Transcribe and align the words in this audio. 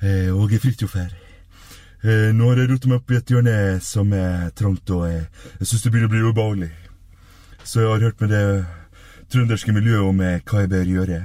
Eh, 0.00 0.32
Åge 0.36 0.58
Fridtjof 0.60 0.94
her. 0.94 1.12
Eh, 2.04 2.32
nå 2.36 2.50
har 2.50 2.58
jeg 2.60 2.68
rota 2.70 2.88
meg 2.90 2.98
opp 3.00 3.10
i 3.10 3.16
et 3.16 3.30
hjørne 3.32 3.54
som 3.80 4.10
er 4.12 4.50
trangt, 4.58 4.90
og 4.92 5.06
jeg, 5.08 5.22
jeg 5.60 5.68
syns 5.70 5.86
det 5.86 5.92
begynner 5.94 6.10
å 6.10 6.12
bli 6.12 6.26
ubehagelig. 6.26 6.72
Så 7.64 7.80
jeg 7.80 7.88
har 7.88 8.04
hørt 8.04 8.20
med 8.20 8.34
det 8.34 8.42
trønderske 9.32 9.72
miljøet 9.74 10.04
om 10.06 10.20
eh, 10.20 10.42
hva 10.44 10.62
jeg 10.62 10.70
bør 10.74 10.90
gjøre. 10.92 11.20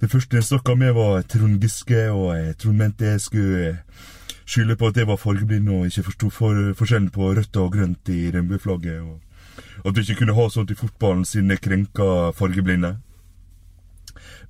Det 0.00 0.10
første 0.10 0.36
jeg 0.36 0.48
snakka 0.48 0.74
med, 0.80 0.94
var 0.96 1.22
Trond 1.30 1.62
Giske, 1.62 2.02
og 2.10 2.32
eh, 2.34 2.52
Trond 2.58 2.80
mente 2.80 3.12
jeg 3.14 3.22
skulle 3.22 3.68
eh, 3.68 4.08
skylde 4.44 4.76
på 4.76 4.90
at 4.90 4.98
jeg 4.98 5.08
var 5.08 5.20
fargeblind 5.20 5.70
og 5.70 5.86
ikke 5.86 6.08
forsto 6.10 6.30
for, 6.34 6.60
forskjellen 6.76 7.12
på 7.14 7.30
rødt 7.38 7.60
og 7.62 7.70
grønt 7.76 8.10
i 8.10 8.32
regnbueflagget, 8.34 9.04
og 9.06 9.86
at 9.86 9.94
vi 9.94 10.02
ikke 10.02 10.24
kunne 10.24 10.34
ha 10.36 10.48
sånt 10.50 10.74
i 10.74 10.78
fotballen 10.78 11.22
siden 11.24 11.54
jeg 11.54 11.62
krenka 11.62 12.08
fargeblinde. 12.34 12.96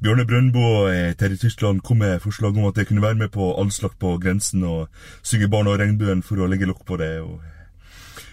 Bjørne 0.01 0.25
Brøndbo 0.25 0.89
eh, 0.89 1.12
Terje 1.12 1.37
Tyskland 1.37 1.83
kom 1.85 1.98
med 2.01 2.23
forslag 2.24 2.56
om 2.56 2.65
at 2.70 2.79
jeg 2.80 2.87
kunne 2.88 3.02
være 3.02 3.19
med 3.20 3.29
på 3.34 3.51
Allslakt 3.61 3.98
på 4.01 4.15
grensen 4.16 4.62
og 4.65 4.88
synge 5.20 5.51
Barna 5.52 5.74
og 5.74 5.80
regnbuen 5.83 6.23
for 6.24 6.41
å 6.41 6.47
legge 6.48 6.69
lokk 6.70 6.87
på 6.88 6.97
det. 6.97 7.19
Og... 7.20 7.43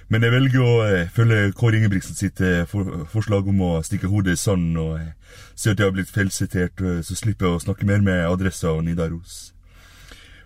Men 0.08 0.24
jeg 0.24 0.32
velger 0.32 0.64
å 0.64 0.76
eh, 0.86 1.10
følge 1.12 1.52
Kåre 1.60 1.82
Ingebrigtsen 1.82 2.16
sitt 2.16 2.40
eh, 2.40 2.64
forslag 3.12 3.50
om 3.52 3.60
å 3.68 3.72
stikke 3.84 4.08
hodet 4.08 4.38
i 4.38 4.40
sanden 4.40 4.80
og 4.80 4.94
eh, 5.02 5.12
si 5.60 5.68
at 5.68 5.76
jeg 5.76 5.90
har 5.90 5.96
blitt 5.98 6.14
feilsitert, 6.16 6.80
eh, 6.80 7.02
så 7.04 7.20
slipper 7.20 7.50
jeg 7.50 7.60
å 7.60 7.64
snakke 7.66 7.90
mer 7.90 8.00
med 8.06 8.24
Adressa 8.30 8.72
og 8.72 8.86
Nidaros. 8.88 9.52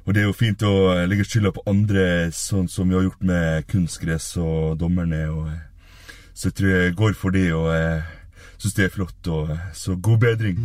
Og 0.07 0.15
det 0.17 0.23
er 0.23 0.25
jo 0.31 0.33
fint 0.33 0.65
å 0.65 0.73
eh, 0.95 1.05
legge 1.05 1.27
skylda 1.29 1.53
på 1.53 1.67
andre, 1.69 2.31
sånn 2.33 2.65
som 2.65 2.89
vi 2.89 2.97
har 2.97 3.05
gjort 3.05 3.21
med 3.21 3.69
kunstgress 3.69 4.33
og 4.41 4.79
dommerne. 4.81 5.27
og... 5.29 5.51
eh, 5.53 5.67
Så 6.33 6.49
jeg 6.49 6.57
tror 6.57 6.69
jeg 6.71 6.97
går 6.97 7.13
for 7.13 7.29
det, 7.35 7.47
og 7.53 7.69
syns 8.61 8.73
det 8.73 8.85
er 8.85 8.89
flott. 8.89 9.27
og 9.27 9.49
eh, 9.49 9.57
Så 9.73 9.95
god 9.95 10.17
bedring. 10.17 10.57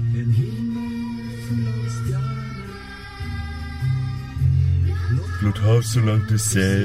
Blått 5.41 5.59
hav 5.59 5.83
så 5.83 6.01
langt 6.01 6.29
du 6.31 6.39
ser. 6.39 6.77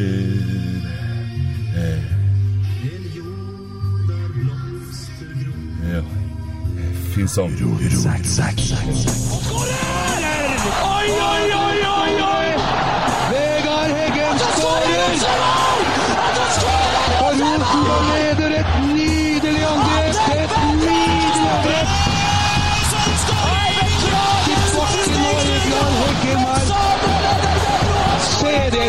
Eh. 1.76 2.04
Ja. 5.92 6.02
Fin 7.16 7.28
sang. 7.28 7.52
Oi, 7.52 7.68
oi, 11.32 11.44
oi, 11.54 11.78
oi, 11.96 12.12
oi! 12.28 12.50
Vegard 13.32 13.92
Heggen 13.98 14.40
skårer! 14.40 15.61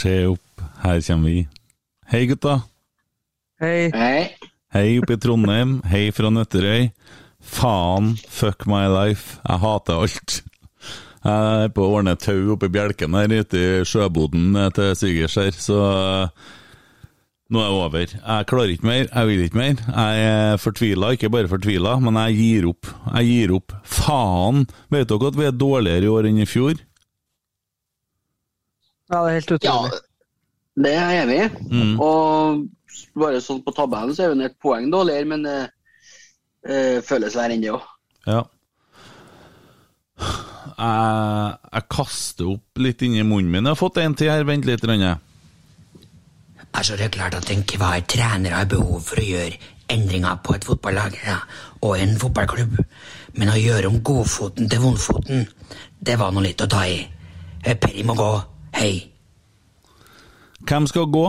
Se 0.00 0.12
opp, 0.30 0.62
her 0.80 1.00
kommer 1.04 1.28
vi. 1.28 1.40
Hei, 2.08 2.22
gutta. 2.30 2.62
Hei. 3.60 3.90
Hei. 3.92 4.30
Hei 4.72 4.94
oppe 4.96 5.18
i 5.18 5.20
Trondheim. 5.20 5.74
Hei 5.90 6.06
fra 6.16 6.30
Nøtterøy. 6.32 6.86
Faen, 7.44 8.14
fuck 8.32 8.64
my 8.70 8.86
life. 8.88 9.36
Jeg 9.44 9.60
hater 9.60 10.00
alt. 10.00 10.38
Jeg 11.20 11.66
er 11.66 11.74
på 11.76 11.84
å 11.84 11.98
ordne 11.98 12.16
tau 12.16 12.54
oppe 12.54 12.70
i 12.70 12.72
bjelken 12.72 13.18
her 13.18 13.34
ute 13.42 13.60
i 13.60 13.84
sjøboden 13.84 14.56
til 14.72 14.94
svigers 14.96 15.36
her, 15.36 15.52
så 15.52 15.80
eh, 15.90 16.50
nå 17.52 17.60
er 17.60 17.68
det 17.68 17.80
over. 17.84 18.14
Jeg 18.16 18.48
klarer 18.48 18.72
ikke 18.72 18.88
mer, 18.88 19.04
jeg 19.04 19.28
vil 19.28 19.46
ikke 19.50 19.60
mer. 19.60 19.82
Jeg 19.84 20.28
er 20.30 20.62
fortvila, 20.64 21.12
ikke 21.12 21.34
bare 21.34 21.52
fortvila, 21.52 21.98
men 22.00 22.16
jeg 22.24 22.40
gir 22.40 22.70
opp. 22.72 22.94
Jeg 23.18 23.34
gir 23.34 23.58
opp. 23.60 23.76
Faen! 23.84 24.64
Vet 24.88 25.12
dere 25.12 25.34
at 25.34 25.42
vi 25.42 25.50
er 25.50 25.60
dårligere 25.66 26.08
i 26.08 26.14
år 26.16 26.30
enn 26.32 26.40
i 26.40 26.48
fjor? 26.48 26.80
Ja, 29.10 29.24
det 29.24 29.30
er 29.30 29.38
helt 29.40 29.52
utrolig. 29.56 29.98
Ja, 29.98 30.82
det 30.84 30.94
er 30.94 31.10
jeg 31.10 31.24
enig 31.24 31.38
i. 31.42 31.48
Mm. 31.74 31.94
Og 32.00 33.18
bare 33.18 33.42
sånn 33.42 33.62
på 33.64 33.74
tabellen 33.74 34.14
så 34.14 34.26
er 34.26 34.34
hun 34.34 34.46
et 34.46 34.58
poeng 34.62 34.86
dårligere, 34.92 35.28
men 35.32 35.46
det 35.46 35.58
eh, 36.66 37.00
føles 37.04 37.36
verre 37.38 37.56
enn 37.56 37.64
det 37.64 37.72
òg. 37.74 37.88
Ja. 38.28 38.44
Jeg, 40.80 41.56
jeg 41.72 41.88
kaster 41.92 42.52
opp 42.54 42.80
litt 42.80 43.02
inni 43.04 43.24
munnen 43.26 43.50
min. 43.50 43.66
Jeg 43.66 43.74
har 43.74 43.80
fått 43.80 44.00
en 44.00 44.14
til 44.16 44.30
her, 44.32 44.46
vent 44.48 44.68
litt. 44.68 44.84
Rønne. 44.86 45.16
Altså, 46.70 46.96
det 46.96 47.08
er 47.08 47.14
klart 47.16 47.34
at 47.34 47.50
enhver 47.50 48.00
trener 48.08 48.54
har 48.54 48.70
behov 48.70 49.02
for 49.04 49.20
å 49.20 49.26
gjøre 49.26 49.58
endringer 49.90 50.38
på 50.44 50.54
et 50.54 50.64
fotballag 50.64 51.16
ja, 51.26 51.40
og 51.82 51.96
en 51.98 52.14
fotballklubb. 52.20 52.78
Men 53.40 53.50
å 53.50 53.58
gjøre 53.58 53.90
om 53.90 53.98
godfoten 54.06 54.70
til 54.70 54.82
vondfoten, 54.84 55.48
det 55.98 56.16
var 56.20 56.30
nå 56.32 56.44
litt 56.44 56.62
å 56.62 56.70
ta 56.70 56.84
i. 56.86 57.00
Eh, 57.64 57.76
Perry 57.76 58.06
må 58.06 58.14
gå. 58.18 58.30
Hei. 58.74 59.12
Hvem 60.68 60.86
skal 60.86 61.06
gå? 61.12 61.26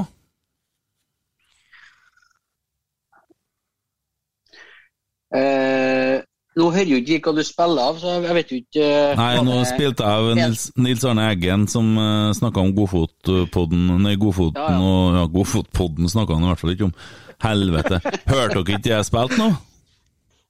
Eh, 5.32 6.18
nå 6.60 6.66
hører 6.76 6.90
jo 6.92 6.98
ikke 7.00 7.30
hva 7.30 7.34
du 7.38 7.46
spiller 7.48 7.86
av, 7.88 8.00
så 8.02 8.18
jeg 8.18 8.36
vet 8.36 8.50
jo 8.52 8.58
ikke 8.60 8.84
eh, 8.84 9.14
Nei, 9.16 9.30
nå 9.48 9.54
det- 9.62 9.70
spilte 9.70 10.04
jeg 10.04 10.26
av 10.26 10.32
Nils, 10.36 10.66
Nils 10.76 11.06
Arne 11.08 11.28
Eggen, 11.32 11.64
som 11.72 11.94
uh, 11.96 12.34
snakka 12.36 12.60
om 12.66 12.74
Godfotpodden 12.76 13.86
Nei, 14.04 14.18
Godfoten 14.20 14.60
Ja, 14.60 14.74
ja. 14.76 14.82
og 14.84 15.16
ja, 15.16 15.24
Godfotpodden 15.38 16.12
snakka 16.12 16.36
han 16.36 16.44
i 16.44 16.52
hvert 16.52 16.64
fall 16.66 16.74
ikke 16.76 16.90
om. 16.90 16.96
Helvete. 17.42 18.02
Hørte 18.28 18.60
dere 18.60 18.76
ikke 18.82 18.92
jeg 18.92 19.08
spilte 19.08 19.40
nå? 19.40 19.48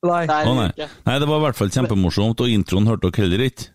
Nei. 0.02 0.23
Nei, 0.25 0.40
Å 0.50 0.56
nei. 0.58 0.69
nei, 1.06 1.19
det 1.22 1.29
var 1.29 1.38
i 1.38 1.44
hvert 1.46 1.59
fall 1.62 1.69
kjempemorsomt, 1.78 2.41
og 2.41 2.50
introen 2.50 2.90
hørte 2.90 3.12
dere 3.12 3.22
heller 3.28 3.44
ikke. 3.52 3.69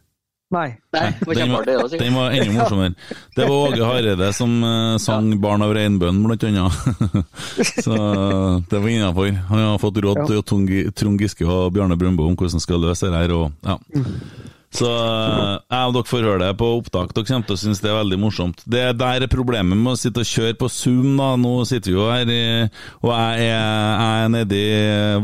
Nei. 0.55 0.77
Nei, 0.95 1.07
Den 1.35 1.51
var, 1.51 1.65
den 1.99 2.15
var 2.15 2.31
enda 2.31 2.53
morsommere. 2.55 2.93
Det 3.35 3.49
var 3.49 3.69
Åge 3.69 3.83
Hareide 3.85 4.29
som 4.41 4.53
uh, 4.63 4.95
sang 5.03 5.33
'Barn 5.41 5.63
av 5.63 5.75
regnbuen', 5.75 6.23
blant 6.23 6.45
annet. 6.47 6.73
Så 7.85 7.97
det 8.71 8.79
var 8.79 8.89
innafor. 8.89 9.33
Han 9.51 9.59
har 9.59 9.79
fått 9.83 9.99
råd 9.99 10.23
til 10.29 10.43
Trond 10.47 10.71
Trond 10.95 11.21
Giske 11.21 11.47
og 11.47 11.73
Bjarne 11.75 11.99
Brøndbo 11.99 12.29
om 12.29 12.39
hvordan 12.39 12.63
skal 12.63 12.81
løse 12.81 13.11
det 13.11 13.25
her. 13.25 13.35
Og, 13.35 13.51
ja. 13.67 13.77
Så 14.75 14.89
eh, 14.91 15.53
jeg 15.71 15.89
og 15.89 15.95
dere 15.95 16.11
får 16.11 16.27
høre 16.27 16.41
det 16.43 16.59
på 16.61 16.69
opptak. 16.79 17.15
Dere 17.15 17.29
kommer 17.29 17.49
til 17.49 17.57
å 17.57 17.61
synes 17.63 17.81
det 17.85 17.91
er 17.91 17.99
veldig 18.01 18.19
morsomt. 18.21 18.63
Det 18.67 18.85
der 18.99 19.25
er 19.25 19.33
problemet 19.33 19.79
med 19.79 19.95
å 19.95 20.01
sitte 20.01 20.25
og 20.25 20.31
kjøre 20.31 20.59
på 20.61 20.71
Zoom. 20.73 21.17
da. 21.21 21.31
Nå 21.41 21.55
sitter 21.69 21.93
vi 21.93 21.97
jo 21.97 22.09
her, 22.11 22.33
og 23.03 23.13
jeg 23.13 23.47
er, 23.47 23.65
jeg 24.03 24.25
er 24.27 24.33
nede 24.35 24.63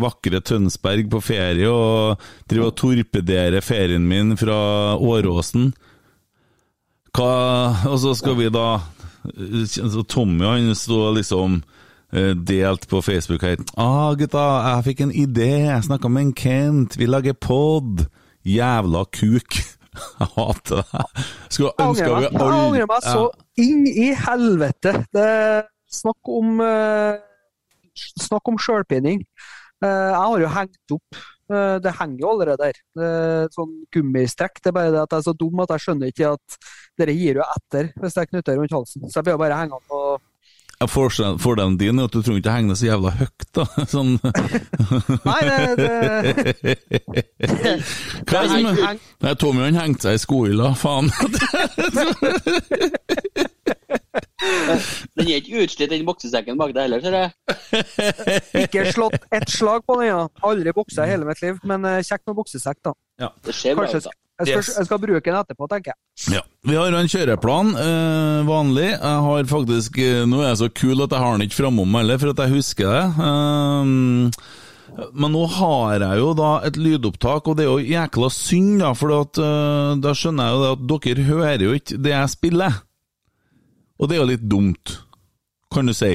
vakre 0.03 0.41
Tønsberg 0.41 1.11
på 1.13 1.23
ferie 1.25 1.69
og 1.69 2.23
driver 2.51 2.71
og 2.71 2.77
torpederer 2.81 3.65
ferien 3.65 4.07
min 4.09 4.37
fra 4.41 4.59
Åråsen. 4.97 5.73
Hva, 7.13 7.33
og 7.91 7.99
så 8.01 8.15
skal 8.17 8.39
vi 8.39 8.49
da 8.53 8.81
Tommy 10.09 10.47
han 10.49 10.75
sto 10.75 11.11
liksom 11.15 11.61
eh, 12.13 12.33
delt 12.35 12.89
på 12.89 13.03
Facebook 13.05 13.45
her. 13.45 13.61
ah, 13.77 14.15
gutta, 14.19 14.41
jeg 14.71 14.87
fikk 14.89 15.05
en 15.05 15.13
idé. 15.13 15.53
Jeg 15.69 15.85
snakka 15.87 16.09
med 16.09 16.23
en 16.27 16.33
Kent. 16.33 16.97
Vi 16.99 17.07
lager 17.07 17.37
pod. 17.37 18.07
Jævla 18.49 19.05
kuk. 19.13 19.59
Jeg 20.19 20.29
hater 20.35 20.81
det. 20.81 21.25
Skulle 21.53 21.73
ønske 21.85 22.07
vi 22.07 22.15
meg, 22.15 22.25
jeg 22.25 22.41
angrer 22.41 22.87
meg 22.89 23.03
så 23.05 23.27
inn 23.61 23.83
i 23.91 24.07
helvete. 24.17 24.95
Det 25.13 25.27
er 25.27 25.67
snakk 25.93 26.31
om 26.33 26.63
uh, 26.65 27.21
Snakk 27.93 28.49
om 28.49 28.57
sjølpining. 28.57 29.21
Uh, 29.85 29.89
jeg 29.91 30.17
har 30.17 30.41
jo 30.41 30.51
hengt 30.55 30.95
opp 30.95 31.19
uh, 31.53 31.77
Det 31.85 31.93
henger 31.99 32.23
jo 32.23 32.31
allerede 32.33 32.71
der. 32.71 32.79
Uh, 32.97 33.45
sånn 33.53 33.75
gummistrekk. 33.93 34.63
Det 34.63 34.73
er 34.73 34.79
bare 34.79 34.95
det 34.95 35.03
at 35.03 35.13
jeg 35.13 35.21
er 35.21 35.29
så 35.29 35.37
dum 35.37 35.61
at 35.61 35.75
jeg 35.77 35.85
skjønner 35.85 36.15
ikke 36.15 36.33
at 36.39 36.59
dere 37.03 37.17
gir 37.19 37.43
jo 37.43 37.45
etter 37.45 37.93
hvis 38.01 38.17
jeg 38.17 38.33
knytter 38.33 38.57
rundt 38.57 38.77
halsen. 38.79 39.05
Så 39.11 39.21
jeg 39.21 39.29
blir 39.29 39.43
bare 39.45 39.61
hengende 39.61 39.85
på 39.93 40.01
Ja, 40.83 40.87
Fordelen 40.91 41.39
fordelen 41.39 41.77
din 41.79 41.99
er 42.01 42.09
at 42.09 42.15
du 42.15 42.25
trenger 42.27 42.41
ikke 42.41 42.53
henge 42.57 42.73
det 42.73 42.79
så 42.81 42.87
jævla 42.89 43.11
høyt, 43.15 43.45
da. 43.55 43.65
Sånn 43.93 44.17
Nei, 45.23 45.43
det, 45.47 45.59
det 45.79 46.75
Hva 48.27 48.41
er 48.41 48.49
det 48.49 48.49
som 48.51 48.67
er 48.67 48.99
Nei, 49.23 49.35
Tommy 49.39 49.63
han 49.63 49.79
hengte 49.79 50.09
seg 50.09 50.19
i 50.19 50.23
skohylla, 50.25 50.73
faen. 50.75 51.13
Den 55.15 55.29
er 55.29 55.39
ikke 55.39 55.63
utslitt, 55.63 55.93
den 55.93 56.03
boksesekken 56.09 56.59
bak 56.59 56.75
deg 56.75 56.89
heller, 56.89 57.07
ser 57.07 57.15
jeg. 57.21 57.31
Ikke 58.65 58.89
slått 58.91 59.23
ett 59.31 59.47
slag 59.55 59.87
på 59.87 60.01
den, 60.01 60.09
ja. 60.11 60.27
Aldri 60.43 60.75
boksa 60.75 61.07
i 61.07 61.15
hele 61.15 61.31
mitt 61.31 61.47
liv, 61.47 61.63
men 61.63 61.87
eh, 61.87 62.03
kjekt 62.03 62.27
med 62.27 62.41
boksesekk, 62.41 62.83
da. 62.91 62.97
Ja. 63.23 63.31
Det 63.47 63.55
skjer 63.55 63.79
bra 63.79 63.87
Kanskje, 63.87 64.03
ut, 64.03 64.11
da. 64.11 64.19
Jeg 64.43 64.49
skal, 64.49 64.63
Yes. 64.63 64.71
jeg 64.79 64.89
skal 64.89 64.99
bruke 65.03 65.23
den 65.31 65.39
etterpå, 65.39 65.69
tenker 65.71 65.93
jeg. 65.93 66.35
Ja. 66.37 66.43
Vi 66.67 66.75
har 66.79 66.95
en 66.99 67.09
kjøreplan, 67.11 67.71
eh, 67.79 68.41
vanlig. 68.49 68.89
Jeg 68.91 69.21
har 69.27 69.45
faktisk 69.51 69.99
eh, 70.03 70.25
Nå 70.27 70.43
er 70.43 70.49
jeg 70.53 70.61
så 70.65 70.69
kul 70.83 71.03
at 71.07 71.15
jeg 71.15 71.23
har 71.23 71.37
den 71.39 71.47
ikke 71.49 71.61
framom 71.63 71.95
heller, 71.99 72.19
for 72.23 72.35
at 72.35 72.43
jeg 72.45 72.55
husker 72.57 72.91
det. 72.93 73.05
Um, 73.23 74.33
men 75.17 75.33
nå 75.33 75.47
har 75.49 76.03
jeg 76.05 76.19
jo 76.21 76.33
da 76.37 76.51
et 76.69 76.77
lydopptak, 76.77 77.47
og 77.49 77.57
det 77.57 77.65
er 77.65 77.71
jo 77.71 77.93
jækla 77.95 78.29
synd, 78.35 78.75
da, 78.83 78.91
for 78.99 79.15
at, 79.23 79.39
eh, 79.41 79.95
da 80.05 80.13
skjønner 80.19 80.51
jeg 80.51 80.53
jo 80.59 80.63
det 80.67 80.73
at 80.73 81.07
dere 81.07 81.29
hører 81.31 81.65
jo 81.65 81.77
ikke 81.79 82.01
det 82.05 82.13
jeg 82.13 82.33
spiller. 82.35 82.83
Og 84.03 84.09
det 84.11 84.17
er 84.19 84.21
jo 84.21 84.29
litt 84.33 84.45
dumt, 84.51 84.99
kan 85.73 85.87
du 85.89 85.95
si. 85.97 86.13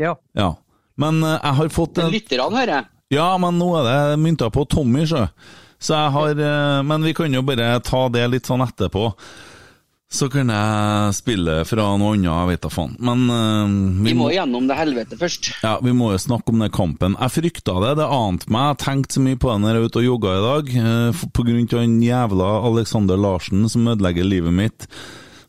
Ja. 0.00 0.16
Ja. 0.34 0.54
Men 0.98 1.22
eh, 1.22 1.36
jeg 1.38 1.54
har 1.60 1.68
fått 1.74 1.98
en 2.02 2.10
lytterne 2.10 2.50
hører 2.56 2.74
jeg. 2.80 2.88
ja, 3.14 3.28
men 3.38 3.58
nå 3.60 3.70
er 3.78 3.86
det 3.88 4.18
mynta 4.24 4.50
på 4.50 4.66
Tommy, 4.68 5.06
sjø. 5.06 5.26
Så 5.78 5.94
jeg 5.94 6.14
har 6.14 6.40
eh, 6.42 6.80
Men 6.86 7.06
vi 7.06 7.14
kan 7.14 7.34
jo 7.34 7.44
bare 7.46 7.76
ta 7.86 8.08
det 8.10 8.24
litt 8.32 8.48
sånn 8.50 8.64
etterpå. 8.64 9.12
Så 10.08 10.30
kan 10.32 10.48
jeg 10.48 11.14
spille 11.18 11.58
fra 11.68 11.90
noe 12.00 12.14
annet, 12.16 12.30
jeg 12.30 12.48
vet 12.48 12.62
da 12.64 12.70
faen. 12.72 12.94
Men 13.04 13.26
uh, 13.28 14.04
Vi 14.06 14.14
må 14.16 14.30
gjennom 14.32 14.64
det 14.70 14.78
helvete 14.78 15.18
først. 15.20 15.50
ja, 15.60 15.74
vi 15.84 15.92
må 15.92 16.14
jo 16.14 16.22
snakke 16.22 16.54
om 16.54 16.64
den 16.64 16.72
kampen. 16.72 17.16
Jeg 17.20 17.34
frykta 17.34 17.74
det, 17.84 17.90
det 18.00 18.06
ante 18.08 18.48
meg. 18.48 18.70
Jeg 18.70 18.80
tenkte 18.86 19.18
så 19.18 19.24
mye 19.26 19.36
på 19.36 19.52
det 19.52 19.58
når 19.60 19.76
jeg 19.76 19.84
var 19.84 19.92
ute 19.92 20.00
og 20.00 20.08
jogga 20.08 20.34
i 20.34 20.44
dag, 20.46 20.74
Uh, 20.88 21.24
på 21.36 21.44
grunn 21.44 21.68
av 21.68 21.82
den 21.84 21.98
jævla 22.02 22.50
Alexander 22.70 23.20
Larsen 23.20 23.68
som 23.68 23.92
ødelegger 23.92 24.24
livet 24.24 24.56
mitt. 24.56 24.88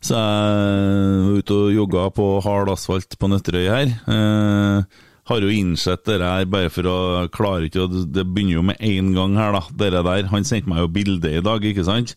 Så 0.00 0.16
jeg 0.16 1.24
var 1.24 1.40
ute 1.40 1.56
og 1.56 1.74
jogga 1.76 2.06
på 2.16 2.26
hard 2.44 2.70
asfalt 2.72 3.16
på 3.20 3.28
Nøtterøy 3.28 3.66
her. 3.68 3.90
Eh, 4.08 5.00
har 5.30 5.46
jo 5.46 5.54
innsett 5.54 6.04
det 6.08 6.20
her 6.20 6.46
bare 6.50 6.70
for 6.74 6.86
å 6.90 6.98
klare 7.32 7.68
ikke 7.68 7.86
Det 8.10 8.26
begynner 8.26 8.56
jo 8.56 8.64
med 8.66 8.84
én 8.84 9.12
gang 9.16 9.36
her, 9.38 9.54
da. 9.56 9.62
Dere 9.82 10.04
der. 10.06 10.28
Han 10.32 10.46
sendte 10.46 10.70
meg 10.70 10.82
jo 10.82 10.92
bilde 10.92 11.32
i 11.38 11.42
dag, 11.44 11.64
ikke 11.64 11.86
sant? 11.86 12.16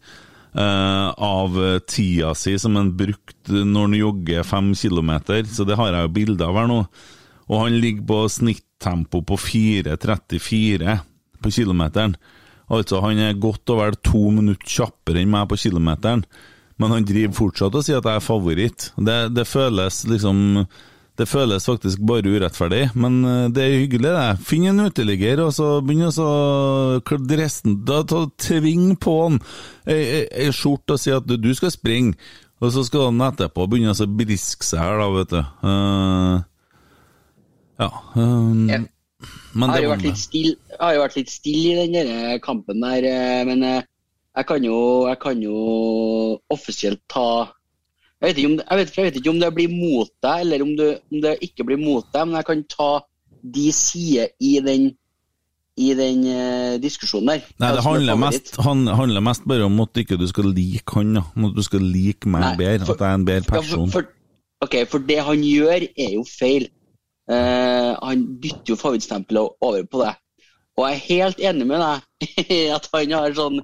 Uh, 0.53 1.09
av 1.17 1.55
tida 1.89 2.35
si 2.37 2.51
som 2.61 2.75
han 2.77 2.91
brukte 2.93 3.63
når 3.65 3.87
han 3.87 3.95
jogger 3.97 4.45
fem 4.45 4.67
kilometer, 4.77 5.47
så 5.49 5.65
det 5.65 5.79
har 5.79 5.95
jeg 5.95 6.05
jo 6.05 6.13
bilde 6.19 6.45
av 6.45 6.59
her 6.61 6.69
nå. 6.69 6.83
Og 7.49 7.65
han 7.65 7.79
ligger 7.81 8.05
på 8.07 8.19
snittempo 8.31 9.23
på 9.25 9.37
4.34 9.41 10.97
på 11.43 11.51
kilometeren. 11.51 12.15
Altså, 12.73 13.01
han 13.03 13.19
er 13.19 13.39
godt 13.41 13.69
og 13.73 13.81
vel 13.81 13.99
to 14.05 14.29
minutter 14.33 14.69
kjappere 14.77 15.21
enn 15.21 15.31
meg 15.33 15.49
på 15.51 15.59
kilometeren, 15.65 16.23
men 16.81 16.95
han 16.95 17.05
driver 17.05 17.35
fortsatt 17.37 17.75
og 17.77 17.85
sier 17.85 17.99
at 17.99 18.07
jeg 18.09 18.21
er 18.21 18.25
favoritt. 18.25 18.87
Det, 18.97 19.17
det 19.35 19.49
føles 19.49 20.03
liksom 20.09 20.63
Det 21.19 21.27
føles 21.29 21.65
faktisk 21.69 22.01
bare 22.09 22.25
urettferdig, 22.25 22.87
men 22.97 23.19
eh, 23.29 23.49
det 23.53 23.63
er 23.63 23.75
hyggelig, 23.83 24.13
det. 24.15 24.45
Finn 24.47 24.65
en 24.71 24.85
uteligger, 24.87 25.43
og 25.45 25.51
så 25.53 25.67
begynn 25.85 26.07
å 26.09 26.13
så 26.15 26.29
resten 27.37 27.83
da, 27.85 28.01
Tving 28.41 28.95
på 28.97 29.13
han 29.19 29.37
ei, 29.85 30.49
skjorte 30.55 30.97
og 30.97 31.03
si 31.03 31.13
at 31.13 31.27
du, 31.29 31.35
du 31.37 31.51
skal 31.53 31.73
springe, 31.73 32.17
og 32.63 32.73
så 32.73 32.85
skal 32.87 33.11
han 33.11 33.21
etterpå 33.27 33.67
begynne 33.69 33.93
å 33.93 34.09
briske 34.09 34.65
seg 34.65 34.81
her, 34.81 34.97
da, 35.03 35.11
vet 35.19 35.35
du. 35.35 35.41
Uh, 35.67 36.35
ja. 37.83 37.89
Um, 38.15 38.89
men 39.53 39.69
Jeg 39.69 39.73
har 39.73 39.81
det 39.81 39.89
var 39.89 40.01
jeg 40.03 40.79
har 40.79 40.95
jo 40.95 41.01
vært 41.03 41.17
litt 41.19 41.31
stille 41.31 41.83
i 41.85 41.91
den 41.93 42.09
der 42.09 42.39
kampen 42.43 42.81
der, 42.83 43.05
eh, 43.07 43.41
men 43.47 43.63
eh, 43.63 43.85
jeg 44.33 44.47
kan 44.49 44.65
jo, 44.65 44.77
jeg 45.07 45.19
kan 45.21 45.43
jo 45.43 45.57
offisielt 46.51 47.03
ta 47.11 47.53
jeg 48.23 48.29
vet, 48.31 48.35
det- 48.35 48.65
jeg, 48.69 48.77
vet, 48.79 48.91
jeg 48.97 49.05
vet 49.09 49.15
ikke 49.19 49.29
om 49.33 49.39
det 49.41 49.49
blir 49.55 49.69
mot 49.73 50.09
deg, 50.23 50.41
eller 50.45 50.61
om 50.63 50.75
det, 50.79 50.89
om 51.11 51.21
det 51.25 51.33
ikke 51.43 51.65
blir 51.67 51.77
mot 51.81 52.05
deg, 52.13 52.27
men 52.29 52.37
jeg 52.39 52.45
kan 52.47 52.63
ta 52.71 52.91
de 53.43 53.65
sider 53.75 54.29
i 54.39 54.53
den, 54.63 54.85
i 55.75 55.89
den 55.97 56.21
uh, 56.29 56.77
diskusjonen 56.79 57.33
der. 57.33 57.41
Nei, 57.59 57.71
det 57.73 57.81
er 57.81 57.87
handler 57.89 58.15
mest, 58.21 58.53
han, 58.63 58.85
handler 58.87 59.25
mest 59.25 59.43
bare 59.49 59.65
om 59.67 59.81
at 59.83 59.99
ikke 59.99 60.15
du 60.21 60.27
skal 60.31 60.47
like 60.55 60.95
han, 60.95 61.15
da. 61.19 61.23
Om 61.35 61.49
at 61.49 61.57
du 61.57 61.63
skal 61.67 61.83
like 61.83 62.29
meg 62.29 62.45
Nei, 62.45 62.53
bedre, 62.61 62.85
for- 62.87 62.93
at 62.95 63.03
jeg 63.03 63.09
er 63.11 63.19
en 63.19 63.25
bedre 63.27 63.43
Ja, 63.43 63.49
for, 63.49 63.61
person. 63.61 63.91
for, 63.91 64.07
ok, 64.63 64.75
for 64.87 64.99
det 65.11 65.19
han 65.27 65.43
gjør, 65.43 65.87
er 65.97 66.13
jo 66.15 66.23
feil. 66.29 66.69
Uh, 67.27 67.91
han 68.03 68.23
bytter 68.41 68.73
jo 68.73 68.79
favorittstempelet 68.79 69.59
over 69.63 69.83
på 69.91 70.01
det. 70.05 70.13
Og 70.77 70.87
jeg 70.89 70.95
er 70.95 71.03
helt 71.09 71.39
enig 71.51 71.67
med 71.69 71.83
deg 71.83 72.31
at 72.77 72.87
han 72.95 73.11
har 73.13 73.35
sånn 73.37 73.59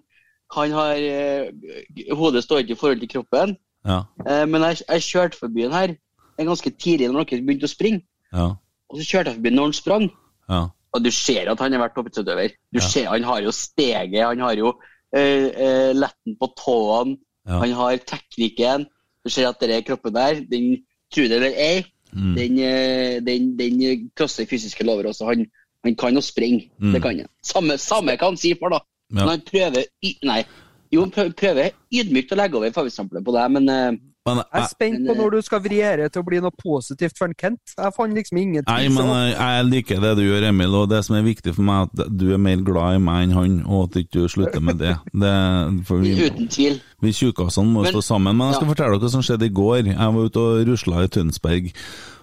Han 0.54 0.72
har 0.78 1.00
uh, 1.02 2.14
Hodet 2.18 2.44
står 2.46 2.62
ikke 2.64 2.76
i 2.76 2.80
forhold 2.84 3.00
til 3.04 3.12
kroppen. 3.16 3.56
Ja, 3.86 4.02
Eh, 4.28 4.46
men 4.46 4.62
jeg, 4.62 4.82
jeg 4.90 5.02
kjørte 5.02 5.38
forbi 5.40 5.62
den 5.64 5.72
her 5.72 5.94
en 6.40 6.46
ganske 6.48 6.70
tidlig 6.72 7.08
når 7.12 7.24
dere 7.30 7.42
begynte 7.48 7.68
å 7.68 7.72
springe. 7.72 8.02
ja, 8.34 8.50
Og 8.90 8.98
så 9.00 9.06
kjørte 9.08 9.32
jeg 9.32 9.36
forbi 9.40 9.50
når 9.56 9.64
han 9.70 9.74
sprang. 9.74 10.10
ja. 10.50 10.68
Og 10.92 11.04
du 11.06 11.12
ser 11.14 11.52
at 11.52 11.60
han 11.60 11.72
har 11.74 11.80
vært 11.84 11.94
toppidrettsutøver. 11.96 12.50
Du 12.74 12.80
ser 12.82 13.06
Han 13.10 13.24
har 13.24 13.42
jo 13.46 13.52
steget, 13.52 14.26
han 14.26 14.40
har 14.40 14.56
jo 14.58 14.72
eh, 15.16 15.46
eh, 15.54 15.94
letten 15.94 16.36
på 16.42 16.48
tåene, 16.58 17.18
han 17.48 17.72
har 17.72 17.98
teknikken. 17.98 18.88
Du 19.24 19.30
ser 19.30 19.48
at 19.50 19.60
den 19.62 19.84
kroppen 19.84 20.14
der, 20.14 20.34
den 20.50 20.78
tror 21.14 21.28
det 21.30 21.32
eller 21.38 21.54
ei, 21.58 21.86
Mm. 22.12 22.34
den, 22.36 22.56
den, 23.26 23.58
den 23.58 24.10
krosser 24.18 24.46
fysiske 24.50 24.82
lover 24.84 25.04
også. 25.12 25.26
Han, 25.30 25.46
han 25.86 25.96
kan 25.96 26.14
jo 26.18 26.22
springe, 26.22 26.72
Mm. 26.82 26.92
det 26.94 27.02
kan 27.04 27.18
han. 27.20 27.28
Samme, 27.44 27.78
samme 27.78 28.18
kan 28.18 28.32
han 28.34 28.38
si 28.38 28.56
for, 28.60 28.70
da. 28.70 28.80
Men 29.12 29.28
han 29.30 29.42
prøver 29.46 29.84
Nei. 30.26 30.44
Jo, 30.92 31.06
prøver, 31.14 31.74
ydmykt 31.94 32.32
å 32.34 32.38
legge 32.40 32.58
over 32.58 32.72
favorittstempelet 32.74 33.26
på 33.26 33.34
deg, 33.36 33.52
men 33.58 33.70
uh, 33.70 34.06
Men, 34.28 34.42
Jeg 34.42 34.62
er 34.62 34.68
spent 34.70 35.06
på 35.08 35.14
når 35.16 35.32
du 35.32 35.42
skal 35.46 35.62
vri 35.64 35.78
dette 35.80 36.10
til 36.14 36.22
å 36.22 36.26
bli 36.28 36.40
noe 36.44 36.52
positivt 36.54 37.18
for 37.18 37.30
en 37.30 37.38
Kent. 37.40 37.72
Jeg 37.78 37.94
fant 37.96 38.14
liksom 38.14 38.38
ingenting. 38.38 38.68
nei, 38.68 38.90
men 38.94 39.08
jeg, 39.10 39.32
jeg 39.40 39.68
liker 39.70 40.02
det 40.04 40.12
du 40.20 40.24
gjør, 40.26 40.46
Emil, 40.50 40.76
og 40.82 40.90
det 40.92 41.00
som 41.08 41.16
er 41.18 41.24
viktig 41.26 41.54
for 41.56 41.66
meg, 41.66 41.88
er 41.96 42.04
at 42.04 42.14
du 42.20 42.28
er 42.36 42.42
mer 42.42 42.62
glad 42.68 43.00
i 43.00 43.02
meg 43.06 43.24
enn 43.28 43.34
han, 43.38 43.56
og 43.66 43.88
at 43.88 44.02
ikke 44.04 44.28
slutter 44.30 44.62
med 44.62 44.82
det. 44.84 44.94
det 45.24 45.34
for 45.88 46.04
vi, 46.04 46.14
uten 46.28 46.52
tvil. 46.52 46.78
Vi 47.02 47.16
tjukkasene 47.22 47.74
må 47.74 47.86
Men- 47.88 47.96
stå 47.96 48.04
sammen. 48.12 48.38
Men 48.38 48.52
jeg 48.52 48.60
skal 48.60 48.68
Ja. 48.68 48.74
fortelle 48.76 48.98
dere 48.98 49.06
hva 49.08 49.14
som 49.16 49.26
skjedde 49.26 49.50
i 49.50 49.56
går. 49.62 49.82
Jeg 49.94 50.16
var 50.18 50.30
ute 50.30 50.46
og 50.46 50.68
rusla 50.68 51.04
i 51.06 51.12
Tønsberg. 51.16 51.72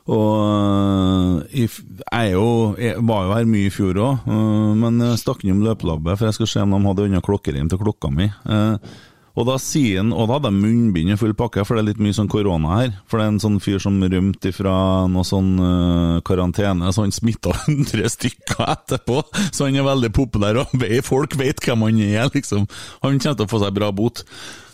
Og 0.06 1.43
f- 1.67 1.82
jeg, 2.12 2.32
jo, 2.37 2.47
jeg 2.79 3.03
var 3.08 3.26
jo 3.26 3.35
her 3.35 3.49
mye 3.50 3.67
i 3.70 3.75
fjor 3.75 3.99
òg, 4.03 4.31
men 4.79 5.03
jeg 5.03 5.20
stakk 5.23 5.43
innom 5.44 5.64
løpelabbet, 5.67 6.17
for 6.20 6.29
jeg 6.29 6.37
skulle 6.38 6.53
se 6.53 6.62
om 6.62 6.76
de 6.76 6.82
hadde 6.87 7.08
unna 7.11 7.23
klokkerim 7.26 7.69
til 7.73 7.81
klokka 7.82 8.12
mi. 8.14 8.29
Eh, 8.47 8.97
Og 9.37 9.44
da 9.44 9.58
sier 9.61 9.99
han, 10.00 10.14
og 10.17 10.31
da 10.31 10.38
hadde 10.38 10.49
jeg 10.49 10.62
munnbind 10.62 11.11
i 11.12 11.17
full 11.20 11.35
pakke, 11.37 11.61
for 11.69 11.76
det 11.76 11.82
er 11.82 11.88
litt 11.91 11.99
mye 12.00 12.14
sånn 12.17 12.31
korona 12.32 12.79
her. 12.79 12.94
For 13.05 13.20
det 13.20 13.26
er 13.26 13.32
en 13.35 13.43
sånn 13.43 13.58
fyr 13.61 13.82
som 13.85 13.99
rømte 14.00 14.49
fra 14.56 14.76
noe 15.12 15.26
sånn 15.29 15.50
uh, 15.61 16.20
karantene, 16.25 16.88
så 16.97 17.05
han 17.05 17.12
smitta 17.12 17.53
100 17.67 18.08
stykker 18.17 18.62
etterpå. 18.64 19.19
Så 19.53 19.67
han 19.69 19.76
er 19.76 19.85
veldig 19.85 20.08
populær, 20.17 20.62
og 20.62 20.73
folk 21.11 21.37
vet 21.37 21.61
hvem 21.67 21.85
han 21.85 22.00
er, 22.06 22.31
liksom. 22.32 22.64
Han 23.05 23.19
kommer 23.20 23.37
til 23.37 23.44
å 23.44 23.50
få 23.53 23.61
seg 23.67 23.76
bra 23.76 23.91
bot. 23.93 24.25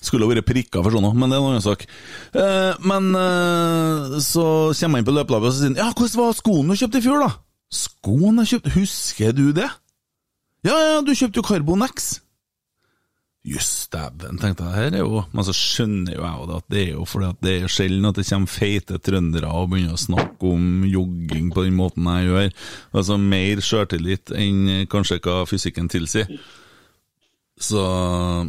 Skulle 0.03 0.27
vært 0.31 0.49
prikka 0.49 0.83
for 0.83 0.95
sånn 0.95 1.07
òg, 1.07 1.15
men 1.15 1.31
det 1.31 1.39
er 1.39 1.45
en 1.45 1.53
annen 1.53 1.65
sak. 1.65 1.85
Eh, 2.35 2.83
men 2.91 3.13
eh, 3.19 4.19
så 4.25 4.47
kommer 4.81 4.99
han 5.01 5.07
på 5.07 5.15
løpelabbet 5.15 5.53
og 5.53 5.57
sier 5.59 5.79
ja, 5.79 5.93
hvordan 5.95 6.19
var 6.19 6.37
skoene 6.39 6.75
du 6.75 6.83
kjøpte 6.83 7.03
i 7.03 7.07
fjor, 7.07 7.23
da? 7.23 7.31
Skoene 7.73 8.45
jeg 8.45 8.57
kjøpte, 8.57 8.75
husker 8.77 9.39
du 9.39 9.47
det? 9.57 9.71
Ja, 10.67 10.75
ja, 10.77 10.99
du 11.03 11.15
kjøpte 11.15 11.41
jo 11.41 11.47
Carbon 11.47 11.87
X. 11.87 12.13
Jøss, 13.43 13.89
dæven, 13.91 14.39
tenkte 14.39 14.69
jeg, 14.69 14.75
her 14.77 14.95
er 14.95 15.01
jo 15.01 15.25
Men 15.35 15.43
så 15.43 15.51
skjønner 15.57 16.15
jo 16.15 16.23
jeg 16.23 16.45
at 16.55 16.67
det 16.71 16.83
er 16.85 16.93
jo 16.93 17.07
fordi 17.11 17.27
at 17.27 17.41
det 17.43 17.55
er 17.57 17.73
sjelden 17.75 18.07
at 18.07 18.21
det 18.21 18.27
kommer 18.29 18.53
feite 18.53 18.99
trøndere 19.03 19.51
og 19.51 19.73
begynner 19.73 19.97
å 19.97 20.03
snakke 20.03 20.53
om 20.53 20.85
jogging 20.87 21.49
på 21.51 21.65
den 21.67 21.75
måten 21.75 22.07
jeg 22.07 22.29
gjør. 22.29 22.53
Altså 22.95 23.19
mer 23.19 23.63
sjøltillit 23.67 24.31
enn 24.39 24.87
kanskje 24.93 25.19
hva 25.25 25.41
fysikken 25.51 25.91
tilsier. 25.91 26.31
Så 27.63 27.83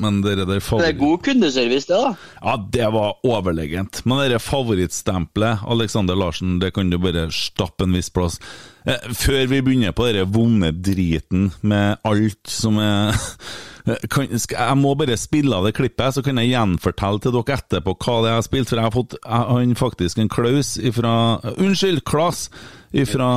Men 0.02 0.22
dere 0.26 0.48
der 0.50 0.58
Det 0.58 0.88
er 0.88 0.98
god 0.98 1.20
kundeservice, 1.24 1.86
det, 1.86 2.00
da. 2.02 2.14
Ja, 2.42 2.56
det 2.74 2.88
var 2.96 3.20
overlegent. 3.24 4.02
Men 4.10 4.24
det 4.32 4.42
favorittstempelet, 4.42 5.60
Alexander 5.70 6.16
Larsen, 6.18 6.60
det 6.60 6.74
kan 6.74 6.90
du 6.90 6.98
bare 6.98 7.28
stappe 7.32 7.86
en 7.86 7.94
viss 7.94 8.10
plass. 8.10 8.40
Eh, 8.86 8.98
før 9.14 9.46
vi 9.48 9.62
begynner 9.62 9.94
på 9.96 10.10
den 10.12 10.32
vonde 10.34 10.72
driten 10.84 11.52
med 11.62 11.98
alt 12.04 12.50
som 12.50 12.80
er 12.82 13.14
kan, 14.10 14.28
skal, 14.40 14.58
Jeg 14.60 14.78
må 14.80 14.94
bare 15.00 15.16
spille 15.20 15.56
av 15.56 15.68
det 15.68 15.76
klippet, 15.78 16.16
så 16.16 16.24
kan 16.26 16.40
jeg 16.42 16.52
gjenfortelle 16.54 17.22
til 17.24 17.36
dere 17.36 17.58
etterpå 17.60 17.94
hva 17.96 18.16
det 18.24 18.30
er 18.30 18.34
jeg 18.34 18.42
har 18.42 18.48
spilt. 18.48 18.70
For 18.72 18.82
jeg 18.82 18.88
har 18.90 18.96
fått 18.98 19.18
jeg 19.20 19.52
har 19.54 19.76
faktisk 19.80 20.24
en 20.24 20.32
Klaus 20.34 20.74
ifra 20.82 21.14
Unnskyld, 21.58 22.02
Klas 22.10 22.48
ifra, 22.94 23.30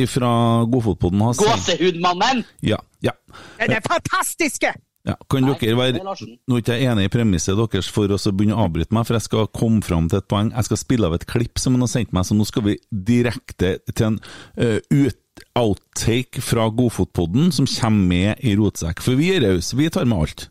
ifra 0.00 0.30
Godfotpodden. 0.70 1.20
har 1.20 1.34
sendt- 1.34 1.50
Gåsehudmannen! 1.50 2.44
Ja, 2.62 2.78
ja. 3.02 3.12
Det 3.58 3.76
er 3.76 3.84
fantastiske! 3.88 4.72
Ja, 5.08 5.14
kan 5.32 5.46
Nei, 5.46 5.54
dere 5.56 5.78
være 5.78 5.96
er. 5.96 6.20
Nå 6.44 6.58
er 6.58 6.60
ikke 6.60 6.76
jeg 6.76 6.90
enig 6.92 7.06
i 7.08 7.12
premisset 7.12 7.56
deres 7.56 7.88
for 7.88 8.12
å 8.12 8.18
begynne 8.36 8.58
å 8.58 8.66
avbryte 8.66 8.92
meg, 8.92 9.06
for 9.08 9.16
jeg 9.16 9.24
skal 9.24 9.48
komme 9.56 9.80
fram 9.84 10.10
til 10.12 10.20
et 10.20 10.28
poeng. 10.28 10.52
Jeg 10.52 10.68
skal 10.68 10.80
spille 10.82 11.08
av 11.08 11.16
et 11.16 11.24
klipp 11.30 11.60
som 11.62 11.76
han 11.76 11.86
har 11.86 11.92
sendt 11.92 12.12
meg, 12.12 12.26
så 12.28 12.36
nå 12.36 12.44
skal 12.48 12.66
vi 12.68 12.76
direkte 12.90 13.78
til 13.94 14.10
en 14.10 14.20
uh, 14.60 14.76
ut 14.92 15.16
outtake 15.56 16.42
fra 16.44 16.66
Godfotpodden 16.68 17.48
som 17.56 17.68
kommer 17.70 18.08
med 18.12 18.44
i 18.44 18.52
Rotsekk. 18.60 19.00
For 19.00 19.16
vi 19.16 19.32
er 19.38 19.44
rause, 19.46 19.76
vi 19.78 19.88
tar 19.92 20.08
med 20.08 20.20
alt. 20.20 20.48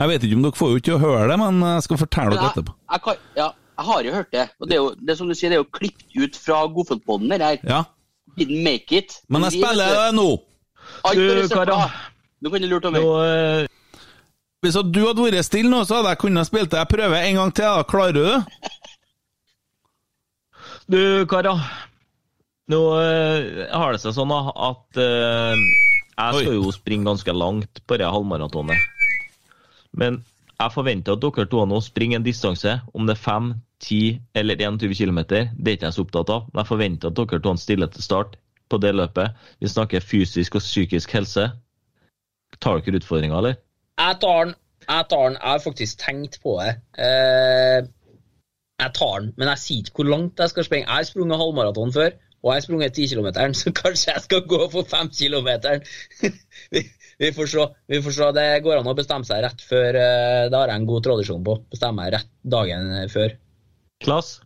Jeg 0.00 0.08
vet 0.08 0.22
ikke 0.24 0.38
om 0.38 0.44
dere 0.46 0.56
får 0.56 0.70
jo 0.72 0.80
ikke 0.80 0.96
å 0.96 1.02
høre 1.02 1.24
det, 1.28 1.38
men 1.42 1.64
jeg 1.66 1.84
skal 1.84 2.00
fortelle 2.00 2.38
dere 2.38 2.52
etterpå. 2.54 2.76
jeg, 2.94 3.02
kan, 3.04 3.24
ja, 3.36 3.48
jeg 3.76 3.88
har 3.90 4.06
jo 4.06 4.14
hørt 4.14 4.30
det. 4.32 4.46
Og 4.56 4.70
det 4.70 4.78
er 4.78 4.80
jo 4.80 4.92
det 4.96 5.12
er 5.12 5.18
som 5.18 5.28
du 5.28 5.36
sier, 5.36 5.52
det 5.52 5.58
er 5.58 5.60
jo 5.60 5.72
klippet 5.76 6.16
ut 6.16 6.38
fra 6.40 6.62
Godfotpodden. 6.72 7.34
det 7.34 7.42
her. 7.44 7.66
Ja, 7.68 7.82
Didn't 8.38 8.62
make 8.64 8.96
it. 8.96 9.18
men 9.28 9.44
jeg 9.44 9.58
vi, 9.58 9.60
spiller 9.60 9.92
du, 9.92 9.98
det 9.98 10.14
nå! 10.16 10.28
alt 11.04 11.20
Du. 11.20 11.48
Kara. 11.52 11.78
Nå 12.40 12.50
kan 12.50 12.62
du 12.62 12.68
lure 12.70 12.80
Tommy. 12.80 13.02
Nå, 13.02 13.12
eh, 13.26 13.79
Hvis 14.60 14.76
du 14.76 15.00
hadde 15.06 15.24
vært 15.24 15.46
stille 15.46 15.70
nå, 15.72 15.84
så 15.88 16.00
hadde 16.00 16.12
jeg 16.12 16.20
kunnet 16.20 16.48
spilt 16.48 16.74
jeg 16.76 16.90
prøver 16.90 17.22
en 17.24 17.38
gang 17.38 17.52
til. 17.56 17.64
da. 17.64 17.84
Klarer 17.88 18.16
du 18.16 18.24
det? 18.26 18.40
Du, 20.90 21.00
karer. 21.30 21.62
Nå 22.70 22.80
eh, 23.00 23.62
har 23.72 23.94
det 23.94 24.02
seg 24.02 24.14
sånn 24.14 24.32
at 24.34 24.98
eh, 25.00 25.62
jeg 26.20 26.42
skal 26.42 26.50
Oi. 26.50 26.58
jo 26.58 26.74
springe 26.74 27.08
ganske 27.08 27.34
langt 27.34 27.80
på 27.88 27.98
det 27.98 28.10
halvmaratonet. 28.10 28.84
Men 29.96 30.20
jeg 30.60 30.74
forventer 30.74 31.16
at 31.16 31.24
dere 31.24 31.48
to 31.48 31.64
nå 31.66 31.80
springer 31.82 32.20
en 32.20 32.26
distanse, 32.26 32.76
om 32.92 33.08
det 33.08 33.16
er 33.16 33.22
5, 33.22 33.48
10 33.80 34.20
eller 34.42 34.60
21 34.60 34.92
km. 34.98 35.22
Det 35.30 35.40
er 35.40 35.78
ikke 35.78 35.88
jeg 35.88 35.96
så 35.96 36.04
opptatt 36.04 36.34
av. 36.36 36.50
Men 36.52 36.62
jeg 36.62 36.72
forventer 36.74 37.10
at 37.10 37.18
dere 37.22 37.42
to 37.46 37.56
stiller 37.64 37.90
til 37.94 38.04
start 38.04 38.36
på 38.70 38.78
det 38.82 38.92
løpet. 38.98 39.40
Vi 39.64 39.72
snakker 39.72 40.04
fysisk 40.04 40.60
og 40.60 40.66
psykisk 40.66 41.16
helse. 41.16 41.48
Tar 42.60 42.84
dere 42.84 43.00
utfordringa, 43.00 43.40
eller? 43.40 43.56
Jeg 44.00 44.16
tar 44.22 44.44
den. 44.44 44.54
Jeg 44.88 45.06
tar 45.10 45.24
den. 45.28 45.36
Jeg 45.38 45.50
har 45.52 45.62
faktisk 45.64 46.00
tenkt 46.00 46.38
på 46.42 46.56
det. 46.60 46.70
Eh, 47.04 47.80
jeg 48.80 48.92
tar 48.96 49.20
den, 49.20 49.30
men 49.36 49.50
jeg 49.52 49.60
sier 49.60 49.84
ikke 49.84 50.00
hvor 50.00 50.08
langt 50.14 50.40
jeg 50.40 50.52
skal 50.54 50.66
springe. 50.66 50.86
Jeg 50.88 50.96
har 51.02 51.08
sprunget 51.08 51.40
halvmaraton 51.42 51.92
før, 51.92 52.14
og 52.40 52.48
jeg 52.48 52.56
har 52.56 52.64
sprunget 52.64 52.96
10 52.96 53.08
km, 53.12 53.28
så 53.60 53.72
kanskje 53.76 54.14
jeg 54.14 54.24
skal 54.24 54.46
gå 54.48 54.60
for 54.72 54.88
5 54.88 55.10
km. 55.18 55.50
vi, 57.20 57.32
får 57.36 57.50
se. 57.52 57.66
vi 57.92 58.00
får 58.06 58.16
se. 58.16 58.30
Det 58.40 58.46
går 58.64 58.80
an 58.80 58.88
å 58.88 58.96
bestemme 58.96 59.28
seg 59.28 59.44
rett 59.44 59.64
før. 59.68 60.00
eh, 60.00 60.44
Det 60.48 60.56
har 60.62 60.72
jeg 60.72 60.80
en 60.80 60.88
god 60.88 61.04
tradisjon 61.10 61.44
på. 61.44 61.58
Bestemme 61.76 62.00
meg 62.00 62.14
rett 62.16 62.32
dagen 62.56 62.88
før. 63.12 63.36
Klass? 64.00 64.38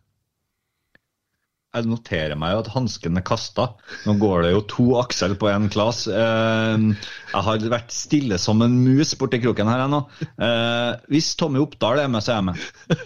Jeg 1.74 1.88
noterer 1.90 2.38
meg 2.38 2.52
jo 2.54 2.60
at 2.62 2.68
hansken 2.70 3.18
er 3.18 3.24
kasta. 3.26 3.64
Nå 4.06 4.14
går 4.20 4.44
det 4.44 4.50
jo 4.52 4.60
to 4.70 4.84
Aksel 5.00 5.34
på 5.40 5.48
én 5.50 5.66
Klas. 5.74 6.04
Eh, 6.06 6.84
jeg 7.32 7.42
har 7.48 7.64
vært 7.72 7.94
stille 7.94 8.38
som 8.38 8.62
en 8.62 8.76
mus 8.84 9.16
borti 9.18 9.40
kroken 9.42 9.70
her 9.72 9.82
ennå. 9.88 10.04
Eh, 10.38 10.92
hvis 11.10 11.32
Tommy 11.40 11.58
Oppdal 11.64 12.04
er 12.04 12.12
med, 12.12 12.22
så 12.22 12.36
er 12.36 12.38
jeg 12.38 12.46
med. 12.52 12.56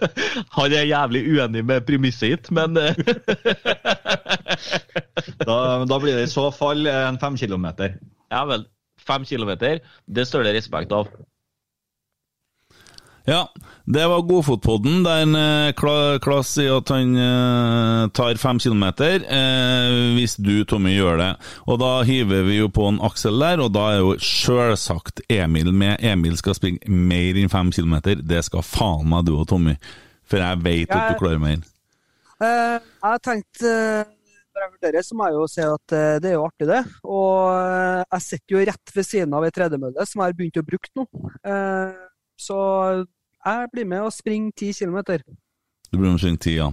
Han 0.59 0.77
er 0.77 0.91
jævlig 0.91 1.25
uenig 1.33 1.65
med 1.71 1.87
premisset 1.89 2.35
hit, 2.35 2.53
men 2.53 2.77
eh, 2.77 2.93
Da, 5.49 5.57
da 5.89 5.97
blir 6.03 6.19
det 6.19 6.27
i 6.29 6.31
så 6.31 6.51
fall 6.53 6.85
en 6.91 7.19
fem 7.23 7.37
kilometer. 7.41 7.97
Ja 8.33 8.45
vel. 8.49 8.69
Fem 9.09 9.25
kilometer, 9.25 9.81
det 10.05 10.29
står 10.29 10.45
det 10.45 10.59
respekt 10.59 10.93
av. 10.93 11.09
Ja, 13.29 13.43
det 13.85 14.07
var 14.09 14.23
Godfotpodden, 14.25 15.03
der 15.05 15.27
eh, 15.37 15.71
Kla- 15.77 16.17
Klas 16.25 16.49
sier 16.57 16.79
at 16.79 16.89
han 16.95 17.11
eh, 17.21 18.07
tar 18.17 18.39
fem 18.41 18.57
kilometer, 18.63 19.21
eh, 19.21 19.97
hvis 20.17 20.39
du, 20.41 20.63
Tommy, 20.69 20.95
gjør 20.97 21.19
det. 21.21 21.29
Og 21.69 21.77
da 21.83 21.91
hiver 22.09 22.47
vi 22.47 22.57
jo 22.63 22.71
på 22.73 22.87
en 22.89 23.01
Aksel 23.05 23.37
der, 23.43 23.61
og 23.65 23.75
da 23.77 23.83
er 23.93 24.01
jo 24.01 24.15
sjølsagt 24.17 25.21
Emil 25.29 25.75
med. 25.77 26.01
Emil 26.09 26.39
skal 26.41 26.57
springe 26.57 26.81
mer 26.89 27.37
enn 27.43 27.53
fem 27.53 27.73
kilometer. 27.75 28.23
Det 28.25 28.41
skal 28.49 28.65
faen 28.65 29.05
meg 29.13 29.29
du 29.29 29.35
og 29.37 29.45
Tommy, 29.53 29.77
for 30.29 30.41
jeg 30.41 30.63
vet 30.65 30.97
at 30.97 31.13
du 31.13 31.21
klarer 31.21 31.43
mer. 31.45 31.61
Jeg 32.41 32.81
har 33.03 33.21
tenkt 33.27 33.61
Når 33.67 34.63
jeg 34.63 34.73
vurderer, 34.77 35.05
så 35.05 35.17
må 35.19 35.27
jeg 35.29 35.37
jo 35.37 35.47
si 35.53 35.63
at 35.69 35.97
det 36.25 36.31
er 36.33 36.37
jo 36.39 36.47
artig, 36.49 36.69
det. 36.71 36.81
Og 37.05 37.53
jeg 38.15 38.25
sitter 38.31 38.57
jo 38.57 38.65
rett 38.73 38.97
ved 38.97 39.07
siden 39.13 39.37
av 39.37 39.45
ei 39.45 39.53
tredemølle 39.55 40.09
som 40.09 40.23
jeg 40.25 40.31
har 40.33 40.39
begynt 40.41 40.61
å 40.63 40.67
bruke 40.73 40.93
nå. 40.97 41.07
Så 42.39 42.57
jeg 43.47 43.71
blir 43.73 43.87
med 43.87 44.01
og 44.09 44.13
springer 44.13 44.53
ti 44.57 44.73
kilometer. 44.73 45.23
Du 45.93 45.97
blir 45.99 46.09
med 46.11 46.19
å 46.19 46.23
springer 46.23 46.39
ti, 46.45 46.57
ja. 46.59 46.71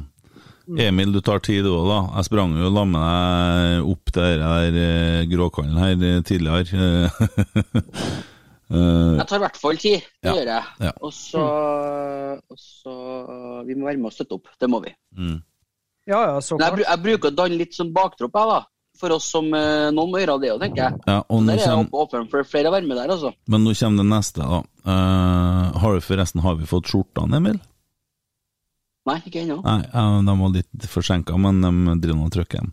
Emil, 0.82 1.12
du 1.14 1.22
tar 1.22 1.40
tid 1.46 1.62
du 1.64 1.70
òg, 1.70 1.86
da. 1.92 1.98
Jeg 2.18 2.26
sprang 2.26 2.56
jo 2.58 2.72
sammen 2.74 2.96
med 2.96 3.04
deg 3.06 3.90
opp 3.92 4.12
der, 4.16 4.40
der 4.42 4.80
eh, 4.82 5.26
Gråkallen 5.30 5.78
her 5.78 5.94
eh, 6.10 6.22
tidligere. 6.26 7.12
Eh, 8.66 9.18
Jeg 9.20 9.28
tar 9.30 9.38
i 9.38 9.42
hvert 9.44 9.58
fall 9.62 9.78
tid. 9.78 10.02
Det 10.24 10.26
Ja. 10.26 10.32
gjør 10.34 10.48
jeg. 10.50 10.64
Ja. 10.88 10.92
Og 11.06 11.12
så, 11.14 11.42
og 12.50 12.58
så 12.58 12.94
Vi 13.68 13.76
må 13.78 13.86
være 13.86 13.98
med 14.02 14.10
og 14.10 14.14
støtte 14.16 14.34
opp. 14.40 14.48
Det 14.60 14.70
må 14.70 14.80
vi. 14.82 14.90
mm. 15.16 15.36
Ja, 16.08 16.20
ja, 16.34 16.40
så 16.42 16.58
klart. 16.58 16.80
jeg, 16.80 16.86
jeg 16.90 17.02
bruker 17.04 17.30
å 17.32 17.36
danne 17.36 17.58
litt 17.58 17.74
sånn 17.78 17.92
baktropp, 17.94 18.34
jeg, 18.34 18.50
da. 18.50 18.60
For 18.98 19.14
oss 19.14 19.30
som 19.30 19.46
Noen 19.54 20.10
må 20.12 20.18
gjøre 20.22 20.40
det 20.42 20.52
òg, 20.56 20.60
tenker 20.66 20.82
jeg. 20.84 20.98
Ja, 21.06 21.20
og 21.30 21.42
nå 21.44 21.52
Der 21.54 21.58
er 21.58 21.62
jeg 21.62 21.76
kommer, 21.76 22.02
åpen 22.08 22.28
for 22.34 22.44
flere 22.50 22.70
å 22.70 22.74
være 22.76 22.88
med 22.90 22.98
der, 22.98 23.14
altså. 23.14 23.32
men 23.48 23.64
nå 23.66 23.74
kommer 23.78 24.02
det 24.04 24.10
neste, 24.12 24.42
da. 24.50 24.60
Eh, 24.86 25.78
har 25.82 25.96
du 25.96 26.04
forresten 26.06 26.44
har 26.46 26.60
vi 26.60 26.70
fått 26.70 26.92
skjortene, 26.92 27.40
Emil? 27.40 27.60
Nei, 29.06 29.20
ikke 29.26 29.44
ennå. 29.44 29.60
Nei, 29.66 29.82
ja, 29.92 30.06
de 30.26 30.36
var 30.40 30.54
litt 30.54 30.88
forsinka, 30.90 31.38
men 31.38 31.62
de 31.62 32.00
driver 32.02 32.18
nå 32.18 32.30
og 32.30 32.34
trykker 32.34 32.64
dem. 32.64 32.72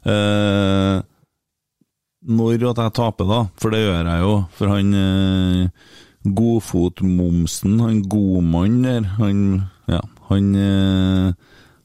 Uh, 0.00 1.00
når 2.28 2.66
at 2.70 2.80
jeg 2.84 2.94
taper, 2.96 3.28
da, 3.28 3.40
for 3.60 3.72
det 3.72 3.80
gjør 3.82 4.10
jeg 4.10 4.24
jo, 4.24 4.34
for 4.56 4.72
han 4.74 4.96
uh, 4.96 5.92
Godfotmomsen, 6.36 7.78
han 7.80 8.02
godmann 8.12 8.82
der, 8.84 9.08
han 9.16 9.40
Ja, 9.88 10.02
han 10.28 10.50
eh, 10.54 11.32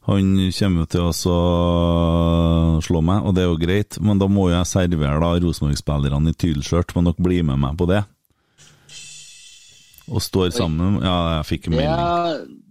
han 0.06 0.26
kommer 0.54 0.90
til 0.92 1.08
å 1.08 2.80
slå 2.86 3.00
meg, 3.02 3.24
og 3.26 3.34
det 3.34 3.42
er 3.42 3.48
jo 3.48 3.58
greit, 3.58 3.98
men 4.06 4.20
da 4.22 4.28
må 4.30 4.52
jeg 4.52 4.70
servere 4.70 5.18
da 5.24 5.32
Rosenborg-spillerne 5.42 6.30
i 6.30 6.38
tylskjørt, 6.44 6.94
men 6.94 7.10
dere 7.10 7.26
blir 7.26 7.48
med 7.48 7.64
meg 7.64 7.80
på 7.80 7.88
det? 7.90 8.04
Og 10.12 10.22
står 10.22 10.52
sammen 10.54 11.00
Ja, 11.04 11.16
jeg 11.38 11.48
fikk 11.50 11.68
en 11.68 11.78
melding. 11.80 12.62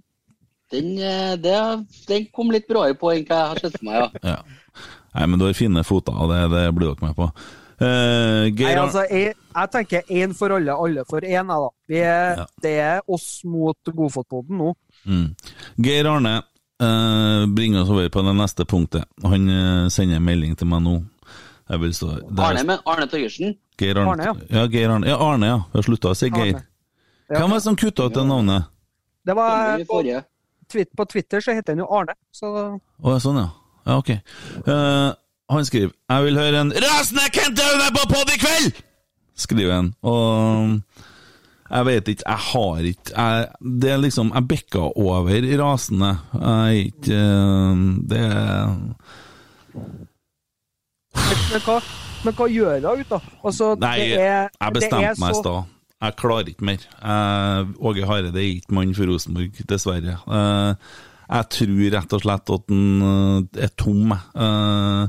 den, 0.75 0.93
eh, 0.99 1.35
det, 1.41 1.59
den 2.09 2.29
kom 2.35 2.51
litt 2.55 2.69
bråere 2.71 2.97
på 2.99 3.11
enn 3.15 3.27
hva 3.27 3.41
jeg 3.41 3.51
har 3.53 3.63
sett 3.63 3.79
for 3.79 3.89
meg, 3.89 4.01
ja. 4.01 4.09
Ja. 4.35 4.39
Nei, 5.15 5.27
men 5.31 5.39
du 5.39 5.45
har 5.47 5.55
fine 5.55 5.85
foter, 5.87 6.15
og 6.19 6.33
det, 6.33 6.41
det 6.51 6.65
blir 6.75 6.91
dere 6.91 7.07
med 7.07 7.15
på. 7.15 7.29
Uh, 7.75 7.87
Nei, 7.87 8.51
Geir 8.55 8.71
Arne- 8.73 8.83
altså, 8.85 9.05
jeg, 9.11 9.35
jeg 9.35 9.71
tenker 9.71 10.11
én 10.15 10.35
for 10.35 10.55
alle, 10.55 10.75
alle 10.75 11.05
for 11.11 11.27
én. 11.27 11.53
Ja. 11.91 12.47
Det 12.63 12.75
er 12.83 13.01
oss 13.11 13.45
mot 13.47 13.79
Godfotpodden 13.91 14.59
nå. 14.59 14.75
Mm. 15.07 15.29
Geir 15.87 16.11
Arne 16.11 16.37
uh, 16.83 17.47
bringer 17.55 17.83
oss 17.83 17.91
over 17.95 18.11
på 18.11 18.27
det 18.27 18.35
neste 18.39 18.67
punktet. 18.67 19.07
Han 19.23 19.51
uh, 19.51 19.89
sender 19.91 20.19
en 20.19 20.27
melding 20.27 20.59
til 20.59 20.71
meg 20.71 20.83
nå. 20.87 21.01
Jeg 21.71 21.81
vil 21.81 21.95
stå 21.97 22.11
Arne, 22.35 22.67
men 22.67 22.83
Arne 22.83 23.07
Torgersen. 23.11 23.55
Geir 23.81 24.03
Arne, 24.03 24.19
Arne, 24.19 24.31
ja. 24.51 24.61
ja. 24.61 24.67
Geir 24.71 24.95
Arne, 24.95 25.11
ja, 25.11 25.19
Arne, 25.19 25.51
ja. 25.51 25.59
Jeg 25.71 25.81
har 25.81 25.89
slutta 25.91 26.15
å 26.15 26.19
si 26.19 26.31
Geir. 26.35 26.63
Hvem 27.29 27.51
var 27.51 27.57
det 27.57 27.65
som 27.65 27.77
kutta 27.77 28.07
ut 28.09 28.15
det 28.15 28.25
navnet? 28.29 28.71
Det 29.25 29.35
var, 29.37 29.81
på, 29.89 30.03
på 30.97 31.05
Twitter 31.05 31.41
så 31.41 31.55
heter 31.57 31.73
han 31.73 31.85
jo 31.85 31.89
Arne. 31.89 32.17
Så 32.33 32.51
Oh, 33.03 33.17
sånn, 33.23 33.41
ja. 33.41 33.49
Ja, 33.85 33.99
ok. 34.01 34.11
Uh, 34.69 35.13
han 35.51 35.65
skriver 35.65 35.93
'Jeg 36.09 36.25
vil 36.25 36.39
høre 36.39 36.61
en 36.61 36.73
rasende 36.73 37.25
Kent 37.33 37.61
Aune 37.61 37.89
på 37.97 38.05
pod 38.09 38.31
i 38.33 38.39
kveld!' 38.41 38.83
Skriver 39.37 39.75
han. 39.75 39.95
Og 40.03 40.81
jeg 41.71 41.87
vet 41.87 42.09
ikke, 42.09 42.23
jeg 42.27 42.39
har 42.39 42.79
ikke 42.79 43.13
jeg, 43.17 43.49
Det 43.83 43.91
er 43.91 43.97
liksom 43.97 44.31
Jeg 44.35 44.49
bikka 44.49 44.79
over 44.97 45.59
rasende. 45.59 46.19
Jeg 46.33 46.65
er 46.65 46.71
ikke 46.71 47.19
eh, 47.19 47.77
Det 48.09 48.21
er 48.21 48.69
men 51.25 51.63
hva, 51.65 51.77
men 52.25 52.35
hva 52.35 52.47
gjør 52.51 52.81
hun 52.81 53.01
ut, 53.01 53.11
da? 53.11 53.19
Altså, 53.45 53.75
Nei, 53.81 53.99
det 53.99 54.21
er, 54.21 54.49
jeg 54.61 54.75
bestemte 54.75 55.21
meg 55.23 55.35
i 55.35 55.39
stad. 55.39 55.74
Jeg 56.05 56.17
klarer 56.21 56.51
ikke 56.53 56.67
mer. 56.69 56.83
Åge 57.81 58.05
Hareide 58.05 58.37
er 58.37 58.59
ikke 58.59 58.75
mann 58.77 58.93
for 58.97 59.09
Rosenborg, 59.09 59.57
dessverre. 59.71 60.19
Eh, 60.29 60.75
Jeg 61.35 61.49
tror 61.57 61.79
rett 61.95 62.13
og 62.13 62.21
slett 62.21 62.51
at 62.53 62.67
han 62.69 63.07
eh, 63.09 63.63
er 63.65 63.71
tom. 63.81 64.13
jeg. 64.13 65.09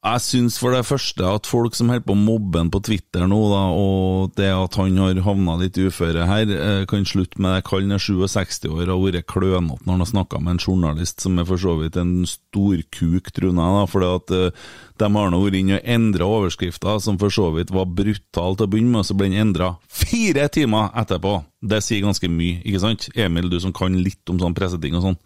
Jeg 0.00 0.22
syns 0.24 0.54
for 0.56 0.72
det 0.72 0.86
første 0.88 1.26
at 1.28 1.44
folk 1.44 1.74
som 1.76 1.90
holder 1.92 2.06
på 2.08 2.14
å 2.14 2.20
mobbe 2.20 2.56
han 2.56 2.70
på 2.72 2.80
Twitter 2.86 3.26
nå, 3.28 3.36
da, 3.52 3.64
og 3.76 4.30
det 4.38 4.46
at 4.48 4.78
han 4.80 4.96
har 4.96 5.18
havna 5.26 5.58
litt 5.60 5.76
uføre 5.76 6.24
her, 6.24 6.48
eh, 6.48 6.84
kan 6.88 7.04
slutte 7.04 7.36
med 7.36 7.52
det. 7.52 7.66
Kallen 7.68 7.92
er 7.92 8.00
67 8.00 8.64
år 8.70 8.86
og 8.86 8.94
har 8.94 9.02
vært 9.04 9.28
klønete 9.28 9.84
når 9.84 9.92
han 9.92 10.04
har 10.06 10.08
snakka 10.08 10.40
med 10.40 10.54
en 10.54 10.62
journalist 10.64 11.20
som 11.20 11.36
er 11.36 11.44
for 11.50 11.60
så 11.60 11.74
vidt 11.82 11.98
en 12.00 12.24
storkuk, 12.24 13.28
tror 13.28 13.50
jeg, 13.50 13.58
da, 13.60 14.14
at 14.14 14.34
eh, 14.38 14.64
de 15.04 15.10
har 15.18 15.30
nå 15.34 15.42
vært 15.44 15.60
inne 15.60 15.76
og 15.76 15.92
endra 15.98 16.30
overskrifta, 16.38 16.96
som 17.04 17.20
for 17.20 17.36
så 17.36 17.50
vidt 17.58 17.74
var 17.76 17.92
brutal 17.92 18.56
til 18.56 18.70
å 18.70 18.72
begynne 18.72 18.94
med, 18.94 19.02
og 19.04 19.10
så 19.10 19.18
ble 19.20 19.28
den 19.28 19.44
endra 19.44 19.74
fire 19.84 20.48
timer 20.48 20.96
etterpå. 20.96 21.42
Det 21.60 21.84
sier 21.84 22.08
ganske 22.08 22.32
mye, 22.32 22.64
ikke 22.64 22.80
sant? 22.88 23.10
Emil, 23.20 23.52
du 23.52 23.60
som 23.60 23.76
kan 23.76 24.00
litt 24.00 24.32
om 24.32 24.40
sånn 24.40 24.56
presseting 24.56 24.96
og 24.96 25.10
sånn. 25.10 25.20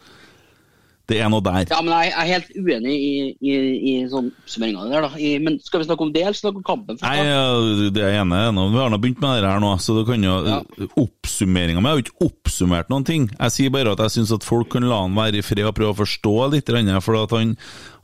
Det 1.11 1.18
er 1.20 1.28
noe 1.28 1.44
der. 1.44 1.66
Ja, 1.68 1.82
men 1.84 1.92
jeg, 2.00 2.12
er 2.16 2.28
helt 2.30 2.52
uenig 2.56 2.92
i, 2.96 3.16
i, 3.44 3.54
i 3.90 3.94
sånn 4.08 4.30
oppsummeringa 4.30 4.87
der, 4.88 5.04
da. 5.04 5.11
I, 5.20 5.34
men 5.44 5.58
skal 5.61 5.82
vi 5.82 5.88
snakke 5.88 6.06
om 6.06 6.12
det, 6.14 6.23
eller 6.25 6.38
snakke 6.38 6.62
om 6.62 6.64
kampen? 6.64 6.96
først, 6.96 7.04
Nei, 7.04 7.26
ja, 7.28 7.90
det 7.92 8.04
er 8.06 8.14
i. 8.23 8.23
Nå- 8.56 8.70
Vi 8.73 8.80
har 8.80 8.88
nå 8.94 8.99
begynt 9.02 9.20
med 9.20 9.42
det 9.44 9.50
her 9.50 9.61
nå, 9.61 9.75
så 9.84 9.99
du 9.99 10.04
kan 10.08 10.25
jo 10.25 10.37
Ja. 10.49 10.62
Oppsummeringa 11.02 11.82
mi 11.82 11.90
har 11.90 11.99
jo 11.99 12.04
ikke 12.06 12.28
oppsummert 12.30 12.88
noen 12.92 13.04
ting. 13.04 13.26
Jeg 13.37 13.52
sier 13.52 13.75
bare 13.75 13.92
at 13.92 14.00
jeg 14.06 14.14
syns 14.16 14.32
at 14.32 14.46
folk 14.46 14.70
kan 14.73 14.87
la 14.88 15.02
han 15.02 15.14
være 15.18 15.42
i 15.42 15.44
fred 15.44 15.66
og 15.68 15.75
prøve 15.76 15.92
å 15.92 16.00
forstå 16.00 16.34
litt, 16.54 16.73
for 17.04 17.18
at 17.20 17.34
han, 17.37 17.56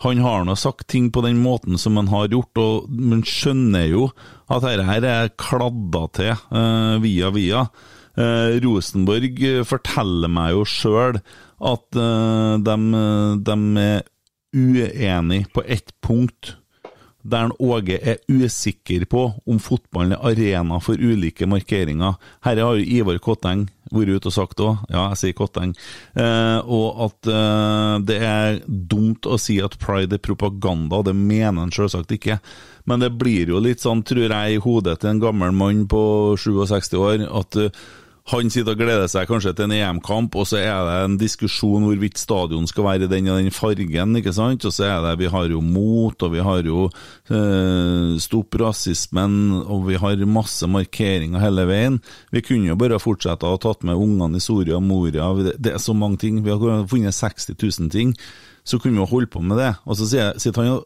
han 0.05 0.21
har 0.25 0.45
nå 0.45 0.57
sagt 0.61 0.89
ting 0.93 1.09
på 1.11 1.23
den 1.25 1.41
måten 1.41 1.79
som 1.81 1.97
han 1.97 2.09
har 2.13 2.29
gjort, 2.29 2.53
og 2.61 2.91
man 2.91 3.23
skjønner 3.25 3.89
jo 3.89 4.11
at 4.51 4.61
dette 4.67 4.85
her 4.85 5.05
er 5.09 5.33
kladda 5.41 6.05
til 6.13 6.35
uh, 6.53 6.99
via 7.01 7.31
via. 7.33 7.65
Eh, 8.19 8.59
Rosenborg 8.65 9.43
eh, 9.47 9.65
forteller 9.67 10.31
meg 10.33 10.55
jo 10.57 10.65
sjøl 10.67 11.21
at 11.71 11.99
eh, 12.01 12.55
de, 12.67 12.77
de 13.47 13.59
er 13.85 14.09
uenige 14.51 15.47
på 15.55 15.63
ett 15.67 15.95
punkt. 16.03 16.57
der 17.23 17.51
Åge 17.61 17.99
er 18.01 18.17
usikker 18.33 19.05
på 19.05 19.27
om 19.47 19.59
fotballen 19.61 20.17
er 20.17 20.25
arena 20.25 20.79
for 20.81 20.97
ulike 20.97 21.47
markeringer. 21.47 22.15
Her 22.43 22.57
har 22.65 22.79
jo 22.79 22.85
Ivar 22.85 23.19
Kotteng 23.19 23.69
vært 23.95 24.21
ute 24.21 24.31
og 24.31 24.35
sagt 24.35 24.63
òg, 24.65 24.83
ja, 24.91 25.07
jeg 25.13 25.21
sier 25.21 25.37
Kotteng, 25.39 25.75
eh, 26.15 26.59
og 26.65 27.05
at 27.07 27.31
eh, 27.31 27.95
det 28.09 28.19
er 28.27 28.61
dumt 28.67 29.27
å 29.27 29.39
si 29.41 29.61
at 29.63 29.79
pride 29.83 30.19
er 30.19 30.25
propaganda, 30.25 31.03
det 31.07 31.17
mener 31.17 31.65
han 31.65 31.75
selvsagt 31.75 32.15
ikke. 32.17 32.41
Men 32.89 33.03
det 33.05 33.13
blir 33.21 33.51
jo 33.53 33.61
litt 33.63 33.83
sånn, 33.85 34.05
tror 34.07 34.27
jeg, 34.27 34.57
i 34.57 34.63
hodet 34.63 35.01
til 35.01 35.13
en 35.13 35.23
gammel 35.23 35.55
mann 35.55 35.85
på 35.91 36.03
67 36.41 36.97
år, 36.99 37.27
at 37.29 37.61
eh, 37.61 37.83
han 38.31 38.51
sitter 38.53 38.77
og 38.77 38.81
gleder 38.81 39.09
seg 39.11 39.29
kanskje 39.31 39.53
til 39.57 39.67
en 39.67 39.75
EM-kamp, 39.75 40.37
og 40.39 40.47
så 40.47 40.61
er 40.61 40.85
det 40.87 40.97
en 41.05 41.17
diskusjon 41.21 41.87
hvorvidt 41.87 42.21
stadion 42.21 42.69
skal 42.71 42.87
være 42.87 43.09
i 43.09 43.11
den 43.11 43.31
og 43.33 43.41
den 43.41 43.55
fargen, 43.55 44.17
ikke 44.19 44.35
sant? 44.37 44.67
Og 44.69 44.75
så 44.75 44.87
er 44.87 45.01
det 45.05 45.17
Vi 45.21 45.31
har 45.33 45.49
jo 45.51 45.63
mot, 45.65 46.15
og 46.15 46.33
vi 46.35 46.45
har 46.45 46.63
jo 46.67 46.87
eh, 46.87 48.19
Stopp 48.23 48.55
rasismen, 48.61 49.35
og 49.65 49.89
vi 49.89 49.99
har 50.01 50.25
masse 50.31 50.69
markeringer 50.71 51.43
hele 51.43 51.67
veien. 51.71 51.99
Vi 52.31 52.45
kunne 52.47 52.71
jo 52.71 52.79
bare 52.79 53.01
fortsette 53.03 53.47
å 53.47 53.57
ha 53.57 53.63
tatt 53.63 53.83
med 53.87 53.99
ungene 53.99 54.39
i 54.39 54.45
Soria 54.45 54.81
Moria, 54.81 55.33
det, 55.59 55.75
er 55.75 55.83
så 55.83 55.97
mange 55.97 56.21
ting. 56.23 56.43
Vi 56.45 56.55
har 56.55 56.87
funnet 56.91 57.17
60 57.17 57.57
000 57.57 57.91
ting. 57.91 58.15
Så 58.65 58.79
kunne 58.79 58.99
vi 58.99 59.03
jo 59.03 59.11
holde 59.11 59.31
på 59.33 59.41
med 59.43 59.59
det. 59.59 59.73
Og 59.89 59.97
så 59.99 60.07
sitter 60.07 60.63
han 60.63 60.73
jo 60.75 60.81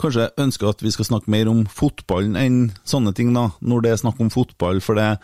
Kanskje 0.00 0.30
ønsker 0.40 0.70
at 0.70 0.80
vi 0.80 0.88
skal 0.94 1.04
snakke 1.04 1.28
mer 1.28 1.50
om 1.50 1.66
fotballen 1.68 2.36
enn 2.40 2.60
sånne 2.88 3.10
ting, 3.12 3.34
da, 3.36 3.50
når 3.60 3.82
det 3.84 3.90
er 3.92 3.98
snakk 4.00 4.22
om 4.24 4.30
fotball. 4.32 4.80
For 4.80 4.96
det 4.96 5.18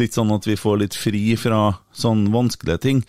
litt 0.00 0.16
sånn 0.16 0.32
at 0.34 0.46
vi 0.48 0.56
får 0.58 0.82
litt 0.82 0.98
fri 0.98 1.36
fra 1.40 1.70
sånn 1.94 2.26
vanskelige 2.34 2.82
ting. 2.82 3.04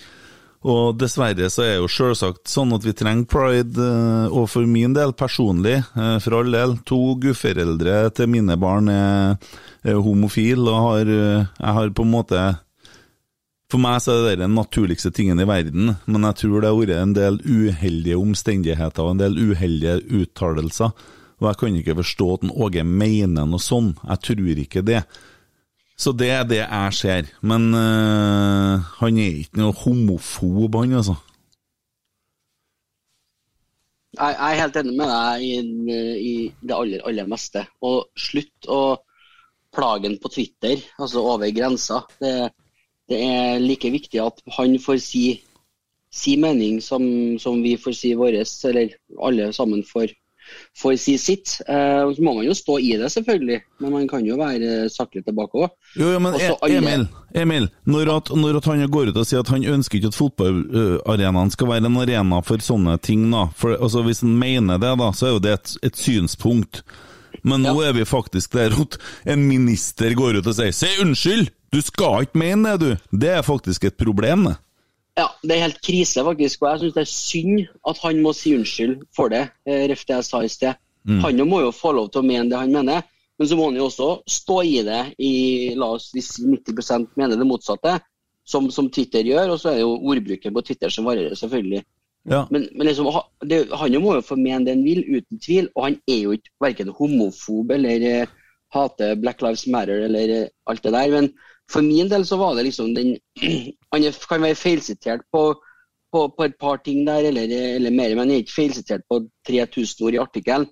Og 0.65 0.95
dessverre 0.97 1.45
så 1.53 1.61
er 1.61 1.75
jo 1.77 1.89
selvsagt 1.91 2.49
sånn 2.49 2.73
at 2.73 2.85
vi 2.87 2.95
trenger 2.97 3.27
pride, 3.29 3.77
eh, 3.77 4.33
og 4.33 4.47
for 4.49 4.65
min 4.65 4.95
del 4.97 5.13
personlig, 5.13 5.77
eh, 5.93 6.15
for 6.23 6.39
all 6.39 6.49
del, 6.49 6.77
to 6.89 7.13
gudforeldre 7.21 8.09
til 8.17 8.31
mine 8.33 8.57
barn 8.57 8.89
er, 8.89 9.35
er 9.85 10.01
homofile, 10.01 10.65
og 10.65 10.87
har, 10.87 11.11
eh, 11.13 11.45
jeg 11.59 11.75
har 11.79 11.89
på 11.89 12.05
en 12.05 12.15
måte 12.17 12.45
For 13.65 13.81
meg 13.81 13.97
så 13.97 14.13
er 14.13 14.35
det 14.37 14.45
den 14.45 14.53
naturligste 14.53 15.09
tingen 15.11 15.39
i 15.41 15.45
verden, 15.49 15.95
men 16.05 16.25
jeg 16.29 16.37
tror 16.37 16.61
det 16.61 16.69
har 16.69 16.77
vært 16.77 16.99
en 17.01 17.13
del 17.17 17.39
uheldige 17.41 18.15
omstendigheter 18.15 19.01
og 19.01 19.15
en 19.15 19.23
del 19.23 19.39
uheldige 19.41 19.95
uttalelser, 20.05 20.93
og 21.41 21.47
jeg 21.49 21.57
kan 21.59 21.79
ikke 21.79 21.97
forstå 21.97 22.27
at 22.35 22.45
en 22.45 22.53
Åge 22.53 22.83
mener 22.85 23.49
noe 23.49 23.59
sånn. 23.59 23.95
Jeg 24.05 24.21
tror 24.21 24.61
ikke 24.61 24.85
det. 24.85 25.01
Så 25.97 26.11
det 26.11 26.29
er 26.29 26.43
det 26.43 26.59
jeg 26.59 26.93
ser. 26.93 27.29
Men 27.41 27.71
øh, 27.73 28.83
han 28.99 29.17
er 29.17 29.39
ikke 29.41 29.61
noe 29.61 29.75
homofob, 29.79 30.75
han, 30.81 30.97
altså. 30.99 31.15
Jeg, 34.15 34.35
jeg 34.39 34.51
er 34.51 34.61
helt 34.61 34.77
enig 34.79 34.93
med 34.95 35.09
deg 35.11 35.45
i, 35.47 35.55
i 36.19 36.35
det 36.63 36.75
aller, 36.75 37.03
aller 37.07 37.31
meste. 37.31 37.65
Og 37.83 38.05
slutt 38.19 38.69
å 38.71 38.81
plage 39.75 40.07
ham 40.07 40.19
på 40.21 40.31
Twitter, 40.31 40.83
altså 40.99 41.23
over 41.33 41.51
grensa. 41.55 42.03
Det, 42.21 42.33
det, 43.11 43.19
er 43.19 43.63
like 43.63 43.91
viktig 43.91 44.21
at 44.23 44.39
han 44.57 44.77
får 44.79 45.01
si, 45.03 45.25
si 46.11 46.35
mening 46.39 46.81
som, 46.83 47.03
som 47.39 47.63
vi 47.63 47.75
får 47.79 47.97
si 47.97 48.13
vår, 48.19 48.39
eller 48.71 48.95
alle 49.27 49.51
sammen 49.55 49.83
får, 49.87 50.15
får 50.81 50.95
si 50.99 51.17
sitt. 51.17 51.61
Eh, 51.67 52.03
så 52.15 52.23
må 52.23 52.33
man 52.37 52.45
jo 52.45 52.53
stå 52.57 52.77
i 52.79 52.93
det, 52.99 53.11
selvfølgelig, 53.13 53.61
men 53.79 53.91
man 53.91 54.07
kan 54.07 54.25
jo 54.25 54.37
være 54.39 54.89
saklig 54.93 55.23
tilbake 55.25 55.65
òg. 55.65 55.69
Jo, 55.95 56.11
jo, 56.13 56.19
men 56.19 56.33
Også 56.33 56.57
E- 56.67 56.77
Emil, 56.77 57.07
Emil 57.33 57.69
når, 57.85 58.11
at, 58.17 58.29
når 58.35 58.57
at 58.57 58.65
han 58.65 58.85
går 58.91 59.11
ut 59.11 59.17
og 59.17 59.25
sier 59.27 59.39
at 59.43 59.51
han 59.53 59.63
ønsker 59.63 59.99
ikke 59.99 60.11
at 60.13 60.19
fotballarenaen 60.19 61.51
skal 61.53 61.67
være 61.71 61.85
en 61.89 61.97
arena 62.03 62.41
for 62.45 62.63
sånne 62.63 62.97
ting, 63.01 63.27
da. 63.31 63.47
For, 63.55 63.75
altså, 63.79 64.03
hvis 64.05 64.21
han 64.25 64.37
mener 64.39 64.79
det, 64.81 64.93
da, 64.99 65.11
så 65.15 65.27
er 65.29 65.35
jo 65.37 65.43
det 65.43 65.53
et, 65.59 65.75
et 65.89 65.97
synspunkt. 65.99 66.83
Men 67.45 67.61
nå 67.61 67.75
er 67.85 67.93
vi 67.93 68.05
faktisk 68.07 68.55
der 68.57 68.73
at 68.73 68.95
en 69.29 69.43
minister 69.47 70.13
går 70.17 70.39
ut 70.39 70.47
og 70.47 70.55
sier 70.57 70.71
'si 70.73 70.87
unnskyld', 71.03 71.51
du 71.71 71.81
skal 71.81 72.23
ikke 72.23 72.39
mene 72.39 72.77
det, 72.77 72.79
du. 72.79 73.17
Det 73.17 73.29
er 73.29 73.41
faktisk 73.45 73.83
et 73.83 73.97
problem, 73.97 74.45
det. 74.47 74.55
Ja, 75.15 75.29
det 75.43 75.55
er 75.55 75.67
helt 75.69 75.81
krise, 75.83 76.23
faktisk. 76.27 76.63
Og 76.63 76.69
jeg 76.69 76.81
syns 76.81 76.95
det 76.95 77.03
er 77.05 77.11
synd 77.11 77.67
at 77.87 78.01
han 78.03 78.21
må 78.23 78.33
si 78.35 78.55
unnskyld 78.57 78.97
for 79.15 79.31
det, 79.31 79.45
eh, 79.67 79.85
ref 79.91 80.03
det 80.07 80.17
jeg 80.17 80.27
sa 80.27 80.43
i 80.43 80.51
sted. 80.51 80.81
Han 81.05 81.47
må 81.47 81.61
jo 81.61 81.71
få 81.75 81.91
lov 81.93 82.09
til 82.09 82.23
å 82.23 82.25
mene 82.25 82.49
det 82.49 82.57
han 82.57 82.73
mener, 82.73 83.03
men 83.37 83.47
så 83.47 83.57
må 83.57 83.67
han 83.69 83.77
jo 83.77 83.85
også 83.85 84.07
stå 84.31 84.61
i 84.65 84.79
det 84.87 85.01
i 85.21 85.33
la 85.77 85.91
oss 85.97 86.07
hvis 86.15 86.31
90% 86.41 87.11
mener 87.19 87.37
det 87.37 87.47
motsatte, 87.47 87.99
som, 88.45 88.71
som 88.71 88.89
Twitter 88.89 89.27
gjør. 89.27 89.53
Og 89.53 89.59
så 89.61 89.69
er 89.71 89.77
det 89.77 89.83
jo 89.85 89.99
ordbruken 89.99 90.55
på 90.55 90.63
Twitter 90.65 90.93
som 90.93 91.05
varierer, 91.05 91.37
selvfølgelig. 91.37 91.83
Ja. 92.25 92.45
Men, 92.49 92.65
men 92.73 92.87
liksom, 92.89 93.11
det, 93.45 93.67
han 93.69 93.97
må 94.01 94.15
jo 94.17 94.25
få 94.25 94.37
mene 94.39 94.65
det 94.65 94.77
han 94.77 94.85
vil, 94.85 95.03
uten 95.05 95.41
tvil. 95.41 95.69
Og 95.75 95.89
han 95.89 95.99
er 96.09 96.21
jo 96.23 96.35
ikke 96.37 96.55
verken 96.65 96.93
homofob 96.97 97.75
eller 97.75 98.07
eh, 98.09 98.33
hater 98.73 99.19
Black 99.21 99.43
Lives 99.45 99.67
Matter 99.71 100.07
eller 100.07 100.35
eh, 100.39 100.47
alt 100.71 100.83
det 100.85 100.95
der. 100.95 101.13
Men 101.13 101.29
for 101.71 101.85
min 101.85 102.09
del 102.09 102.25
så 102.25 102.37
var 102.37 102.55
det 102.55 102.67
liksom 102.67 102.93
den 102.95 103.15
Han 103.95 104.03
kan 104.29 104.43
være 104.43 104.57
feilsitert 104.59 105.21
på, 105.31 105.43
på, 106.11 106.25
på 106.35 106.43
et 106.43 106.57
par 106.59 106.81
ting 106.83 107.05
der, 107.07 107.29
eller, 107.29 107.51
eller 107.77 107.91
mer, 107.91 108.09
men 108.09 108.25
han 108.25 108.33
er 108.35 108.43
ikke 108.43 108.57
feilsitert 108.57 109.05
på 109.09 109.21
3000 109.47 110.05
ord 110.05 110.17
i 110.17 110.19
artikkelen. 110.19 110.67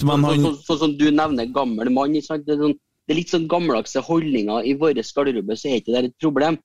Sånn, 0.00 0.24
han 0.26 0.42
sånn, 0.48 0.58
sånn 0.66 0.80
som 0.80 0.96
du 0.98 1.06
nevner, 1.14 1.52
gammel 1.54 1.92
mann. 1.94 2.16
Det, 2.16 2.24
er 2.24 2.58
sånn, 2.58 2.74
det 3.06 3.14
er 3.14 3.20
litt 3.20 3.30
sånn 3.30 3.46
gammeldagse 3.52 4.02
holdninger 4.08 4.66
i 4.66 4.74
vår 4.80 4.98
garderobe, 4.98 5.58
så 5.58 5.70
er 5.70 5.84
ikke 5.84 5.94
det 5.94 6.10
et 6.10 6.18
problem. 6.24 6.58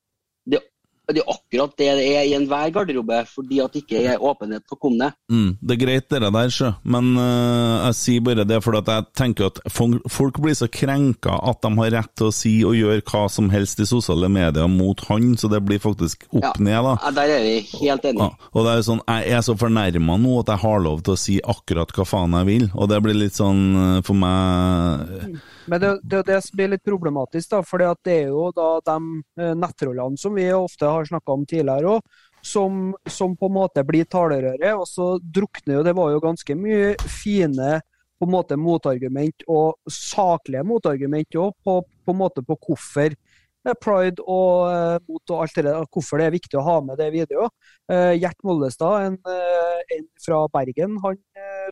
Det, 1.07 1.21
er 1.21 1.29
akkurat 1.31 1.71
det 1.79 1.87
det 1.97 2.05
er 2.17 2.25
i 2.27 2.33
enhver 2.35 2.71
garderobe, 2.75 3.21
fordi 3.31 3.61
at 3.63 3.71
det 3.71 3.83
ikke 3.85 4.01
er 4.11 4.23
åpenhet 4.23 4.65
for 4.67 4.75
kommende. 4.81 5.13
Mm, 5.31 5.53
det 5.61 5.75
er 5.77 5.79
greit 5.85 6.09
det 6.11 6.19
der, 6.25 6.49
sjø, 6.51 6.71
men 6.83 7.13
uh, 7.15 7.87
jeg 7.87 7.95
sier 8.01 8.25
bare 8.27 8.43
det 8.47 8.57
fordi 8.65 8.81
at 8.81 8.91
jeg 8.91 9.05
tenker 9.21 9.47
at 9.47 9.61
folk, 9.71 10.39
blir 10.43 10.57
så 10.57 10.67
krenka 10.67 11.37
at 11.47 11.61
de 11.63 11.71
har 11.79 11.93
rett 11.95 12.11
til 12.19 12.27
å 12.27 12.33
si 12.35 12.53
og 12.67 12.75
gjøre 12.75 13.05
hva 13.07 13.23
som 13.31 13.47
helst 13.53 13.79
i 13.79 13.87
sosiale 13.87 14.27
medier 14.31 14.67
mot 14.67 14.99
han, 15.07 15.31
så 15.39 15.47
det 15.51 15.61
blir 15.65 15.79
faktisk 15.79 16.27
opp 16.31 16.43
Ja. 16.43 16.51
ned, 16.59 16.83
da. 16.83 16.97
Ja, 17.05 17.11
Der 17.11 17.33
er 17.37 17.43
vi 17.45 17.55
helt 17.79 18.03
enige. 18.05 18.29
og 18.53 18.65
det 18.65 18.71
er 18.73 18.77
jo 18.81 18.87
sånn, 18.91 19.01
Jeg 19.07 19.31
er 19.37 19.41
så 19.47 19.55
fornærma 19.57 20.17
nå 20.19 20.39
at 20.41 20.47
jeg 20.53 20.63
har 20.65 20.79
lov 20.83 21.01
til 21.03 21.13
å 21.13 21.17
si 21.17 21.39
akkurat 21.41 21.91
hva 21.95 22.05
faen 22.05 22.35
jeg 22.41 22.45
vil, 22.51 22.69
og 22.75 22.89
det 22.89 23.01
blir 23.03 23.15
litt 23.15 23.33
sånn 23.39 23.63
øh, 23.75 24.03
for 24.03 24.13
meg 24.13 25.39
Men 25.67 25.81
det, 25.81 25.89
det 26.03 26.13
er 26.15 26.21
jo 26.21 26.27
det 26.31 26.39
som 26.45 26.57
blir 26.57 26.69
litt 26.71 26.83
problematisk, 26.85 27.49
da, 27.51 27.61
fordi 27.61 27.87
at 27.89 27.99
det 28.07 28.13
er 28.23 28.27
jo 28.31 28.51
da 28.55 28.67
de 28.87 28.97
eh, 29.43 29.53
nettrollene 29.59 30.17
som 30.19 30.35
vi 30.37 30.45
ofte 30.55 30.85
har 30.87 30.96
snakka 31.05 31.35
om 31.35 31.45
tidligere 31.45 31.97
òg, 31.97 32.17
som, 32.41 32.95
som 33.09 33.35
på 33.37 33.49
en 33.49 33.55
måte 33.57 33.83
blir 33.85 34.07
talerøret, 34.09 34.73
Og 34.77 34.87
så 34.87 35.17
drukner 35.21 35.79
jo 35.79 35.83
Det 35.83 35.95
var 35.97 36.11
jo 36.11 36.23
ganske 36.23 36.55
mye 36.55 36.95
fine 37.09 37.79
på 38.17 38.25
en 38.25 38.33
måte 38.33 38.57
motargument, 38.57 39.43
og 39.47 39.75
saklige 39.93 40.63
motargument 40.65 41.35
òg, 41.37 41.51
på, 41.63 41.81
på 41.85 42.13
en 42.13 42.17
måte 42.17 42.41
på 42.41 42.55
hvorfor 42.65 43.11
eh, 43.13 43.75
pride 43.77 44.23
og 44.25 44.71
uh, 44.71 44.95
mot 45.05 45.33
og 45.35 45.43
alt 45.43 45.59
det 45.59 45.65
der, 45.67 45.85
hvorfor 45.93 46.17
det 46.17 46.25
er 46.25 46.33
viktig 46.33 46.57
å 46.57 46.65
ha 46.65 46.79
med 46.81 46.97
det 46.97 47.11
videre. 47.13 47.51
Uh, 47.85 48.15
Gjert 48.17 48.41
Mollestad, 48.47 49.05
en, 49.05 49.19
uh, 49.27 49.83
en 49.93 50.07
fra 50.23 50.39
Bergen, 50.49 50.97
han 51.05 51.21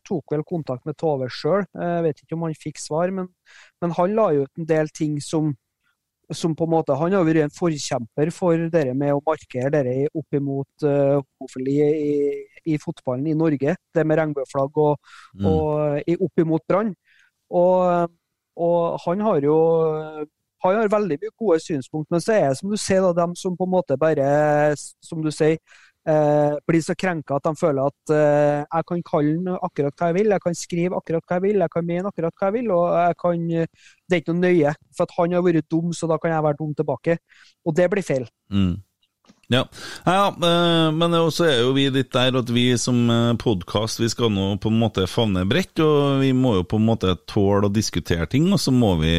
tok 0.05 0.35
vel 0.35 0.43
kontakt 0.45 0.85
med 0.85 0.97
Tove 0.99 1.31
sjøl. 1.31 1.63
Jeg 1.73 2.03
vet 2.03 2.19
ikke 2.21 2.35
om 2.35 2.43
han 2.45 2.57
fikk 2.59 2.77
svar, 2.83 3.09
men 3.15 3.31
men 3.81 3.93
han 3.97 4.15
la 4.17 4.29
jo 4.35 4.45
ut 4.45 4.59
en 4.61 4.67
del 4.69 4.89
ting 4.93 5.17
som, 5.23 5.53
som 6.33 6.55
på 6.55 6.63
en 6.65 6.69
måte, 6.71 6.95
Han 6.97 7.13
har 7.13 7.23
vært 7.27 7.43
en 7.43 7.53
forkjemper 7.53 8.31
for 8.33 8.57
det 8.71 8.95
med 8.95 9.13
å 9.13 9.21
markere 9.25 9.69
dere 9.71 10.07
opp 10.13 10.33
imot 10.33 10.85
uh, 10.88 11.21
homofili 11.21 11.75
i, 11.85 12.15
i 12.65 12.77
fotballen 12.81 13.27
i 13.27 13.35
Norge. 13.38 13.75
Det 13.93 14.05
med 14.05 14.17
regnbueflagg 14.17 14.77
og, 14.77 14.97
Mm. 15.35 15.45
og 15.45 16.01
i, 16.07 16.15
opp 16.15 16.39
imot 16.39 16.63
Brann. 16.67 16.93
Og, 17.51 18.09
og 18.55 18.99
han 19.05 19.21
har 19.21 19.43
jo 19.43 19.57
han 20.65 20.79
har 20.79 20.89
veldig 20.89 21.17
mye 21.21 21.33
gode 21.38 21.59
synspunkt, 21.61 22.07
men 22.09 22.21
så 22.23 22.33
er 22.33 22.47
det 22.49 22.57
som 22.57 22.71
du 22.71 22.77
sier, 22.79 23.03
da, 23.03 23.11
dem 23.13 23.35
som 23.38 23.53
på 23.57 23.67
en 23.67 23.73
måte 23.75 23.97
bare, 24.01 24.73
som 25.03 25.21
du 25.21 25.29
sier, 25.29 25.59
eh, 26.07 26.55
blir 26.67 26.83
så 26.85 26.95
krenka 26.97 27.37
at 27.37 27.47
de 27.47 27.53
føler 27.59 27.91
at 27.91 28.13
eh, 28.13 28.63
jeg 28.63 28.87
kan 28.89 29.03
kalle 29.09 29.35
den 29.35 29.51
akkurat 29.55 29.99
hva 29.99 30.09
jeg 30.11 30.17
vil, 30.19 30.33
jeg 30.35 30.45
kan 30.45 30.57
skrive 30.57 30.99
akkurat 30.99 31.25
hva 31.25 31.39
jeg 31.39 31.45
vil, 31.47 31.61
jeg 31.65 31.73
kan 31.75 31.87
mene 31.91 32.11
akkurat 32.11 32.35
hva 32.35 32.49
jeg 32.49 32.57
vil, 32.59 32.73
og 32.75 32.97
jeg 33.01 33.19
kan, 33.21 33.45
det 33.53 34.17
er 34.17 34.23
ikke 34.23 34.35
noe 34.35 34.45
nøye. 34.47 34.73
For 34.95 35.07
at 35.07 35.15
han 35.19 35.37
har 35.37 35.45
vært 35.45 35.69
dum, 35.71 35.93
så 35.95 36.09
da 36.11 36.19
kan 36.21 36.35
jeg 36.35 36.45
være 36.47 36.59
dum 36.61 36.75
tilbake. 36.77 37.17
Og 37.65 37.77
det 37.77 37.87
blir 37.91 38.05
feil. 38.05 38.27
Mm. 38.53 38.75
Ja, 39.49 39.61
ja 40.05 40.21
eh, 40.29 40.87
men 40.93 41.19
også 41.19 41.49
er 41.49 41.59
jo 41.63 41.75
vi 41.77 41.89
litt 41.93 42.13
der 42.13 42.39
at 42.41 42.49
vi 42.53 42.67
som 42.81 43.05
podkast 43.41 44.01
vi 44.01 44.09
skal 44.13 44.33
nå 44.33 44.55
på 44.61 44.71
en 44.73 44.81
måte 44.81 45.05
favne 45.09 45.45
bredt, 45.49 45.81
og 45.85 46.21
vi 46.23 46.33
må 46.37 46.59
jo 46.59 46.69
på 46.69 46.81
en 46.81 46.89
måte 46.89 47.17
tåle 47.29 47.69
å 47.69 47.73
diskutere 47.73 48.29
ting, 48.29 48.51
og 48.53 48.61
så 48.61 48.73
må 48.73 48.95
vi 49.01 49.15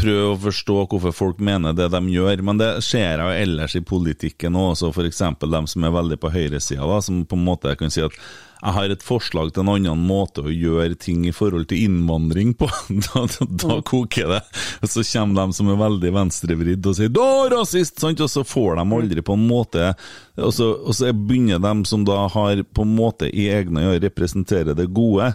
prøve 0.00 0.28
å 0.32 0.38
forstå 0.40 0.76
hvorfor 0.90 1.14
folk 1.14 1.40
mener 1.44 1.76
det 1.76 1.90
de 1.92 2.00
gjør. 2.14 2.44
Men 2.46 2.60
det 2.60 2.70
ser 2.86 3.06
jeg 3.06 3.22
jo 3.22 3.40
ellers 3.46 3.76
i 3.76 3.84
politikken 3.86 4.58
også, 4.58 4.92
f.eks. 4.94 5.24
dem 5.44 5.68
som 5.70 5.86
er 5.86 5.96
veldig 5.96 6.20
på 6.20 6.32
høyresida, 6.34 6.86
da, 6.86 7.00
som 7.04 7.24
på 7.28 7.38
en 7.38 7.46
måte 7.46 7.76
kan 7.78 7.92
si 7.92 8.04
at 8.04 8.16
jeg 8.60 8.76
har 8.76 8.92
et 8.92 9.04
forslag 9.04 9.54
til 9.54 9.62
en 9.62 9.70
annen 9.72 10.02
måte 10.04 10.42
å 10.44 10.52
gjøre 10.52 10.98
ting 11.00 11.22
i 11.24 11.32
forhold 11.32 11.70
til 11.70 11.86
innvandring 11.86 12.52
på. 12.60 12.68
Da, 13.10 13.22
da, 13.32 13.46
da 13.62 13.76
koker 13.86 14.28
det. 14.28 14.40
Og 14.84 14.90
så 14.92 15.02
kommer 15.08 15.40
de 15.40 15.56
som 15.56 15.70
er 15.72 15.78
veldig 15.80 16.10
venstrevridd 16.14 16.88
og 16.90 16.96
sier 16.98 17.12
'da, 17.14 17.30
rasist', 17.54 18.02
sant? 18.02 18.20
og 18.20 18.28
så 18.30 18.44
får 18.44 18.76
de 18.76 18.84
aldri 18.98 19.24
på 19.24 19.34
en 19.38 19.46
måte 19.48 19.94
Og 20.36 20.52
så, 20.54 20.68
og 20.84 20.94
så 20.94 21.12
begynner 21.16 21.62
de 21.62 21.72
som 21.88 22.04
da 22.04 22.26
har 22.28 22.62
på 22.62 22.84
en 22.84 22.94
måte 22.96 23.30
i 23.32 23.48
egne 23.48 23.86
øyne 23.88 24.04
representerer 24.04 24.76
det 24.76 24.90
gode. 24.92 25.32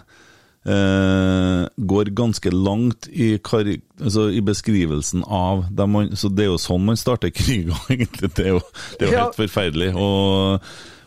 Eh, 0.66 1.62
går 1.78 2.10
ganske 2.18 2.50
langt 2.52 3.08
i, 3.12 3.38
kar 3.38 3.68
altså, 4.02 4.26
i 4.34 4.40
beskrivelsen 4.42 5.22
av 5.26 5.64
man, 5.88 6.10
Så 6.16 6.28
det 6.34 6.44
er 6.46 6.50
jo 6.52 6.58
sånn 6.58 6.84
man 6.84 6.96
starter 6.98 7.30
kriger, 7.30 7.76
egentlig. 7.94 8.32
Det 8.34 8.44
er 8.46 8.52
jo, 8.56 8.60
det 8.98 9.06
er 9.06 9.10
jo 9.10 9.12
Ja. 9.16 9.24
helt 9.24 9.38
forferdelig. 9.38 9.90
Og, 9.94 10.60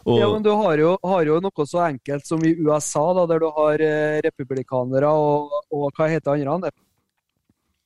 og 0.09 0.19
Ja, 0.19 0.29
men 0.33 0.43
du 0.43 0.51
har 0.55 0.77
jo, 0.81 0.97
har 1.03 1.23
jo 1.27 1.39
noe 1.43 1.65
så 1.67 1.83
enkelt 1.89 2.25
som 2.25 2.43
i 2.47 2.55
USA, 2.55 3.03
da, 3.13 3.25
der 3.33 3.39
du 3.43 3.49
har 3.57 3.83
eh, 3.83 4.19
republikanere 4.25 5.11
og, 5.11 5.51
og 5.71 5.91
hva 5.97 6.07
heter 6.09 6.39
andre? 6.47 6.71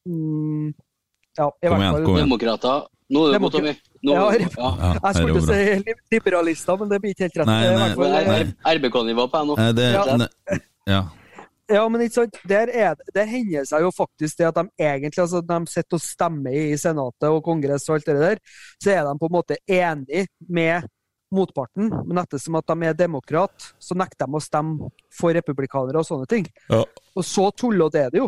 Mm, 0.08 0.74
ja, 1.38 1.48
i 1.48 1.68
Kom 1.68 1.78
hvert 1.78 1.82
igjen, 1.82 1.94
fall. 1.94 2.04
kom 2.06 2.16
igjen. 2.18 2.28
Demokrater. 2.28 2.84
Nå 3.14 3.22
er 3.28 3.34
det 3.36 3.40
godt, 3.44 3.54
Tommy. 3.58 3.74
Nå 4.04 4.14
Ja, 4.14 4.22
ja. 4.36 4.48
Ja, 4.58 4.94
Jeg 5.04 5.16
skulle 5.16 5.42
si 5.48 5.94
liberalister, 6.12 6.78
men 6.80 6.90
det 6.90 7.02
blir 7.04 7.12
ikke 7.14 7.28
helt 7.28 7.38
rett. 7.42 7.48
Nei, 7.50 7.60
I 7.66 7.76
nei. 7.78 7.90
fall, 7.98 8.16
eh, 8.20 8.54
RBK-nivå 8.78 9.26
på 9.32 9.42
NO. 9.48 9.58
Eh, 9.60 9.72
det, 9.78 9.86
Ja. 9.94 10.18
ne, 10.18 10.28
ja. 10.88 11.02
Ja, 11.72 11.84
men 11.88 12.02
ikke 12.04 12.18
sant? 12.18 12.40
Der, 12.50 12.68
er, 12.68 12.98
der 13.16 13.30
hender 13.30 13.64
seg 13.68 13.86
jo 13.86 13.92
faktisk 13.96 14.40
det 14.40 14.50
at 14.50 14.58
de 14.58 14.66
egentlig 14.84 15.22
altså, 15.24 15.40
de 15.48 15.60
sitter 15.72 16.00
og 16.00 16.04
stemmer 16.04 16.58
i 16.58 16.74
Senatet 16.80 17.30
og 17.30 17.40
Kongress 17.46 17.88
og 17.88 17.98
alt 17.98 18.10
det 18.10 18.18
der, 18.20 18.42
så 18.84 18.92
er 18.92 19.08
de 19.08 19.14
på 19.22 19.30
en 19.30 19.38
måte 19.38 19.60
enige 19.64 20.28
med 20.50 20.90
motparten, 21.34 21.90
men 22.06 22.20
ettersom 22.22 22.60
at 22.60 22.68
de 22.70 22.90
er 22.90 22.98
demokrat, 22.98 23.72
så 23.82 23.96
nekter 23.98 24.30
de 24.30 24.38
å 24.38 24.44
stemme 24.44 24.92
for 25.14 25.34
republikanere 25.34 26.04
og 26.04 26.08
sånne 26.08 26.28
ting. 26.30 26.46
Ja. 26.70 26.84
Og 27.16 27.26
så 27.26 27.48
tullete 27.58 28.04
er 28.04 28.14
det 28.14 28.22
jo. 28.22 28.28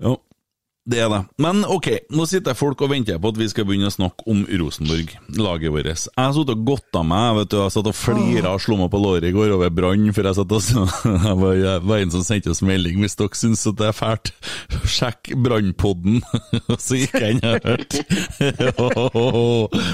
Jo, 0.00 0.14
det 0.90 1.00
er 1.04 1.10
det. 1.12 1.20
Men 1.42 1.62
ok, 1.68 1.88
nå 2.14 2.26
sitter 2.28 2.56
folk 2.58 2.80
og 2.82 2.90
venter 2.92 3.18
på 3.20 3.30
at 3.32 3.38
vi 3.38 3.48
skal 3.50 3.66
begynne 3.68 3.90
å 3.90 3.94
snakke 3.94 4.26
om 4.30 4.42
Rosenborg, 4.60 5.12
laget 5.38 5.74
vårt. 5.74 5.88
Jeg 5.90 6.16
har 6.16 6.34
sittet 6.34 6.54
og 6.56 6.64
godta 6.66 7.02
meg, 7.06 7.36
vet 7.38 7.52
du, 7.52 7.58
jeg 7.60 7.74
satt 7.76 7.90
og 7.90 7.96
flira 7.96 8.54
og 8.56 8.62
slo 8.64 8.78
meg 8.80 8.90
på 8.92 9.00
låret 9.02 9.28
i 9.28 9.34
går 9.34 9.54
over 9.54 9.72
Brann, 9.74 10.10
for 10.16 10.26
jeg 10.26 10.38
satt 10.38 10.56
og 10.56 10.60
Jeg 11.30 11.36
var, 11.40 11.54
jeg 11.58 11.84
var 11.86 12.02
en 12.02 12.12
som 12.14 12.24
sendte 12.26 12.52
oss 12.52 12.62
melding 12.66 13.00
hvis 13.02 13.16
dere 13.18 13.38
syns 13.38 13.66
at 13.70 13.78
det 13.80 13.88
er 13.90 13.96
fælt. 13.96 14.32
Sjekk 14.96 15.32
Brannpodden. 15.44 16.20
Og 16.60 16.76
så 16.86 16.98
gikk 17.00 17.16
jeg 17.20 17.38
inn 17.38 17.44
og 17.46 17.66
hørte. 17.70 18.04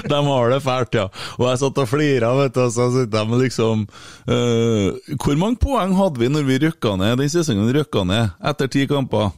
De 0.07 0.21
har 0.29 0.53
det 0.53 0.61
fælt, 0.65 0.97
ja. 0.97 1.07
Og 1.37 1.49
jeg 1.51 1.61
satt 1.63 1.81
og 1.83 1.91
flira, 1.91 2.33
vet 2.41 2.55
du, 2.57 2.63
og 2.65 2.73
så 2.73 2.89
sitter 2.95 3.27
de 3.27 3.41
liksom 3.43 3.85
uh, 3.87 5.15
Hvor 5.21 5.39
mange 5.39 5.61
poeng 5.61 5.93
hadde 5.97 6.21
vi 6.21 6.31
når 6.31 6.47
vi 6.47 6.61
rykka 6.67 6.95
ned 6.99 7.19
den 7.21 7.31
sesongen 7.31 7.69
rykka 7.75 8.05
ned 8.07 8.47
etter 8.51 8.71
ti 8.71 8.87
kamper? 8.89 9.33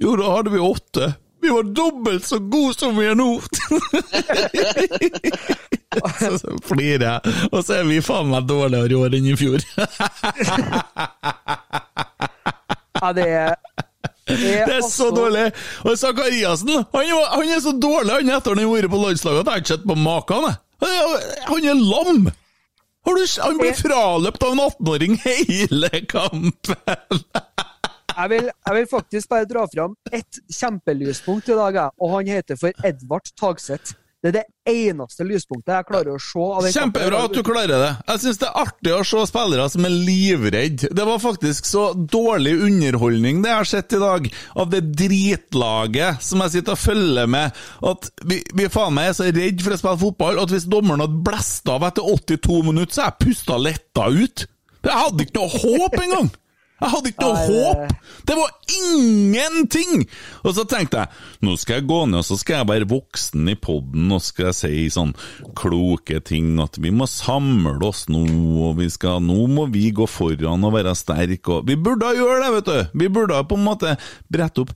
Jo, 0.00 0.16
da 0.16 0.30
hadde 0.36 0.50
vi 0.54 0.58
åtte. 0.58 1.12
Vi 1.42 1.48
var 1.50 1.62
dobbelt 1.74 2.24
så 2.26 2.38
gode 2.38 2.74
som 2.78 2.94
vi 2.96 3.06
er 3.10 3.14
nå! 3.18 3.40
så, 6.38 6.52
flirer 6.70 7.02
jeg, 7.08 7.20
og 7.50 7.64
så 7.66 7.80
er 7.80 7.88
vi 7.88 7.98
faen 8.04 8.30
meg 8.30 8.46
dårligere 8.48 8.94
i 8.94 8.98
år 9.00 9.16
enn 9.18 9.26
i 9.26 9.34
fjor. 9.38 9.58
Ja, 13.02 13.10
det 13.16 13.26
er 13.26 13.56
Det 14.30 14.76
er 14.76 14.84
så 14.86 15.08
dårlig! 15.14 15.48
Og 15.82 15.96
Sakariassen 15.98 16.70
han, 16.78 16.84
han 16.94 17.48
er 17.50 17.60
så 17.64 17.72
dårlig 17.74 18.14
han 18.20 18.30
etter 18.36 18.54
han 18.54 18.62
har 18.62 18.70
vært 18.70 18.92
på 18.94 19.00
landslaget 19.02 19.40
at 19.42 19.46
jeg 19.48 19.52
har 19.56 19.64
ikke 19.64 19.74
sett 19.74 19.88
på 19.90 19.98
maken. 19.98 20.46
Han- 20.46 20.60
Han 21.50 21.66
er 21.72 21.78
lam! 21.78 22.22
Han 23.02 23.58
blir 23.58 23.74
fraløpt 23.74 24.42
av 24.46 24.52
en 24.54 24.62
18-åring 24.62 25.18
hele 25.26 25.90
kampen! 26.06 27.24
Jeg 28.12 28.32
vil, 28.34 28.52
jeg 28.52 28.78
vil 28.78 28.86
faktisk 28.90 29.32
bare 29.32 29.48
dra 29.48 29.64
fram 29.72 29.96
ett 30.12 30.38
kjempelyspunkt 30.52 31.50
i 31.52 31.58
dag, 31.58 31.82
og 31.98 32.14
han 32.16 32.30
heter 32.30 32.60
for 32.60 32.86
Edvard 32.86 33.32
Tagseth. 33.38 33.96
Det 34.22 34.30
er 34.30 34.34
det 34.36 34.70
eneste 34.70 35.24
lyspunktet 35.26 35.72
jeg 35.74 35.86
klarer 35.88 36.14
å 36.14 36.20
se. 36.22 36.70
Kjempebra 36.76 37.24
at 37.26 37.32
du 37.34 37.40
klarer 37.42 37.80
det. 37.82 37.88
Jeg 38.06 38.22
syns 38.22 38.38
det 38.38 38.46
er 38.46 38.60
artig 38.60 38.92
å 38.94 39.00
se 39.08 39.22
spillere 39.26 39.64
som 39.72 39.88
er 39.88 39.96
livredd. 39.96 40.84
Det 40.94 41.06
var 41.08 41.18
faktisk 41.18 41.66
så 41.66 41.88
dårlig 41.96 42.52
underholdning 42.68 43.40
det 43.42 43.50
jeg 43.50 43.58
har 43.58 43.70
sett 43.72 43.96
i 43.98 44.00
dag, 44.02 44.28
av 44.62 44.70
det 44.70 44.84
dritlaget 44.94 46.22
som 46.22 46.44
jeg 46.46 46.54
sitter 46.54 46.76
og 46.76 46.82
følger 46.84 47.32
med, 47.34 47.58
at 47.90 48.08
vi, 48.22 48.38
vi 48.54 48.68
faen 48.70 48.94
meg 48.94 49.10
er 49.10 49.18
så 49.18 49.26
redd 49.26 49.66
for 49.66 49.74
å 49.74 49.80
spille 49.82 50.02
fotball 50.04 50.38
at 50.44 50.54
hvis 50.54 50.68
dommeren 50.70 51.02
hadde 51.02 51.24
blåst 51.26 51.74
av 51.74 51.88
etter 51.90 52.14
82 52.14 52.60
minutter, 52.70 52.94
så 52.94 53.08
hadde 53.08 53.16
jeg 53.16 53.26
pusta 53.26 53.58
letta 53.58 54.06
ut. 54.06 54.46
Jeg 54.86 55.00
hadde 55.02 55.26
ikke 55.26 55.40
noe 55.40 55.62
håp 55.66 55.98
engang! 55.98 56.30
Jeg 56.82 56.90
hadde 56.90 57.12
ikke 57.12 57.26
noe 57.28 57.42
håp! 57.46 57.92
Det 58.26 58.36
var 58.38 58.50
ingenting! 58.74 60.06
Og 60.42 60.56
så 60.56 60.64
tenkte 60.68 61.02
jeg 61.04 61.46
nå 61.46 61.54
skal 61.60 61.78
jeg 61.78 61.88
gå 61.90 62.00
ned 62.10 62.20
og 62.22 62.26
så 62.26 62.38
skal 62.40 62.60
jeg 62.60 62.70
være 62.72 62.88
voksen 62.90 63.50
i 63.52 63.56
poden 63.58 64.14
og 64.14 64.22
skal 64.24 64.50
jeg 64.50 64.58
si 64.58 64.82
sånn 64.94 65.14
kloke 65.58 66.18
ting. 66.26 66.54
At 66.62 66.78
vi 66.82 66.92
må 66.94 67.08
samle 67.10 67.78
oss 67.86 68.06
nå, 68.12 68.24
og 68.66 68.80
vi 68.80 68.88
skal, 68.92 69.22
nå 69.24 69.46
må 69.50 69.68
vi 69.72 69.88
gå 69.94 70.08
foran 70.10 70.66
og 70.66 70.74
være 70.76 70.96
sterke. 70.98 71.58
Og, 71.58 71.68
vi 71.68 71.78
burde 71.78 72.14
gjøre 72.18 72.40
det, 72.42 72.50
vet 72.58 72.72
du! 72.72 72.98
Vi 73.04 73.12
burde 73.12 73.42
på 73.48 73.58
en 73.58 73.66
måte 73.66 73.96
brette 74.32 74.66
opp 74.66 74.74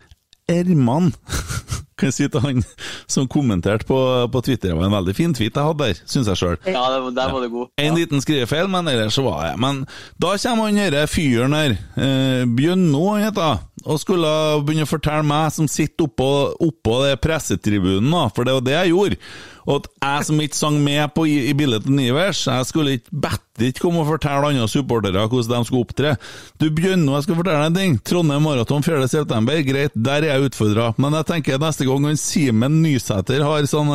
ermene. 0.50 1.12
Kan 1.96 2.12
si 2.12 2.26
til 2.28 2.42
han 2.44 2.62
som 3.08 3.28
kommenterte 3.30 3.86
på, 3.88 3.98
på 4.32 4.42
Twitter. 4.44 4.72
Det 4.72 4.76
var 4.76 4.88
en 4.88 4.96
veldig 4.98 5.14
fin 5.16 5.32
tweet 5.36 5.56
jeg 5.56 5.68
hadde 5.70 5.86
der, 5.86 6.02
syns 6.04 6.28
jeg 6.28 6.40
sjøl. 6.40 6.58
Ja, 6.68 6.82
der 6.92 7.32
var 7.32 7.40
det 7.40 7.52
god. 7.54 7.72
En 7.80 7.96
liten 7.96 8.20
skrivefeil, 8.20 8.68
men 8.72 8.90
ellers 8.92 9.16
så 9.16 9.24
var 9.24 9.46
jeg 9.48 9.60
Men 9.62 9.84
da 10.20 10.34
kommer 10.42 10.68
han 10.68 10.80
denne 10.80 11.06
fyren 11.08 11.56
her, 11.56 11.76
eh, 11.96 12.44
Bjønno 12.58 13.02
han 13.14 13.26
heter, 13.26 13.64
og 13.86 14.00
skulle 14.02 14.30
begynne 14.66 14.86
å 14.86 14.90
fortelle 14.90 15.26
meg 15.26 15.52
som 15.54 15.68
sitter 15.70 16.08
oppå, 16.08 16.30
oppå 16.68 17.02
det 17.06 17.20
pressetribunen, 17.24 18.10
da, 18.12 18.26
for 18.34 18.44
det 18.48 18.56
var 18.56 18.66
det 18.66 18.76
jeg 18.80 18.94
gjorde. 18.94 19.20
Og 19.66 19.80
at 19.80 19.88
jeg 19.98 20.26
som 20.28 20.40
ikke 20.42 20.58
sang 20.58 20.76
med 20.82 21.10
på 21.14 21.24
i, 21.26 21.36
i 21.50 21.54
bildet 21.58 21.86
til 21.86 21.96
Nivers, 21.98 22.44
jeg 22.46 22.68
skulle 22.68 22.96
ikke 22.98 23.20
bedre 23.24 23.70
ikke 23.70 23.82
komme 23.82 24.02
og 24.04 24.10
fortelle 24.10 24.50
andre 24.52 24.68
supportere 24.70 25.24
hvordan 25.26 25.64
de 25.64 25.68
skulle 25.68 25.86
opptre. 25.86 26.12
Du 26.60 26.68
Bjønno, 26.70 27.16
jeg 27.16 27.26
skal 27.26 27.38
fortelle 27.40 27.64
deg 27.64 27.70
en 27.72 27.78
ting. 27.80 27.96
Trondheim 28.06 28.46
Maraton 28.46 28.84
4.9., 28.86 29.56
greit, 29.66 29.96
der 29.96 30.22
er 30.22 30.36
jeg 30.36 30.50
utfordra. 30.52 30.92
Men 31.02 31.16
jeg 31.18 31.28
tenker 31.32 31.62
neste 31.62 31.85
gang 31.86 32.08
han 32.08 32.20
Simen 32.20 32.80
Nysæter 32.82 33.44
har 33.46 33.66
sånn 33.68 33.90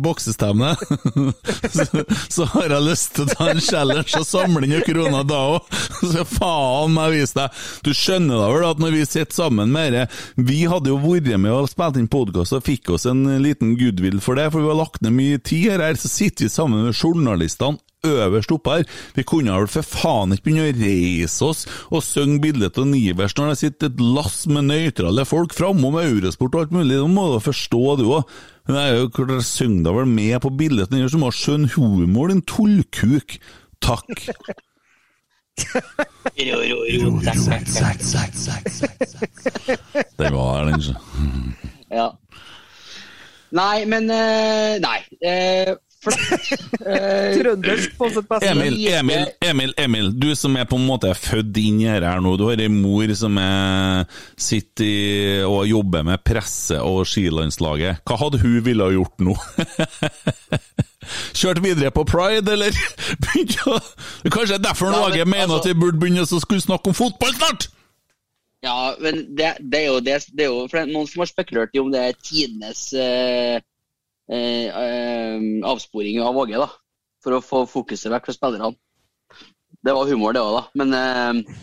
boksestevne, 0.04 0.74
så, 1.76 2.04
så 2.28 2.48
har 2.54 2.74
jeg 2.74 2.86
lyst 2.86 3.14
til 3.16 3.26
å 3.26 3.34
ta 3.34 3.50
en 3.52 3.62
challenge 3.64 4.20
og 4.20 4.26
samle 4.28 4.66
inn 4.66 4.74
noen 4.74 4.86
kroner 4.86 5.26
da 5.28 5.40
òg. 5.56 5.76
Så 6.10 6.24
faen 6.26 6.94
meg 6.94 7.14
vise 7.14 7.36
deg. 7.36 7.60
Du 7.84 7.92
skjønner 7.96 8.40
da 8.40 8.48
vel 8.52 8.66
at 8.70 8.80
når 8.82 8.94
vi 8.96 9.04
sitter 9.06 9.36
sammen 9.36 9.72
med 9.74 9.94
dette 9.94 10.46
Vi 10.48 10.62
hadde 10.70 10.90
jo 10.90 10.98
vært 11.02 11.28
med 11.40 11.52
og 11.52 11.68
spilt 11.70 11.98
inn 12.00 12.08
podkast 12.10 12.56
og 12.56 12.64
fikk 12.66 12.94
oss 12.96 13.06
en 13.10 13.24
liten 13.42 13.76
goodwill 13.78 14.20
for 14.24 14.38
det, 14.38 14.48
for 14.52 14.62
vi 14.62 14.70
har 14.70 14.80
lagt 14.80 15.04
ned 15.04 15.14
mye 15.16 15.38
tid 15.42 15.76
her. 15.76 15.98
Så 16.00 16.10
sitter 16.10 16.46
vi 16.46 16.52
sammen 16.52 16.86
med 16.86 16.96
journalistene 16.96 17.78
øverst 18.06 18.52
oppe 18.54 18.76
her. 18.78 18.84
Vi 19.16 19.24
kunne 19.28 19.56
vel 19.56 19.70
for 19.70 19.86
faen 19.86 20.34
ikke 20.34 20.48
begynne 20.48 20.68
å 20.68 20.76
reise 20.78 21.48
oss 21.50 21.64
og 21.90 22.04
synge 22.04 22.40
bildet 22.44 22.78
av 22.80 22.88
Nivers 22.88 23.36
når 23.38 23.52
det 23.52 23.58
sitter 23.62 23.90
et 23.90 24.00
lass 24.00 24.42
med 24.50 24.68
nøytrale 24.70 25.26
folk 25.28 25.54
framom 25.56 25.98
Eurosport 26.00 26.56
og 26.56 26.64
alt 26.64 26.76
mulig. 26.78 26.96
Det 26.96 27.10
må 27.12 27.26
du 27.32 27.38
forstå, 27.44 27.82
du 28.00 28.06
òg. 28.08 28.36
Men 28.68 28.78
jeg 28.78 28.92
er 28.92 29.00
jo 29.00 29.10
klart 29.16 29.34
jeg 29.36 29.48
synger 29.48 29.88
da 29.88 29.96
vel 29.98 30.14
med 30.14 30.36
på 30.44 30.52
bildet 30.62 30.94
Nivers, 30.94 31.16
du 31.16 31.22
må 31.22 31.32
skjønne 31.34 31.72
humor, 31.76 32.32
din 32.32 32.44
tullkuk. 32.48 33.38
Takk. 33.80 34.28
Den 40.20 40.32
var 40.36 40.64
der, 40.64 40.72
den. 40.72 41.54
Ja. 41.90 42.08
Nei, 43.50 43.84
men 43.90 44.10
eh, 44.14 44.78
Nei. 44.80 44.98
Eh. 46.00 47.34
Trøndersk 47.36 47.96
på 47.98 48.08
sitt 48.08 48.28
beste. 48.28 48.48
Emil, 48.48 48.78
Emil, 48.88 49.26
Emil, 49.44 49.72
Emil, 49.76 50.06
du 50.16 50.30
som 50.38 50.54
er 50.56 50.64
på 50.68 50.78
en 50.80 50.86
måte 50.88 51.10
født 51.12 51.58
inn 51.60 51.82
i 51.82 51.88
dette 51.90 52.08
her 52.08 52.22
nå. 52.24 52.32
Du 52.40 52.46
har 52.48 52.62
ei 52.62 52.70
mor 52.72 53.12
som 53.18 53.36
er, 53.42 54.06
sitter 54.40 54.86
i, 54.86 54.94
og 55.44 55.66
jobber 55.68 56.06
med 56.08 56.22
presse 56.24 56.78
og 56.80 57.02
skilandslaget. 57.08 58.00
Hva 58.08 58.16
hadde 58.22 58.40
hun 58.40 58.62
ville 58.64 58.86
ha 58.86 58.94
gjort 58.96 59.26
nå? 59.26 59.36
Kjørt 61.40 61.60
videre 61.64 61.92
på 61.92 62.04
pride, 62.08 62.54
eller 62.54 62.76
å 63.72 63.76
Kanskje 64.30 64.54
det 64.54 64.60
er 64.60 64.66
derfor 64.70 64.90
Ja, 64.90 64.92
men 64.92 65.04
laget 65.04 65.28
mener 65.28 65.46
altså- 65.48 65.60
at 65.60 65.68
vi 65.68 65.80
burde 65.80 66.00
begynne 66.00 66.24
å 66.24 66.40
skulle 66.40 66.64
snakke 66.64 66.92
om 66.92 66.96
fotball 66.96 67.36
snart? 67.36 67.68
Ja, 68.64 68.92
men 69.00 69.22
det, 69.36 69.54
det, 69.60 69.78
er 69.80 69.86
jo 69.88 70.00
det, 70.04 70.18
det 70.36 70.44
er 70.44 70.50
jo 70.52 70.64
for 70.68 70.76
det 70.76 70.82
er 70.84 70.92
noen 70.92 71.08
som 71.08 71.22
har 71.24 71.30
spekulert 71.30 71.72
i 71.72 71.80
om 71.80 71.88
det 71.92 72.02
er 72.10 72.18
tidenes 72.20 72.82
eh, 72.92 73.56
eh, 74.30 74.68
eh, 74.70 75.40
avsporing 75.66 76.20
av 76.22 76.36
Åge, 76.38 76.58
da. 76.62 76.68
For 77.24 77.36
å 77.36 77.42
få 77.44 77.64
fokuset 77.68 78.10
vekk 78.12 78.30
fra 78.30 78.36
spillerne. 78.36 78.70
Det 79.84 79.92
var 79.96 80.08
humor, 80.08 80.32
det 80.36 80.40
òg, 80.44 80.56
da. 80.56 80.62
Men 80.80 80.94
eh, 80.94 81.58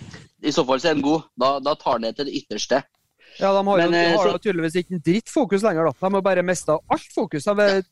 i 0.47 0.51
så 0.53 0.63
fall 0.67 0.79
så 0.81 0.91
er 0.91 0.97
den 0.99 1.05
god. 1.05 1.25
Da, 1.39 1.55
da 1.63 1.73
tar 1.75 1.97
han 1.97 2.05
det 2.07 2.15
til 2.17 2.29
det 2.29 2.35
ytterste. 2.43 2.83
Ja, 3.37 3.51
De 3.53 3.61
har, 3.67 3.79
jo, 3.81 3.89
Men, 3.89 3.91
de 3.93 3.97
eh, 3.99 4.15
har 4.17 4.31
så- 4.31 4.39
tydeligvis 4.41 4.75
ikke 4.81 4.93
en 4.97 5.03
dritt 5.05 5.29
fokus 5.29 5.63
lenger. 5.65 5.85
da. 5.91 5.93
De 6.07 6.13
har 6.13 6.21
bare 6.25 6.43
mista 6.45 6.77
alt 6.89 7.11
fokus. 7.13 7.43
De 7.45 7.53
vil- 7.55 7.83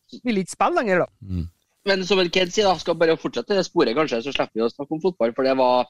ikke 0.44 0.50
spille 0.56 0.76
lenger. 0.80 1.00
da. 1.06 1.44
Men 1.86 2.04
som 2.06 2.18
en 2.20 2.30
kid 2.34 2.50
sier, 2.54 2.66
da, 2.66 2.78
skal 2.82 2.96
bare 2.98 3.18
fortsette 3.18 3.54
det 3.54 3.66
sporet, 3.68 3.94
kanskje, 3.96 4.24
så 4.26 4.34
slipper 4.34 4.56
vi 4.58 4.62
å 4.66 4.72
snakke 4.74 4.92
om 4.96 5.02
fotball. 5.04 5.34
For 5.36 5.44
det 5.46 5.54
var 5.58 5.86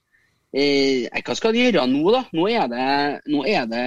eh, 0.53 1.07
Hva 1.23 1.35
skal 1.35 1.53
han 1.53 1.61
gjøre 1.61 1.85
nå, 1.87 2.11
da? 2.11 2.23
Nå 2.35 2.49
er 2.51 2.67
det, 2.67 3.21
nå 3.31 3.45
er 3.47 3.65
det 3.71 3.85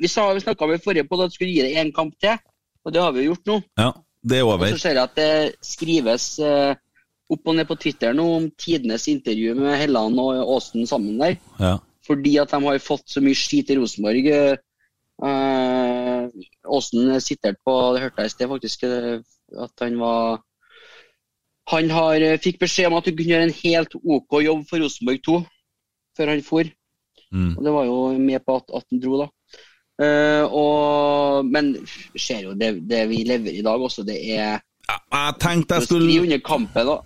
Vi, 0.00 0.06
sa, 0.06 0.28
vi 0.32 0.40
snakka 0.40 0.64
om 0.64 0.72
i 0.72 0.78
forrige 0.78 1.08
på 1.08 1.18
at 1.18 1.30
vi 1.32 1.34
skulle 1.34 1.50
gi 1.54 1.62
det 1.66 1.74
én 1.82 1.90
kamp 1.92 2.14
til, 2.22 2.38
og 2.84 2.94
det 2.94 3.02
har 3.02 3.12
vi 3.12 3.24
jo 3.24 3.34
gjort 3.34 3.50
nå. 3.50 3.58
Ja, 3.80 3.90
det 4.22 4.38
er 4.38 4.46
over. 4.46 4.64
Og 4.66 4.76
så 4.76 4.84
ser 4.84 4.96
jeg 4.96 5.04
at 5.04 5.18
det 5.18 5.66
skrives 5.66 6.26
eh, 6.44 6.72
opp 7.30 7.46
og 7.50 7.56
ned 7.56 7.68
på 7.68 7.78
Twitter 7.80 8.16
nå 8.16 8.26
om 8.38 8.48
tidenes 8.58 9.06
intervju 9.10 9.54
med 9.58 9.78
Helland 9.78 10.18
og 10.22 10.40
Aasen 10.42 10.88
sammen 10.88 11.20
der. 11.20 11.38
Ja. 11.60 11.76
Fordi 12.06 12.36
at 12.42 12.50
de 12.50 12.60
har 12.64 12.82
fått 12.82 13.12
så 13.12 13.22
mye 13.22 13.38
skit 13.38 13.70
i 13.70 13.78
Rosenborg. 13.78 14.30
Eh, 14.30 16.28
Aasen 16.74 17.14
siterte 17.20 17.60
på, 17.66 17.76
det 17.94 18.06
hørte 18.06 18.24
jeg 18.24 18.32
i 18.32 18.34
sted 18.34 18.50
faktisk, 18.50 18.86
eh, 18.88 19.20
at 19.66 19.84
han 19.84 19.98
var 20.00 20.40
Han 21.70 21.90
har, 21.90 22.18
eh, 22.18 22.38
fikk 22.42 22.58
beskjed 22.58 22.88
om 22.88 22.96
at 22.98 23.04
du 23.04 23.12
kunne 23.14 23.30
gjøre 23.30 23.46
en 23.46 23.60
helt 23.62 23.92
OK 23.94 24.40
jobb 24.42 24.64
for 24.66 24.82
Rosenborg 24.82 25.20
2 25.22 25.36
før 26.18 26.30
han 26.32 26.42
for. 26.42 26.64
Mm. 27.30 27.52
Og 27.58 27.64
det 27.64 27.72
var 27.72 27.84
jo 27.86 27.98
med 28.18 28.42
på 28.42 28.56
at, 28.56 28.64
at 28.74 28.84
han 28.90 28.98
dro, 28.98 29.20
da. 29.20 29.26
Eh, 30.00 30.44
og, 30.48 31.44
men 31.44 31.74
ser 32.16 32.46
jo 32.46 32.56
det, 32.56 32.72
det 32.88 33.04
vi 33.10 33.20
lever 33.28 33.60
i 33.60 33.64
dag 33.64 33.82
også, 33.84 34.04
det 34.06 34.16
er 34.32 34.60
Jeg 34.88 35.34
tenkte 35.42 35.76
jeg 35.76 35.90
skulle 35.90 36.22
under 36.22 36.40
kampen. 36.44 36.86
da. 36.88 37.00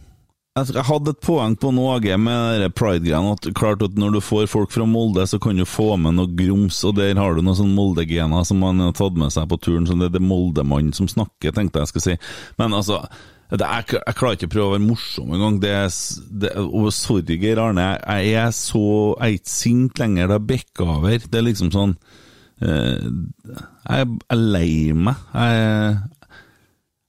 Jeg 0.55 0.85
hadde 0.87 1.11
et 1.11 1.19
poeng 1.19 1.57
på 1.59 1.73
noe 1.75 1.99
med 2.23 2.69
pride-greiene. 2.79 3.33
at 3.35 3.49
Klart 3.59 3.83
at 3.83 3.97
Når 3.99 4.13
du 4.15 4.21
får 4.23 4.47
folk 4.47 4.71
fra 4.71 4.87
Molde, 4.87 5.27
så 5.27 5.41
kan 5.43 5.59
du 5.59 5.65
få 5.67 5.97
med 5.99 6.15
noe 6.15 6.31
grums, 6.31 6.79
og 6.87 6.95
der 6.95 7.19
har 7.19 7.35
du 7.35 7.43
noen 7.43 7.59
sånne 7.59 7.75
Molde-gener 7.75 8.47
som 8.47 8.63
man 8.63 8.79
har 8.79 8.93
tatt 8.95 9.19
med 9.19 9.35
seg 9.35 9.49
på 9.51 9.59
turen. 9.59 9.89
Så 9.89 9.99
det 9.99 10.13
er 10.13 10.15
det 10.21 10.23
Molde-mannen 10.23 10.95
som 10.95 11.11
snakker, 11.11 11.51
tenkte 11.51 11.83
jeg 11.83 11.91
skulle 11.91 12.07
si. 12.07 12.17
Men 12.63 12.79
altså, 12.79 13.01
det, 13.51 13.67
jeg, 13.67 13.99
jeg 13.99 14.19
klarer 14.21 14.39
ikke 14.39 14.53
å 14.53 14.55
prøve 14.55 14.69
å 14.69 14.77
være 14.77 14.87
morsom 14.87 15.35
engang. 15.35 15.59
Sorry, 16.95 17.39
Geir 17.43 17.59
Arne, 17.59 17.89
jeg 17.99 18.39
er 18.47 18.55
så 18.55 18.87
Jeg 19.19 19.27
er 19.27 19.41
ikke 19.41 19.57
sint 19.59 19.99
lenger. 19.99 20.29
Det 20.31 20.39
har 20.39 20.47
bikka 20.55 20.87
over. 21.01 21.19
Det 21.19 21.41
er 21.41 21.49
liksom 21.51 21.75
sånn 21.75 21.99
Jeg 22.65 24.07
er 24.33 24.39
lei 24.39 24.93
meg. 24.97 25.21
Jeg, 25.35 25.99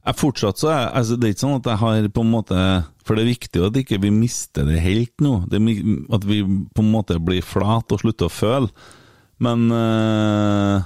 jeg 0.05 0.19
fortsatt 0.19 0.59
så 0.61 0.69
jeg, 0.69 0.89
altså, 0.99 1.15
Det 1.17 1.27
er 1.27 1.33
ikke 1.33 1.43
sånn 1.45 1.57
at 1.61 1.69
jeg 1.71 1.81
har 1.81 2.09
på 2.13 2.25
en 2.25 2.29
måte 2.33 2.59
For 3.01 3.17
det 3.17 3.23
er 3.23 3.31
viktig 3.31 3.63
at 3.65 3.79
ikke 3.81 4.01
vi 4.03 4.11
mister 4.13 4.67
det 4.67 4.83
helt 4.83 5.23
nå. 5.23 5.39
Det 5.49 5.61
at 6.13 6.27
vi 6.27 6.43
på 6.45 6.83
en 6.83 6.91
måte 6.93 7.17
blir 7.23 7.45
flat 7.45 7.95
og 7.95 8.03
slutter 8.03 8.29
å 8.29 8.33
føle. 8.33 8.69
Men 9.43 9.67
uh, 9.71 10.83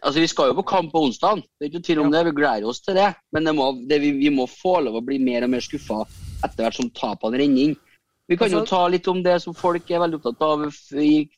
Altså, 0.00 0.20
Vi 0.20 0.28
skal 0.28 0.50
jo 0.50 0.58
på 0.58 0.66
kamp 0.66 0.92
på 0.92 1.02
onsdag, 1.06 1.42
det 1.44 1.66
er 1.66 1.70
ikke 1.70 1.80
noe 1.80 1.86
tvil 1.88 2.02
om 2.04 2.12
det. 2.12 2.22
Vi 2.26 2.36
gleder 2.38 2.68
oss 2.68 2.80
til 2.84 2.96
det. 2.98 3.10
Men 3.34 3.46
det 3.48 3.54
må, 3.56 3.70
det, 3.88 4.00
vi, 4.02 4.12
vi 4.18 4.32
må 4.34 4.46
få 4.50 4.78
lov 4.84 4.98
å 5.00 5.04
bli 5.04 5.20
mer 5.22 5.46
og 5.46 5.52
mer 5.54 5.64
skuffa 5.64 6.02
etter 6.44 6.64
hvert 6.64 6.78
som 6.78 6.90
tapene 6.96 7.40
renner 7.40 7.68
inn. 7.68 7.76
Vi 8.28 8.38
kan 8.40 8.50
jo 8.50 8.62
Altså- 8.62 8.70
ta 8.72 8.88
litt 8.88 9.08
om 9.08 9.22
det 9.22 9.40
som 9.42 9.54
folk 9.54 9.90
er 9.90 10.00
veldig 10.00 10.20
opptatt 10.20 10.42
av 10.42 10.64
i, 11.00 11.28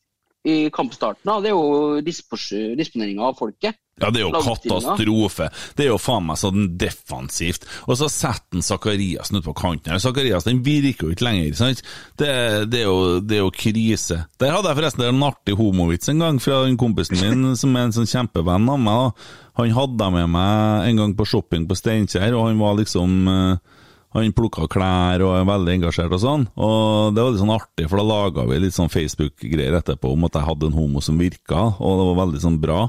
i 0.46 0.70
kampstarten. 0.70 1.26
da. 1.26 1.40
Det 1.42 1.50
er 1.50 1.56
jo 1.56 2.00
disponeringa 2.04 3.26
av 3.26 3.36
folket. 3.38 3.78
Ja, 3.96 4.10
det 4.12 4.20
er 4.20 4.26
jo 4.26 4.40
katastrofe. 4.44 5.46
Det 5.72 5.86
er 5.86 5.88
jo 5.88 6.00
faen 6.00 6.26
meg 6.28 6.36
sånn 6.36 6.66
defensivt. 6.76 7.64
Og 7.88 7.96
så 7.96 8.10
setter 8.12 8.58
han 8.58 8.64
Zakariassen 8.66 9.38
ut 9.40 9.46
på 9.46 9.54
kanten 9.56 9.94
her. 9.94 10.02
Zakariassen 10.02 10.60
virker 10.66 11.08
jo 11.08 11.16
ikke 11.16 11.24
lenger, 11.24 11.54
sant? 11.56 11.80
Det, 12.20 12.28
det, 12.68 12.82
er 12.82 12.90
jo, 12.90 13.22
det 13.24 13.38
er 13.38 13.42
jo 13.46 13.54
krise. 13.56 14.20
Der 14.36 14.52
hadde 14.52 14.68
jeg 14.68 14.80
forresten 14.82 15.06
en 15.08 15.24
artig 15.24 15.56
homovits 15.56 16.12
en 16.12 16.20
gang 16.26 16.42
fra 16.44 16.60
den 16.66 16.76
kompisen 16.80 17.16
min, 17.22 17.48
som 17.60 17.72
er 17.72 17.88
en 17.88 17.96
sånn 17.96 18.10
kjempevenn 18.10 18.68
av 18.74 18.84
meg. 18.84 19.24
Han 19.56 19.72
hadde 19.78 20.10
jeg 20.10 20.16
med 20.18 20.30
meg 20.36 20.90
en 20.90 21.02
gang 21.02 21.16
på 21.16 21.28
shopping 21.32 21.64
på 21.64 21.80
Steinkjer, 21.80 22.36
og 22.36 22.50
han 22.50 22.60
var 22.60 22.76
liksom 22.76 23.16
eh, 23.32 23.80
han 24.14 24.32
plukka 24.32 24.66
klær 24.70 25.22
og 25.26 25.34
er 25.36 25.48
veldig 25.48 25.72
engasjert 25.74 26.12
og 26.14 26.22
sånn. 26.22 26.44
Og 26.54 27.14
det 27.16 27.22
var 27.22 27.32
litt 27.32 27.42
sånn 27.42 27.54
artig, 27.54 27.88
for 27.90 28.00
da 28.00 28.06
laga 28.06 28.46
vi 28.48 28.60
litt 28.62 28.76
sånn 28.76 28.92
Facebook-greier 28.92 29.76
etterpå 29.80 30.12
om 30.14 30.28
at 30.28 30.38
jeg 30.38 30.46
hadde 30.46 30.70
en 30.70 30.76
homo 30.78 31.02
som 31.04 31.18
virka, 31.20 31.62
og 31.76 32.00
det 32.00 32.06
var 32.10 32.20
veldig 32.22 32.42
sånn 32.44 32.60
bra. 32.62 32.80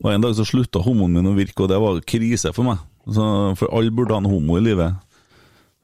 Og 0.00 0.08
en 0.12 0.24
dag 0.24 0.34
så 0.36 0.46
slutta 0.48 0.82
homoen 0.84 1.14
min 1.16 1.30
å 1.30 1.36
virke, 1.36 1.64
og 1.64 1.70
det 1.72 1.80
var 1.80 2.00
krise 2.08 2.52
for 2.56 2.68
meg. 2.68 2.82
Så, 3.08 3.24
for 3.60 3.72
alle 3.76 3.94
burde 3.94 4.16
ha 4.16 4.20
en 4.20 4.28
homo 4.30 4.58
i 4.58 4.64
livet. 4.64 4.96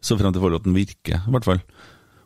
Så 0.05 0.19
frem 0.21 0.35
til 0.35 0.43
forhold 0.43 0.61
at 0.61 0.69
den 0.69 0.77
virker, 0.77 1.23
i 1.23 1.35
hvert 1.35 1.49
fall. 1.49 1.63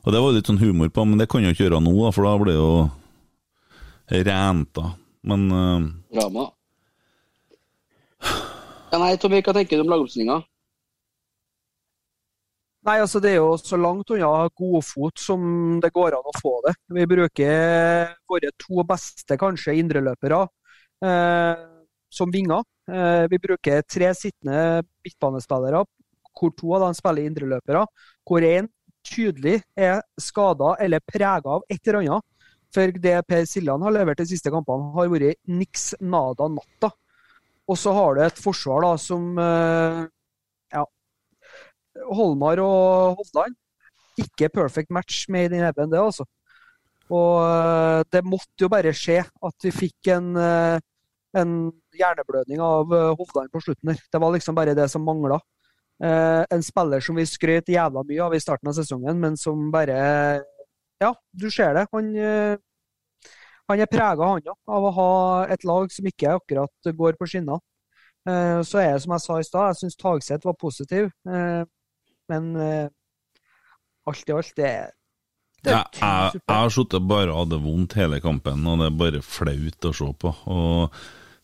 Og 0.01 0.15
det 0.15 0.23
var 0.23 0.35
litt 0.35 0.49
sånn 0.49 0.63
humor 0.63 0.91
på, 0.91 1.05
men 1.07 1.21
det 1.21 1.29
kan 1.31 1.45
jo 1.45 1.53
ikke 1.53 1.67
gjøre 1.67 1.83
nå, 1.85 1.93
da, 2.01 2.15
for 2.17 2.27
da 2.27 2.35
blir 2.41 2.51
det 2.51 2.59
jo 2.59 4.25
renta. 4.27 4.95
Men 5.23 5.51
uh... 5.53 5.91
Drama. 6.15 6.51
Ja, 8.91 8.99
nei, 8.99 9.15
Tommy, 9.23 9.39
hva 9.45 9.55
tenker 9.55 9.79
du 9.79 9.85
om 9.85 9.93
lagoppstillinga? 9.93 10.41
Nei, 12.89 12.97
altså 13.03 13.21
Det 13.21 13.35
er 13.35 13.43
jo 13.43 13.57
så 13.61 13.77
langt 13.77 14.09
unna 14.15 14.47
godfot 14.57 15.21
som 15.21 15.43
det 15.83 15.91
går 15.93 16.17
an 16.17 16.29
å 16.31 16.39
få 16.39 16.55
det. 16.65 16.73
Vi 16.97 17.05
bruker 17.09 18.15
våre 18.31 18.53
to 18.57 18.85
beste 18.89 19.37
kanskje 19.41 19.75
indreløpere 19.83 20.39
eh, 21.05 21.65
som 22.09 22.33
vinger. 22.33 22.65
Eh, 22.89 23.27
vi 23.29 23.41
bruker 23.43 23.85
tre 23.85 24.15
sittende 24.17 24.81
midtbanespillere, 25.05 25.83
hvor 26.33 26.55
to 26.57 26.73
av 26.79 26.87
dem 26.87 26.97
spiller 26.97 27.29
indreløpere. 27.29 27.85
Hvor 28.25 28.49
én 28.49 28.71
tydelig 29.05 29.59
er 29.77 30.01
skada 30.21 30.73
eller 30.81 31.05
prega 31.05 31.59
av 31.59 31.67
et 31.69 31.83
eller 31.85 32.01
annet. 32.01 32.27
For 32.73 32.97
det 33.03 33.17
Per 33.27 33.45
Siljan 33.51 33.83
har 33.83 33.93
levert 33.93 34.23
de 34.23 34.29
siste 34.31 34.49
kampene, 34.55 34.93
har 34.95 35.11
vært 35.11 35.41
niks 35.51 35.91
nada 36.01 36.49
natta. 36.49 36.95
Og 37.69 37.77
så 37.79 37.93
har 37.93 38.17
du 38.17 38.25
et 38.25 38.41
forsvar 38.41 38.87
da 38.87 38.95
som 38.99 39.37
eh, 39.37 40.01
Holmar 42.09 42.63
og 42.65 43.21
Hovland. 43.21 43.57
Ikke 44.21 44.51
perfect 44.53 44.91
match 44.91 45.27
med 45.29 45.53
i 45.53 45.63
heaven, 45.63 45.91
det, 45.93 46.01
altså. 46.01 46.27
Og 47.11 47.43
eh, 47.43 48.01
det 48.15 48.23
måtte 48.27 48.65
jo 48.65 48.71
bare 48.71 48.95
skje 48.95 49.19
at 49.25 49.67
vi 49.67 49.73
fikk 49.75 50.11
en, 50.15 50.31
eh, 50.39 50.79
en 51.41 51.55
hjerneblødning 51.99 52.63
av 52.63 52.93
eh, 52.95 53.11
Hovland 53.19 53.51
på 53.53 53.63
slutten 53.65 53.93
der. 53.93 54.03
Det 54.13 54.21
var 54.23 54.35
liksom 54.37 54.59
bare 54.59 54.77
det 54.79 54.89
som 54.93 55.05
mangla. 55.07 55.41
En 56.01 56.63
spiller 56.65 57.03
som 57.05 57.19
vi 57.21 57.27
skrøt 57.29 57.67
jævla 57.69 58.01
mye 58.09 58.21
av 58.25 58.33
i 58.33 58.39
starten 58.41 58.71
av 58.71 58.73
sesongen, 58.79 59.19
men 59.21 59.35
som 59.37 59.67
bare 59.69 59.99
Ja, 60.97 61.11
du 61.37 61.51
ser 61.53 61.75
det. 61.77 61.83
Han, 61.93 62.09
han 63.69 63.83
er 63.85 63.91
prega, 63.91 64.31
han 64.31 64.41
òg, 64.41 64.49
av 64.49 64.87
å 64.89 64.93
ha 64.97 65.11
et 65.53 65.67
lag 65.69 65.93
som 65.93 66.09
ikke 66.09 66.39
akkurat 66.39 66.91
går 67.03 67.21
på 67.21 67.29
skinner. 67.29 67.61
Så 68.25 68.81
er 68.81 68.95
det 68.95 69.03
som 69.05 69.13
jeg 69.13 69.25
sa 69.27 69.37
i 69.37 69.45
stad, 69.51 69.75
jeg 69.75 69.81
syns 69.83 70.01
Tagseth 70.01 70.49
var 70.49 70.57
positiv. 70.65 71.13
Men 72.31 72.55
eh, 72.57 72.89
alt 74.11 74.31
i 74.31 74.37
alt, 74.37 74.55
det 74.57 74.67
er 74.71 74.89
jeg, 75.61 75.77
jeg, 76.01 76.41
jeg 76.41 76.57
har 76.57 76.71
sittet 76.73 77.05
bare 77.05 77.35
og 77.37 77.51
det 77.53 77.59
vondt 77.61 77.93
hele 77.99 78.21
kampen, 78.25 78.63
og 78.65 78.81
det 78.81 78.87
er 78.89 79.01
bare 79.03 79.25
flaut 79.25 79.89
å 79.91 79.93
se 79.93 80.07
på. 80.23 80.33
Og 80.49 80.95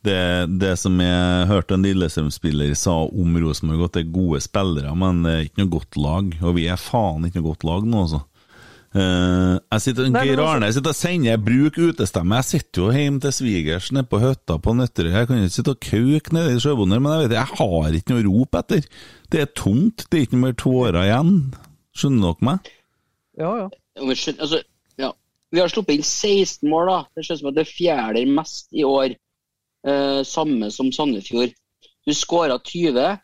det, 0.07 0.21
det 0.63 0.73
som 0.81 0.97
jeg 1.03 1.49
hørte 1.51 1.77
en 1.77 1.85
Lillestrøm-spiller 1.85 2.73
sa 2.79 2.95
om 3.05 3.37
Rosenborg, 3.43 3.89
at 3.89 3.99
det 3.99 4.07
er 4.07 4.15
gode 4.15 4.41
spillere, 4.45 4.95
men 4.97 5.21
det 5.27 5.35
er 5.35 5.45
ikke 5.49 5.63
noe 5.63 5.75
godt 5.77 6.01
lag. 6.01 6.33
Og 6.41 6.57
vi 6.57 6.65
er 6.73 6.81
faen 6.81 7.29
ikke 7.29 7.43
noe 7.43 7.51
godt 7.51 7.69
lag 7.69 7.89
nå, 7.91 8.07
altså. 8.07 8.23
Eh, 8.95 9.59
jeg 9.73 9.83
sitter, 9.83 10.09
Nei, 10.09 10.25
Geir 10.25 10.39
altså- 10.39 10.55
Arne 10.55 10.67
jeg 10.67 10.75
sitter 10.75 10.91
og 10.91 10.97
sender 10.97 11.37
'bruk 11.37 11.77
utestemme'. 11.77 12.35
Jeg 12.37 12.45
sitter 12.45 12.83
jo 12.83 12.91
hjemme 12.93 13.21
til 13.21 13.33
svigers 13.33 13.93
nede 13.93 14.07
på 14.09 14.21
hytta 14.21 14.59
på 14.59 14.75
Nøtterøy. 14.75 15.13
Jeg 15.13 15.27
kan 15.27 15.37
jo 15.37 15.43
ikke 15.45 15.57
sitte 15.57 15.71
og 15.75 15.81
kauke 15.81 16.33
nede 16.33 16.55
i 16.57 16.61
Sjøbonder, 16.61 17.01
men 17.01 17.13
jeg 17.13 17.29
vet 17.29 17.37
jeg 17.37 17.51
har 17.59 17.93
ikke 17.93 18.11
noe 18.11 18.23
å 18.23 18.31
rope 18.31 18.59
etter. 18.59 18.83
Det 19.31 19.41
er 19.41 19.47
tomt, 19.55 20.07
det 20.11 20.19
er 20.19 20.27
ikke 20.27 20.41
mer 20.41 20.53
tårer 20.53 21.03
igjen. 21.05 21.55
Skjønner 21.97 22.35
dere 22.35 22.47
meg? 22.47 22.59
Ja, 23.39 23.57
ja. 23.57 23.69
Altså, 23.99 24.63
ja. 24.99 25.13
Vi 25.53 25.61
har 25.61 25.69
sluppet 25.69 25.97
inn 25.97 26.03
16 26.03 26.69
mål. 26.69 26.87
da. 26.87 27.05
Det 27.17 27.25
ser 27.25 27.35
ut 27.35 27.41
som 27.41 27.49
at 27.49 27.55
det 27.55 27.67
fjerder 27.69 28.27
mest 28.27 28.69
i 28.73 28.83
år. 28.83 29.17
Eh, 29.87 30.23
samme 30.25 30.71
som 30.73 30.91
Sandefjord. 30.91 31.53
Du 32.07 32.13
skåra 32.13 32.59
20. 32.63 33.21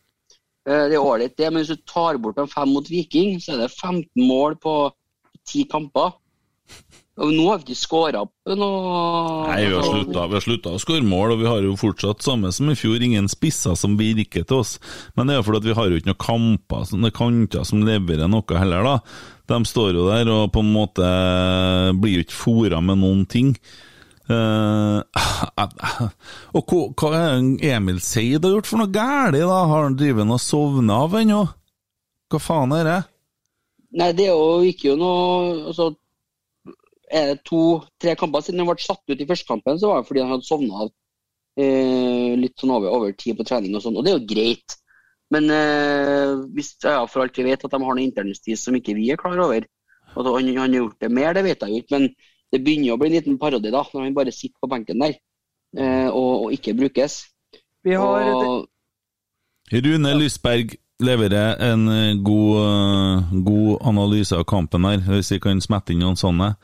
Eh, 0.66 0.88
det 0.88 0.94
er 0.94 1.03
ålreit, 1.03 1.37
det. 1.37 1.53
Men 1.53 1.64
hvis 1.64 1.77
du 1.77 1.83
tar 1.87 2.18
bort 2.18 2.37
de 2.37 2.46
fem 2.46 2.68
mot 2.68 2.87
Viking, 2.88 3.40
så 3.40 3.55
er 3.55 3.66
det 3.66 3.70
15 3.70 4.27
mål 4.29 4.57
på 4.57 4.92
10 5.48 5.70
kamper. 5.72 6.18
Og 7.20 7.28
nå 7.28 7.42
har 7.50 7.59
vi 7.61 7.66
ikke 7.74 7.76
skåra 7.83 8.22
noe 8.24 8.92
Nei, 9.50 9.66
vi 9.68 9.74
har 9.76 10.40
slutta, 10.40 10.72
å 10.72 10.81
skåre 10.81 11.05
mål, 11.05 11.35
og 11.35 11.42
vi 11.42 11.50
har 11.50 11.66
jo 11.66 11.74
fortsatt 11.76 12.24
samme 12.24 12.48
som 12.57 12.70
i 12.72 12.76
fjor, 12.78 13.05
ingen 13.05 13.28
spisser 13.28 13.76
som 13.76 13.98
virker 14.00 14.46
til 14.48 14.62
oss. 14.62 14.78
Men 15.12 15.28
det 15.28 15.37
er 15.37 15.42
jo 15.42 15.46
fordi 15.50 15.68
vi 15.68 15.76
har 15.76 15.90
jo 15.90 16.00
ikke 16.00 16.09
noen 16.09 16.22
kamper, 16.24 16.88
sånne 16.88 17.12
kanter 17.12 17.68
som 17.68 17.85
leverer 17.85 18.33
noe 18.33 18.57
heller, 18.57 18.88
da. 18.88 18.96
De 19.52 19.61
står 19.68 19.98
jo 19.98 20.09
der 20.09 20.31
og 20.33 20.52
på 20.55 20.64
en 20.64 20.72
måte 20.72 21.09
blir 22.00 22.16
jo 22.16 22.24
ikke 22.24 22.38
fora 22.38 22.81
med 22.81 23.02
noen 23.02 23.26
ting. 23.28 23.52
Uh, 24.31 25.02
og 26.57 26.70
hva, 26.70 26.83
hva 26.96 27.24
Emil 27.61 27.98
Seid 28.00 28.46
har 28.46 28.55
gjort 28.55 28.70
for 28.70 28.81
noe 28.81 28.94
galt, 28.94 29.37
da? 29.37 29.62
Har 29.68 29.90
han 29.90 29.98
drevet 30.00 30.33
og 30.33 30.40
sovna 30.40 31.02
av 31.05 31.20
ennå? 31.20 31.44
Hva 32.33 32.40
faen 32.40 32.72
er 32.78 32.88
det? 32.88 33.00
Nei, 33.92 34.12
det 34.16 34.28
er 34.28 34.33
jo 34.33 34.62
ikke 34.64 34.92
jo 34.92 34.96
noe 34.96 35.16
altså, 35.68 35.90
Er 37.12 37.33
det 37.33 37.42
to-tre 37.44 38.14
kamper 38.16 38.44
siden 38.44 38.62
han 38.62 38.70
ble 38.70 38.81
satt 38.81 39.02
ut 39.05 39.20
i 39.20 39.28
første 39.28 39.48
kampen, 39.48 39.81
så 39.81 39.90
var 39.90 40.00
det 40.00 40.09
fordi 40.09 40.22
han 40.24 40.33
hadde 40.33 40.48
sovna 40.48 40.87
eh, 41.61 42.33
litt 42.40 42.57
sånn 42.61 42.72
over, 42.72 42.88
over 42.88 43.12
tid 43.12 43.37
på 43.37 43.44
trening 43.48 43.76
og 43.76 43.85
sånn, 43.85 43.98
og 44.00 44.07
det 44.07 44.14
er 44.14 44.16
jo 44.16 44.31
greit. 44.31 44.78
Men 45.33 45.48
eh, 45.52 46.33
hvis 46.57 46.74
ja, 46.85 47.02
for 47.09 47.24
alt 47.24 47.37
vi 47.37 47.46
vet 47.50 47.64
at 47.64 47.72
de 47.72 47.81
har 47.81 47.98
noe 47.98 48.05
internjustis 48.05 48.64
som 48.64 48.76
ikke 48.76 48.96
vi 48.96 49.11
er 49.12 49.20
klar 49.20 49.37
over, 49.44 49.68
at 50.12 50.28
han, 50.28 50.48
han 50.48 50.62
har 50.64 50.78
gjort 50.78 51.05
det 51.05 51.12
mer, 51.12 51.37
det 51.37 51.44
vet 51.46 51.64
jeg 51.64 51.72
jo 51.72 51.85
ikke, 51.85 52.00
men 52.00 52.09
det 52.52 52.61
begynner 52.64 52.96
å 52.96 53.00
bli 53.00 53.12
en 53.12 53.16
liten 53.16 53.38
parodi 53.40 53.72
da, 53.72 53.85
når 53.92 54.07
han 54.07 54.16
bare 54.16 54.35
sitter 54.35 54.59
på 54.61 54.68
benken 54.72 55.05
der 55.05 55.14
eh, 55.16 56.09
og, 56.09 56.46
og 56.46 56.57
ikke 56.57 56.76
brukes. 56.81 57.22
Vi 57.85 57.96
har 57.98 58.33
Og, 58.33 58.68
Rune 59.72 60.12
Lysberg, 60.18 60.74
leverer 61.05 61.57
en 61.62 61.87
eh, 61.93 62.19
god, 62.25 62.59
eh, 62.62 63.33
god 63.47 63.87
analyse 63.93 64.37
av 64.37 64.45
kampen 64.49 64.87
her, 64.88 65.03
hvis 65.09 65.33
vi 65.35 65.41
kan 65.43 65.62
smette 65.62 65.95
inn 65.95 66.03
noen 66.05 66.19
sånne. 66.21 66.55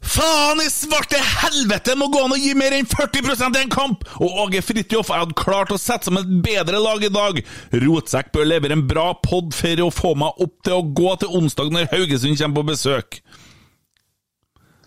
Faen 0.00 0.62
i 0.64 0.68
svarte 0.72 1.18
helvete! 1.20 1.94
Må 1.98 2.08
gå 2.12 2.22
an 2.24 2.32
å 2.32 2.38
gi 2.40 2.54
mer 2.56 2.72
enn 2.72 2.88
40% 2.88 3.58
i 3.58 3.64
en 3.66 3.72
kamp! 3.72 4.06
Og 4.18 4.38
Åge 4.46 4.62
Fridtjof, 4.64 5.12
hadde 5.12 5.36
klart 5.38 5.74
å 5.74 5.78
sette 5.80 6.08
som 6.08 6.16
et 6.18 6.30
bedre 6.44 6.80
lag 6.80 7.04
i 7.04 7.12
dag. 7.12 7.42
Rotsekk 7.84 8.32
bør 8.34 8.48
levere 8.48 8.78
en 8.78 8.86
bra 8.88 9.10
pod 9.20 9.52
for 9.56 9.84
å 9.84 9.90
få 9.92 10.14
meg 10.18 10.40
opp 10.40 10.56
til 10.66 10.78
å 10.78 10.86
gå 11.02 11.12
til 11.20 11.36
onsdag 11.40 11.72
når 11.74 11.90
Haugesund 11.92 12.40
kommer 12.40 12.62
på 12.62 12.70
besøk. 12.72 13.20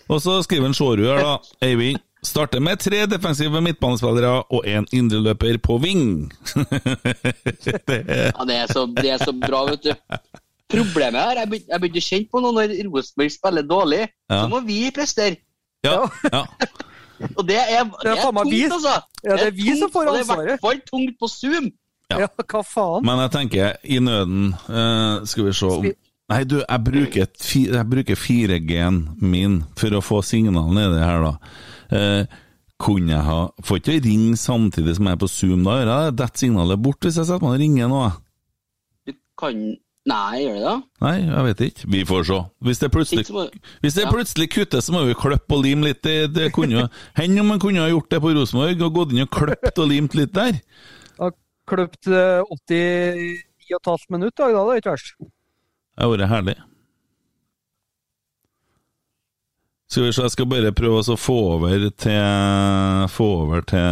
Og 0.10 0.20
så 0.22 0.40
skriver 0.44 0.72
en 0.72 0.76
Sjårud 0.78 1.06
her, 1.08 1.22
da. 1.24 1.38
Eivind. 1.64 2.02
Starter 2.24 2.62
med 2.64 2.80
tre 2.80 3.02
defensive 3.12 3.62
midtbanespillere 3.62 4.44
og 4.48 4.68
én 4.70 4.86
indreløper 4.96 5.58
på 5.64 5.78
ving. 5.84 6.32
det 7.66 8.00
Ja, 8.08 8.46
det 8.48 8.56
er, 8.56 8.72
så, 8.72 8.86
det 8.96 9.10
er 9.12 9.20
så 9.20 9.34
bra, 9.36 9.66
vet 9.70 9.84
du. 9.84 9.92
Problemet 10.74 11.20
er 11.20 11.42
jeg 11.42 11.50
begynte 11.52 11.74
jeg 11.74 11.84
begynte 11.84 12.02
å 12.02 12.08
kjenne 12.08 12.32
på 12.32 12.42
noe 12.46 12.56
når 12.56 12.76
Rosenborg 12.88 13.34
spiller 13.36 13.68
dårlig. 13.68 14.02
Ja. 14.32 14.40
Så 14.40 14.48
må 14.54 14.64
vi 14.66 14.80
prestere. 14.96 15.42
Ja, 15.84 16.00
ja. 16.32 16.46
Og 17.38 17.44
det 17.48 17.56
er, 17.60 17.84
det 18.02 18.10
er 18.10 18.18
er 18.18 18.32
tungt, 18.36 18.74
altså. 18.74 18.94
Ja, 19.24 19.36
det 19.38 19.46
er 19.48 19.54
vi 19.56 19.76
som 19.80 19.92
får 19.94 20.10
og 20.10 20.16
Det 20.18 20.24
er 20.24 20.42
i 20.42 20.48
hvert 20.50 20.64
fall 20.64 20.80
tungt 20.90 21.20
på 21.22 21.30
Zoom. 21.32 21.70
Ja. 22.12 22.24
Ja, 22.24 22.28
hva 22.36 22.64
faen? 22.68 23.06
Men 23.08 23.22
jeg 23.24 23.32
tenker, 23.36 23.78
i 23.84 24.00
nøden 24.04 24.50
uh, 24.68 25.24
Skal 25.26 25.48
vi 25.48 25.54
se 25.56 25.70
om 25.70 25.78
Skal 25.80 25.92
vi- 25.92 26.00
Nei, 26.32 26.44
du, 26.48 26.58
jeg 26.64 26.84
bruker 27.92 28.16
4G-en 28.18 29.00
min 29.22 29.58
for 29.78 29.98
å 29.98 30.02
få 30.02 30.22
signal 30.26 30.72
nedi 30.74 31.02
her, 31.04 31.20
da. 31.26 31.34
Eh, 31.92 32.26
kunne 32.84 33.12
jeg 33.14 33.24
ha 33.24 33.38
Får 33.64 33.80
ikke 33.80 34.00
ringe 34.04 34.36
samtidig 34.40 34.96
som 34.98 35.06
jeg 35.08 35.14
er 35.16 35.22
på 35.22 35.28
Zoom, 35.32 35.64
da? 35.64 35.78
Gjør 35.80 35.92
jeg? 35.94 36.16
Detter 36.20 36.38
signalet 36.44 36.82
bort 36.84 37.00
hvis 37.06 37.18
jeg 37.20 37.26
setter 37.30 37.44
meg 37.46 37.56
og 37.56 37.60
ringer 37.64 37.88
nå? 37.92 38.04
Du 39.08 39.14
kan 39.40 39.64
Nei, 40.04 40.42
gjør 40.44 40.56
det 40.58 40.64
da? 40.66 40.74
Nei, 41.06 41.14
jeg 41.24 41.44
vet 41.46 41.62
ikke. 41.64 41.86
Vi 41.94 42.00
får 42.04 42.26
se. 42.28 42.40
Hvis 42.68 42.80
det 42.82 42.90
plutselig, 42.92 43.24
må- 43.32 43.46
hvis 43.86 43.94
det 43.96 44.04
plutselig 44.12 44.50
kuttes, 44.52 44.84
så 44.90 44.92
må 44.92 45.06
vi 45.08 45.14
klippe 45.16 45.56
og 45.56 45.64
lime 45.64 45.86
litt. 45.88 46.02
Det, 46.04 46.34
det 46.36 46.50
kunne 46.52 46.76
jo 46.76 46.88
Hende 47.22 47.40
om 47.40 47.48
man 47.54 47.60
kunne 47.64 47.80
ha 47.80 47.88
gjort 47.88 48.10
det 48.12 48.20
på 48.20 48.34
Rosenborg, 48.36 48.82
og 48.84 48.94
gått 48.98 49.14
inn 49.16 49.24
og 49.24 49.32
klippet 49.32 49.80
og 49.80 49.88
limt 49.88 50.18
litt 50.20 50.34
der. 50.36 50.60
Har 51.22 51.32
kløpt 51.72 52.12
eh, 52.12 52.44
89,5 52.52 54.06
minutter, 54.12 54.52
da. 54.52 54.66
Det 54.68 54.76
er 54.76 54.82
ikke 54.84 54.92
verst. 54.98 55.16
Det 55.24 56.04
har 56.04 56.12
vært 56.18 56.30
herlig. 56.34 56.58
Skal 59.94 60.08
vi 60.08 60.14
se, 60.16 60.24
jeg 60.26 60.34
skal 60.34 60.48
bare 60.50 60.72
prøve 60.74 61.04
å 61.06 61.16
få 61.20 61.36
over 61.54 61.84
til 62.02 63.10
Få 63.14 63.28
over 63.44 63.62
til 63.70 63.84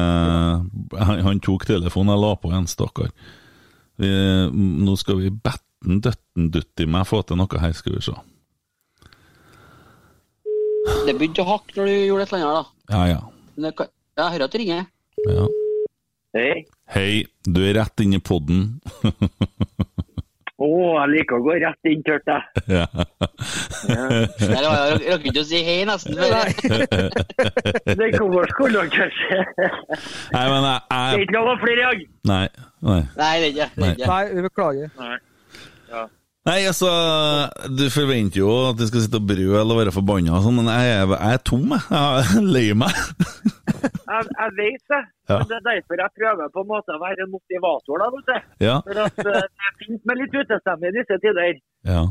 Han, 0.98 1.20
han 1.28 1.42
tok 1.46 1.68
telefonen, 1.70 2.16
jeg 2.16 2.24
la 2.24 2.32
på 2.42 2.50
en, 2.58 2.66
stakkar. 2.70 3.12
Nå 4.02 4.96
skal 4.98 5.20
vi 5.20 5.30
betten 5.30 6.02
døtten 6.02 6.50
dutti 6.54 6.88
meg 6.90 7.06
få 7.10 7.22
til 7.26 7.38
noe 7.38 7.62
her, 7.62 7.74
skal 7.78 8.00
vi 8.00 8.02
se. 8.06 8.16
Det 11.06 11.14
begynte 11.14 11.46
å 11.46 11.50
hakke 11.52 11.78
når 11.78 11.92
du 11.92 11.94
gjorde 11.94 12.26
et 12.26 12.34
eller 12.34 12.50
annet, 12.50 12.58
da. 12.58 12.96
Ja, 12.96 13.04
ja. 13.12 13.22
Men 13.54 13.70
jeg, 13.70 13.90
jeg 14.18 14.34
hører 14.34 14.48
at 14.48 14.56
det 14.56 14.64
ringer. 14.64 14.86
ja. 15.30 15.48
Hei. 16.32 16.52
Hei, 16.96 17.26
du 17.44 17.60
er 17.68 17.76
rett 17.76 18.02
inne 18.02 18.18
i 18.18 18.24
podden. 18.24 18.80
Å, 20.62 20.70
jeg 21.00 21.10
liker 21.16 21.40
å 21.40 21.44
gå 21.46 21.56
rett 21.64 21.90
inn 21.90 22.04
tørt, 22.06 22.28
jeg. 22.30 22.64
ja. 22.78 22.86
ja. 22.94 23.08
jeg, 23.90 24.60
jeg 24.62 25.16
rakk 25.16 25.26
ikke 25.32 25.42
å 25.42 25.48
si 25.48 25.64
hei, 25.66 25.80
nesten. 25.90 26.20
Nei, 26.22 26.52
Det 27.98 28.12
kommer 28.18 28.54
skulle 28.54 28.86
dere 28.92 29.10
se. 29.18 29.42
Nei, 30.36 30.46
men 30.54 30.70
jeg, 30.70 30.80
Det 30.92 31.02
er 31.02 31.26
ikke 31.26 31.38
lov 31.40 31.52
å 31.56 31.58
flire 31.64 31.82
i 31.82 31.86
dag. 31.88 32.08
Nei. 32.32 32.46
nei. 32.92 33.02
nei, 33.18 33.34
det 33.42 33.50
er 33.50 33.52
ikke. 33.52 33.70
Nei, 34.06 34.24
vi 34.36 34.48
beklager. 34.48 34.96
Nei. 35.02 35.20
Nei, 36.50 36.64
altså, 36.66 36.90
du 37.70 37.84
forventer 37.94 38.40
jo 38.42 38.50
at 38.72 38.80
du 38.80 38.88
skal 38.90 39.04
sitte 39.04 39.20
og 39.22 39.28
brøle 39.30 39.60
eller 39.62 39.78
være 39.78 39.92
forbanna 39.94 40.34
og 40.40 40.46
sånn, 40.48 40.56
men 40.58 40.70
jeg, 40.74 40.94
er- 40.96 41.12
jeg 41.14 41.36
er 41.38 41.42
tom, 41.46 41.68
jeg. 41.76 41.84
Jeg 41.94 42.40
er 42.42 42.48
lei 42.56 42.68
meg. 42.74 42.96
Jeg, 44.12 44.26
jeg 44.28 44.52
vet 44.58 44.82
det. 44.92 44.98
Ja. 45.32 45.36
Men 45.40 45.46
det 45.48 45.56
er 45.56 45.62
derfor 45.70 46.02
jeg 46.02 46.12
prøver 46.20 46.50
på 46.52 46.62
en 46.66 46.68
måte 46.68 46.92
å 46.92 47.00
være 47.00 47.24
en 47.24 47.30
motivator, 47.32 48.02
da, 48.02 48.08
vet 48.12 48.26
du. 48.28 48.66
Ja. 48.66 48.74
For 48.84 48.98
at 49.06 49.22
eh, 49.24 49.38
det 49.48 49.68
er 49.70 49.76
fint 49.80 50.02
med 50.10 50.20
litt 50.20 50.34
utestemme 50.36 50.90
i 50.90 50.96
disse 50.98 51.18
tider. 51.24 51.54
Ja. 51.88 52.02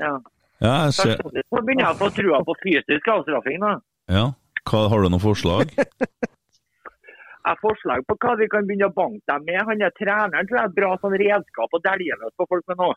Ja. 0.00 0.12
Ja, 0.64 0.72
jeg 0.86 0.94
ser 0.96 1.12
Personlig 1.20 1.44
så 1.52 1.60
begynner 1.66 1.84
jeg 1.84 1.92
å 1.92 1.98
få 2.00 2.08
trua 2.16 2.40
på 2.48 2.56
fysisk 2.62 3.10
avstraffing, 3.12 3.60
da. 3.60 3.74
Ja. 4.16 4.24
Hva, 4.70 4.80
har 4.88 5.04
du 5.04 5.10
noen 5.12 5.22
forslag? 5.26 5.74
Jeg 7.42 7.50
har 7.50 7.58
forslag 7.60 8.04
på 8.08 8.14
hva 8.22 8.32
vi 8.38 8.46
kan 8.56 8.64
begynne 8.68 8.86
å 8.88 8.94
banke 8.96 9.20
dem 9.28 9.44
med. 9.50 9.60
Han 9.68 9.80
er 9.84 9.92
treneren, 9.98 10.46
tror 10.48 10.58
jeg, 10.60 10.64
er 10.64 10.70
et 10.72 10.76
bra 10.80 10.90
sånn 11.02 11.16
redskap 11.18 11.72
å 11.74 11.80
dælje 11.82 12.14
løs 12.20 12.34
på 12.38 12.46
folk 12.54 12.64
med 12.70 12.78
nå. 12.78 12.90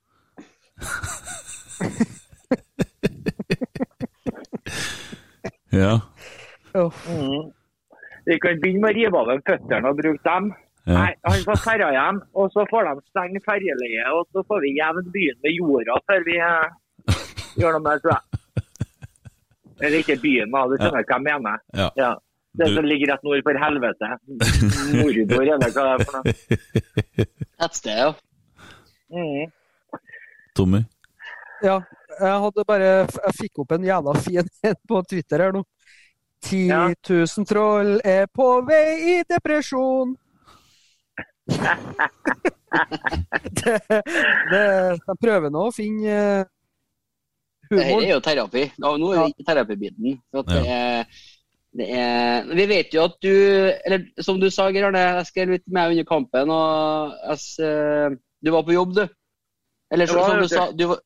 Ja. 5.76 6.02
Ja. 6.74 6.92
Mm. 7.10 7.52
Vi 8.26 8.40
kan 8.40 8.60
begynne 8.62 8.82
med 8.82 8.94
å 8.94 8.96
rive 8.98 9.20
av 9.20 9.32
dem 9.32 9.42
føttene 9.48 9.92
og 9.92 10.00
bruke 10.00 10.24
dem. 10.24 10.48
Ja. 10.86 10.98
Nei, 11.00 11.12
han 11.26 11.44
får 11.48 11.62
ferja 11.66 11.90
hjem, 11.96 12.22
og 12.38 12.52
så 12.54 12.66
får 12.70 12.88
de 12.88 12.94
stenge 13.10 13.42
ferjeleiet, 13.46 14.10
og 14.14 14.28
så 14.32 14.44
får 14.50 14.62
vi 14.66 14.76
jevne 14.78 15.14
byen 15.14 15.40
med 15.44 15.56
jorda 15.58 15.98
før 16.10 16.26
vi 16.28 16.36
eh, 16.46 17.16
gjør 17.62 17.76
noe 17.76 17.84
med 17.86 17.92
det, 17.92 18.04
tror 18.04 18.14
jeg. 18.16 18.24
Eller 19.82 19.98
ikke 20.00 20.18
byen, 20.22 20.54
da. 20.54 20.64
Du 20.70 20.78
skjønner 20.78 21.02
hva 21.02 21.18
jeg 21.18 21.26
mener. 21.28 21.66
Ja. 21.82 21.90
Ja. 22.00 22.12
Det 22.56 22.70
som 22.72 22.86
ligger 22.88 23.12
rett 23.12 23.26
nord 23.28 23.42
for 23.44 23.60
helvete. 23.66 24.12
Mordor, 24.96 25.42
eller 25.44 25.74
hva 25.76 25.84
det 25.84 25.92
er 25.92 26.06
for 26.06 26.14
noe. 26.16 26.36
Et 27.66 27.80
sted, 27.82 27.98
ja. 28.00 28.14
Mm. 29.12 29.52
Tommy? 30.56 30.82
Ja, 31.64 31.80
jeg 32.20 32.40
hadde 32.46 32.64
bare 32.68 32.90
Jeg 33.06 33.34
fikk 33.38 33.60
opp 33.64 33.72
en 33.76 33.86
jævla 33.88 34.14
fin 34.24 34.48
en 34.70 34.76
på 34.88 35.02
Twitter 35.10 35.46
her 35.46 35.56
nå. 35.56 35.64
10 36.46 36.60
Ja. 36.70 36.82
000 37.10 37.46
troll 37.50 37.96
er 38.06 38.28
på 38.28 38.48
vei 38.68 39.16
i 39.16 39.24
depresjon. 39.30 40.14
det, 43.56 43.80
det, 44.52 44.66
de 45.06 45.16
prøver 45.22 45.50
nå 45.54 45.68
å 45.70 45.74
finne 45.74 46.12
eh, 46.12 46.46
Det 47.72 47.86
her 47.88 48.02
er 48.04 48.12
jo 48.12 48.20
terapi. 48.26 48.66
Nå 48.82 48.94
er 49.14 49.32
vi 49.32 49.46
terapibiten. 49.48 50.20
For 50.34 50.46
det 50.50 50.62
er, 50.76 51.06
det 51.76 51.88
er 51.98 52.50
Vi 52.60 52.66
vet 52.70 52.94
jo 52.96 53.06
at 53.08 53.16
du 53.24 53.32
Eller 53.34 54.06
som 54.26 54.40
du 54.42 54.50
sa, 54.54 54.68
Geir 54.74 54.90
Arne, 54.90 55.02
jeg 55.20 55.30
skrev 55.32 55.56
litt 55.56 55.66
med 55.68 55.96
under 55.96 56.10
kampen, 56.10 56.52
og 56.54 57.16
jeg, 57.32 57.38
eh, 57.70 58.18
du 58.46 58.52
var 58.54 58.66
på 58.68 58.76
jobb, 58.76 58.98
du. 59.00 59.06
Eller 59.94 60.10
så, 60.10 60.22
som, 60.26 60.42
du 60.42 60.48
sa, 60.50 60.72
du 60.72 60.86
var, 60.90 61.02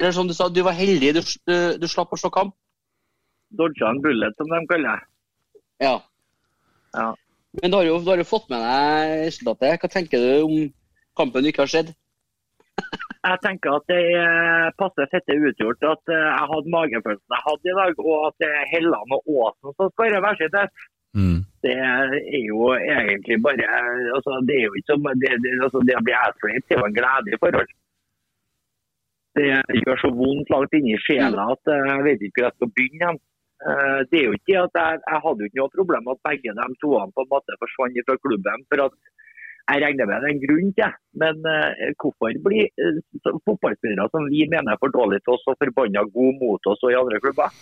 eller 0.00 0.12
som 0.16 0.28
du 0.28 0.34
sa, 0.34 0.48
du 0.48 0.62
var 0.64 0.76
heldig. 0.76 1.14
Du, 1.16 1.22
du, 1.48 1.56
du 1.82 1.88
slapp 1.90 2.12
å 2.14 2.20
slå 2.20 2.32
kamp. 2.34 2.54
Dodja 3.52 3.90
en 3.92 4.00
bullet, 4.04 4.36
som 4.40 4.48
de 4.48 4.62
kaller 4.70 4.96
det. 4.96 5.60
Ja. 5.84 5.96
Ja. 6.96 7.10
Men 7.60 7.72
du 7.72 7.76
har 7.76 7.84
jo, 7.84 7.98
du 8.00 8.08
har 8.12 8.20
jo 8.22 8.28
fått 8.28 8.48
med 8.52 8.62
deg 8.64 9.26
resultatet. 9.26 9.82
Hva 9.82 9.90
tenker 9.92 10.22
du 10.22 10.30
om 10.46 10.54
kampen 11.18 11.44
du 11.44 11.50
ikke 11.50 11.66
har 11.66 11.72
sett? 11.72 11.92
Jeg 13.22 13.38
tenker 13.44 13.76
at 13.76 13.84
det 13.92 14.00
er 14.18 14.72
passe 14.80 15.04
fette 15.12 15.36
utgjort 15.36 15.84
at 15.86 16.10
eh, 16.10 16.24
jeg 16.26 16.46
hadde 16.50 16.72
magefølelsen 16.74 17.34
jeg 17.36 17.44
hadde 17.44 17.70
i 17.70 17.74
dag, 17.76 18.00
og 18.02 18.24
at 18.26 18.34
det 18.42 18.48
er 18.50 18.64
Helland 18.72 19.14
og 19.14 19.28
Åsen 19.30 19.76
som 19.76 19.92
skårer 19.92 20.24
hver 20.24 20.40
sitt. 20.40 20.56
et. 20.58 20.88
Mm. 21.14 21.36
Det 21.62 21.76
er 21.76 22.40
jo 22.48 22.72
egentlig 22.74 23.36
bare 23.44 23.68
altså, 24.16 24.40
Det 24.48 24.56
er 24.56 24.64
jo 24.64 24.74
ikke 24.74 24.90
som 24.90 25.06
det, 25.22 25.30
det, 25.44 25.52
altså, 25.68 25.84
det 25.86 25.94
å 26.00 26.02
bli 26.08 26.16
ass-raped 26.18 26.74
er 26.74 26.80
jo 26.80 26.88
en 26.88 26.98
glede 26.98 27.30
i 27.30 27.40
forhold. 27.44 27.70
Det 29.36 29.48
gjør 29.80 30.00
så 30.02 30.10
vondt 30.12 30.50
langt 30.52 30.74
inni 30.76 30.98
sjela 31.00 31.46
at 31.54 31.70
jeg 31.72 32.04
vet 32.06 32.24
ikke 32.26 32.42
hvor 32.42 32.48
jeg 32.48 32.56
skal 32.58 32.72
begynne. 32.78 33.12
Eh, 33.62 34.00
Det 34.10 34.18
er 34.20 34.26
jo 34.28 34.36
ikke 34.36 34.58
at 34.66 34.78
jeg, 34.80 35.00
jeg 35.08 35.20
hadde 35.24 35.40
jo 35.40 35.48
ikke 35.48 35.60
noe 35.62 35.76
problem 35.78 36.06
med 36.06 36.16
at 36.16 36.24
begge 36.28 36.54
de 36.58 36.66
toene 36.82 37.14
på 37.16 37.24
en 37.24 37.32
måte 37.32 37.60
forsvant 37.62 38.00
fra 38.08 38.16
klubben. 38.26 38.66
for 38.68 38.86
at 38.88 38.96
jeg 39.70 39.78
regner 39.84 40.08
med 40.10 40.18
det 40.20 40.26
er 40.28 40.34
en 40.34 40.42
grunn 40.42 40.72
til. 40.78 40.96
Men 41.22 41.46
eh, 41.54 41.94
hvorfor 42.02 42.34
blir 42.48 42.66
eh, 42.66 42.98
fotballspillere 43.46 44.10
som 44.10 44.26
vi 44.32 44.42
mener 44.50 44.74
er 44.74 44.82
for 44.82 44.92
dårlige 44.92 45.22
til 45.24 45.36
oss, 45.36 45.46
så 45.46 45.54
forbanna 45.62 46.04
gode 46.16 46.36
mot 46.42 46.68
oss 46.72 46.82
og 46.82 46.92
i 46.92 46.98
andre 46.98 47.22
klubber? 47.22 47.54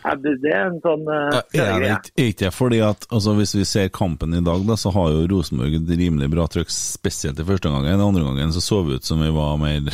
Det 0.00 0.48
er 0.48 0.62
en 0.70 0.78
sånn 0.80 1.02
Ja, 1.04 1.42
er 1.60 1.82
det 1.82 1.96
ikke, 2.16 2.48
fordi 2.56 2.78
at 2.80 3.02
altså, 3.12 3.34
Hvis 3.36 3.52
vi 3.58 3.66
ser 3.68 3.90
kampen 3.92 4.32
i 4.32 4.40
dag, 4.40 4.62
da, 4.64 4.78
så 4.80 4.94
har 4.94 5.10
jo 5.12 5.26
Rosenborg 5.28 5.76
et 5.76 5.92
rimelig 6.00 6.30
bra 6.32 6.46
trøkk, 6.48 6.72
spesielt 6.72 7.42
i 7.42 7.44
første 7.44 7.68
gangen. 7.68 7.90
Den 7.90 8.06
andre 8.06 8.24
gangen 8.24 8.54
så 8.56 8.64
så 8.64 8.80
vi 8.86 8.96
ut 8.96 9.04
som 9.04 9.20
vi 9.20 9.28
var 9.34 9.60
mer 9.60 9.84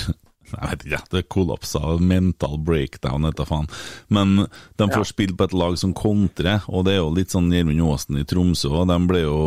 Jeg 0.52 0.70
vet 0.70 0.86
ikke, 0.86 1.02
det 1.12 1.24
kollapsa, 1.32 1.82
mental 2.00 2.58
breakdown, 2.62 3.26
da 3.36 3.46
faen. 3.48 3.68
Men 4.12 4.46
de 4.78 4.88
får 4.92 5.10
spille 5.10 5.36
på 5.36 5.48
et 5.48 5.56
lag 5.56 5.76
som 5.80 5.94
kontrer, 5.96 6.64
og 6.68 6.86
det 6.86 6.96
er 6.96 7.00
jo 7.02 7.14
litt 7.16 7.34
sånn 7.34 7.50
Gjermund 7.52 7.82
Aasen 7.86 8.20
i 8.20 8.26
Tromsø. 8.28 8.70
òg. 8.70 8.88
De 8.90 8.98
ble 9.10 9.24
jo, 9.24 9.40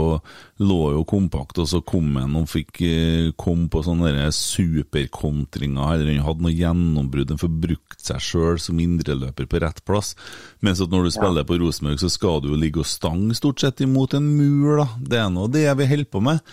lå 0.59 0.81
jo 0.97 1.05
kompakt, 1.07 1.59
og 1.61 1.69
så 1.71 1.81
kom 1.81 2.11
han 2.19 2.35
og 2.39 2.49
fikk 2.51 2.81
eh, 2.85 3.31
kom 3.39 3.67
på 3.71 3.83
sånne 3.85 4.29
superkontringer, 4.35 5.95
eller 5.95 6.13
han 6.13 6.27
hadde 6.27 6.45
noe 6.45 6.55
gjennombrudd, 6.55 7.35
han 7.35 7.41
forbrukte 7.41 7.89
brukt 7.89 8.05
seg 8.05 8.21
sjøl 8.23 8.59
som 8.61 8.79
indreløper 8.79 9.47
på 9.49 9.61
rett 9.63 9.83
plass. 9.85 10.15
Mens 10.61 10.81
at 10.81 10.91
når 10.91 11.07
du 11.07 11.11
spiller 11.15 11.47
på 11.47 11.59
Rosenborg, 11.59 11.99
så 12.01 12.09
skal 12.11 12.41
du 12.41 12.51
jo 12.51 12.59
ligge 12.59 12.83
og 12.83 12.89
stange 12.89 13.35
stort 13.37 13.61
sett 13.61 13.81
imot 13.81 14.13
en 14.17 14.27
mur, 14.37 14.83
da. 14.83 14.87
Det 14.99 15.19
er 15.19 15.29
nå 15.33 15.47
det 15.51 15.67
vi 15.79 15.89
holder 15.89 16.11
på 16.11 16.23
med. 16.23 16.43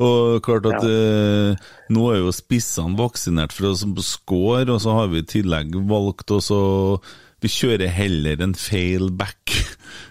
Og 0.00 0.40
klart 0.44 0.68
at 0.70 0.84
eh, 0.86 1.70
nå 1.92 2.04
er 2.12 2.20
jo 2.20 2.34
spissene 2.34 2.98
vaksinert 2.98 3.52
for 3.52 3.72
å 3.72 4.04
score, 4.04 4.68
og 4.70 4.78
så 4.84 4.94
har 4.96 5.10
vi 5.12 5.24
i 5.24 5.28
tillegg 5.28 5.74
valgt 5.90 6.30
oss 6.36 6.50
å 6.54 7.00
Vi 7.40 7.48
kjører 7.48 7.88
heller 7.88 8.42
en 8.44 8.52
fail 8.52 9.08
back. 9.16 9.54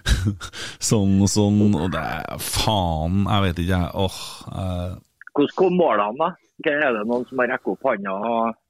sånn 0.90 1.20
og 1.22 1.30
sånn, 1.30 1.60
og 1.78 1.92
det 1.94 2.00
er 2.02 2.42
faen, 2.42 3.22
jeg 3.28 3.44
vet 3.44 3.62
ikke, 3.62 3.78
jeg. 3.78 3.90
Åh. 3.94 4.18
eh, 4.50 4.98
Hvordan 5.34 5.56
kom 5.56 5.76
målene, 5.78 6.16
da? 6.20 6.30
Er 6.60 6.92
det 6.92 7.06
noen 7.08 7.22
som 7.24 7.40
har 7.40 7.48
rekket 7.54 7.70
opp 7.72 7.86
hånda? 7.88 8.14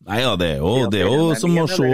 Nei, 0.07 0.19
ja, 0.23 0.35
det 0.39 0.47
er 0.55 0.61
jo, 0.61 0.87
det 0.93 1.01
er 1.03 1.09
jo 1.11 1.35
som 1.39 1.57
å 1.59 1.65
se 1.67 1.89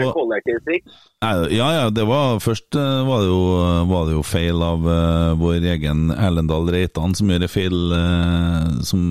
Ja, 1.24 1.68
ja, 1.72 1.86
det 1.94 2.04
var 2.08 2.42
først 2.44 2.76
eh, 2.76 2.98
var 3.08 3.24
det 3.24 3.30
jo, 3.30 3.40
var 3.88 4.04
det 4.08 4.16
jo 4.18 4.24
feil 4.26 4.60
av 4.66 4.84
uh, 4.84 5.32
vår 5.40 5.64
egen 5.72 6.10
Erlendal 6.12 6.68
Reitan, 6.72 7.16
som 7.16 7.32
gjør 7.32 7.46
en 7.46 7.52
feil 7.54 7.78
uh, 7.96 8.76
Som 8.84 9.08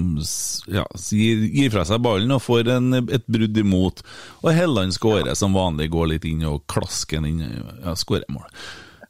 ja, 0.70 0.86
gir, 1.10 1.47
gir 1.49 1.74
fra 1.74 1.88
seg 1.89 2.03
ballen 2.06 2.38
og 2.38 2.43
får 2.45 2.70
en, 2.78 3.01
et 3.01 3.26
brudd 3.26 3.58
imot. 3.58 4.06
Og 4.43 4.53
Helland 4.53 4.93
skårer 4.95 5.34
som 5.38 5.58
vanlig, 5.58 5.89
går 5.95 6.14
litt 6.14 6.30
inn 6.30 6.45
og 6.45 6.68
klasker 6.70 7.24
den 7.24 7.41
inn. 7.41 7.62
Ja, 7.82 7.97
skårer 7.97 8.30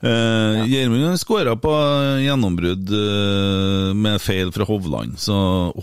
mål. 0.05 0.59
Uh, 0.61 0.65
Gjermund 0.69 1.19
skåra 1.19 1.55
på 1.59 1.71
gjennombrudd 2.23 2.91
eh, 2.93 3.93
med 3.97 4.21
feil 4.21 4.51
fra 4.55 4.65
Hovland. 4.69 5.17
Så 5.19 5.33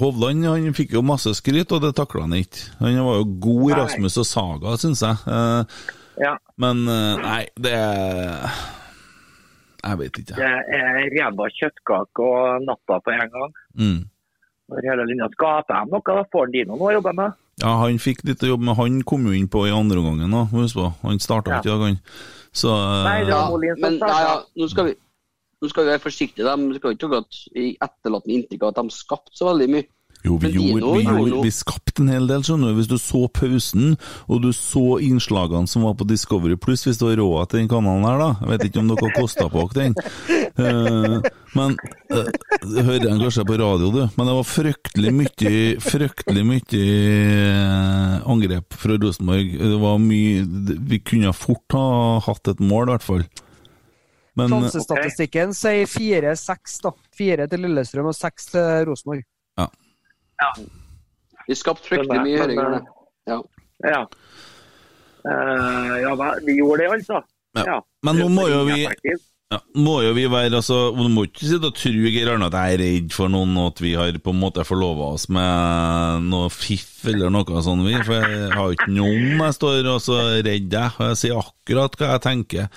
Hovland 0.00 0.46
han 0.46 0.74
fikk 0.76 0.94
jo 0.96 1.02
masse 1.06 1.32
skryt, 1.38 1.72
og 1.74 1.82
det 1.82 1.94
takla 1.98 2.24
han 2.26 2.36
ikke. 2.38 2.68
Han 2.80 3.00
var 3.04 3.18
jo 3.20 3.26
god 3.42 3.64
i 3.72 3.74
Rasmus 3.80 4.18
og 4.22 4.28
Saga, 4.28 4.76
syns 4.80 5.02
jeg. 5.02 5.18
Eh, 5.26 5.90
Ja. 6.20 6.34
men 6.60 6.82
eh, 6.92 7.16
nei, 7.22 7.46
det 7.56 7.70
er 7.72 8.50
Jeg 9.82 9.98
vet 9.98 10.18
ikke. 10.20 10.34
Det 10.36 10.50
er 10.76 11.06
ræva 11.16 11.46
kjøttkake 11.56 12.26
og 12.26 12.66
natta 12.66 12.98
på 13.02 13.14
en 13.14 13.30
gang. 13.32 13.54
Mm. 13.74 14.02
Når 14.70 14.86
hele 14.90 15.06
linja 15.08 15.26
skaper 15.32 15.80
dem 15.80 15.90
noe, 15.96 16.04
da 16.06 16.22
får 16.30 16.52
Dino 16.52 16.76
noe 16.76 16.92
å 16.92 16.98
jobbe 16.98 17.14
med. 17.16 17.32
Ja, 17.62 17.72
han 17.80 17.98
fikk 17.98 18.22
litt 18.28 18.44
å 18.44 18.52
jobbe 18.52 18.64
med. 18.68 18.76
Han 18.78 19.00
kom 19.08 19.26
jo 19.26 19.32
inn 19.36 19.48
på 19.50 19.64
i 19.66 19.72
andre 19.74 19.98
omgangen, 19.98 20.32
òg, 20.38 20.52
Husk 20.54 20.78
på. 20.78 20.86
Han 21.02 21.18
starta 21.20 21.58
ikke 21.58 21.68
i 21.68 21.72
dag, 21.72 21.82
han. 21.88 21.98
Så 22.52 22.68
eh, 22.68 23.00
Nei, 23.06 23.18
det 23.24 23.32
Ja, 23.32 23.46
var 23.50 23.64
men 23.80 23.98
nei, 24.02 24.20
ja, 24.26 24.36
nå, 24.60 24.68
skal 24.68 24.90
vi, 24.90 24.94
nå 25.62 25.70
skal 25.72 25.86
vi 25.86 25.92
være 25.94 26.04
forsiktige. 26.04 26.44
De 26.44 26.78
skal 26.78 26.96
ikke 26.96 27.10
ha 27.12 27.22
etterlatt 27.88 28.28
inntrykk 28.28 28.66
av 28.66 28.74
at 28.74 28.82
de 28.82 28.96
skapte 28.96 29.36
så 29.38 29.48
veldig 29.50 29.70
mye. 29.72 29.88
Jo, 30.22 30.36
vi, 30.38 30.52
gjorde, 30.54 30.98
vi, 30.98 31.02
gjorde 31.02 31.42
vi 31.42 31.50
skapte 31.50 32.04
en 32.04 32.10
hel 32.12 32.28
del, 32.30 32.44
skjønner 32.46 32.70
du. 32.70 32.78
Hvis 32.78 32.90
du 32.90 32.94
så 33.00 33.24
pausen, 33.34 33.96
og 34.30 34.44
du 34.44 34.52
så 34.54 35.00
innslagene 35.02 35.70
som 35.70 35.82
var 35.86 35.96
på 35.98 36.06
Discovery 36.06 36.54
Pluss, 36.60 36.84
hvis 36.86 37.00
du 37.00 37.08
har 37.08 37.18
råd 37.18 37.50
til 37.50 37.62
den 37.62 37.70
kanalen 37.72 38.06
her, 38.06 38.22
da. 38.22 38.28
Jeg 38.44 38.52
vet 38.52 38.66
ikke 38.68 38.82
om 38.84 38.92
dere 38.92 39.10
kosta 39.16 39.48
på 39.50 39.66
dere 39.72 39.88
den. 39.88 39.96
Uh, 40.52 41.18
men 41.58 41.74
uh, 42.12 42.28
hører 42.62 43.08
jeg 43.08 43.18
kanskje 43.24 43.46
på 43.48 43.58
radio, 43.58 43.90
du. 43.90 44.02
Men 44.14 44.30
det 44.30 44.38
var 44.38 44.46
fryktelig 44.46 45.14
mye 45.16 45.52
Fryktelig 45.82 46.42
mye 46.46 46.80
eh, 46.82 48.14
angrep 48.30 48.76
fra 48.78 48.96
Rosenborg. 49.00 49.56
Det 49.58 49.78
var 49.82 49.98
mye 50.02 50.44
Vi 50.92 51.00
kunne 51.02 51.32
fort 51.36 51.74
ha 51.76 51.86
hatt 52.28 52.52
et 52.52 52.62
mål, 52.62 52.90
i 52.90 52.94
hvert 52.94 53.06
fall. 53.06 53.26
Sjansestatistikken 54.38 55.52
okay. 55.52 55.84
sier 55.90 56.32
4-6, 56.32 56.78
da. 56.86 56.94
Fire 57.16 57.50
til 57.50 57.66
Lillestrøm 57.66 58.12
og 58.12 58.16
seks 58.16 58.52
til 58.54 58.86
Rosenborg. 58.88 59.26
Vi 61.48 61.56
skapte 61.58 61.88
fryktelig 61.88 62.22
mye 62.26 62.40
høringer. 62.42 62.78
Ja. 63.30 63.38
Ja. 63.82 64.02
Uh, 65.22 65.94
ja, 66.02 66.14
vi 66.46 66.56
gjorde 66.58 66.82
det, 66.82 66.90
altså. 66.98 67.22
Ja. 67.58 67.78
Men 68.06 68.18
nå 68.22 68.28
må 68.32 68.46
jo 68.50 68.62
vi. 68.70 68.86
Ja, 69.52 69.58
må 69.84 69.98
jo 70.00 70.14
vi 70.16 70.22
være, 70.32 70.54
altså, 70.56 70.76
Du 70.96 71.08
må 71.12 71.26
ikke 71.28 71.44
sitte 71.44 71.68
og 71.68 71.74
tro 71.76 71.90
Geir 71.92 72.30
Arne, 72.32 72.46
at 72.48 72.54
jeg 72.56 72.76
er 72.76 72.80
redd 72.80 73.12
for 73.12 73.28
noen, 73.32 73.52
og 73.60 73.66
at 73.74 73.82
vi 73.84 73.90
har 73.98 74.16
på 74.24 74.32
en 74.32 74.40
måte 74.40 74.64
forlova 74.64 75.10
oss 75.12 75.26
med 75.32 76.24
noe 76.32 76.48
fiff 76.52 77.02
eller 77.10 77.28
noe 77.34 77.62
sånt. 77.66 77.84
Vi, 77.84 77.92
for 78.06 78.16
jeg 78.16 78.48
har 78.54 78.70
jo 78.70 78.76
ikke 78.78 78.88
noen 78.94 79.42
jeg 79.42 79.56
står 79.58 79.88
og 79.92 79.98
så 80.00 80.18
redd 80.38 80.72
jeg. 80.72 80.94
og 80.96 81.10
Jeg 81.10 81.18
sier 81.20 81.40
akkurat 81.42 81.98
hva 82.00 82.10
jeg 82.14 82.24
tenker. 82.28 82.68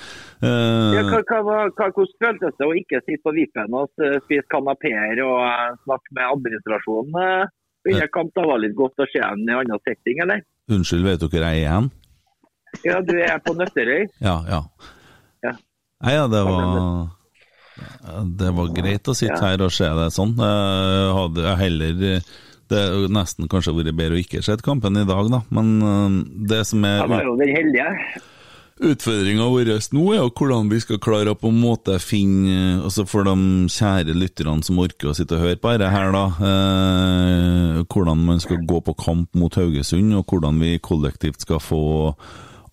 Eh, 0.44 0.96
Ja, 0.98 1.04
hva, 1.08 1.22
hva, 1.24 1.60
hva, 1.72 1.88
hvordan 1.96 2.18
føltes 2.26 2.58
det 2.60 2.68
å 2.68 2.74
ikke 2.82 3.02
sitte 3.06 3.24
på 3.24 3.36
vippen 3.38 3.78
og 3.80 3.94
spise 4.26 4.48
kanapeer 4.52 5.22
og 5.24 5.38
eh, 5.48 5.78
snakke 5.86 6.18
med 6.18 6.26
administrasjonen 6.28 7.22
eh, 7.24 7.54
under 7.94 8.12
kamp? 8.18 8.34
Det 8.36 8.48
var 8.52 8.60
litt 8.66 8.76
godt 8.76 9.00
å 9.06 9.08
se 9.14 9.22
en 9.24 9.46
i 9.48 9.56
annen 9.62 9.86
setting, 9.88 10.20
eller? 10.26 10.44
unnskyld, 10.76 11.06
vet 11.06 11.22
dere 11.30 11.54
jeg 11.54 11.62
er 11.62 11.64
igjen? 11.64 11.90
Ja, 12.84 13.00
du 13.06 13.14
er 13.22 13.38
på 13.46 13.54
Nøtterøy. 13.56 14.08
Ja. 14.20 14.40
Ja. 14.50 14.64
Nei, 16.06 16.14
ja, 16.16 16.28
det 16.32 16.42
var 16.46 17.10
Det 18.40 18.52
var 18.56 18.70
greit 18.76 19.10
å 19.12 19.16
sitte 19.18 19.36
Ja. 19.42 19.50
her 19.52 19.66
og 19.66 19.72
se 19.74 19.88
det 19.98 20.12
sånn. 20.16 20.36
Jeg 20.38 21.16
hadde 21.18 21.56
heller 21.60 21.98
Det 22.00 22.22
hadde 22.70 23.10
nesten 23.14 23.50
kanskje 23.50 23.74
vært 23.76 23.98
bedre 23.98 24.16
å 24.16 24.22
ikke 24.24 24.44
se 24.46 24.56
kampen 24.64 24.98
i 24.98 25.06
dag, 25.06 25.30
da. 25.30 25.42
Men 25.52 26.26
det 26.48 26.64
som 26.66 26.86
er 26.86 27.04
ja. 27.04 28.00
Utfordringa 28.76 29.46
vår 29.48 29.70
nå 29.96 30.02
er 30.12 30.18
jo 30.20 30.32
hvordan 30.36 30.68
vi 30.68 30.82
skal 30.84 30.98
klare 31.00 31.32
å 31.32 31.38
på 31.40 31.48
en 31.48 31.62
måte 31.62 31.96
finne 32.04 32.82
Altså 32.84 33.06
for 33.08 33.24
de 33.24 33.36
kjære 33.72 34.12
lytterne 34.12 34.66
som 34.68 34.82
orker 34.84 35.14
å 35.14 35.16
sitte 35.16 35.38
og 35.38 35.46
høre 35.46 35.56
på 35.64 35.72
dette 35.78 35.92
her, 35.94 36.12
da. 36.12 36.26
Eh, 36.50 37.84
hvordan 37.88 38.26
man 38.28 38.42
skal 38.44 38.66
gå 38.68 38.82
på 38.84 38.98
kamp 39.00 39.30
mot 39.40 39.56
Haugesund, 39.56 40.12
og 40.20 40.26
hvordan 40.28 40.60
vi 40.60 40.74
kollektivt 40.84 41.46
skal 41.46 41.64
få 41.64 42.16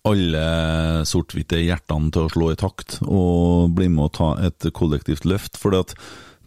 alle 0.03 0.43
sort-hvite 1.07 1.61
hjertene 1.63 2.11
til 2.11 2.27
å 2.27 2.31
slå 2.31 2.51
i 2.51 2.59
takt 2.59 2.99
og 3.05 3.71
bli 3.77 3.87
med 3.91 4.09
å 4.09 4.13
ta 4.17 4.29
et 4.43 4.67
kollektivt 4.75 5.27
løft. 5.29 5.55
For 5.59 5.75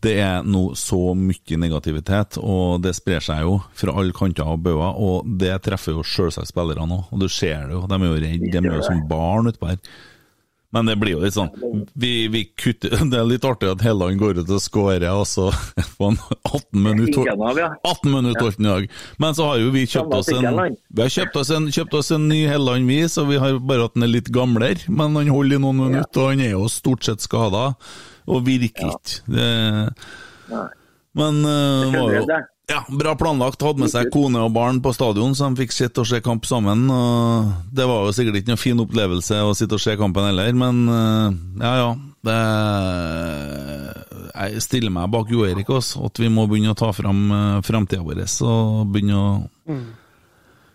det 0.05 0.13
er 0.21 0.45
nå 0.45 0.69
så 0.77 1.15
mye 1.17 1.61
negativitet, 1.61 2.37
og 2.43 2.83
det 2.85 2.93
sprer 2.99 3.25
seg 3.25 3.47
jo 3.47 3.57
fra 3.77 3.97
alle 3.97 4.17
kanter 4.17 4.53
og 4.53 4.61
bauger. 4.67 5.01
Og 5.01 5.39
det 5.41 5.55
treffer 5.65 5.97
jo 5.97 6.05
selvsagt 6.07 6.53
spillerne 6.53 7.01
òg, 7.01 7.09
og 7.11 7.25
du 7.25 7.31
ser 7.33 7.71
det 7.71 7.79
jo. 7.79 7.87
De 7.89 7.97
er 7.97 8.07
jo 8.11 8.21
redde, 8.27 8.53
de 8.53 8.61
er 8.61 8.77
jo 8.77 8.85
som 8.85 9.07
barn 9.09 9.53
utpå 9.53 9.73
her. 9.73 9.81
Men 10.77 10.91
det 10.91 10.97
blir 11.01 11.15
jo 11.15 11.23
litt 11.23 11.33
sånn 11.33 11.49
vi, 11.97 12.27
vi 12.33 12.43
kutter, 12.53 12.93
Det 13.11 13.17
er 13.17 13.29
litt 13.29 13.47
artig 13.49 13.71
at 13.73 13.85
Helland 13.85 14.21
går 14.21 14.43
ut 14.43 14.51
og 14.53 14.61
scorer, 14.61 15.07
og 15.09 15.25
så 15.29 15.49
på 15.97 16.11
en 16.11 16.19
18 16.21 16.83
minutter 16.85 17.23
Ingen 17.23 17.45
av, 17.49 17.61
ja. 17.61 17.71
18 17.81 18.13
minutter 18.13 18.43
holdt 18.45 18.61
i 18.61 18.67
dag. 18.67 18.89
Men 19.23 19.39
så 19.39 19.49
har 19.49 19.63
jo 19.63 19.71
vi 19.73 19.87
kjøpt 19.89 20.17
oss 20.19 20.33
en 20.35 20.49
Vi 20.67 21.05
har 21.05 21.15
kjøpt 21.15 21.39
oss 21.41 21.53
en, 21.57 21.71
kjøpt 21.73 21.97
oss 22.01 22.13
en 22.17 22.27
ny 22.29 22.43
Helland, 22.51 22.91
vi, 22.91 22.99
så 23.09 23.25
vi 23.29 23.41
har 23.41 23.57
bare 23.65 23.89
at 23.89 23.97
den 23.97 24.05
er 24.05 24.13
litt 24.13 24.29
gamlere. 24.35 24.85
Men 24.89 25.17
han 25.17 25.33
holder 25.33 25.57
i 25.57 25.63
noen 25.65 25.81
minutter, 25.87 26.27
og 26.27 26.35
han 26.35 26.45
er 26.45 26.53
jo 26.53 26.69
stort 26.73 27.09
sett 27.09 27.25
skada, 27.25 27.71
og 28.27 28.45
virker 28.47 28.93
ikke. 28.93 29.49
Men 31.17 31.41
uh, 31.47 31.97
var 31.97 32.19
jo. 32.19 32.27
Ja, 32.67 32.81
bra 32.89 33.15
planlagt. 33.15 33.63
Hadde 33.63 33.85
med 33.85 33.93
seg 33.93 34.11
kone 34.15 34.41
og 34.43 34.55
barn 34.57 34.81
på 34.83 34.91
stadion, 34.95 35.37
så 35.39 35.51
de 35.51 35.63
fikk 35.63 35.75
sitte 35.75 36.03
og 36.03 36.09
se 36.11 36.19
kamp 36.25 36.47
sammen. 36.49 36.89
Og 36.91 37.53
det 37.75 37.87
var 37.87 38.09
jo 38.09 38.15
sikkert 38.17 38.41
ikke 38.41 38.53
noen 38.53 38.63
fin 38.63 38.83
opplevelse 38.83 39.39
å 39.47 39.55
sitte 39.55 39.79
og 39.79 39.83
se 39.85 39.95
kampen 40.01 40.27
heller, 40.27 40.51
men 40.59 40.85
uh, 40.91 41.31
ja 41.63 41.75
ja. 41.83 41.91
Det, 42.27 42.35
jeg 44.33 44.63
stiller 44.65 44.91
meg 44.91 45.13
bak 45.13 45.29
Jo 45.31 45.45
Erik 45.47 45.69
også, 45.71 46.09
at 46.09 46.19
vi 46.19 46.27
må 46.33 46.49
begynne 46.51 46.73
å 46.75 46.79
ta 46.79 46.89
fram 46.97 47.21
uh, 47.31 47.61
framtida 47.63 48.03
vår 48.03 48.25
og 48.43 48.91
begynne 48.91 49.21
å 49.21 49.29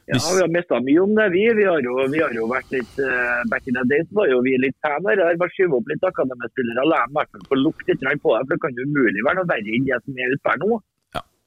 Ja, 0.08 0.16
vi 0.16 0.40
har 0.40 0.48
mista 0.54 0.80
mye 0.80 1.02
om 1.04 1.12
det, 1.18 1.26
vi. 1.34 1.44
Vi 1.60 1.66
har 1.68 1.84
jo, 1.84 1.98
vi 2.14 2.22
har 2.24 2.32
jo 2.36 2.48
vært 2.48 2.72
litt 2.72 3.02
uh, 3.04 3.44
Back 3.52 3.68
in 3.68 3.76
the 3.76 3.84
days 3.92 4.08
var 4.16 4.32
jo 4.32 4.40
vi 4.48 4.56
litt 4.64 4.78
fan 4.80 5.04
her. 5.08 5.20
Jeg 5.28 5.42
bare 5.44 5.56
skyvet 5.58 5.76
opp 5.76 5.92
litt 5.92 6.08
akademispillere. 6.08 6.88
La 6.88 7.04
dem 7.04 7.12
i 7.12 7.20
hvert 7.20 7.36
fall 7.36 7.46
få 7.52 7.60
lukte 7.60 7.92
litt 7.92 8.24
på 8.24 8.38
det, 8.38 8.42
for 8.48 8.56
det 8.56 8.64
kan 8.64 8.80
jo 8.80 8.88
umulig 8.88 9.28
være 9.28 9.42
noe 9.42 9.52
verre 9.52 9.76
enn 9.76 9.92
det 9.92 10.00
som 10.06 10.24
er 10.24 10.36
ute 10.38 10.56
her 10.56 10.64
nå. 10.64 10.80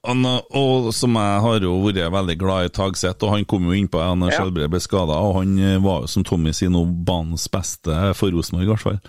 Han, 0.04 0.24
og 0.28 0.90
som 0.92 1.14
jeg 1.16 1.40
har 1.46 1.64
jo 1.64 1.74
vært 1.86 2.12
veldig 2.12 2.36
glad 2.40 2.66
i 2.68 2.72
Tagseth, 2.76 3.24
og 3.24 3.32
han 3.32 3.46
kom 3.48 3.70
jo 3.70 3.76
innpå 3.76 4.00
da 4.00 4.28
Ja. 4.28 4.36
Skjelbred 4.36 4.70
ble 4.70 4.80
skada, 4.80 5.16
og 5.16 5.38
han 5.40 5.56
eh, 5.58 5.78
var 5.80 6.04
jo, 6.04 6.10
som 6.12 6.24
Tommy 6.24 6.52
sier, 6.52 6.68
nå 6.72 6.84
banens 7.06 7.46
beste 7.48 8.12
for 8.18 8.30
Rosenborg, 8.34 8.66
i 8.66 8.72
hvert 8.74 8.84
fall. 8.84 9.00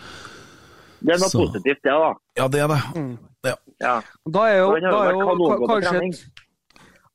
Det 1.01 1.13
er 1.15 1.19
noe 1.19 1.29
Så- 1.29 1.43
positivt, 1.43 1.83
det, 1.83 1.91
da. 1.91 2.13
Ja, 2.37 2.47
det 2.47 2.61
er 2.63 2.67
det. 2.71 2.81
Ja. 3.45 3.55
Ja. 3.81 4.01
Da 4.25 4.47
er 4.47 4.57
jo, 4.57 4.71
da 4.79 5.03
er 5.03 5.11
jo 5.11 5.67
kanskje 5.67 5.99
et, 6.07 6.25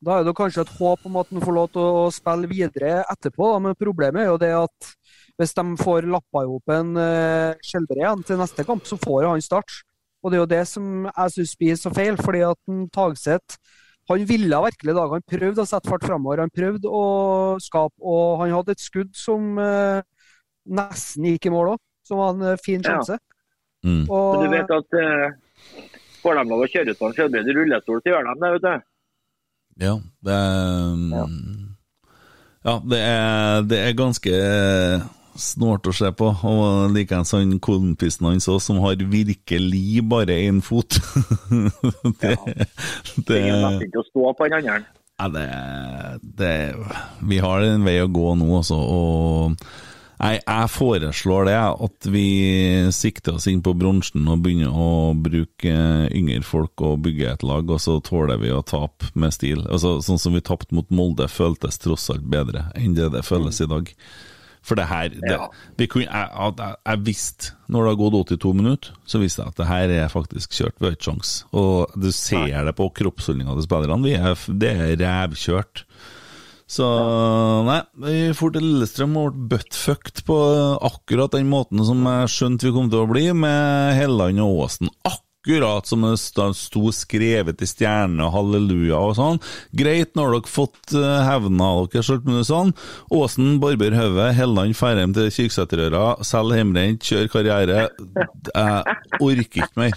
da 0.01 0.19
er 0.19 0.25
det 0.25 0.35
kanskje 0.37 0.63
et 0.65 0.77
håp 0.79 1.07
om 1.09 1.17
at 1.21 1.29
han 1.33 1.41
får 1.41 1.55
lov 1.57 1.71
til 1.73 1.83
å 1.83 2.07
spille 2.13 2.49
videre 2.49 3.05
etterpå, 3.11 3.53
da. 3.53 3.59
men 3.59 3.75
problemet 3.81 4.23
er 4.23 4.31
jo 4.31 4.39
det 4.41 4.53
at 4.57 4.95
hvis 5.41 5.55
de 5.57 5.65
får 5.81 6.05
lappa 6.05 6.45
i 6.45 6.49
hop 6.49 6.69
en 6.69 6.97
uh, 7.01 7.57
Skjelbred 7.65 8.03
igjen 8.03 8.25
til 8.29 8.37
neste 8.41 8.65
kamp, 8.69 8.85
så 8.85 8.99
får 9.01 9.25
han 9.25 9.41
start. 9.41 9.81
Og 10.21 10.31
det 10.31 10.37
er 10.37 10.43
jo 10.43 10.51
det 10.51 10.65
som 10.69 11.07
jeg 11.09 11.35
syns 11.37 11.55
blir 11.61 11.79
så 11.81 11.93
feil, 11.95 12.19
fordi 12.21 12.43
at 12.45 12.75
Tagseth 12.93 13.61
han 14.11 14.25
ville 14.27 14.63
virkelig 14.65 14.91
i 14.91 14.97
dag. 14.97 15.13
Han 15.15 15.27
prøvde 15.33 15.63
å 15.63 15.69
sette 15.69 15.91
fart 15.91 16.05
framover. 16.07 16.43
Han 16.43 16.51
prøvde 16.51 16.91
å 16.91 17.05
skape, 17.63 17.95
og 18.03 18.41
han 18.43 18.55
hadde 18.57 18.75
et 18.75 18.83
skudd 18.83 19.13
som 19.15 19.59
eh, 19.63 20.03
nesten 20.67 21.29
gikk 21.31 21.47
i 21.47 21.53
mål 21.55 21.77
òg, 21.77 21.83
som 22.09 22.19
var 22.19 22.35
en 22.35 22.59
fin 22.63 22.83
fin 22.83 22.91
Ja. 22.91 23.19
Mm. 23.81 24.03
Og, 24.11 24.35
Men 24.37 24.43
du 24.45 24.53
vet 24.53 24.73
at 24.77 24.97
eh, 25.01 25.85
får 26.21 26.37
de 26.37 26.43
lov 26.51 26.65
å 26.67 26.69
kjøre 26.69 26.93
ut 26.93 26.99
på 26.99 27.07
en 27.09 27.15
Skjelbred 27.17 27.47
i 27.49 27.55
rullestol, 27.57 28.03
så 28.03 28.13
gjør 28.13 28.27
de 28.27 28.35
det, 28.43 28.51
vet 28.57 28.67
du. 28.67 28.89
Ja, 29.81 29.95
det 30.27 30.35
er 30.37 31.23
Ja, 32.61 32.75
det 32.93 33.01
er, 33.01 33.63
det 33.71 33.79
er 33.87 33.97
ganske 33.97 34.35
Snålt 35.41 35.89
å 35.89 35.95
se 35.97 36.11
på. 36.13 36.31
Og 36.51 36.95
likeens 36.95 37.33
han 37.37 37.59
kompisen 37.65 38.29
hans 38.29 38.49
òg, 38.53 38.61
som 38.65 38.81
har 38.85 39.01
virkelig 39.01 40.05
bare 40.09 40.37
én 40.47 40.61
fot. 40.65 41.01
det, 42.21 42.37
Det 43.27 43.39
er 43.39 43.55
nesten 43.57 43.87
ikke 43.89 44.03
å 44.03 44.09
stå 44.11 44.33
på 44.37 44.49
den 44.51 44.59
andre. 44.61 44.81
Ja, 45.21 45.29
det, 45.29 45.47
det 46.41 46.53
Vi 47.29 47.39
har 47.45 47.65
en 47.65 47.85
vei 47.85 47.99
å 48.01 48.09
gå 48.09 48.35
nå, 48.41 48.49
altså. 48.61 48.79
Og 48.81 49.57
jeg, 50.21 50.41
jeg 50.45 50.71
foreslår 50.73 51.47
det, 51.49 51.57
at 51.57 52.09
vi 52.13 52.25
sikter 52.93 53.39
oss 53.39 53.47
inn 53.49 53.63
på 53.65 53.73
bronsen 53.77 54.29
og 54.29 54.43
begynner 54.45 54.73
å 54.77 55.13
bruke 55.17 55.77
yngre 56.13 56.43
folk 56.45 56.85
og 56.85 57.01
bygge 57.07 57.31
et 57.35 57.45
lag, 57.47 57.69
og 57.73 57.81
så 57.81 57.97
tåler 58.05 58.41
vi 58.41 58.53
å 58.53 58.65
tape 58.65 59.13
med 59.17 59.33
stil. 59.37 59.65
Altså, 59.69 59.97
sånn 60.05 60.21
som 60.21 60.37
vi 60.37 60.45
tapte 60.45 60.77
mot 60.77 60.89
Molde, 60.93 61.29
føltes 61.33 61.81
tross 61.81 62.11
alt 62.13 62.29
bedre 62.29 62.69
enn 62.77 62.97
det 62.97 63.09
det 63.17 63.25
føles 63.25 63.61
i 63.65 63.69
dag. 63.71 63.89
For 64.63 64.77
det 64.77 64.85
her 64.91 65.09
det, 65.09 65.21
Ja. 65.31 65.47
vi 65.79 65.87
kunne, 65.89 66.05
jeg, 66.05 66.55
jeg, 66.59 66.75
jeg 66.87 66.99
visste, 67.07 67.53
når 67.73 67.83
det 67.87 67.91
har 67.95 68.01
gått 68.03 68.17
82 68.37 68.55
minutter, 68.55 68.93
så 69.09 69.19
visste 69.23 69.43
jeg 69.43 69.49
at 69.55 69.57
det 69.63 69.67
her 69.71 69.95
er 70.05 70.09
faktisk 70.13 70.53
kjørt. 70.53 70.77
Vi 70.79 70.87
har 70.87 70.93
ikke 70.99 71.09
sjans. 71.09 71.31
Og 71.57 71.95
du 71.97 72.11
ser 72.13 72.65
det 72.69 72.75
på 72.77 72.91
kroppsholdninga 72.93 73.55
til 73.57 73.65
spillerne. 73.67 74.05
Vi 74.05 74.13
er, 74.21 74.35
det 74.61 74.73
er 74.77 74.97
rævkjørt. 75.01 75.85
Så 76.71 76.87
nei, 77.67 77.81
vi 78.05 78.19
for 78.39 78.53
til 78.55 78.63
Lillestrøm 78.63 79.17
og 79.19 79.33
ble 79.35 79.57
buttfucked 79.57 80.21
på 80.29 80.37
akkurat 80.87 81.33
den 81.35 81.49
måten 81.51 81.83
som 81.89 82.05
jeg 82.07 82.31
skjønte 82.31 82.69
vi 82.69 82.75
kom 82.77 82.93
til 82.93 83.03
å 83.03 83.09
bli, 83.11 83.25
med 83.35 83.97
Helland 83.99 84.39
og 84.45 84.67
Åsen. 84.69 84.93
Akkurat 85.03 85.27
som 85.89 86.03
det 86.05 86.19
sto 86.21 86.91
skrevet 86.93 87.63
i 87.63 87.67
stjernene 87.67 88.29
halleluja 88.31 88.99
og 89.01 89.15
sånn. 89.17 89.39
Greit, 89.73 90.13
nå 90.15 90.27
har 90.27 90.35
dere 90.37 90.53
fått 90.53 90.93
eh, 90.93 91.23
hevna 91.25 91.71
dere, 91.89 92.03
skjønt 92.05 92.27
men 92.29 92.45
sånn. 92.45 92.73
Åsen 93.11 93.59
barber 93.61 93.97
hodet, 93.97 94.35
Helland 94.37 94.77
Færheim 94.77 95.15
til 95.17 95.31
Kyrksæterøra, 95.33 96.21
selg 96.29 96.59
hjemrent, 96.59 97.01
kjør 97.01 97.31
karriere. 97.33 97.89
Jeg 98.53 98.99
orker 99.21 99.65
ikke 99.65 99.81
mer. 99.81 99.97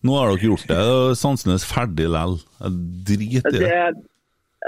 Nå 0.00 0.14
har 0.16 0.32
dere 0.32 0.48
gjort 0.48 0.70
det. 0.70 0.80
Sannsynligvis 1.20 1.68
ferdig 1.68 2.08
lell. 2.08 2.38
Jeg 2.62 2.80
driter 3.10 3.58
i 3.58 3.60
Det, 3.66 4.08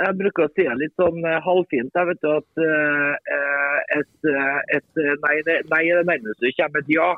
jeg 0.01 0.17
bruker 0.21 0.45
å 0.45 0.53
si 0.53 0.69
det 0.69 0.77
litt 0.83 1.01
sånn 1.01 1.25
eh, 1.25 1.41
halvfint. 1.49 1.97
Jeg 1.97 2.11
vet 2.13 2.29
jo 2.29 2.37
at 2.37 2.63
eh, 2.67 3.35
et, 3.97 4.31
et 4.77 5.03
nei, 5.25 5.41
nei 5.73 5.83
er 5.89 6.03
det 6.03 6.09
nærmeste 6.13 6.53
kommer 6.61 6.85
et 6.85 6.93
ja. 6.93 7.11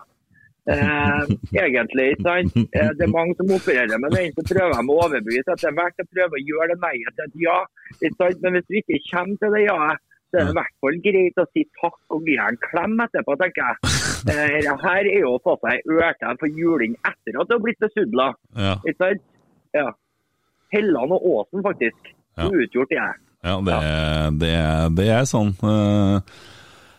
Eh, 0.71 1.23
egentlig, 1.59 2.05
ikke 2.15 2.23
sant? 2.29 2.57
Eh, 2.71 2.91
Det 2.95 3.03
er 3.07 3.11
mange 3.11 3.35
som 3.39 3.51
opererer 3.51 3.99
med 3.99 4.15
den, 4.15 4.31
så 4.37 4.45
prøver 4.47 4.77
de 4.79 4.93
å 4.93 4.99
overbevise 5.03 5.51
at 5.51 5.59
det 5.65 5.71
er 5.73 5.79
verdt 5.81 6.03
å 6.05 6.07
prøve 6.15 6.39
å 6.39 6.45
gjøre 6.47 6.69
det 6.71 6.79
nei-et 6.85 7.17
til 7.19 7.25
et 7.27 7.37
ja. 7.43 7.59
Ikke 7.99 8.17
sant? 8.21 8.43
Men 8.45 8.55
hvis 8.59 8.69
du 8.71 8.77
ikke 8.79 9.01
kommer 9.11 9.41
til 9.43 9.57
det 9.57 9.65
ja-et, 9.67 10.03
så 10.33 10.39
er 10.41 10.47
det 10.47 10.53
i 10.55 10.59
hvert 10.61 10.77
fall 10.81 11.01
greit 11.05 11.41
å 11.43 11.47
si 11.53 11.65
takk 11.81 12.15
og 12.15 12.29
gi 12.31 12.37
en 12.41 12.61
klem 12.63 12.95
etterpå, 13.05 13.35
tenker 13.43 13.67
jeg. 13.67 13.77
Eh, 14.33 14.55
det 14.63 14.77
her 14.85 15.11
er 15.11 15.19
jo 15.25 15.35
å 15.35 15.43
få 15.45 15.57
seg 15.67 15.91
ørten 15.99 16.39
for 16.41 16.49
juling 16.63 16.95
etter 17.11 17.41
at 17.43 17.51
du 17.51 17.57
har 17.59 17.65
blitt 17.67 17.83
besudla. 17.83 18.31
Ja. 18.57 18.79
Ikke 18.87 18.97
sant? 19.03 19.27
Ja. 19.77 19.91
Helland 20.73 21.13
og 21.19 21.27
Åsen, 21.35 21.61
faktisk. 21.67 22.15
Ja. 22.39 22.47
Uutgjort, 22.49 22.95
jeg. 22.95 23.19
Ja, 23.43 23.59
det, 23.67 23.77
det, 24.41 24.55
det 24.97 25.09
er 25.11 25.27
sånn. 25.29 25.51
Eh, 25.67 26.23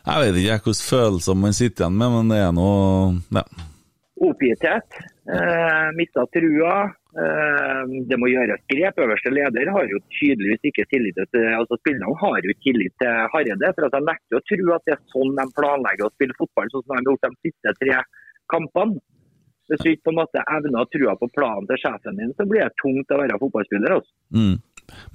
Jeg 0.04 0.20
vet 0.20 0.40
ikke 0.42 0.58
hvilke 0.68 0.84
følelser 0.84 1.38
man 1.40 1.56
sitter 1.56 1.86
igjen 1.86 2.00
med, 2.00 2.12
men 2.18 2.34
det 2.34 2.42
er 2.44 2.52
noe 2.56 3.38
ja. 3.38 3.46
Oppgitthet. 4.24 5.00
Eh, 5.36 5.88
Mista 5.98 6.26
trua. 6.32 6.76
Eh, 7.24 7.82
det 8.10 8.18
må 8.20 8.28
gjøres 8.32 8.64
grep. 8.72 9.00
Øverste 9.06 9.32
leder 9.32 9.72
har 9.76 9.88
jo 9.88 10.02
tydeligvis 10.18 10.70
ikke 10.70 10.86
tillit 10.92 11.20
til 11.32 11.48
altså 11.56 11.80
Spillerne 11.80 12.20
har 12.20 12.38
jo 12.48 12.56
tillit 12.66 12.96
til 13.00 13.32
Hareide. 13.34 13.72
for 13.78 13.88
at 13.88 13.96
De 13.96 14.04
nekter 14.10 14.40
å 14.40 14.44
tro 14.52 14.76
at 14.76 14.86
det 14.88 14.96
er 14.98 15.02
sånn 15.16 15.34
de 15.40 15.48
planlegger 15.60 16.08
å 16.08 16.14
spille 16.16 16.38
fotball, 16.40 16.72
sånn 16.72 16.86
som 16.86 16.94
de 16.94 17.00
har 17.00 17.10
gjort 17.10 17.28
de 17.28 17.50
siste 17.50 17.76
tre 17.82 17.98
kampene. 18.52 19.02
Hvis 19.72 19.84
du 19.84 19.90
ikke 19.94 20.10
på 20.10 20.12
en 20.12 20.20
måte 20.20 20.48
evner 20.52 20.84
å 20.84 20.90
trua 20.92 21.16
på 21.16 21.32
planen 21.32 21.68
til 21.70 21.80
sjefen 21.80 22.20
din, 22.20 22.34
så 22.36 22.44
blir 22.48 22.66
det 22.66 22.80
tungt 22.84 23.14
å 23.16 23.20
være 23.24 23.40
fotballspiller. 23.40 23.96
Altså. 23.96 24.12
Mm. 24.36 24.56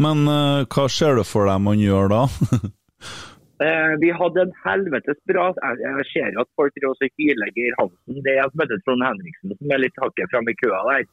Men 0.01 0.29
eh, 0.33 0.69
hva 0.73 0.87
ser 0.89 1.21
du 1.21 1.25
for 1.29 1.49
deg 1.49 1.61
man 1.61 1.83
gjør 1.83 2.15
da? 2.15 2.23
Eh, 3.59 3.93
vi 3.99 4.11
hadde 4.15 4.41
en 4.45 4.53
helvetes 4.65 5.19
bra 5.27 5.49
Jeg, 5.57 5.79
jeg 5.83 6.05
ser 6.13 6.29
jo 6.37 6.43
at 6.45 6.51
folk 6.55 6.73
driver 6.77 6.95
og 6.95 7.09
hyler 7.19 7.51
Geir 7.57 7.75
Hansen. 7.81 8.21
Det 8.23 8.31
er 8.35 8.39
jeg 8.43 8.51
som 8.53 8.61
heter 8.63 8.83
Trond 8.87 9.03
Henriksen, 9.03 9.55
som 9.59 9.73
er 9.75 9.83
litt 9.83 9.99
hakket 10.03 10.31
framme 10.35 10.53
i 10.55 10.59
køa 10.61 10.83
der. 10.93 11.05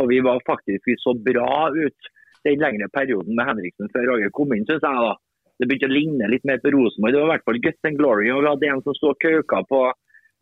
Og 0.00 0.08
vi 0.08 0.20
var 0.24 0.40
faktisk 0.48 0.86
vi 0.88 0.94
så 1.02 1.12
bra 1.26 1.68
ut 1.74 2.08
den 2.48 2.58
lengre 2.64 2.88
perioden 2.96 3.36
med 3.36 3.44
Henriksen 3.50 3.92
før 3.92 4.08
Roger 4.14 4.30
kom 4.32 4.54
inn, 4.56 4.64
syns 4.66 4.80
jeg. 4.82 4.96
da. 5.04 5.12
Det 5.60 5.68
begynte 5.68 5.90
å 5.90 5.92
ligne 5.92 6.30
litt 6.32 6.46
mer 6.48 6.58
på 6.64 6.72
Rosenborg. 6.74 7.12
Det 7.12 7.20
var 7.20 7.28
i 7.28 7.32
hvert 7.36 7.44
fall 7.46 7.60
Guts 7.66 7.84
and 7.90 7.98
Glory. 8.00 8.30
Og 8.32 8.40
vi 8.42 8.48
hadde 8.50 8.70
en 8.72 8.82
som 8.82 8.96
sto 8.96 9.12
og 9.12 9.20
kauka 9.22 9.60
på, 9.68 9.82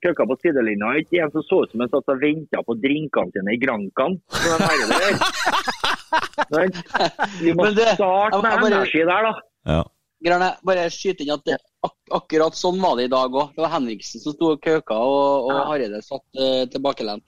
kauka 0.07 0.23
på 0.31 0.37
sidelinja. 0.41 0.95
Ikke 1.03 1.19
en 1.27 1.33
som 1.35 1.43
så 1.45 1.59
ut 1.67 1.71
som 1.75 1.83
han 1.83 1.91
satt 1.93 2.09
og 2.15 2.23
venta 2.23 2.63
på 2.65 2.79
drinkene 2.81 3.35
sine 3.35 3.51
i. 3.53 3.59
Men 6.51 6.69
Vi 7.43 7.53
må 7.55 7.67
det- 7.75 7.95
starte 7.99 8.39
jeg- 8.39 8.43
med 8.43 8.51
jeg 8.53 8.61
bare- 8.61 8.73
energi 8.73 9.03
der, 9.11 9.23
da. 9.29 9.33
Ja. 9.75 9.83
Grane, 10.21 10.51
bare 10.67 10.89
skyte 10.93 11.25
inn 11.25 11.33
at 11.33 11.45
det, 11.49 11.57
ak 11.87 11.95
akkurat 12.21 12.57
sånn 12.59 12.81
var 12.83 12.99
det 12.99 13.09
i 13.09 13.13
dag 13.13 13.33
òg. 13.33 13.55
Det 13.57 13.65
var 13.65 13.73
Henriksen 13.73 14.21
som 14.21 14.35
sto 14.35 14.53
og 14.55 14.63
kauka, 14.65 14.97
og, 15.01 15.49
og 15.49 15.61
Hareide 15.71 16.03
satt 16.05 16.25
uh, 16.37 16.65
tilbakelent. 16.73 17.25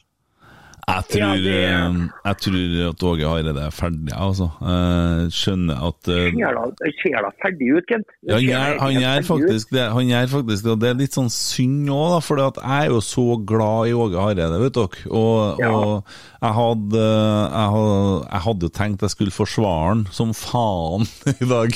Jeg 0.82 1.04
tror, 1.12 1.20
Ja, 1.22 1.34
det- 1.38 1.70
eh, 1.70 2.08
jeg 2.26 2.36
tror 2.42 2.88
at 2.90 3.02
Åge 3.06 3.22
Hareide 3.28 3.52
er 3.62 3.70
ferdig, 3.70 4.10
altså. 4.18 4.48
Jeg 4.60 5.30
skjønner 5.30 5.76
at 5.88 6.08
eh, 6.10 6.32
Ser 6.34 6.54
da- 6.56 7.22
det 7.22 7.34
ferdig 7.44 7.68
ut, 7.76 7.86
Kent. 7.86 8.06
Ja, 8.26 8.78
han 8.82 8.92
gjør, 8.98 9.22
faktisk 9.28 9.70
det. 9.70 9.84
Han 9.92 10.08
gjør 10.10 10.26
faktisk 10.34 10.62
det, 10.64 10.72
og 10.72 10.80
det 10.80 10.90
er 10.90 10.94
litt 10.98 11.14
sånn 11.14 11.30
synd 11.30 11.86
òg, 11.88 12.20
for 12.26 12.36
jeg 12.36 12.52
er 12.66 12.88
jo 12.90 12.98
så 12.98 13.26
glad 13.46 13.86
i 13.88 13.94
Åge 13.94 14.18
Hareide, 14.18 14.58
vet 14.58 14.72
dere. 14.72 15.06
Og, 15.12 15.58
Ja. 15.62 15.70
og 15.70 16.04
jeg, 16.42 16.52
hadde, 16.58 17.06
jeg, 17.52 17.70
hadde, 17.76 18.28
jeg 18.32 18.40
hadde 18.48 18.62
jo 18.62 18.68
tenkt 18.82 19.00
jeg 19.06 19.10
skulle 19.14 19.30
forsvare 19.30 19.88
han 19.88 20.06
som 20.10 20.32
faen 20.34 21.06
i 21.40 21.46
dag, 21.46 21.70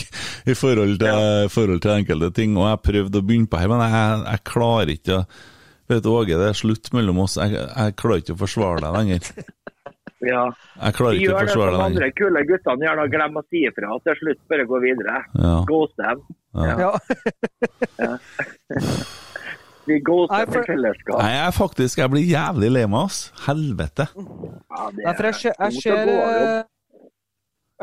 i 0.47 0.55
forhold 0.55 0.99
til, 0.99 1.49
forhold 1.49 1.81
til 1.81 1.95
enkelte 2.03 2.35
ting. 2.35 2.57
Og 2.59 2.67
jeg 2.75 2.83
prøvde 2.93 3.23
å 3.23 3.27
begynne 3.27 3.47
på 3.49 3.59
her, 3.63 3.69
men 3.69 3.87
jeg, 3.87 4.25
jeg 4.33 4.45
klarer 4.45 4.91
ikke 4.99 5.21
å 5.23 5.27
Vet 5.87 6.03
du, 6.03 6.11
Åge, 6.11 6.39
det 6.39 6.49
er 6.51 6.59
slutt 6.59 6.91
mellom 6.97 7.23
oss. 7.23 7.37
Jeg, 7.39 7.55
jeg 7.55 7.97
klarer 8.01 8.23
ikke 8.25 8.35
å 8.35 8.43
forsvare 8.43 8.83
deg 8.85 8.99
lenger. 9.01 9.31
Ja. 10.25 10.47
Jeg 10.81 10.95
klarer 10.97 11.19
ikke 11.19 11.21
å 11.21 11.27
Gjør 11.27 11.37
det 11.37 11.51
forsvare 11.51 11.73
som 11.75 11.83
andre 11.85 12.07
kule 12.17 12.43
guttene 12.49 12.87
gjør, 12.87 13.01
da. 13.01 13.05
Glem 13.13 13.37
å 13.37 13.43
si 13.47 13.61
ifra. 13.69 13.99
Til 14.07 14.17
slutt 14.21 14.41
bare 14.51 14.65
gå 14.71 14.81
videre. 14.83 15.19
Ja. 15.37 15.53
Ghost 15.69 16.01
dem. 16.01 16.23
Ja. 16.57 16.91
Ja. 18.01 18.15
Vi 19.87 19.99
ghoster 20.03 20.49
for- 20.51 20.67
fellesskap. 20.67 21.21
Nei, 21.21 21.35
jeg 21.37 21.53
faktisk 21.55 21.99
Jeg 21.99 22.11
blir 22.11 22.25
jævlig 22.27 22.71
lei 22.73 22.87
meg, 22.87 23.05
ass. 23.07 23.21
Helvete. 23.47 24.09
Ja, 24.17 24.89
det 24.91 25.05
Nei, 25.05 25.15
for 25.15 25.29
jeg 25.29 25.35
ser, 25.35 25.55
jeg 25.61 25.83
ser, 25.85 26.09
eh, 26.09 26.65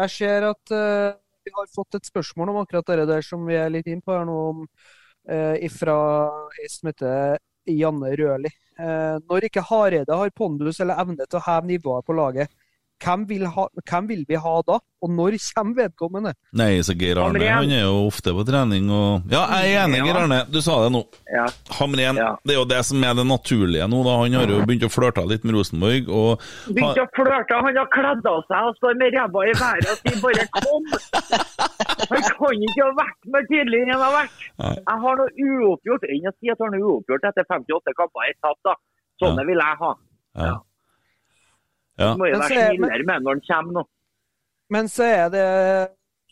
jeg 0.01 0.09
ser 0.17 0.49
at 0.49 0.73
uh, 0.73 1.13
vi 1.45 1.53
har 1.55 1.71
fått 1.75 1.95
et 1.95 2.05
spørsmål 2.09 2.49
om 2.49 2.59
akkurat 2.63 2.91
det 2.97 3.07
der 3.07 3.21
som 3.21 3.45
vi 3.47 3.55
er 3.55 3.69
litt 3.71 3.87
inn 3.87 4.01
på 4.01 4.17
her 4.17 4.25
nå, 4.27 4.35
om, 4.49 4.67
uh, 5.31 5.55
ifra 5.63 5.95
ei 6.59 6.67
som 6.67 6.91
heter 6.91 7.37
Janne 7.69 8.13
Røli. 8.19 8.51
Eh, 8.79 9.17
når 9.29 9.47
ikke 9.47 9.63
Hareide 9.69 10.17
har 10.17 10.33
pondus 10.35 10.79
eller 10.81 10.99
evne 11.01 11.27
til 11.27 11.39
å 11.39 11.45
heve 11.45 11.69
nivået 11.69 12.05
på 12.07 12.15
laget, 12.17 12.51
hvem 13.03 13.27
vil, 13.27 13.45
ha, 13.51 13.67
hvem 13.89 14.07
vil 14.09 14.23
vi 14.29 14.35
ha 14.39 14.53
da? 14.67 14.79
Og 15.03 15.09
når 15.11 15.35
kommer 15.55 15.75
vedkommende? 15.83 16.31
Nei, 16.55 16.77
så 16.87 16.93
Geir 16.95 17.19
Arne 17.19 17.43
han 17.43 17.71
er 17.75 17.81
jo 17.83 18.05
ofte 18.07 18.31
på 18.31 18.45
trening 18.47 18.87
og 18.93 19.25
Ja, 19.31 19.41
jeg 19.59 19.73
er 19.75 19.81
enig, 19.83 19.97
Ja. 19.99 20.05
Geir 20.07 20.19
Arne. 20.21 20.37
Du 20.47 20.61
sa 20.63 20.77
det 20.85 20.93
nå. 20.95 21.01
Ja. 21.27 21.43
Hamren. 21.79 22.15
Ja. 22.21 22.29
Det 22.45 22.55
er 22.55 22.59
jo 22.61 22.65
det 22.71 22.79
som 22.87 23.03
er 23.03 23.13
det 23.19 23.25
naturlige 23.27 23.87
nå. 23.91 23.99
da 24.07 24.15
Han 24.21 24.37
har 24.39 24.47
jo 24.47 24.61
begynt 24.63 24.87
å 24.87 24.91
flørte 24.93 25.25
litt 25.27 25.43
med 25.43 25.57
Rosenborg. 25.57 26.07
Og 26.07 26.39
Begynt 26.71 27.01
å 27.03 27.07
flørte. 27.19 27.59
Han 27.67 27.75
har 27.81 27.89
kledd 27.91 28.23
av 28.31 28.39
seg 28.47 28.69
og 28.71 28.79
står 28.79 28.95
med 29.01 29.17
ræva 29.19 29.43
i 29.51 29.53
været 29.59 29.91
og 29.91 29.97
sier 29.99 30.19
bare 30.23 30.47
'kom'. 30.55 30.87
Han 32.09 32.21
kan 32.23 32.63
ikke 32.67 32.83
ha 32.87 32.91
vært 33.03 33.21
med 33.35 33.47
tydelig 33.51 33.79
enn 33.83 33.91
han 33.93 34.03
har 34.07 34.13
vært. 34.23 34.35
Nei. 34.63 34.75
Jeg 34.79 34.97
har 35.03 35.15
noe 35.19 35.31
uoppgjort. 35.47 36.03
Enn 36.13 36.29
å 36.31 36.33
si 36.39 36.51
at 36.53 36.59
han 36.63 36.71
har 36.71 36.79
noe 36.79 36.87
uoppgjort 36.95 37.27
etter 37.29 37.43
58 37.51 37.95
kamper 37.99 38.29
i 38.29 38.33
tatt, 38.39 38.59
da. 38.67 38.73
Sånne 39.21 39.43
vil 39.47 39.59
jeg 39.59 39.75
ha. 39.83 39.91
ja. 40.47 40.55
Ja. 41.97 42.13
Du 42.13 42.19
må 42.21 42.27
jo 42.29 42.37
Men 42.37 42.41
være 42.45 42.61
er- 42.61 42.75
snillere 42.77 43.05
med 43.09 43.23
når 43.27 43.37
han 43.37 43.43
kommer 43.47 43.73
nå. 43.79 43.83
Men 44.73 44.87
så 44.89 45.03
er 45.05 45.29
det 45.29 45.47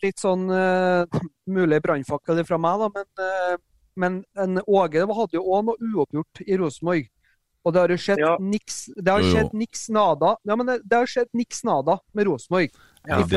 litt 0.02 0.18
sånn 0.22 0.48
uh, 0.50 1.06
mulig 1.48 1.82
brannfakkel 1.84 2.42
fra 2.48 2.58
meg, 2.58 2.80
da. 2.82 2.88
Men, 2.96 3.10
uh, 3.22 3.58
men 4.02 4.24
en 4.40 4.62
Åge 4.66 5.04
det 5.04 5.18
hadde 5.18 5.38
jo 5.38 5.44
òg 5.46 5.66
noe 5.68 5.78
uoppgjort 5.92 6.42
i 6.48 6.58
Rosenborg. 6.58 7.10
Og 7.62 7.74
det 7.76 7.82
har 7.84 7.92
jo 7.94 7.98
skjedd 8.02 8.18
Ja. 8.24 8.38
niks 8.42 8.78
Det 8.98 9.12
har 9.14 9.22
skjedd 9.22 9.52
niks 9.54 9.84
nada 9.94 10.32
Ja, 10.50 10.56
men 10.56 10.66
det, 10.66 10.80
det 10.82 10.98
har 10.98 11.06
skjedd 11.06 11.30
niks 11.38 11.60
nada 11.64 12.00
med 12.18 12.26
Rosenborg 12.26 12.72
I 13.02 13.24
det, 13.24 13.30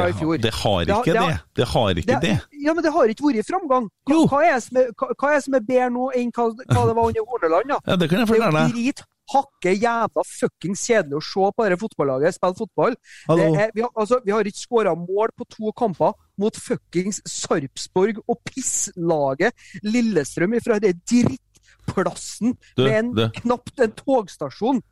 det 0.42 0.52
har 0.54 0.84
Det 0.84 0.92
har- 0.92 1.02
ikke 1.02 1.12
det 1.12 1.16
har- 1.16 1.30
det. 1.30 1.40
Det 1.54 1.66
har 1.68 1.94
ikke 1.94 2.20
det. 2.20 2.40
Ja, 2.64 2.74
men 2.74 2.82
det 2.84 2.92
har 2.92 3.06
ikke 3.08 3.24
vært 3.32 3.46
framgang. 3.48 3.88
Hva, 4.06 4.12
Jo. 4.12 4.26
hva, 4.28 4.42
er 4.44 4.54
det 4.54 4.62
som 4.62 4.76
er, 4.76 4.90
hva, 4.92 5.08
hva 5.16 5.28
er 5.36 5.40
som 5.40 5.54
er 5.54 5.60
bedre 5.60 5.90
nå 5.90 6.10
enn 6.14 6.30
hva, 6.32 6.44
hva 6.52 6.86
det 6.86 6.94
var 6.94 7.04
under 7.08 7.24
Horneland? 7.24 7.68
da? 7.68 7.78
Ja, 7.86 7.96
Det 7.96 8.10
kan 8.10 8.18
jeg 8.18 8.26
Det 8.28 8.36
er 8.36 8.40
fortelle 8.40 8.60
jo 8.60 8.66
deg. 8.66 8.74
drit 8.74 9.02
hakke 9.32 9.72
jævla 9.80 10.22
fuckings 10.28 10.80
kjedelig 10.84 11.16
å 11.16 11.22
se 11.24 11.50
på 11.56 11.64
dette 11.64 11.80
fotballaget 11.80 12.34
spille 12.34 12.54
fotball. 12.60 12.94
Det 13.26 13.40
er, 13.56 13.70
vi, 13.74 13.80
har, 13.80 13.90
altså, 13.96 14.20
vi 14.22 14.32
har 14.32 14.44
ikke 14.44 14.66
skåra 14.68 14.92
mål 14.94 15.28
på 15.32 15.48
to 15.48 15.72
kamper 15.72 16.12
mot 16.36 16.52
fuckings 16.54 17.22
Sarpsborg 17.24 18.18
og 18.28 18.36
pisslaget 18.44 19.52
Lillestrøm 19.82 20.60
fra 20.62 20.78
det 20.78 20.92
dritt 21.08 21.40
plassen 21.86 22.56
Du, 22.76 22.84
med 22.84 22.92
en, 22.98 23.14
du. 23.14 23.30
knapt 23.40 23.80
en 23.80 23.92
togstasjon. 23.92 24.82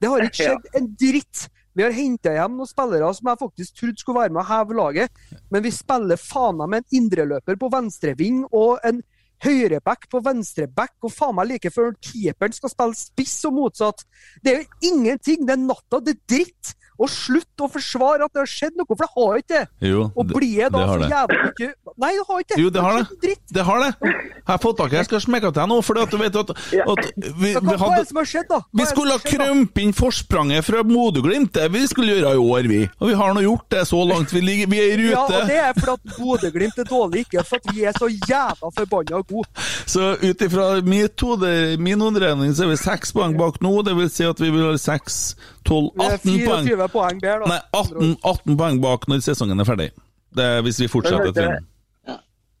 Det 0.00 0.08
har 0.08 0.20
ikke 0.24 0.40
skjedd 0.48 0.66
en 0.74 0.88
dritt. 0.98 1.48
Vi 1.72 1.84
har 1.86 1.94
henta 1.96 2.34
hjem 2.34 2.58
noen 2.58 2.68
spillere 2.68 3.08
som 3.16 3.30
jeg 3.30 3.40
faktisk 3.40 3.78
trodde 3.80 4.02
skulle 4.02 4.20
være 4.20 4.34
med 4.34 4.42
å 4.42 4.48
heve 4.50 4.76
laget, 4.76 5.22
men 5.52 5.64
vi 5.64 5.72
spiller 5.72 6.20
faen 6.20 6.58
meg 6.60 6.72
med 6.72 6.82
en 6.82 6.98
indreløper 7.00 7.58
på 7.60 7.70
venstreving 7.72 8.44
og 8.50 8.84
en 8.84 9.00
høyreback 9.42 10.06
på 10.10 10.20
venstreback, 10.22 10.94
og 11.02 11.12
faen 11.14 11.34
meg 11.38 11.50
like 11.50 11.72
før 11.74 11.94
keeperen 12.04 12.54
skal 12.54 12.72
spille 12.72 12.98
spiss 12.98 13.40
og 13.48 13.56
motsatt. 13.56 14.04
Det 14.42 14.52
er 14.52 14.62
jo 14.62 14.92
ingenting. 14.92 15.46
Det 15.48 15.56
er 15.56 15.64
natta. 15.64 16.00
Det 16.00 16.14
er 16.14 16.22
dritt. 16.36 16.74
Og 17.02 17.10
slutt 17.10 17.64
å 17.64 17.68
forsvare 17.72 18.26
at 18.28 18.32
det 18.34 18.42
har 18.44 18.50
skjedd 18.50 18.78
noe, 18.78 18.86
for 18.88 19.02
det 19.02 19.10
har 19.16 19.40
ikke 19.42 19.52
det. 19.52 19.64
Jo, 19.90 20.04
Og 20.16 20.32
blir 20.32 20.54
jeg 20.62 20.72
da 20.74 20.84
så 20.86 20.98
det. 21.02 21.08
jævla 21.12 21.50
ikke 21.52 21.70
Nei, 22.02 22.10
det 22.16 22.24
har 22.28 22.38
ikke 22.42 22.58
Jo, 22.60 22.70
det 22.72 22.82
har 22.82 22.98
det. 22.98 23.18
Dritt. 23.22 23.42
Det 23.52 23.64
har 23.68 23.82
det. 23.82 23.90
Jeg 24.02 24.48
har 24.48 24.60
fått 24.62 24.78
tak 24.80 24.94
i 24.94 24.96
Jeg 24.96 25.08
skal 25.10 25.20
smekke 25.26 25.50
til 25.50 25.58
deg 25.60 25.68
nå, 25.70 25.78
for 25.84 25.98
du 25.98 26.16
vet 26.20 26.38
at, 26.40 26.50
at 26.52 26.62
vi, 26.62 26.78
hva, 26.80 26.94
vi, 27.42 27.52
hadde, 27.52 27.76
hva 27.78 27.90
er 27.92 28.00
det 28.00 28.08
som 28.08 28.20
har 28.22 28.28
skjedd, 28.32 28.48
da? 28.48 28.60
Hva 28.64 28.80
vi 28.80 28.86
skulle 28.88 29.16
ha 29.16 29.20
har 29.20 29.34
krømpe 29.36 29.82
inn 29.84 29.92
forspranget 29.96 30.66
fra 30.66 30.82
Bodø-Glimt. 30.88 31.52
Det 31.58 31.68
vi 31.74 31.82
skulle 31.90 32.16
gjøre 32.16 32.32
i 32.38 32.42
år, 32.42 32.68
vi. 32.70 32.80
Og 33.00 33.10
vi 33.10 33.18
har 33.18 33.34
nå 33.36 33.44
gjort 33.44 33.66
det 33.74 33.84
så 33.90 34.00
langt. 34.08 34.32
Vi, 34.32 34.42
ligger, 34.44 34.70
vi 34.72 34.80
er 34.82 35.02
i 35.04 35.10
Ja, 35.12 35.24
og 35.26 35.48
det 35.50 35.58
er 35.60 35.76
fordi 35.78 35.94
at 35.98 36.16
Bodø-Glimt 36.16 36.78
er 36.80 36.88
dårlig, 36.88 37.26
ikke 37.26 37.44
for 37.48 37.60
at 37.60 37.74
vi 37.76 37.84
er 37.88 37.96
så 37.98 38.08
jævla 38.08 38.72
forbanna 38.78 39.22
gode. 39.28 39.66
Så 39.86 40.14
ut 40.22 40.46
ifra 40.48 40.68
mitt 40.86 41.20
hode, 41.26 41.52
min 41.82 42.00
håndregning 42.00 42.54
så 42.56 42.66
er 42.66 42.72
vi 42.72 42.80
seks 42.80 43.12
poeng 43.16 43.36
bak 43.38 43.60
nå. 43.64 43.74
Det 43.86 43.96
vil 43.98 44.10
si 44.12 44.26
at 44.28 44.40
vi 44.40 44.50
vil 44.54 44.70
ha 44.70 44.76
seks, 44.80 45.20
tolv, 45.66 45.92
Vi 45.98 46.06
er 46.06 46.18
18 46.18 46.38
poeng. 46.46 46.70
24 46.92 46.94
poeng 46.94 47.20
der, 47.22 47.42
da. 47.42 47.50
Nei, 47.50 47.60
18, 47.72 48.16
18 48.22 48.56
poeng 48.60 48.80
bak 48.84 49.08
når 49.10 49.24
sesongen 49.24 49.60
er 49.64 49.68
ferdig. 49.68 49.90
Det 50.32 50.48
er 50.56 50.64
hvis 50.64 50.80
vi 50.80 50.88
fortsetter 50.92 51.32
trenden. 51.36 51.68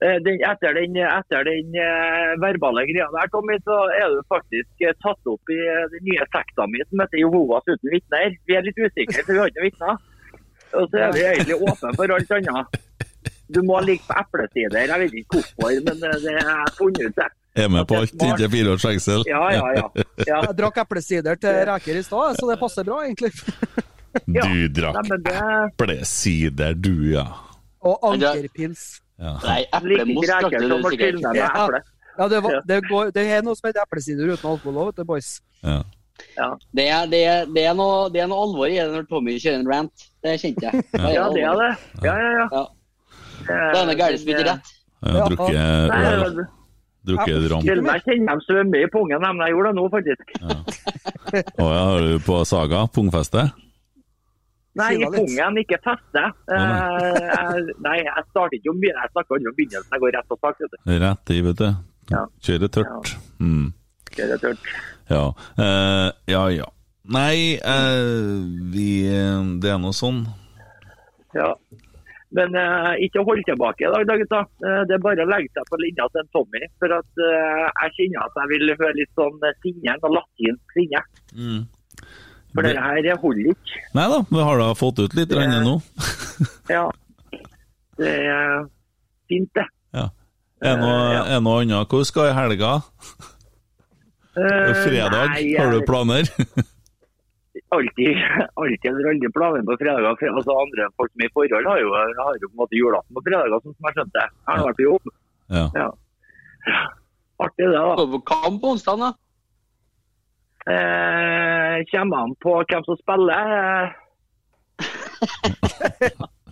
Eh, 0.02 0.18
Den, 0.26 0.40
etter 0.42 0.74
den, 0.74 0.96
etter 0.98 1.44
den 1.46 1.76
eh, 1.78 2.32
verbale 2.42 2.82
greia 2.88 3.06
der, 3.14 3.28
Tommy, 3.30 3.54
så 3.62 3.76
er 3.94 4.08
du 4.10 4.22
faktisk 4.26 4.82
eh, 4.82 4.96
tatt 5.04 5.30
opp 5.30 5.52
i 5.54 5.58
den 5.92 6.08
nye 6.08 6.24
sekta 6.32 6.66
mi 6.66 6.82
som 6.88 7.04
heter 7.04 7.20
Jehovas 7.20 7.68
uten 7.70 7.92
vitner. 7.92 8.34
Vi 8.50 8.56
er 8.58 8.66
litt 8.66 8.80
usikre, 8.82 9.22
for 9.22 9.36
vi 9.36 9.38
har 9.44 9.52
ikke 9.52 9.68
vitner. 9.68 10.00
Og 10.72 10.88
så 10.90 11.04
er 11.06 11.14
vi 11.14 11.22
egentlig 11.28 11.60
åpne 11.60 11.92
for 11.94 12.16
alt 12.16 12.34
annet. 12.40 12.80
Du 13.52 13.60
må 13.62 13.78
ligge 13.84 14.02
på 14.08 14.18
eplesider. 14.24 14.88
Jeg 14.88 15.04
vet 15.04 15.16
ikke 15.20 15.38
hvorfor, 15.38 15.78
men 15.86 16.02
det 16.02 16.34
er 16.34 16.74
funnet 16.80 17.06
ut, 17.06 17.16
det. 17.20 17.30
Er 17.62 17.68
med 17.68 17.86
på 17.86 17.98
alt 18.00 18.14
inntil 18.16 18.48
fire 18.56 18.74
års 18.74 18.86
fengsel. 18.88 19.22
Ja, 19.28 19.42
ja, 19.52 19.66
ja. 19.76 19.86
ja. 20.24 20.38
Jeg 20.48 20.54
drakk 20.56 20.82
eplesider 20.82 21.36
til 21.38 21.58
reker 21.68 22.00
i 22.00 22.02
stad, 22.02 22.40
så 22.40 22.48
det 22.48 22.58
passer 22.58 22.88
bra, 22.88 23.02
egentlig. 23.04 23.30
Du 24.26 24.68
drakk 24.76 24.98
Nei, 25.08 25.18
det 25.24 25.38
eplesider, 25.40 26.74
du, 26.76 26.92
ja. 27.14 27.26
Og 27.82 28.04
ankerpils. 28.12 29.00
ja. 29.18 29.32
Nei, 29.46 29.62
eplemos 29.72 30.28
ikke 30.28 30.60
du 30.60 30.76
sikkert. 30.90 31.24
Ja. 31.36 31.48
eple. 31.64 31.82
Ja, 32.18 32.28
det, 32.28 32.42
var, 32.44 32.60
det, 32.68 32.78
går, 32.90 33.10
det 33.16 33.24
er 33.32 33.42
noe 33.44 33.56
som 33.56 33.70
heter 33.70 33.86
eplesider 33.86 34.34
uten 34.34 34.50
alkohol 34.50 34.82
òg, 34.82 34.90
vet 34.92 35.00
du, 35.00 35.04
boys. 35.08 35.34
ja. 35.64 35.80
Det 36.76 36.84
er, 36.86 37.06
det, 37.10 37.20
er, 37.26 37.46
det, 37.50 37.64
er 37.66 37.74
noe, 37.74 38.06
det 38.12 38.20
er 38.22 38.28
noe 38.30 38.44
alvor 38.44 38.68
i 38.70 38.76
det 38.76 38.84
når 38.92 39.06
Tommy 39.10 39.38
kjører 39.40 39.62
en 39.62 39.70
rant. 39.72 40.04
Det 40.22 40.36
kjente 40.38 40.68
jeg. 40.68 40.84
Det 40.92 41.14
Ja, 41.16 41.24
det 41.32 41.42
er 41.48 41.58
det. 41.58 41.70
Ja, 42.04 42.14
ja, 42.20 42.30
ja. 42.36 42.46
Ja. 42.52 42.64
Da 43.48 43.80
er 43.80 43.88
det 43.88 43.96
gærent 43.98 44.28
rett. 44.46 44.74
Jeg 45.02 45.24
drukket 45.32 45.56
øl. 45.56 46.44
Drukket 47.02 47.46
rom. 47.50 47.64
Til 47.66 47.80
meg 47.82 48.04
kjenner 48.06 48.38
de 48.38 48.46
svømme 48.46 48.84
i 48.84 48.88
pungen, 48.92 49.24
men 49.24 49.42
jeg 49.42 49.56
gjorde 49.56 49.72
det 49.72 49.78
nå, 49.80 49.86
faktisk. 49.90 50.36
Å 51.58 51.66
ja, 51.72 51.82
har 51.88 52.06
du 52.06 52.20
på 52.22 52.38
Saga? 52.46 52.84
Pungfeste? 52.94 53.48
Nei, 54.74 54.94
i 54.96 55.04
pungen, 55.12 55.58
ikke 55.60 55.78
feste. 55.84 56.22
Eh, 56.48 56.58
jeg- 57.20 57.74
nei, 57.84 57.96
jeg 58.06 58.24
starter 58.30 58.56
ikke 58.56 58.70
om 58.72 58.80
begynnelsen, 58.80 59.04
jeg 59.04 59.12
snakker 59.12 59.36
om 59.36 59.56
begynnelsen. 59.58 59.90
Jeg 59.92 60.00
går 60.00 60.12
rett 60.16 60.28
på 60.28 60.38
sak. 60.40 60.56
Rett 61.04 61.30
i, 61.36 61.40
vet 61.48 61.56
du. 61.60 61.70
Ja. 62.10 62.22
Kjøre 62.40 62.68
tørt. 62.72 63.16
Mm. 63.40 63.72
Det 64.16 64.30
er 64.30 64.40
tørt. 64.40 64.58
Ja. 65.10 65.24
Uh, 65.58 66.10
ja, 66.28 66.46
ja. 66.48 66.68
Nei, 67.04 67.58
uh, 67.60 68.40
vi 68.72 68.88
Det 69.60 69.70
er 69.70 69.78
nå 69.82 69.92
sånn. 69.92 70.24
Ja. 71.34 71.52
Men 72.32 72.54
uh, 72.56 72.94
ikke 73.04 73.20
hold 73.28 73.42
tilbake 73.44 73.84
i 73.84 73.90
dag, 73.92 74.06
da, 74.08 74.16
gutta. 74.16 74.40
Eh, 74.64 74.82
det 74.88 74.94
er 74.96 75.02
bare 75.04 75.24
å 75.24 75.28
legge 75.28 75.50
seg 75.52 75.66
på 75.68 75.76
linja 75.82 76.06
til 76.08 76.22
en 76.22 76.30
Tommy. 76.32 76.62
For 76.80 76.94
at 76.96 77.20
eh, 77.20 77.64
jeg 77.82 77.92
kjenner 77.98 78.24
at 78.24 78.38
jeg 78.40 78.48
vil 78.54 78.72
høre 78.72 78.94
litt 78.96 79.12
sånn 79.20 79.36
eh, 79.44 79.52
sinne, 79.60 79.96
og 80.00 80.14
latinsk 80.16 80.76
sinne. 80.78 81.02
Mm. 81.36 81.60
For 82.52 82.66
det 82.66 82.72
her 82.76 83.16
holder 83.22 83.52
ikke. 83.54 83.82
Nei 83.96 84.08
da, 84.12 84.18
vi 84.28 84.42
har 84.48 84.60
da 84.60 84.72
fått 84.76 85.00
ut 85.00 85.14
litt 85.16 85.32
renne 85.36 85.62
nå. 85.64 85.78
Ja. 86.72 86.86
Det 87.98 88.08
er 88.08 88.64
fint, 89.30 89.50
det. 89.54 89.64
Ja. 89.94 90.08
Er 90.62 90.76
det 90.78 90.80
noe, 90.80 90.98
ja. 91.12 91.22
er 91.36 91.42
noe 91.44 91.62
annet? 91.62 91.90
Hvor 91.90 92.04
skal 92.08 92.30
i 92.30 92.36
helga? 92.36 92.70
Eh, 94.32 94.70
Fredag? 94.86 95.34
nei, 95.34 95.42
Har 95.58 95.74
du 95.74 95.82
planer? 95.86 96.28
alltid, 97.76 98.16
alltid 98.54 98.88
eller 98.90 99.10
aldri 99.12 99.30
planer 99.36 99.66
på 99.68 99.76
fredager. 99.82 100.16
For, 100.20 100.38
altså, 100.38 100.56
andre 100.64 100.88
folk 100.96 101.12
med 101.20 101.28
i 101.28 101.32
forhold 101.36 101.68
har 101.72 101.82
jo, 101.82 101.90
har 101.96 102.38
jo 102.40 102.48
på 102.48 102.54
en 102.54 102.62
måte 102.62 102.78
julaften 102.78 103.18
på 103.18 103.24
fredager, 103.26 103.58
sånn 103.64 103.76
som 103.76 103.88
jeg 103.88 103.98
skjønte. 103.98 104.24
Jeg 104.28 104.52
har 104.52 104.66
vært 104.68 104.80
på 104.80 104.88
jobb. 104.88 105.12
Ja. 105.52 105.66
Ja. 105.76 105.88
Artig 107.42 107.66
det, 107.66 107.74
da. 107.76 108.06
På 108.14 108.22
kamp 108.32 108.62
på 108.62 108.74
onsdag, 108.76 109.02
da. 109.02 109.12
Eh, 110.62 111.84
kommer 111.90 112.16
an 112.22 112.34
på 112.38 112.52
hvem 112.62 112.84
som 112.86 112.96
spiller. 113.00 113.96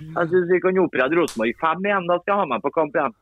Jeg 0.00 0.28
syns 0.30 0.48
vi 0.48 0.60
kan 0.64 0.78
opprette 0.80 1.16
Rosenborg 1.18 1.58
5 1.60 1.84
igjen. 1.84 2.08
Da 2.08 2.16
skal 2.20 2.32
jeg 2.32 2.40
ha 2.40 2.46
meg 2.48 2.62
på 2.64 2.72
kamp 2.72 2.94
igjen. 2.96 3.14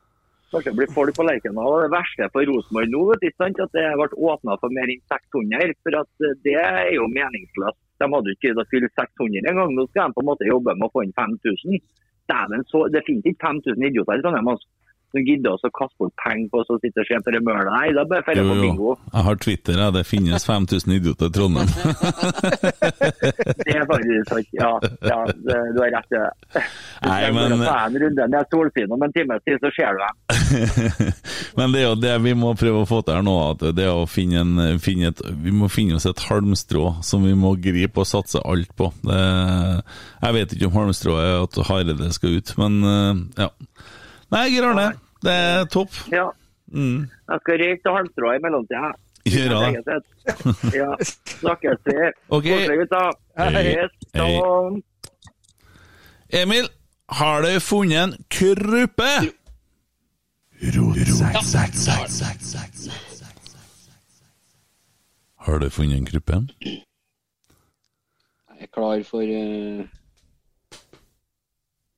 Kanskje 0.49 0.71
det 0.71 0.77
blir 0.79 0.93
folk 0.95 1.17
på 1.17 1.25
Lerkendal. 1.27 1.75
Det 1.83 1.91
verste 1.93 2.29
for 2.33 2.47
Rosenborg 2.49 2.87
nå 2.93 3.01
vet 3.11 3.25
du, 3.27 3.43
at 3.65 3.75
det 3.75 3.85
ble 3.99 4.07
åpna 4.31 4.55
for 4.61 4.73
mer 4.73 4.87
enn 4.89 5.03
600. 5.11 5.75
For 5.83 5.99
at 5.99 6.25
eh, 6.25 6.37
det 6.47 6.55
er 6.63 6.93
jo 6.95 7.09
meningsløst. 7.11 7.79
De 7.99 8.07
hadde 8.07 8.33
ikke 8.33 8.45
greid 8.47 8.63
å 8.63 8.69
fylle 8.71 8.89
600 8.95 9.51
engang. 9.51 9.75
Nå 9.75 9.89
skal 9.89 10.07
de 10.07 10.15
på 10.15 10.23
en 10.23 10.31
måte 10.31 10.47
jobbe 10.47 10.77
med 10.79 10.87
å 10.87 10.93
få 10.95 11.03
inn 11.03 11.15
5000. 11.19 11.83
Dæven, 12.29 12.63
Det 12.93 13.05
finnes 13.07 13.25
ikke 13.25 13.45
5000 13.47 13.87
idioter 13.89 14.19
i 14.19 14.23
Trondheim 14.23 14.51
altså, 14.53 14.67
som 15.09 15.25
gidder 15.25 15.55
også 15.55 15.69
å 15.69 15.75
kaste 15.79 15.97
bort 16.03 16.15
penger 16.21 16.49
på 16.51 16.61
oss 16.61 16.71
å 16.73 16.77
sitte 16.83 17.03
og 17.03 17.09
se 17.09 17.19
på 17.25 17.33
det 17.33 17.41
mølet. 17.45 17.69
Nei, 17.73 17.89
da 17.97 18.05
bare 18.09 18.23
drar 18.27 18.39
jeg 18.39 18.49
på 18.49 18.57
bingo. 18.61 18.93
Jeg 19.13 19.25
har 19.27 19.39
Twitter, 19.45 19.81
jeg. 19.83 19.95
Det 19.97 20.03
finnes 20.07 20.45
5000 20.45 20.95
idioter 20.99 21.31
i 21.31 21.35
Trondheim. 21.37 21.73
Det 23.59 23.75
er 23.75 23.85
faktisk 23.89 24.29
sant. 24.29 24.49
Ja, 24.55 24.69
ja 25.05 25.17
det, 25.29 25.57
du 25.75 25.79
har 25.81 25.91
rett 25.93 26.13
i 26.13 26.19
det. 26.19 26.29
Du 26.53 27.09
Nei, 27.09 27.31
men- 27.35 27.63
ta 27.63 27.75
en 27.85 27.97
runde 28.03 28.27
ned 28.33 28.49
Solsiden 28.53 28.93
om 28.95 29.03
en 29.05 29.13
times 29.13 29.43
tid, 29.45 29.59
så 29.61 29.71
ser 29.75 29.97
du 29.97 29.99
dem. 30.03 30.15
Men 31.59 31.73
det 31.73 31.81
er 31.81 31.87
jo 31.87 31.97
det 31.99 32.13
vi 32.23 32.33
må 32.37 32.53
prøve 32.59 32.83
å 32.83 32.87
få 32.89 33.01
til 33.05 33.17
her 33.17 33.25
nå, 33.25 33.35
at 33.53 33.65
det 33.77 33.85
er 33.85 33.93
å 33.93 34.07
finne, 34.09 34.43
en, 34.45 34.81
finne 34.83 35.11
et 35.11 35.21
Vi 35.43 35.53
må 35.55 35.69
finne 35.71 35.99
oss 35.99 36.07
et 36.09 36.25
halmstrå 36.29 36.99
som 37.05 37.25
vi 37.25 37.35
må 37.37 37.55
gripe 37.61 38.01
og 38.03 38.09
satse 38.09 38.41
alt 38.45 38.71
på. 38.79 38.91
Det, 39.05 39.19
jeg 40.23 40.37
vet 40.37 40.55
ikke 40.55 40.69
om 40.69 40.77
halmstrået 40.79 41.25
er 41.25 41.43
at 41.43 41.61
Hareide 41.69 42.11
skal 42.15 42.39
ut, 42.39 42.53
men 42.59 42.79
eh, 42.89 43.45
ja. 43.45 43.49
Nei, 44.29 44.45
Geir 44.53 44.65
Arne, 44.69 44.87
det 45.25 45.33
er 45.33 45.65
topp. 45.73 45.89
Ja. 46.13 46.27
Mm. 46.69 47.07
Jeg 47.29 47.37
skal 47.43 47.55
røyke 47.63 47.81
til 47.85 47.95
halmstrå 47.97 48.27
i 48.35 48.41
mellomtida. 48.43 48.89
Gjør 49.29 49.49
det. 49.55 49.69
Ja. 50.79 50.89
Snakkes 51.39 51.79
vi. 51.85 51.93
Ok. 52.29 52.43
Koselig, 52.45 52.77
gutta. 52.83 53.01
Hei. 53.37 53.43
Hei. 54.15 54.33
Emil, 56.41 56.65
har 57.09 57.41
du 57.41 57.59
funnet 57.59 58.03
en 58.03 58.13
kruppe? 58.29 59.09
Har 65.37 65.59
du 65.59 65.69
funnet 65.69 65.97
en 65.97 66.05
kruppe? 66.05 66.47
Jeg 66.61 66.83
er 68.67 68.71
klar 68.75 69.03
for 69.07 69.21
eh, 69.23 69.85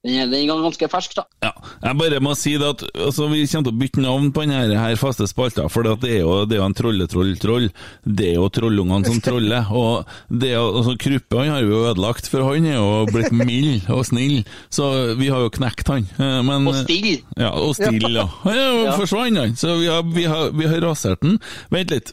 Den 0.01 0.15
er, 0.17 0.29
den 0.31 0.49
er 0.49 0.61
ganske 0.65 0.87
fersk, 0.89 1.11
da. 1.13 1.23
Ja, 1.45 1.51
jeg 1.83 1.97
bare 1.99 2.19
må 2.25 2.31
si 2.33 2.55
det 2.57 2.65
at 2.73 2.81
altså, 3.05 3.27
vi 3.29 3.43
kommer 3.45 3.67
til 3.67 3.75
å 3.75 3.79
bytte 3.83 4.01
navn 4.01 4.31
på 4.33 4.41
denne 4.47 4.79
her 4.81 4.95
faste 4.97 5.27
spalta, 5.29 5.67
for 5.69 5.85
det, 5.85 6.09
er 6.09 6.23
jo, 6.23 6.39
det 6.49 6.57
er 6.57 6.61
jo 6.63 6.65
en 6.65 6.75
trolletroll-troll. 6.79 7.67
Det 8.09 8.31
er 8.31 8.39
jo 8.39 8.47
trollungene 8.49 9.05
som 9.11 9.19
troller. 9.21 9.69
Og 9.81 10.09
det 10.33 10.55
er, 10.55 10.57
altså, 10.63 10.95
Kruppe 11.05 11.43
han 11.43 11.53
har 11.53 11.61
vi 11.67 11.75
jo 11.75 11.83
ødelagt, 11.91 12.31
for 12.33 12.47
han 12.49 12.65
er 12.71 12.79
jo 12.79 12.89
blitt 13.13 13.29
mild 13.35 13.85
og 13.93 14.01
snill, 14.09 14.41
så 14.73 14.89
vi 15.21 15.29
har 15.29 15.45
jo 15.45 15.53
knekt 15.59 15.93
han. 15.93 16.09
Eh, 16.17 16.41
Men, 16.49 16.65
Og 16.71 16.81
still. 16.81 17.11
Ja, 17.37 17.53
og 17.61 17.77
still, 17.77 18.09
ja. 18.17 18.25
Han 18.47 18.57
Ja. 18.57 18.97
forsvant, 18.97 19.37
han. 19.37 19.53
Så 19.55 19.77
vi 19.83 19.85
har, 19.91 20.01
vi, 20.17 20.25
har, 20.25 20.49
vi 20.57 20.65
har 20.73 20.81
rasert 20.81 21.21
den. 21.21 21.37
Vent 21.69 21.93
litt. 21.93 22.09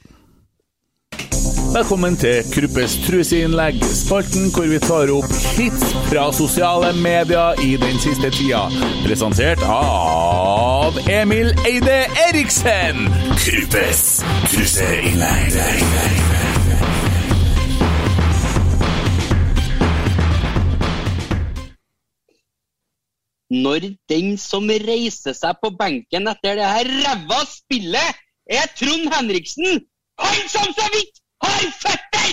Velkommen 1.69 2.15
til 2.17 2.47
Kruppes 2.49 2.95
truseinnlegg, 3.05 3.83
spalten 3.85 4.47
hvor 4.55 4.65
vi 4.71 4.79
tar 4.81 5.11
opp 5.13 5.33
hits 5.53 5.91
fra 6.09 6.23
sosiale 6.33 6.95
medier 6.97 7.61
i 7.61 7.75
den 7.77 7.99
siste 8.01 8.31
tida. 8.33 8.63
Presentert 9.05 9.61
av 9.69 10.97
Emil 11.13 11.53
Eide 11.69 11.99
Eriksen. 12.25 13.05
Kruppes 13.43 14.01
truseinnlegg. 14.49 15.59
Når 23.61 23.93
den 24.09 24.35
som 24.41 24.73
reiser 24.89 25.37
seg 25.37 25.61
på 25.61 25.75
benken 25.77 26.33
etter 26.33 26.57
det 26.63 26.73
her 26.73 26.93
ræva 26.97 27.45
spillet, 27.53 28.27
er 28.49 28.69
Trond 28.81 29.13
Henriksen. 29.13 29.83
Han 30.19 30.45
som 30.49 30.73
så 30.73 30.93
vidt 30.97 31.19
har 31.45 31.65
føtter! 31.85 32.31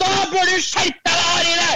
Da 0.00 0.10
bør 0.32 0.44
du 0.50 0.56
skjerpe 0.62 1.10
deg, 1.10 1.20
Hareide! 1.28 1.72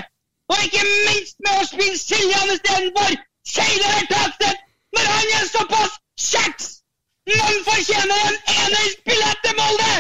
Og 0.53 0.65
ikke 0.67 0.85
minst 1.09 1.37
med 1.45 1.55
å 1.59 1.67
spille 1.69 1.99
Siljan 1.99 2.55
istedenfor 2.55 3.13
er 3.13 4.07
Tagseth, 4.13 4.63
når 4.97 5.07
han 5.15 5.27
er 5.39 5.45
såpass 5.51 5.93
kjeks! 6.31 6.67
Man 7.33 7.57
fortjener 7.69 8.21
en 8.31 8.39
enersbillett 8.57 9.45
til 9.45 9.55
Molde! 9.61 9.93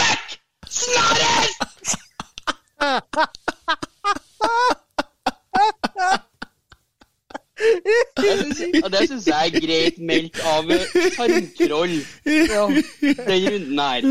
Vekk! 0.00 0.38
Snarest! 0.80 1.60
Og 8.84 8.88
det 8.90 9.02
syns 9.08 9.26
jeg 9.28 9.50
er 9.50 9.62
greit 9.62 9.98
meldt 10.02 10.40
av 10.50 10.70
Tarmtroll, 11.14 11.94
den 12.24 13.44
runden 13.46 13.82
her. 13.82 14.08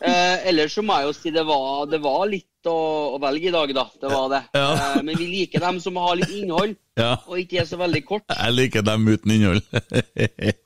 Eh, 0.00 0.48
ellers 0.48 0.76
så 0.76 0.84
må 0.84 0.96
jeg 1.00 1.10
jo 1.10 1.16
si 1.18 1.34
det 1.34 1.44
var, 1.48 1.84
det 1.90 2.00
var 2.04 2.24
litt 2.30 2.70
å, 2.70 2.76
å 3.16 3.20
velge 3.20 3.50
i 3.50 3.54
dag, 3.54 3.74
da. 3.76 3.86
Det 4.00 4.12
var 4.12 4.30
det. 4.32 4.42
Ja. 4.56 4.68
Eh, 4.72 5.02
men 5.04 5.20
vi 5.20 5.28
liker 5.34 5.64
dem 5.64 5.80
som 5.84 6.00
har 6.00 6.16
litt 6.20 6.32
innhold, 6.40 6.76
Ja. 7.00 7.14
og 7.26 7.40
ikke 7.40 7.62
er 7.62 7.68
så 7.68 7.78
veldig 7.80 8.02
kort. 8.06 8.24
Jeg 8.44 8.56
liker 8.56 8.84
dem 8.86 9.08
uten 9.08 9.34
innhold. 9.34 9.62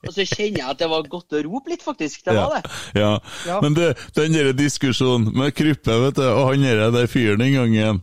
Og 0.05 0.13
så 0.13 0.27
kjenner 0.27 0.61
jeg 0.61 0.69
at 0.71 0.81
det 0.81 0.89
var 0.91 1.07
godt 1.11 1.37
å 1.37 1.43
rope 1.47 1.73
litt, 1.73 1.83
faktisk. 1.85 2.25
Det 2.27 2.35
var 2.37 2.57
det. 2.57 2.63
Ja. 2.99 3.13
Ja. 3.49 3.59
Men 3.63 3.77
det, 3.77 3.95
den 4.17 4.35
der 4.37 4.53
diskusjonen 4.57 5.31
med 5.37 5.55
Kryppe, 5.57 5.97
vet 6.07 6.19
du, 6.19 6.25
og 6.27 6.51
han 6.51 6.65
der, 6.65 6.91
der 6.95 7.09
fyren 7.11 7.43
den 7.43 7.55
gangen 7.55 8.01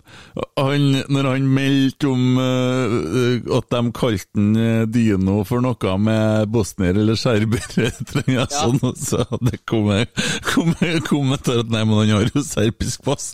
han, 0.58 0.84
Når 1.10 1.30
han 1.32 1.48
meldte 1.50 2.12
om 2.12 2.38
uh, 2.38 3.58
at 3.58 3.70
de 3.74 3.82
kalte 3.98 4.38
han, 4.38 4.52
eh, 4.56 4.84
Dino 4.92 5.42
for 5.48 5.64
noe 5.64 5.96
med 6.02 6.52
bosnier 6.54 6.98
eller 6.98 7.18
serber, 7.20 7.64
Trenger 8.12 8.36
jeg 8.36 8.48
sånn, 8.54 8.82
så 9.00 9.26
det 9.42 9.62
kom, 9.70 9.90
en 9.92 11.06
kommentar 11.08 11.64
at 11.64 11.72
nei, 11.74 11.84
men 11.88 12.04
han 12.04 12.14
har 12.16 12.30
jo 12.32 12.44
serbisk 12.46 13.06
pass. 13.08 13.34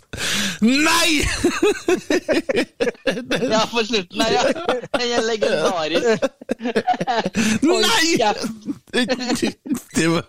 Nei! 0.64 1.22
Ja, 3.48 3.62
på 3.70 3.82
slutten 3.86 4.20
her, 4.20 4.32
ja. 4.34 4.42
Den 4.94 5.12
er 5.14 5.24
legendarisk. 5.26 6.26
Nei! 7.68 8.08
Det 9.94 10.08
var 10.12 10.26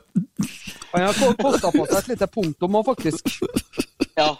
Han 0.93 1.03
har 1.05 1.35
kosta 1.39 1.71
på 1.73 1.85
seg 1.85 1.97
et 1.99 2.09
lite 2.13 2.27
punktum 2.31 2.79
òg, 2.79 2.87
faktisk. 2.91 3.29
Ja. 4.17 4.33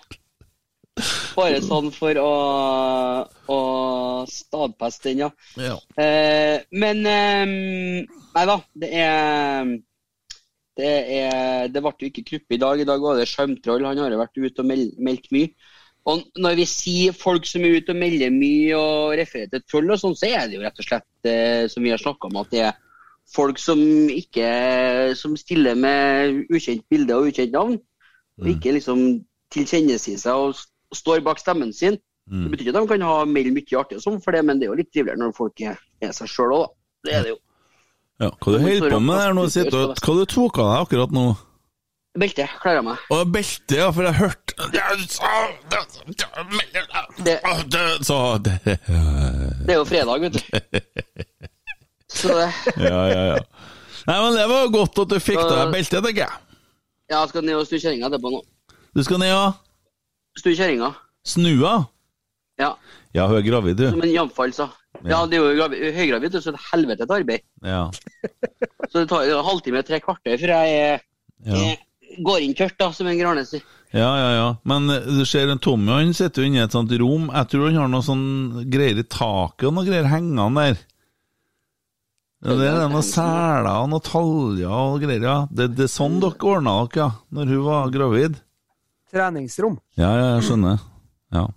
Bare 1.36 1.60
sånn 1.64 1.92
for 1.96 2.18
å, 2.20 2.32
å 3.48 3.60
stadfeste 4.28 5.14
den, 5.14 5.22
ja. 5.24 5.30
Ja. 5.56 5.78
Eh, 5.96 6.66
men 6.76 7.06
eh, 7.08 7.46
Nei 8.36 8.46
da, 8.50 8.58
det 8.82 8.90
er 9.00 9.78
det, 10.80 10.92
er, 11.20 11.68
det 11.72 11.82
ble 11.84 11.92
jo 12.00 12.10
ikke 12.10 12.26
Kruppe 12.28 12.56
i 12.56 12.62
dag. 12.62 12.80
I 12.80 12.88
dag 12.88 13.02
var 13.04 13.20
det 13.20 13.28
Skjermtroll. 13.28 13.84
Han 13.88 14.00
har 14.00 14.14
jo 14.14 14.22
vært 14.22 14.40
ute 14.40 14.64
og 14.64 14.70
meld, 14.70 14.94
meldt 15.04 15.28
mye. 15.36 15.52
Og 16.10 16.26
når 16.42 16.60
vi 16.60 16.66
sier 16.70 17.16
folk 17.16 17.46
som 17.46 17.66
er 17.66 17.80
ute 17.80 17.94
og 17.94 18.00
melder 18.00 18.34
mye 18.34 18.78
og 18.78 19.16
refererer 19.20 19.52
til 19.54 19.66
troll 19.68 19.94
og 19.94 20.02
sånn, 20.02 20.18
så 20.18 20.30
er 20.30 20.48
det 20.48 20.58
jo 20.58 20.64
rett 20.64 20.82
og 20.82 20.88
slett, 20.88 21.10
eh, 21.28 21.66
som 21.72 21.86
vi 21.86 21.94
har 21.94 22.02
snakka 22.02 22.30
om, 22.30 22.40
at 22.42 22.54
det 22.54 22.64
er 22.70 22.78
folk 23.30 23.62
som 23.62 23.80
ikke 24.10 24.50
som 25.20 25.36
stiller 25.38 25.78
med 25.78 26.46
ukjent 26.50 26.86
bilde 26.90 27.18
og 27.18 27.30
ukjent 27.30 27.54
navn. 27.54 27.78
Og 28.40 28.48
ikke 28.54 28.74
liksom 28.78 29.02
tilkjennesier 29.54 30.18
seg 30.22 30.48
og 30.48 30.96
står 30.96 31.22
bak 31.26 31.42
stemmen 31.42 31.74
sin. 31.76 32.00
Det 32.30 32.52
betyr 32.54 32.68
ikke 32.68 32.78
at 32.78 32.86
de 32.86 32.94
kan 32.94 33.04
ha 33.10 33.26
melde 33.26 33.52
mye 33.56 33.78
artig 33.80 33.98
og 33.98 34.04
sånn 34.06 34.20
for 34.22 34.38
det, 34.38 34.44
men 34.46 34.60
det 34.60 34.68
er 34.68 34.72
jo 34.72 34.80
litt 34.80 34.92
triveligere 34.94 35.18
når 35.18 35.36
folk 35.38 35.62
er, 35.66 35.80
er 36.02 36.12
seg 36.14 36.30
sjøl 36.30 36.54
òg, 36.54 36.66
da. 36.66 36.76
Det 37.06 37.14
er 37.16 37.24
det 37.26 37.32
jo. 37.34 37.40
Ja, 38.20 38.30
hva 38.36 38.54
du 38.54 38.58
holder 38.60 38.94
på 38.94 39.00
med 39.00 39.22
der 39.24 39.36
nå? 39.38 39.46
Hva 39.50 40.16
du 40.20 40.26
tok 40.30 40.60
av 40.62 40.70
deg 40.70 40.84
akkurat 40.84 41.16
nå? 41.16 41.26
Belte, 42.18 42.48
klarer 42.60 42.80
jeg 42.80 42.86
meg. 42.88 43.02
Å, 43.14 43.20
belte, 43.30 43.76
ja, 43.78 43.92
for 43.94 44.08
jeg 44.08 44.16
hørte 44.18 44.54
Det, 47.22 47.36
Så 48.06 48.18
det 48.44 48.56
det 48.66 49.76
er 49.76 49.78
jo 49.78 49.86
fredag, 49.86 50.24
vet 50.26 50.34
du. 50.34 50.42
Så 52.10 52.34
det 52.34 52.48
Ja, 52.90 53.02
ja, 53.12 53.22
ja. 53.36 53.38
Nei, 54.10 54.16
men 54.24 54.34
det 54.40 54.48
var 54.50 54.72
godt 54.74 54.98
at 55.04 55.12
du 55.14 55.20
fikk 55.22 55.38
deg 55.44 55.72
belte, 55.76 56.02
tenker 56.02 56.24
jeg. 56.24 56.34
Ja, 57.12 57.20
jeg 57.22 57.30
skal 57.34 57.46
ned 57.46 57.60
og 57.60 57.68
snu 57.70 57.78
kjerringa 57.78 58.10
etterpå 58.10 58.32
nå. 58.34 58.40
Du 58.98 59.04
skal 59.06 59.22
ned 59.22 59.34
og 59.36 59.60
Snu 60.40 60.52
kjerringa. 60.56 60.90
Snua? 61.28 61.74
Ja. 62.62 62.72
Ja, 63.16 63.26
hun 63.30 63.38
er 63.38 63.46
gravid, 63.46 63.78
du. 63.80 63.86
Som 63.92 64.02
en 64.06 64.14
jamfall 64.14 64.54
sa. 64.56 64.70
Ja, 65.06 65.22
det 65.30 65.38
er 65.38 65.44
jo 65.44 65.52
gravid, 65.60 65.84
høygravid, 65.96 66.34
så 66.40 66.50
det 66.50 66.56
er 66.56 66.60
et 66.60 66.70
helvete 66.72 67.06
et 67.06 67.14
arbeid. 67.16 67.46
Ja. 67.66 67.84
Så 68.90 69.04
det 69.04 69.08
tar 69.12 69.28
en 69.30 69.46
halvtime, 69.46 69.84
tre 69.86 70.00
kvarter 70.04 70.40
før 70.42 70.56
jeg 70.56 70.80
er- 70.90 71.06
Ja. 71.46 71.76
Går 72.26 72.42
inn 72.46 72.56
tørt, 72.58 72.78
da, 72.80 72.92
som 72.96 73.08
en 73.08 73.18
Grane 73.20 73.46
sier. 73.46 73.62
Ja, 73.94 74.10
ja, 74.20 74.30
ja. 74.38 74.48
Men 74.70 74.90
eh, 74.94 75.06
du 75.18 75.24
ser 75.26 75.50
en 75.50 75.60
Tommy, 75.62 75.90
han 75.92 76.14
sitter 76.14 76.44
jo 76.44 76.50
inne 76.52 76.60
i 76.62 76.66
et 76.68 76.76
sånt 76.76 76.92
rom. 77.02 77.30
Jeg 77.34 77.50
tror 77.50 77.68
han 77.70 77.80
har 77.82 77.90
noe 77.90 78.06
sånn 78.06 78.68
greier 78.70 79.00
i 79.02 79.06
taket 79.10 79.68
og 79.70 79.74
noe 79.78 79.88
greier 79.88 80.10
hengende 80.12 80.50
der. 80.60 80.78
Ja, 82.46 82.54
det 82.56 82.68
er 82.70 82.86
noen 82.88 83.04
seler 83.04 83.68
og 83.82 83.90
noen 83.92 84.04
taljer 84.06 84.70
og 84.72 85.02
greier, 85.04 85.26
ja. 85.26 85.38
Det, 85.52 85.72
det 85.76 85.88
er 85.90 85.92
sånn 85.92 86.20
dere 86.24 86.38
ordna 86.54 86.76
dere, 86.86 87.02
ja, 87.02 87.10
når 87.36 87.50
hun 87.56 87.64
var 87.66 87.90
gravid? 87.92 88.38
Treningsrom. 89.12 89.80
Ja, 90.00 90.12
ja, 90.16 90.28
jeg 90.38 90.46
skjønner. 90.48 90.80
Ja. 91.36 91.48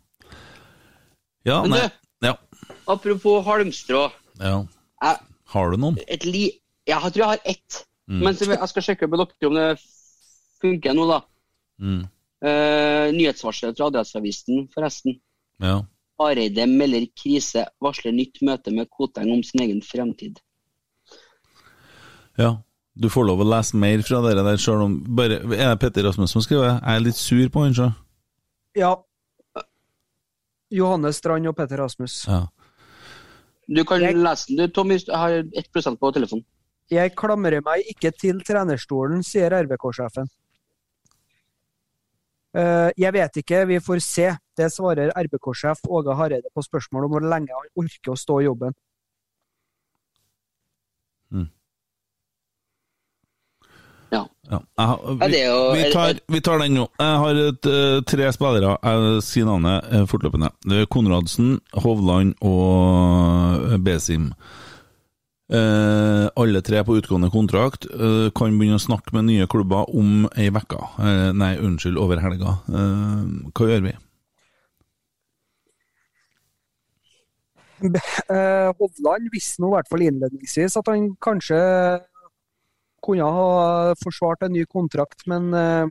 Ja, 1.47 1.61
Men 1.63 1.71
nei. 1.77 1.85
du- 1.87 2.27
Ja. 2.29 2.35
Apropos 2.89 3.45
halmstrå. 3.47 4.11
ja. 4.41 4.65
Jeg, 5.03 5.19
Har 5.53 5.71
du 5.71 5.77
noen? 5.77 5.99
et 6.09 6.25
li... 6.25 6.51
Jeg 6.87 6.99
tror 6.99 7.15
jeg 7.21 7.27
har 7.29 7.39
ett. 7.45 7.85
Mm. 8.09 8.21
Men 8.25 8.35
jeg 8.35 8.69
skal 8.69 8.83
sjekke 8.83 9.07
med 9.11 9.19
dere 9.21 9.49
om 9.49 9.55
det 9.55 9.79
funker 10.63 10.97
nå, 10.97 11.07
da. 11.11 11.21
Mm. 11.83 12.03
Eh, 12.43 13.07
nyhetsvarselet 13.15 13.79
fra 13.79 13.91
Adresseavisen, 13.91 14.67
forresten. 14.75 15.19
Ja. 15.63 15.81
Hareide 16.23 16.67
melder 16.71 17.07
krise, 17.19 17.67
varsler 17.83 18.15
nytt 18.15 18.43
møte 18.47 18.75
med 18.75 18.91
Koteng 18.91 19.31
om 19.35 19.43
sin 19.47 19.65
egen 19.67 19.83
fremtid. 19.85 20.41
ja. 22.39 22.57
Du 22.93 23.09
får 23.09 23.25
lov 23.25 23.41
å 23.41 23.47
lese 23.49 23.79
mer 23.81 24.03
fra 24.05 24.19
dere 24.21 24.43
der, 24.45 24.59
sjøl 24.61 24.83
om 24.85 24.99
bare 25.17 25.39
Er 25.57 25.71
det 25.71 25.79
Petter 25.81 26.05
Rasmus 26.05 26.35
som 26.35 26.43
skriver? 26.45 26.75
Jeg 26.75 26.99
er 26.99 27.01
litt 27.01 27.17
sur 27.17 27.47
på 27.49 27.63
han, 27.65 27.73
sjø. 27.73 27.87
Ja. 28.77 28.91
Johannes 30.73 31.17
Strand 31.17 31.49
og 31.49 31.57
Petter 31.57 31.81
Rasmus. 31.81 32.19
Ja. 32.29 32.43
Du 33.65 33.81
kan 33.89 34.05
lese 34.05 34.51
den, 34.51 34.61
du, 34.61 34.67
Tommy. 34.69 34.99
Jeg 35.01 35.17
har 35.17 35.39
1 35.41 35.99
på 36.01 36.13
telefonen. 36.13 36.45
Jeg 36.93 37.15
klamrer 37.17 37.65
meg 37.65 37.89
ikke 37.89 38.13
til 38.13 38.43
trenerstolen, 38.45 39.23
sier 39.25 39.55
RBK-sjefen. 39.57 40.29
Eh, 42.53 42.91
jeg 43.01 43.13
vet 43.17 43.37
ikke, 43.41 43.65
vi 43.71 43.81
får 43.81 44.03
se. 44.05 44.29
Det 44.57 44.69
svarer 44.73 45.13
RBK-sjef 45.17 45.87
Åge 45.89 46.17
Hareide 46.19 46.53
på 46.53 46.65
spørsmål 46.65 47.07
om 47.07 47.15
hvor 47.15 47.25
lenge 47.25 47.55
han 47.57 47.71
orker 47.81 48.13
å 48.13 48.19
stå 48.21 48.41
i 48.43 48.49
jobben. 48.51 48.77
Ja. 54.13 54.29
Ja, 54.51 54.63
har, 54.77 55.29
vi, 55.29 55.83
vi, 55.83 55.93
tar, 55.93 56.19
vi 56.27 56.41
tar 56.41 56.59
den 56.59 56.75
nå. 56.77 56.83
Jeg 57.01 57.21
har 57.23 57.39
et, 57.47 57.69
eh, 57.71 58.01
tre 58.05 58.29
spillere. 58.37 58.75
Jeg 58.85 59.23
sier 59.25 59.49
navnet 59.49 59.87
eh, 59.89 60.05
fortløpende. 60.11 60.51
Det 60.69 60.83
er 60.83 60.91
Konradsen, 60.93 61.55
Hovland 61.81 62.35
og 62.45 63.73
Besim. 63.87 64.35
Eh, 65.53 66.27
alle 66.41 66.63
tre 66.65 66.81
på 66.85 66.97
utgående 66.97 67.29
kontrakt. 67.33 67.85
Eh, 67.85 68.31
kan 68.33 68.55
begynne 68.57 68.79
å 68.79 68.83
snakke 68.83 69.13
med 69.13 69.27
nye 69.29 69.49
klubber 69.51 69.91
om 69.93 70.25
ei 70.33 70.49
uke. 70.49 70.81
Eh, 70.99 71.29
nei, 71.37 71.57
unnskyld, 71.61 71.99
over 72.01 72.23
helga. 72.25 72.57
Eh, 72.73 73.51
hva 73.53 73.69
gjør 73.69 73.85
vi? 73.85 73.93
Eh, 77.83 78.71
Hovland 78.79 79.29
visste 79.33 79.61
nå 79.61 79.73
i 79.73 79.77
hvert 79.77 79.91
fall 79.91 80.05
innledningsvis 80.07 80.79
at 80.79 80.89
han 80.89 81.11
kanskje 81.21 81.59
kunne 83.03 83.27
ha 83.27 83.95
forsvart 83.99 84.47
en 84.47 84.55
ny 84.55 84.63
kontrakt, 84.71 85.27
men 85.27 85.51
eh, 85.53 85.91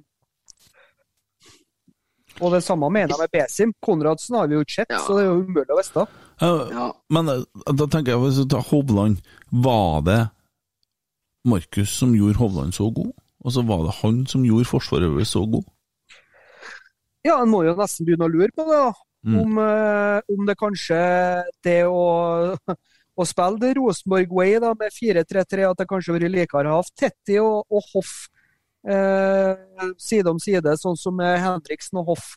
Og 2.40 2.54
det 2.56 2.64
samme 2.64 2.88
mener 2.90 3.12
jeg 3.12 3.20
med 3.20 3.34
Besim. 3.36 3.74
Konradsen 3.84 4.38
har 4.40 4.48
vi 4.48 4.56
jo 4.56 4.64
ikke 4.64 4.80
sett, 4.80 4.94
så 5.04 5.18
det 5.18 5.26
er 5.26 5.28
jo 5.28 5.42
umulig 5.44 5.76
å 5.76 5.78
vite. 5.78 6.06
Eh, 6.42 6.92
Men 7.14 7.30
eh, 7.30 7.44
da 7.78 7.88
tenker 7.88 8.16
jeg, 8.16 8.22
hvis 8.24 8.40
du 8.42 8.48
tar 8.50 8.66
Hovland, 8.72 9.22
var 9.52 10.02
det 10.08 10.22
Markus 11.48 11.94
som 11.98 12.16
gjorde 12.18 12.40
Hovland 12.42 12.76
så 12.78 12.90
god? 12.94 13.14
Og 13.42 13.54
så 13.56 13.64
var 13.66 13.86
det 13.86 14.00
han 14.02 14.26
som 14.30 14.44
gjorde 14.46 14.70
forsvaret 14.70 15.10
vårt 15.10 15.30
så 15.30 15.46
god? 15.50 15.66
Ja, 17.26 17.40
en 17.42 17.52
må 17.54 17.64
jo 17.66 17.78
nesten 17.78 18.06
begynne 18.08 18.26
å 18.26 18.34
lure 18.34 18.54
på 18.56 18.66
det. 18.66 18.78
da. 18.78 18.92
Mm. 19.22 19.38
Om, 19.38 19.58
eh, 19.62 20.34
om 20.34 20.46
det 20.50 20.58
kanskje 20.58 21.00
det 21.66 21.80
å, 21.86 22.06
å 23.22 23.28
spille 23.30 23.62
det 23.62 23.76
Rosenborg 23.78 24.34
Way 24.34 24.58
da, 24.64 24.74
med 24.78 24.94
4-3-3, 24.96 25.68
at 25.70 25.82
det 25.82 25.90
kanskje 25.90 26.16
ville 26.18 26.32
likere 26.34 26.72
å 26.72 26.80
ha 26.80 26.94
Tetti 26.98 27.38
og, 27.42 27.68
og 27.70 27.86
Hoff 27.94 28.16
eh, 28.90 29.54
side 30.02 30.34
om 30.34 30.42
side, 30.42 30.74
sånn 30.82 30.98
som 30.98 31.22
Henriksen 31.22 32.02
og 32.02 32.16
Hoff. 32.16 32.34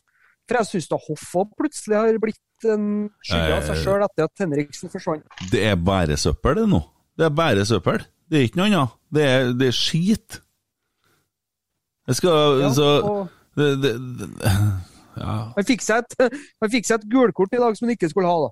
For 0.47 0.57
jeg 0.61 0.69
syns 0.69 0.87
da 0.91 0.97
Hoff 1.07 1.23
også 1.35 1.55
plutselig 1.59 1.95
har 1.97 2.17
blitt 2.21 2.67
en 2.71 2.83
skygge 3.25 3.53
av 3.57 3.63
seg 3.67 3.75
Eh. 3.75 3.83
sjøl 3.83 4.03
etter 4.05 4.23
at 4.29 4.43
Henriksen 4.45 4.89
forsvant. 4.93 5.23
Det 5.51 5.63
er 5.71 5.75
bare 5.75 6.17
søppel, 6.17 6.55
det 6.61 6.67
nå. 6.69 6.81
Det 7.17 7.25
er 7.25 7.33
bare 7.35 7.65
søppel. 7.65 8.03
Det 8.29 8.39
er 8.39 8.43
ikke 8.47 8.57
noe 8.61 8.67
annet. 8.69 8.93
Det 9.13 9.23
er, 9.25 9.53
det 9.53 9.67
er 9.67 9.75
skit. 9.75 10.39
Jeg 12.07 12.15
skal 12.19 12.59
Ja, 12.61 12.69
så 12.73 12.87
og- 13.03 13.29
det, 13.57 13.81
det, 13.81 13.93
det, 14.19 14.29
Ja. 15.15 15.51
Han 15.55 15.63
fikk 15.63 15.81
seg 15.81 16.03
et, 16.03 16.15
han 16.61 16.69
fikk 16.69 16.85
seg 16.85 16.99
et 16.99 17.09
gulkort 17.09 17.53
i 17.55 17.57
dag 17.61 17.77
som 17.77 17.87
han 17.87 17.95
ikke 17.95 18.09
skulle 18.11 18.27
ha, 18.27 18.37
da. 18.45 18.49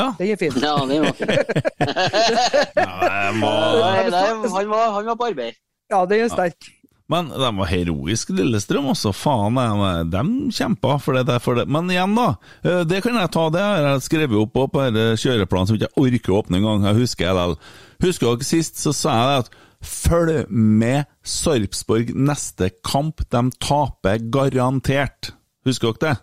ja. 0.00 0.06
Den 0.18 0.30
er 0.32 0.38
fin. 0.40 0.52
Ja, 0.56 0.76
det 0.88 1.00
var 1.04 1.12
ja, 2.80 3.32
må, 3.36 3.50
Nei, 3.50 4.08
nei, 4.08 4.22
han, 4.48 4.68
var, 4.72 4.92
han 4.96 5.04
var 5.10 5.16
på 5.20 5.28
arbeid. 5.28 5.58
Ja, 5.92 6.04
den 6.08 6.24
er 6.24 6.32
sterk. 6.32 6.70
Men 7.08 7.30
de 7.32 7.48
var 7.56 7.70
heroiske, 7.70 8.34
Lillestrøm 8.36 8.90
også. 8.92 9.14
Faen, 9.16 9.56
de, 9.56 10.02
de 10.12 10.50
kjempa 10.52 10.98
for 11.00 11.16
det 11.16 11.22
der. 11.30 11.38
For 11.40 11.56
det. 11.56 11.64
Men 11.72 11.88
igjen, 11.88 12.12
da. 12.18 12.26
eh, 12.64 12.82
Det 12.84 13.00
kan 13.06 13.16
jeg 13.16 13.30
ta, 13.32 13.46
det 13.54 13.62
har 13.64 13.86
jeg 13.86 14.02
skrevet 14.04 14.36
opp 14.42 14.52
på 14.52 14.66
på 14.74 14.84
kjøreplanen 15.16 15.70
som 15.70 15.78
jeg 15.78 15.88
ikke 15.88 16.02
orker 16.04 16.34
å 16.34 16.42
åpne 16.42 16.60
engang. 16.60 16.84
Jeg 16.90 16.98
husker 17.00 17.24
jeg 17.30 17.38
likevel. 17.38 17.56
Husker 18.04 18.28
dere 18.34 18.48
sist, 18.50 18.76
så 18.82 18.92
sa 18.92 19.14
jeg 19.16 19.30
det 19.30 19.38
at 19.46 19.56
følg 19.88 20.50
med 20.50 21.06
Sarpsborg 21.24 22.12
neste 22.18 22.68
kamp. 22.84 23.24
De 23.32 23.42
taper 23.62 24.20
garantert. 24.34 25.32
Husker 25.68 25.94
dere 25.96 26.10
det? 26.12 26.16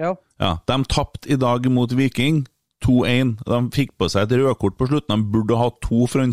Ja. 0.00 0.14
Ja, 0.40 0.54
De 0.68 0.76
tapte 0.92 1.28
i 1.32 1.36
dag 1.40 1.64
mot 1.72 1.92
Viking 1.96 2.46
2-1. 2.84 3.36
De 3.44 3.60
fikk 3.76 3.94
på 4.00 4.08
seg 4.12 4.26
et 4.30 4.38
rødkort 4.40 4.76
på 4.80 4.88
slutten. 4.90 5.12
De 5.12 5.30
burde 5.36 5.56
ha 5.60 5.68
to, 5.84 6.06
for 6.08 6.24
han 6.24 6.32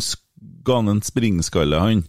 ga 0.64 0.80
en 0.80 1.00
springskalle, 1.04 1.80
han. 1.84 2.02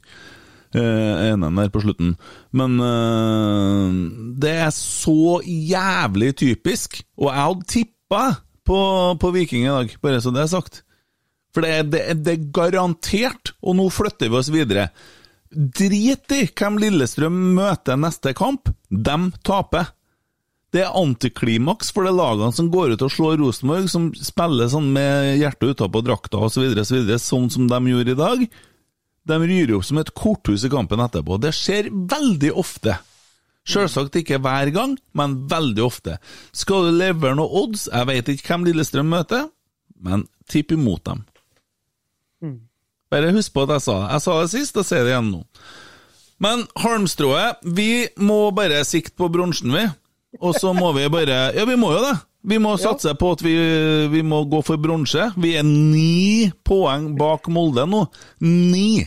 Eh, 0.75 1.27
enen 1.31 1.55
der 1.55 1.69
på 1.71 1.81
slutten. 1.83 2.15
Men 2.55 2.79
eh, 2.83 3.99
det 4.43 4.55
er 4.65 4.73
så 4.75 5.39
jævlig 5.45 6.33
typisk. 6.41 6.99
Og 7.21 7.29
jeg 7.29 7.43
hadde 7.47 7.69
tippa 7.71 8.23
på, 8.65 8.79
på 9.21 9.31
Viking 9.35 9.67
i 9.67 9.71
dag, 9.71 9.93
bare 10.03 10.23
så 10.23 10.33
det 10.35 10.43
er 10.43 10.51
sagt. 10.51 10.81
For 11.55 11.63
det 11.63 11.93
det, 11.93 12.01
det 12.25 12.33
er 12.33 12.49
garantert, 12.51 13.53
og 13.63 13.77
nå 13.79 13.87
flytter 13.93 14.31
vi 14.31 14.41
oss 14.41 14.51
videre. 14.51 14.89
Drit 15.55 16.33
i 16.35 16.43
hvem 16.49 16.81
Lillestrøm 16.81 17.37
møter 17.55 17.99
neste 18.01 18.35
kamp. 18.35 18.73
De 18.89 19.17
taper. 19.47 19.93
Det 20.75 20.81
er 20.83 20.97
antiklimaks 20.99 21.93
for 21.95 22.03
de 22.03 22.11
lagene 22.11 22.51
som 22.51 22.67
går 22.73 22.97
ut 22.97 23.05
og 23.05 23.13
slår 23.13 23.37
Rosenborg, 23.39 23.87
som 23.87 24.09
spiller 24.17 24.67
sånn 24.67 24.89
med 24.91 25.37
hjertet 25.39 25.77
utapå 25.77 26.03
drakta 26.03 26.41
osv., 26.49 26.73
så 26.83 27.19
sånn 27.21 27.47
som 27.53 27.69
de 27.71 27.79
gjorde 27.93 28.11
i 28.11 28.19
dag. 28.19 28.49
De 29.25 29.39
ryr 29.41 29.73
opp 29.77 29.85
som 29.87 29.99
et 30.01 30.13
korthus 30.13 30.65
i 30.67 30.71
kampen 30.71 31.01
etterpå. 31.01 31.39
Det 31.41 31.53
skjer 31.55 31.89
veldig 31.89 32.51
ofte. 32.61 32.99
Selvsagt 33.65 34.19
ikke 34.19 34.37
hver 34.43 34.69
gang, 34.73 34.93
men 35.17 35.39
veldig 35.49 35.81
ofte. 35.85 36.19
Skal 36.53 36.89
du 36.89 36.99
levere 36.99 37.37
noe 37.39 37.49
odds? 37.63 37.87
Jeg 37.89 38.09
vet 38.11 38.29
ikke 38.35 38.51
hvem 38.51 38.67
Lillestrøm 38.67 39.09
møter, 39.09 39.47
men 40.05 40.27
tipp 40.51 40.75
imot 40.75 41.01
dem. 41.09 41.25
Bare 43.09 43.33
husk 43.33 43.53
på 43.55 43.65
at 43.65 43.75
jeg 43.77 43.85
sa 43.87 43.97
det. 44.03 44.11
Jeg 44.13 44.25
sa 44.25 44.37
det 44.37 44.53
sist, 44.53 44.77
og 44.77 44.85
sier 44.85 45.05
det 45.05 45.13
igjen 45.13 45.33
nå. 45.33 45.41
Men 46.43 46.65
halmstrået 46.75 47.61
Vi 47.63 48.07
må 48.19 48.51
bare 48.51 48.81
sikte 48.85 49.15
på 49.17 49.29
bronsen, 49.31 49.71
vi. 49.73 49.85
Og 50.43 50.57
så 50.59 50.73
må 50.75 50.91
vi 50.97 51.07
bare 51.09 51.55
Ja, 51.55 51.65
vi 51.65 51.77
må 51.79 51.93
jo 51.95 52.01
det. 52.03 52.15
Vi 52.45 52.59
må 52.61 52.75
satse 52.77 53.15
på 53.17 53.31
at 53.33 53.41
vi, 53.41 53.55
vi 54.11 54.21
må 54.21 54.43
gå 54.45 54.59
for 54.61 54.77
bronse. 54.77 55.31
Vi 55.41 55.55
er 55.57 55.65
ni 55.65 56.51
poeng 56.67 57.15
bak 57.17 57.47
Molde 57.49 57.87
nå. 57.89 58.03
Ni! 58.45 59.01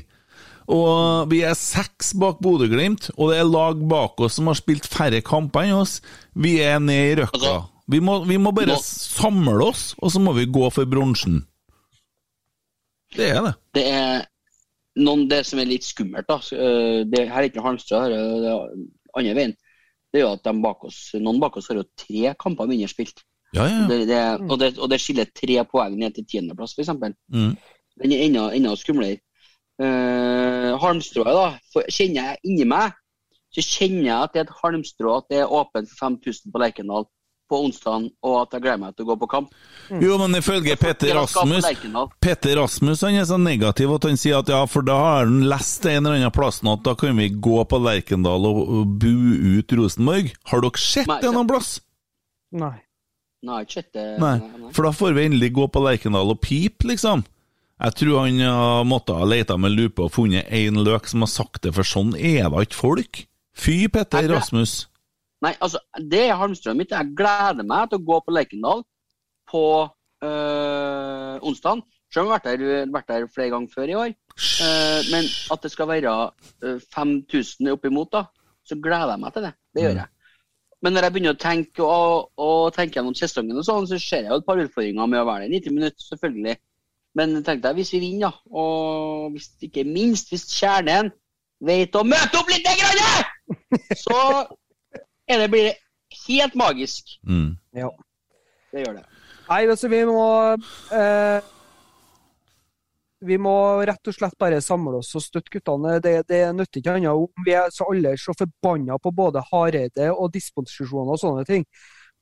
Og 0.68 1.30
vi 1.30 1.38
er 1.48 1.54
seks 1.56 2.10
bak 2.20 2.42
Bodø-Glimt, 2.44 3.10
og 3.16 3.30
det 3.32 3.38
er 3.40 3.48
lag 3.48 3.78
bak 3.88 4.20
oss 4.20 4.34
som 4.36 4.50
har 4.50 4.58
spilt 4.58 4.84
færre 4.84 5.22
kamper 5.24 5.64
enn 5.64 5.78
oss. 5.80 5.98
Vi 6.36 6.58
er 6.60 6.76
nede 6.82 7.12
i 7.12 7.18
røkka. 7.22 7.38
Altså, 7.38 7.54
Vi 7.88 8.00
må, 8.04 8.18
vi 8.28 8.36
må 8.36 8.52
bare 8.52 8.74
nå- 8.74 8.82
samle 8.84 9.64
oss, 9.70 9.94
og 10.02 10.10
så 10.12 10.20
må 10.20 10.34
vi 10.36 10.44
gå 10.44 10.66
for 10.70 10.84
bronsen. 10.84 11.38
Det 13.16 13.30
er 13.32 13.40
det. 13.46 13.54
Det 13.78 13.84
er 13.88 14.26
noen, 15.00 15.22
det 15.30 15.38
som 15.48 15.60
er 15.62 15.70
litt 15.70 15.86
skummelt, 15.86 16.28
da. 16.28 16.36
øh, 16.52 17.04
Det 17.08 17.22
her 17.30 17.38
er 17.40 17.48
ikke 17.48 17.64
Halmstad, 17.64 18.10
det 18.12 18.18
er 18.18 18.42
det 18.44 18.88
andre 19.16 19.34
veien. 19.38 19.54
Det 20.12 20.20
er 20.20 20.26
jo 20.26 20.32
at 20.36 20.44
de 20.44 20.52
bak 20.64 20.84
oss, 20.84 20.98
noen 21.20 21.40
bak 21.40 21.56
oss 21.56 21.68
har 21.68 21.76
jo 21.80 21.86
tre 21.96 22.34
kamper 22.40 22.68
mindre 22.68 22.88
spilt. 22.92 23.24
Ja, 23.56 23.64
ja, 23.64 23.78
ja. 23.80 23.86
Det, 23.88 23.98
det, 24.08 24.20
og, 24.50 24.58
det, 24.60 24.68
og 24.78 24.90
det 24.92 25.00
skiller 25.00 25.24
tre 25.32 25.64
poeng 25.64 25.96
ned 25.96 26.12
til 26.16 26.26
tiendeplass, 26.28 26.74
f.eks. 26.76 26.92
Mm. 27.32 27.56
Den 28.02 28.12
er 28.12 28.24
enda, 28.26 28.44
enda 28.56 28.74
skumlere. 28.76 29.20
Uh, 29.78 30.74
halmstrået, 30.82 31.34
da. 31.36 31.50
For, 31.72 31.86
kjenner 31.92 32.32
jeg 32.32 32.42
inni 32.50 32.66
meg, 32.68 32.96
så 33.54 33.62
kjenner 33.64 34.02
jeg 34.08 34.16
at 34.16 34.34
det 34.34 34.42
er 34.42 34.48
et 34.48 34.58
halmstrå 34.62 35.14
at 35.20 35.30
det 35.30 35.44
er 35.44 35.54
åpent 35.60 35.90
for 35.92 36.08
5000 36.08 36.52
på 36.52 36.62
Lerkendal 36.62 37.06
på 37.48 37.60
onsdag, 37.64 38.10
og 38.28 38.34
at 38.42 38.56
jeg 38.56 38.64
gleder 38.64 38.80
meg 38.82 38.96
til 38.96 39.06
å 39.06 39.08
gå 39.08 39.16
på 39.22 39.28
kamp. 39.30 39.54
Jo, 39.88 40.18
men 40.20 40.36
ifølge 40.36 40.74
Petter 40.76 41.14
Rasmus 41.16 41.64
Petter 42.20 42.58
Rasmus 42.60 43.04
han 43.06 43.16
er 43.16 43.24
så 43.28 43.38
negativ 43.40 43.94
at 43.94 44.04
han 44.04 44.20
sier 44.20 44.42
at 44.42 44.52
ja, 44.52 44.58
for 44.68 44.84
da 44.84 44.98
har 45.00 45.22
han 45.22 45.46
lest 45.48 45.86
en 45.88 46.02
eller 46.02 46.18
annen 46.18 46.34
plass 46.34 46.60
at 46.60 46.84
da 46.84 46.92
kan 46.98 47.16
vi 47.16 47.30
gå 47.32 47.62
på 47.64 47.80
Lerkendal 47.80 48.44
og, 48.50 48.98
bue 49.00 49.56
ut 49.58 49.72
Rosenborg. 49.78 50.34
Har 50.50 50.64
dere 50.64 50.82
sett 50.82 51.08
det 51.22 51.32
noen 51.32 51.48
plass? 51.48 51.78
Nei. 52.52 52.76
Nei, 53.46 53.62
ikke 53.64 53.78
sett 53.78 53.92
det. 53.94 54.06
Nei. 54.20 54.36
for 54.74 54.84
da 54.84 54.92
får 54.92 55.16
vi 55.16 55.26
endelig 55.30 55.52
gå 55.56 55.68
på 55.72 55.82
Lerkendal 55.84 56.34
og 56.34 56.40
pipe, 56.44 56.88
liksom. 56.90 57.24
Jeg 57.78 57.94
tror 57.94 58.24
han 58.24 58.40
har 58.42 58.86
måttet 58.88 59.14
ha 59.14 59.26
leita 59.26 59.56
med 59.60 59.76
lupe 59.76 60.02
og 60.02 60.14
funnet 60.14 60.48
én 60.50 60.80
løk 60.82 61.06
som 61.06 61.22
har 61.22 61.30
sagt 61.30 61.62
det, 61.62 61.74
for 61.76 61.86
sånn 61.86 62.16
er 62.18 62.48
da 62.50 62.62
ikke 62.64 62.78
folk. 62.78 63.20
Fy, 63.58 63.84
Petter 63.92 64.26
jeg, 64.26 64.32
Rasmus. 64.34 64.88
Nei, 65.46 65.52
altså, 65.62 65.78
det 66.10 66.24
er 66.26 66.40
halmstrømmet 66.40 66.82
mitt. 66.82 66.96
Jeg 66.96 67.14
gleder 67.18 67.66
meg 67.66 67.90
til 67.90 68.00
å 68.00 68.06
gå 68.08 68.18
på 68.26 68.34
Lerkendal 68.34 68.82
på 69.50 69.62
øh, 70.26 71.38
onsdag. 71.46 71.84
Selv 72.10 72.24
om 72.24 72.32
jeg 72.32 72.34
har 72.34 72.38
vært 72.40 72.48
der, 72.48 72.92
vært 72.92 73.10
der 73.12 73.26
flere 73.30 73.52
ganger 73.52 73.74
før 73.74 73.90
i 73.92 73.96
år. 74.02 74.12
Uh, 74.38 75.00
men 75.12 75.26
at 75.52 75.64
det 75.64 75.70
skal 75.72 75.90
være 75.90 76.12
uh, 76.64 76.78
5000 76.94 77.68
oppimot, 77.74 78.08
da, 78.14 78.24
så 78.66 78.78
gleder 78.80 79.12
jeg 79.12 79.22
meg 79.22 79.34
til 79.34 79.44
det. 79.44 79.52
Det 79.74 79.84
gjør 79.84 80.00
jeg. 80.00 80.10
Men 80.82 80.94
når 80.94 81.04
jeg 81.04 81.14
begynner 81.14 81.34
å 81.34 81.42
tenke 81.42 81.84
og, 81.84 82.28
og 82.38 82.72
tenke 82.74 82.98
gjennom 82.98 83.16
sesongen, 83.18 83.58
og 83.58 83.66
sånn, 83.66 83.88
så 83.90 83.98
ser 84.00 84.24
jeg 84.24 84.30
jo 84.30 84.38
et 84.40 84.46
par 84.46 84.62
utfordringer 84.62 85.10
med 85.10 85.20
å 85.20 85.26
være 85.26 85.48
der 85.48 85.56
i 85.56 85.60
90 85.60 85.74
minutter, 85.74 86.06
selvfølgelig. 86.06 86.54
Men 87.18 87.40
tenk 87.46 87.64
deg 87.64 87.78
hvis 87.78 87.90
vi 87.96 88.02
vinner, 88.04 88.30
da. 88.30 88.54
Og 88.54 89.34
hvis, 89.34 89.50
ikke 89.66 89.84
minst 89.88 90.30
hvis 90.32 90.46
Kjernen 90.52 91.10
vet 91.64 91.96
å 91.98 92.04
møte 92.06 92.38
opp 92.38 92.50
litt, 92.52 92.66
grann, 92.78 93.26
så 93.98 94.18
er 95.28 95.42
det, 95.42 95.50
blir 95.52 95.70
det 95.70 95.76
helt 96.28 96.58
magisk. 96.58 97.18
Mm. 97.26 97.56
Ja. 97.76 97.90
Det 98.72 98.84
gjør 98.84 98.98
det. 99.00 99.06
Nei, 99.48 99.62
altså, 99.64 99.88
vi 99.88 100.02
må 100.04 100.24
eh, 100.92 101.46
Vi 103.24 103.38
må 103.40 103.54
rett 103.88 104.10
og 104.10 104.14
slett 104.14 104.36
bare 104.38 104.60
samle 104.62 105.00
oss 105.00 105.14
og 105.16 105.24
støtte 105.24 105.56
guttene. 105.56 105.96
Det, 106.04 106.20
det 106.28 106.42
nytter 106.54 106.82
ikke 106.82 106.98
annet 106.98 107.16
om 107.16 107.46
vi 107.46 107.56
er 107.56 107.72
så 107.74 107.88
alle 107.90 108.12
er 108.14 108.20
så 108.20 108.36
forbanna 108.36 109.00
på 109.02 109.10
både 109.10 109.42
Hareide 109.48 110.12
og 110.12 110.30
disposisjoner 110.36 111.16
og 111.16 111.22
sånne 111.24 111.48
ting. 111.48 111.66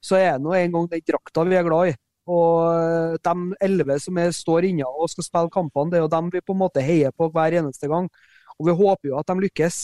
Så 0.00 0.16
er 0.20 0.36
det 0.36 0.46
nå 0.46 0.54
en 0.54 0.72
gang 0.72 0.88
den 0.92 1.04
drakta 1.04 1.44
vi 1.44 1.58
er 1.58 1.66
glad 1.66 1.92
i. 1.92 1.96
Og 2.26 2.64
eh, 2.72 3.18
de 3.22 3.60
elleve 3.62 3.98
som 4.02 4.18
er, 4.18 4.32
står 4.34 4.66
inne 4.70 4.88
og 4.88 5.10
skal 5.12 5.26
spille 5.26 5.52
kampene, 5.54 5.92
det 5.92 6.00
er 6.00 6.04
jo 6.06 6.10
dem 6.16 6.32
vi 6.32 6.42
på 6.42 6.56
en 6.56 6.62
måte 6.64 6.82
heier 6.82 7.14
på 7.14 7.30
hver 7.30 7.60
eneste 7.60 7.90
gang. 7.90 8.10
Og 8.58 8.66
vi 8.66 8.74
håper 8.74 9.12
jo 9.12 9.20
at 9.20 9.30
de 9.30 9.38
lykkes. 9.44 9.78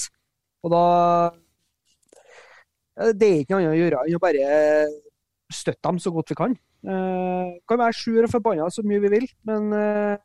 Og 0.66 0.74
da 0.74 0.82
eh, 2.98 3.14
Det 3.14 3.28
er 3.28 3.40
ikke 3.44 3.54
noe 3.54 3.62
annet 3.62 3.76
å 3.76 3.80
gjøre 3.80 4.04
enn 4.08 4.18
å 4.18 4.22
bare 4.22 4.50
støtte 5.52 5.84
dem 5.88 5.98
så 6.02 6.12
godt 6.14 6.32
vi 6.32 6.38
kan. 6.38 6.58
Uh, 6.82 7.54
kan 7.70 7.78
være 7.78 7.94
sur 7.94 8.24
og 8.24 8.30
forbanna 8.32 8.64
så 8.74 8.82
mye 8.82 8.98
vi 9.04 9.10
vil, 9.12 9.26
men 9.46 9.68
uh, 9.70 10.16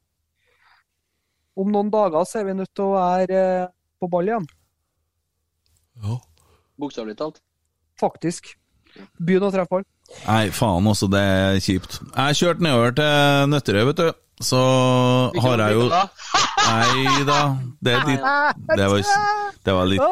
om 1.53 1.70
noen 1.70 1.91
dager 1.93 2.26
så 2.26 2.39
er 2.39 2.47
vi 2.47 2.55
nødt 2.57 2.72
til 2.74 2.88
å 2.88 2.95
være 2.95 3.41
uh, 3.68 3.68
på 4.01 4.09
ball 4.09 4.32
igjen. 4.32 4.47
Ja. 6.01 6.18
Bokstavelig 6.82 7.18
talt. 7.20 7.38
Faktisk. 8.01 8.55
Begynn 9.18 9.48
å 9.48 9.52
treffe 9.54 9.72
folk. 9.78 9.88
Nei, 10.28 10.45
faen 10.56 10.88
også, 10.88 11.10
det 11.12 11.20
er 11.20 11.60
kjipt. 11.64 12.00
Jeg 12.14 12.39
kjørte 12.39 12.64
nedover 12.64 12.95
til 12.98 13.52
Nøtterøy, 13.52 13.84
vet 13.91 14.00
du. 14.04 14.08
Så 14.48 14.62
har 15.41 15.58
jeg 15.66 15.74
jo 15.74 15.88
Nei 15.89 17.24
da, 17.26 17.38
det 17.82 17.93
er 17.95 18.04
ditt 18.06 18.22
Det 18.78 18.86
var, 18.91 19.02
det 19.66 19.74
var 19.74 19.86
litt 19.89 20.06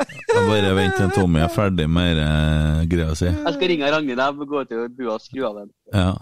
Jeg 0.00 0.44
bare 0.46 0.72
vent 0.76 0.96
til 0.96 1.10
Tommy 1.12 1.40
er 1.42 1.50
ferdig 1.52 1.86
med 1.90 2.16
denne 2.16 2.86
greia 2.90 3.14
si. 3.18 3.28
Jeg 3.28 3.54
skal 3.56 3.70
ringe 3.72 3.90
Ragnhild 3.92 4.22
og 4.24 4.48
gå 4.48 4.62
til 4.70 4.86
bua 4.96 5.16
og 5.18 5.24
skru 5.24 5.44
av 5.48 5.58
den. 5.60 5.70
Ja. 5.92 6.14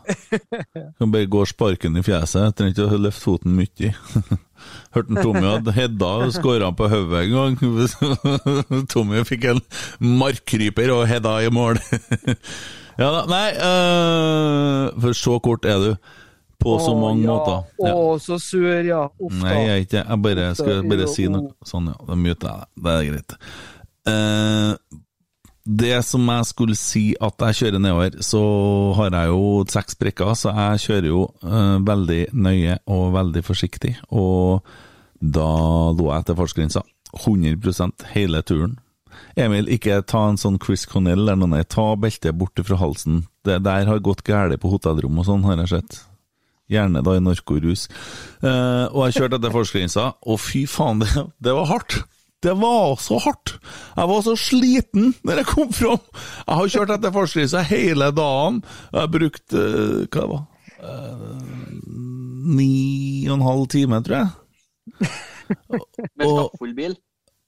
Kan 0.98 1.12
bare 1.14 1.28
gå 1.30 1.42
og 1.44 1.50
sparke 1.50 1.86
den 1.86 2.00
i 2.00 2.04
fjeset. 2.06 2.48
Jeg 2.48 2.56
trenger 2.58 2.74
ikke 2.74 2.98
å 2.98 3.00
løfte 3.04 3.24
foten 3.24 3.54
mye. 3.58 3.92
Hørte 4.96 5.22
Tommy 5.22 5.44
at 5.52 5.70
Hedda 5.76 6.12
skåra 6.34 6.72
på 6.74 6.88
hodet 6.90 7.24
en 7.26 7.36
gang. 7.36 7.58
Tommy 8.92 9.22
fikk 9.28 9.50
en 9.52 9.62
markkryper 10.00 10.94
og 10.96 11.06
Hedda 11.10 11.38
i 11.46 11.52
mål. 11.54 11.78
ja 13.02 13.10
da, 13.14 13.22
nei 13.30 13.44
øh, 13.54 14.96
For 15.04 15.20
så 15.20 15.38
kort 15.44 15.68
er 15.68 15.84
du. 15.84 15.92
På 16.58 16.78
så 16.82 16.94
mange 16.98 17.22
ja. 17.22 17.34
måter. 17.34 17.66
Ja. 17.78 17.92
Å, 17.94 18.14
så 18.22 18.38
sur, 18.42 18.70
ja. 18.82 19.04
Uff 19.22 19.36
Nei, 19.42 19.52
jeg 19.54 19.66
da. 19.66 19.74
er 19.74 19.84
ikke 19.84 20.00
Jeg 20.02 20.22
bare 20.24 20.46
skal 20.58 20.80
bare 20.90 21.10
si 21.12 21.28
noe. 21.30 21.52
Sånn, 21.66 21.92
ja. 21.92 21.98
Da 22.08 22.16
muter 22.18 22.48
jeg 22.48 22.58
deg. 22.58 22.72
Det 22.82 22.94
er 22.94 23.06
greit. 23.12 23.36
Eh, 24.08 24.98
det 25.68 26.00
som 26.08 26.24
jeg 26.32 26.48
skulle 26.48 26.74
si 26.80 27.04
at 27.20 27.44
jeg 27.44 27.58
kjører 27.60 27.82
nedover, 27.84 28.18
så 28.24 28.42
har 28.96 29.12
jeg 29.12 29.30
jo 29.34 29.40
seks 29.68 29.98
prikker, 30.00 30.32
så 30.32 30.54
jeg 30.56 30.84
kjører 30.86 31.08
jo 31.10 31.22
eh, 31.44 31.78
veldig 31.84 32.20
nøye 32.32 32.78
og 32.88 33.10
veldig 33.18 33.44
forsiktig. 33.46 33.98
Og 34.10 34.64
Da 35.18 35.48
lå 35.98 36.12
jeg 36.12 36.22
etter 36.22 36.36
fartsgrensa. 36.38 36.84
100 37.18 38.04
hele 38.14 38.42
turen. 38.46 38.76
Emil, 39.34 39.66
ikke 39.72 40.02
ta 40.06 40.28
en 40.28 40.38
sånn 40.38 40.60
Chris 40.62 40.84
Connell 40.86 41.24
eller 41.24 41.38
noe, 41.40 41.50
nei, 41.56 41.64
ta 41.66 41.94
beltet 41.98 42.36
bort 42.38 42.60
fra 42.62 42.78
halsen. 42.78 43.24
Det 43.46 43.58
der 43.66 43.88
har 43.90 44.04
gått 44.04 44.22
galt 44.26 44.54
på 44.62 44.70
hotellrom 44.70 45.18
og 45.18 45.26
sånn, 45.26 45.46
har 45.48 45.58
jeg 45.64 45.72
sett. 45.72 45.98
Gjerne 46.68 47.00
da 47.04 47.16
i 47.16 47.22
narkorus. 47.24 47.86
Eh, 48.42 48.86
og 48.92 49.06
jeg 49.06 49.18
kjørte 49.18 49.38
etter 49.40 49.54
fartsgrensa, 49.54 50.06
og 50.28 50.40
fy 50.42 50.66
faen, 50.68 51.00
det, 51.04 51.26
det 51.44 51.56
var 51.56 51.68
hardt! 51.72 52.00
Det 52.44 52.52
var 52.54 52.94
så 53.02 53.16
hardt! 53.18 53.56
Jeg 53.96 54.08
var 54.10 54.20
så 54.22 54.36
sliten 54.38 55.08
når 55.26 55.40
jeg 55.40 55.48
kom 55.48 55.72
fram! 55.74 56.04
Jeg 56.44 56.58
har 56.60 56.70
kjørt 56.74 56.92
etter 56.94 57.14
fartsgrensa 57.16 57.64
hele 57.66 58.12
dagen. 58.14 58.60
Jeg 58.92 59.00
har 59.00 59.10
brukt 59.16 59.56
eh, 59.58 60.04
hva 60.06 60.22
det 60.22 60.28
var 60.34 60.44
eh, 60.78 61.42
Ni 62.58 63.26
og 63.26 63.34
en 63.34 63.44
halv 63.48 63.66
time, 63.72 63.98
tror 64.06 64.20
jeg. 64.20 65.08
Med 66.16 66.30
stappfull 66.30 66.72
bil. 66.76 66.94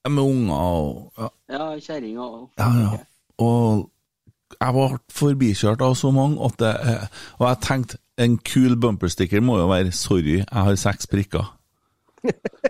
Med 0.09 0.23
unger 0.25 0.57
og 0.57 1.21
ja. 1.21 1.29
Ja, 1.53 1.65
kjerring 1.79 2.19
og 2.19 2.37
Ja, 2.59 2.69
ja. 2.81 2.93
Og 3.41 3.91
jeg 4.61 4.75
ble 4.75 4.87
forbikjørt 5.15 5.83
av 5.85 5.95
så 5.97 6.11
mange 6.13 6.41
at 6.49 6.57
det, 6.61 6.71
eh, 6.89 7.05
Og 7.39 7.45
jeg 7.47 7.61
tenkte 7.69 8.01
en 8.21 8.37
kul 8.45 8.77
bumpersticker 8.81 9.43
må 9.45 9.59
jo 9.59 9.69
være 9.71 9.93
'sorry, 9.93 10.41
jeg 10.41 10.47
har 10.51 10.77
seks 10.77 11.07
prikker'. 11.11 11.49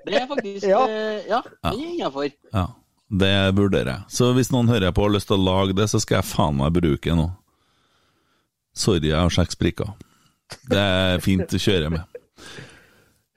Det 0.06 0.14
er 0.14 0.26
faktisk 0.30 0.66
Ja, 0.74 0.84
eh, 0.86 1.26
ja 1.28 1.40
det 1.42 1.72
er 1.72 1.86
innafor. 1.88 2.30
Ja, 2.54 2.66
Det 3.10 3.56
vurderer 3.56 3.90
jeg. 3.90 4.02
Så 4.08 4.32
hvis 4.32 4.52
noen 4.52 4.68
hører 4.68 4.92
på 4.94 5.02
og 5.02 5.10
har 5.10 5.16
lyst 5.18 5.26
til 5.26 5.36
å 5.40 5.44
lage 5.44 5.74
det, 5.74 5.88
så 5.90 5.98
skal 5.98 6.20
jeg 6.20 6.30
faen 6.30 6.56
meg 6.56 6.72
bruke 6.72 7.16
nå. 7.16 7.30
Sorry, 8.74 9.08
jeg 9.10 9.18
har 9.18 9.30
seks 9.34 9.58
prikker. 9.58 9.90
Det 10.70 10.78
er 10.78 11.18
fint 11.22 11.50
å 11.50 11.58
kjøre 11.58 11.90
med. 11.90 12.02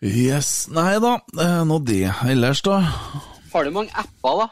Yes. 0.04 0.68
Nei 0.70 1.00
da, 1.00 1.16
er 1.40 1.64
nå 1.66 1.80
det. 1.82 2.12
Ellers, 2.30 2.62
da? 2.62 2.84
Har 3.54 3.66
du 3.66 3.72
mange 3.74 3.90
apper, 3.98 4.44
da? 4.44 4.50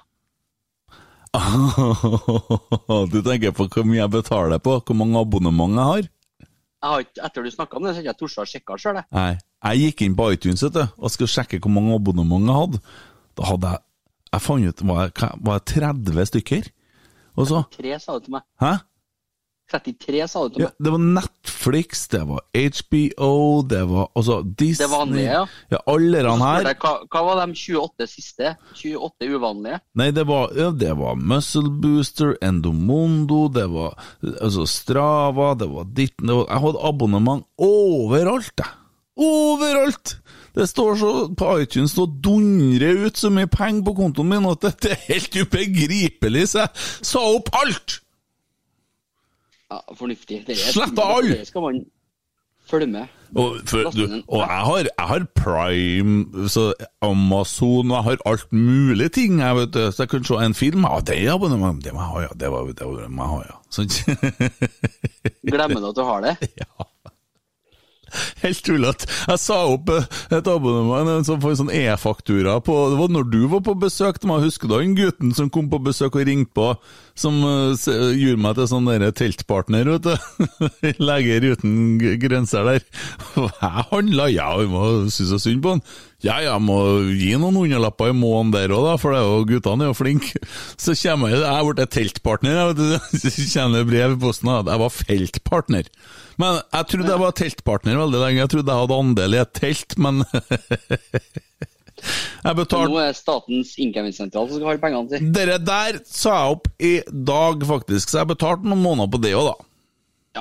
Du 3.13 3.21
tenker 3.23 3.53
på 3.55 3.67
hvor 3.71 3.85
mye 3.87 4.01
jeg 4.01 4.11
betaler 4.11 4.59
på, 4.59 4.79
hvor 4.79 4.97
mange 4.97 5.21
abonnement 5.21 5.77
jeg 5.77 5.91
har? 5.91 6.09
Har 6.81 7.03
ikke, 7.03 7.21
etter 7.27 7.45
du 7.45 7.51
snakka 7.53 7.77
om 7.77 7.85
det, 7.85 7.91
så 7.91 7.99
har 7.99 8.01
ikke 8.01 8.11
jeg 8.11 8.19
tort 8.21 8.41
å 8.41 8.45
sjekke 8.49 8.77
sjøl, 8.81 8.99
jeg. 9.01 9.07
Nei. 9.13 9.31
Jeg 9.61 9.81
gikk 9.85 10.03
inn 10.07 10.17
på 10.17 10.27
iTunes 10.33 10.63
du, 10.73 10.81
og 10.97 11.13
skulle 11.13 11.29
sjekke 11.29 11.59
hvor 11.61 11.73
mange 11.75 11.93
abonnement 11.93 12.47
jeg 12.49 12.57
hadde. 12.57 12.79
Da 13.37 13.49
hadde 13.51 13.73
jeg 13.75 13.87
Jeg 14.31 14.41
fant 14.41 14.63
ut 14.65 14.81
var 14.87 15.01
jeg, 15.03 15.29
var 15.43 15.57
jeg 15.59 15.65
30 15.75 16.25
stykker. 16.29 16.69
Og 17.35 17.47
så 17.49 17.61
Tre, 17.75 17.97
sa 17.99 18.15
du 18.15 18.25
til 18.25 18.35
meg. 18.37 18.45
Hæ? 18.63 18.71
33, 19.71 20.21
sa 20.29 20.43
du 20.47 20.55
til 20.55 20.65
Ja, 20.65 20.69
det 20.77 20.93
var 20.93 21.01
Netflix, 21.01 22.03
det 22.11 22.21
var 22.29 22.41
HBO, 22.51 23.31
det 23.71 23.81
var 23.89 24.09
altså 24.19 24.41
Disney 24.45 24.85
Det 24.85 24.91
vanlige, 24.91 25.37
ja. 25.39 25.43
Ja, 25.73 25.79
alle 25.93 26.23
de 26.27 26.35
her. 26.43 26.67
jeg, 26.69 26.79
Hva, 26.83 26.93
hva 27.07 27.23
var 27.29 27.41
de 27.45 27.55
28 27.57 28.09
siste? 28.11 28.53
28 28.77 29.31
uvanlige? 29.31 29.79
Nei, 30.01 30.09
det 30.15 30.27
var, 30.29 30.51
ja, 30.57 30.69
det 30.75 30.91
var 30.99 31.15
Muscle 31.19 31.71
Booster, 31.81 32.35
Endomondo, 32.43 33.45
det 33.53 33.67
var 33.71 33.95
altså 34.41 34.67
Strava, 34.69 35.53
det 35.59 35.69
var 35.71 35.89
ditt 35.95 36.17
det 36.21 36.33
var, 36.35 36.45
Jeg 36.49 36.63
hadde 36.67 36.85
abonnement 36.91 37.47
overalt, 37.61 38.53
jeg. 38.59 38.77
Overalt! 39.21 40.17
Det 40.55 40.65
står 40.67 40.95
så 40.99 41.09
på 41.37 41.49
iTunes 41.63 41.93
og 42.01 42.17
dundrer 42.23 43.05
ut 43.05 43.19
så 43.19 43.29
mye 43.31 43.47
penger 43.51 43.85
på 43.87 43.93
kontoen 43.95 44.27
min 44.31 44.47
at 44.49 44.63
det, 44.65 44.71
det 44.83 44.91
er 44.95 45.03
helt 45.13 45.37
ubegripelig, 45.45 46.47
så 46.51 46.65
jeg 46.65 46.87
sa 47.13 47.21
opp 47.37 47.51
alt! 47.61 47.99
Ja, 49.71 49.79
fornuftig. 49.95 50.43
Slett 50.51 50.99
av! 50.99 51.23
Det 51.23 51.47
skal 51.47 51.63
man 51.63 51.81
følge 52.67 52.87
med. 52.91 53.17
Og, 53.35 53.61
for, 53.65 53.87
du, 53.95 54.01
og 54.27 54.41
jeg, 54.41 54.63
har, 54.67 54.77
jeg 54.89 55.07
har 55.07 55.25
Prime, 55.35 56.49
så 56.51 56.73
Amazon, 57.01 57.93
jeg 57.95 58.03
har 58.03 58.17
alt 58.27 58.51
mulig 58.51 59.11
ting. 59.15 59.39
Jeg 59.39 59.55
vet, 59.55 59.73
du, 59.73 59.79
så 59.91 60.03
jeg 60.03 60.11
kunne 60.11 60.27
se 60.27 60.39
en 60.45 60.57
film. 60.57 60.83
Ja, 60.83 60.99
det 61.07 61.17
er 61.21 61.33
abonnement, 61.33 61.79
det 61.85 61.95
må 61.95 62.03
jeg 62.03 62.11
ha, 62.11 62.23
ja. 62.27 62.33
Det, 62.43 62.51
var, 62.51 62.67
det 62.67 62.87
var, 62.87 63.07
må 63.07 63.27
jeg 63.27 63.31
ha, 63.31 63.43
ja. 63.47 63.59
Sånn. 63.71 63.91
Glemmer 65.47 65.79
du 65.79 65.91
at 65.93 66.01
du 66.01 66.03
har 66.07 66.27
det? 66.27 66.35
Helt 68.41 68.63
tullete. 68.65 69.07
Jeg 69.29 69.41
sa 69.41 69.59
opp 69.69 69.91
eh, 69.93 70.07
et 70.33 70.49
abonnement 70.49 71.25
som 71.27 71.41
får 71.41 71.53
en 71.53 71.59
sånn 71.63 71.73
E-faktura 71.75 72.57
på 72.65 72.75
Det 72.91 72.99
var 72.99 73.13
når 73.13 73.27
du 73.31 73.39
var 73.51 73.63
på 73.65 73.75
besøk 73.81 74.19
til 74.21 74.31
meg, 74.31 74.45
husker 74.47 74.69
du 74.69 74.77
han 74.77 74.95
gutten 74.97 75.33
som 75.37 75.51
kom 75.53 75.69
på 75.71 75.81
besøk 75.85 76.17
og 76.17 76.25
ringte 76.27 76.53
på, 76.57 76.67
som 77.17 77.37
uh, 77.43 77.73
gjorde 78.15 78.41
meg 78.41 78.57
til 78.57 78.69
sånn 78.71 78.89
der 78.89 79.13
teltpartner, 79.15 79.91
vet 79.93 80.07
du. 80.07 80.15
Leger 81.09 81.51
uten 81.53 81.75
grenser 82.21 82.67
der. 82.67 82.85
Jeg 83.61 83.87
handla, 83.91 84.29
ja, 84.31 84.49
vi 84.59 84.69
må 84.71 84.87
synes 85.13 85.45
synd 85.45 85.61
på 85.63 85.75
han. 85.75 85.85
Ja, 86.21 86.35
jeg 86.43 86.61
må 86.61 86.75
gi 87.17 87.31
noen 87.41 87.55
hundrelapper 87.57 88.11
i 88.11 88.15
måneden 88.17 88.51
der 88.53 88.73
òg, 88.77 88.89
for 89.01 89.15
det 89.15 89.21
er 89.23 89.25
jo, 89.25 89.45
guttene 89.49 89.87
er 89.87 89.89
jo 89.89 89.97
flinke. 89.97 90.41
Så 90.83 90.93
kommer 91.01 91.33
jeg, 91.33 91.41
jeg 91.41 91.69
ble 91.71 91.87
teltpartner, 91.97 92.59
jeg. 92.59 92.99
Så 93.53 93.67
brev 93.89 94.15
i 94.17 94.19
posten 94.21 94.51
at 94.53 94.69
jeg 94.69 94.83
var 94.83 94.93
feltpartner. 94.93 95.89
Men 96.41 96.59
jeg 96.61 96.89
trodde 96.93 97.11
jeg 97.13 97.21
var 97.21 97.33
teltpartner 97.37 97.99
veldig 98.01 98.21
lenge. 98.21 98.41
Jeg 98.43 98.53
trodde 98.53 98.73
jeg 98.75 98.83
hadde 98.85 98.99
andel 99.05 99.35
i 99.37 99.41
et 99.41 99.53
telt, 99.57 99.97
men 100.01 100.21
Jeg 102.41 102.57
betalte 102.57 102.89
Nå 102.89 102.97
er 103.01 103.13
Statens 103.13 103.75
innkrevingssentral 103.81 104.47
som 104.49 104.57
skal 104.57 104.71
ha 104.71 104.77
pengene 104.81 105.11
til. 105.11 105.27
Dere 105.35 105.57
der 105.61 105.99
sa 106.09 106.31
jeg 106.39 106.55
opp 106.55 106.69
i 106.81 106.93
dag, 107.31 107.65
faktisk, 107.69 108.09
så 108.09 108.21
jeg 108.23 108.31
betalte 108.33 108.65
noen 108.69 108.81
måneder 108.81 109.11
på 109.13 109.21
det 109.21 109.35
òg, 109.37 109.51
da. 109.51 109.67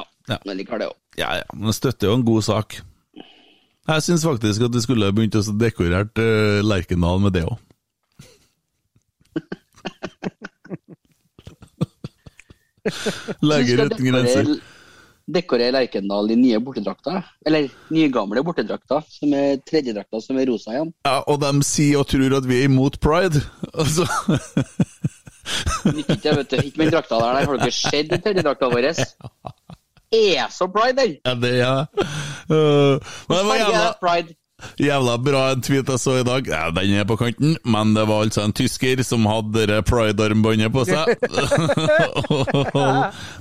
Ja, 0.01 0.05
Ja. 0.33 0.39
men 0.47 0.57
liker 0.61 0.81
det 0.81 0.89
òg. 0.89 0.97
Ja, 1.20 1.35
ja, 1.43 1.49
men 1.53 1.68
det 1.68 1.76
støtter 1.76 2.09
jo 2.09 2.16
en 2.16 2.24
god 2.24 2.47
sak. 2.47 2.78
Jeg 3.89 4.03
syns 4.05 4.24
faktisk 4.26 4.62
at 4.66 4.72
du 4.74 4.81
skulle 4.83 5.12
begynt 5.14 5.35
å 5.39 5.43
dekorert 5.57 6.18
uh, 6.20 6.61
Lerkendal 6.64 7.20
med 7.24 7.33
det 7.39 7.45
òg. 7.49 7.57
Legger 13.45 13.87
uten 13.87 14.05
grenser. 14.05 14.45
Dekorere 15.31 15.72
Lerkendal 15.78 16.31
i 16.35 16.37
nye 16.39 16.59
bortedrakter. 16.62 17.22
Eller 17.47 17.68
nygamle 17.95 18.43
bortedrakter, 18.47 19.01
som 19.09 19.33
er 19.37 19.61
tredjedrakta 19.66 20.20
som 20.24 20.39
er 20.41 20.47
rosa 20.51 20.70
igjen. 20.74 20.91
Ja, 21.07 21.16
og 21.24 21.37
de 21.43 21.53
sier 21.66 21.97
og 22.03 22.07
tror 22.11 22.31
at 22.41 22.47
vi 22.51 22.55
er 22.61 22.66
imot 22.70 22.95
pride. 23.03 23.41
Altså 23.72 24.05
Ikke, 25.91 26.37
vet 26.37 26.51
du, 26.51 26.57
ikke 26.62 26.78
med 26.83 26.91
drakta 26.93 27.14
der, 27.18 27.33
der. 27.41 27.47
Har 27.49 27.57
dere 27.64 27.74
sett 27.74 28.11
tredjedrakta 28.12 28.66
vår? 28.70 28.85
Er 30.12 30.48
så 30.50 30.66
pride, 30.66 30.96
den! 30.98 31.16
Ja, 31.24 31.34
det 31.38 31.61
er. 31.62 31.86
Uh, 32.50 32.98
men 33.28 33.36
det 33.36 33.46
var 33.46 33.56
jævla, 33.61 33.94
jævla 34.80 35.16
bra 35.22 35.50
en 35.52 35.62
tweet 35.62 35.88
jeg 35.88 35.98
så 36.02 36.16
i 36.18 36.24
dag. 36.26 36.48
Ja, 36.50 36.70
den 36.74 36.94
er 36.98 37.04
på 37.06 37.16
kanten, 37.20 37.54
men 37.64 37.94
det 37.94 38.08
var 38.08 38.22
altså 38.26 38.42
en 38.42 38.52
tysker 38.52 39.02
som 39.06 39.26
hadde 39.30 39.66
det 39.70 39.84
pride-armbåndet 39.86 40.72
på 40.74 40.82
seg. 40.88 41.06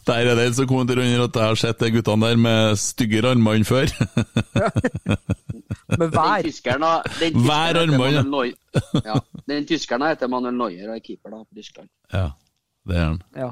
der 0.07 0.13
er 0.13 0.23
den 0.29 0.39
en 0.45 0.53
som 0.59 0.67
kommenterer 0.69 1.01
under 1.07 1.23
at 1.25 1.35
jeg 1.41 1.47
har 1.49 1.55
sett 1.63 1.79
de 1.81 1.89
guttene 1.97 2.25
der 2.29 2.37
med 2.45 2.59
styggere 2.77 3.29
armbånd 3.33 3.65
før. 3.65 3.85
Med 5.97 6.07
hver. 6.13 6.41
Tyskeren, 6.45 6.85
den 7.19 7.33
Hver 7.47 7.65
heter 7.65 7.81
armbånd, 7.81 8.13
ja. 8.13 8.21
Manuel 8.21 8.53
Den 9.49 9.65
tyskeren 9.65 10.05
heter 10.05 10.27
Manuel 10.29 10.53
Neuer 10.53 10.85
og 10.91 10.95
er 10.99 11.01
keeper 11.01 11.29
da, 11.33 11.37
på 11.41 11.49
Tyskland. 11.57 11.89
ja, 12.13 12.27
det 12.87 12.95
er 13.01 13.05
han. 13.07 13.21
Ja. 13.37 13.49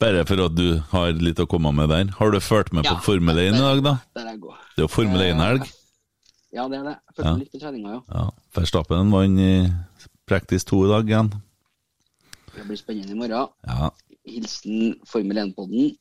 Bare 0.00 0.26
for 0.28 0.42
at 0.44 0.54
du 0.58 0.66
har 0.92 1.12
litt 1.24 1.38
å 1.40 1.46
komme 1.48 1.70
med 1.72 1.88
der. 1.88 2.10
Har 2.18 2.30
du 2.34 2.38
fulgt 2.44 2.72
med 2.76 2.84
på 2.84 2.96
Formel 3.04 3.38
1 3.40 3.54
i 3.56 3.60
dag, 3.62 3.82
da? 3.86 3.94
Der 4.18 4.26
jeg 4.32 4.40
går. 4.42 4.56
Det 4.76 4.82
er 4.82 4.84
jo 4.84 4.92
Formel 4.92 5.22
1-helg. 5.24 5.70
Ja, 6.56 6.66
det 6.68 6.78
er 6.80 6.84
det. 6.90 6.96
Følte 7.16 7.30
Ja. 7.30 7.36
litt 7.40 7.52
på 7.52 7.60
treninga, 7.62 7.92
ja. 7.94 8.00
Ja, 8.12 8.24
Verstappen 8.56 9.10
vant 9.12 9.40
i 9.40 9.52
praktisk 10.28 10.68
to 10.68 10.82
i 10.84 10.90
dag 10.90 11.08
igjen. 11.08 11.30
Det 12.56 12.66
blir 12.68 12.76
spennende 12.80 13.12
i 13.12 13.20
morgen. 13.22 13.48
Ja. 13.66 13.90
Hilsen 14.26 15.00
Formel 15.08 15.36
1-podden. 15.46 15.96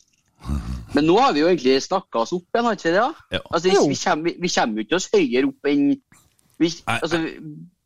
Men 0.94 1.08
nå 1.08 1.16
har 1.20 1.32
vi 1.34 1.40
jo 1.42 1.48
egentlig 1.48 1.78
snakka 1.82 2.20
oss 2.22 2.34
opp 2.36 2.46
igjen, 2.54 2.66
har 2.68 2.76
ikke 2.76 2.92
det? 2.94 3.08
Ja. 3.32 3.40
Altså, 3.50 3.70
vi, 3.70 3.78
vi, 3.90 3.96
kommer, 4.04 4.24
vi, 4.28 4.36
vi 4.44 4.52
kommer 4.56 4.76
jo 4.76 4.86
ikke 4.86 5.00
oss 5.00 5.10
høyere 5.14 5.48
opp 5.50 5.72
enn 5.72 5.88
vi, 6.60 6.70
altså, 6.86 7.20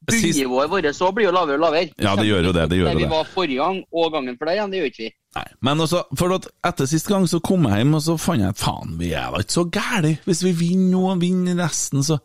Bunnivået 0.09 0.69
vårt 0.71 0.87
så 0.95 1.09
blir 1.13 1.27
jo 1.27 1.31
lavere 1.35 1.57
og 1.59 1.63
lavere. 1.67 1.89
Vi 1.97 2.03
Ja, 2.05 2.15
det 2.17 2.25
gjør 2.25 2.47
jo 2.49 2.51
det, 2.55 2.63
det 2.71 2.77
gjør 2.79 2.85
Der 2.89 2.97
jo 2.97 2.99
vi 3.05 3.09
var 3.13 3.23
forrige 3.29 3.61
gang 3.61 3.83
og 3.93 4.11
gangen 4.13 4.37
for 4.39 4.49
deg 4.49 4.57
igjen, 4.57 4.71
det 4.73 4.79
gjør 4.79 4.89
ikke 4.91 5.03
vi. 5.05 5.09
Nei. 5.37 5.45
Men 5.61 5.83
også, 5.83 6.03
for 6.17 6.33
at 6.33 6.47
etter 6.65 6.87
sist 6.89 7.09
gang 7.09 7.27
så 7.29 7.37
kom 7.45 7.67
jeg 7.69 7.83
hjem 7.83 7.97
og 7.99 8.01
så 8.01 8.15
fant 8.17 8.41
jeg 8.41 8.53
at 8.55 8.61
faen, 8.61 8.95
vi 8.97 9.11
er 9.13 9.29
da 9.29 9.43
ikke 9.43 9.57
så 9.59 9.65
gæli, 9.75 10.15
hvis 10.25 10.41
vi 10.47 10.53
vinner 10.57 10.95
nå 10.95 11.03
og 11.11 11.21
vinner 11.21 11.59
resten, 11.61 12.03
så 12.05 12.17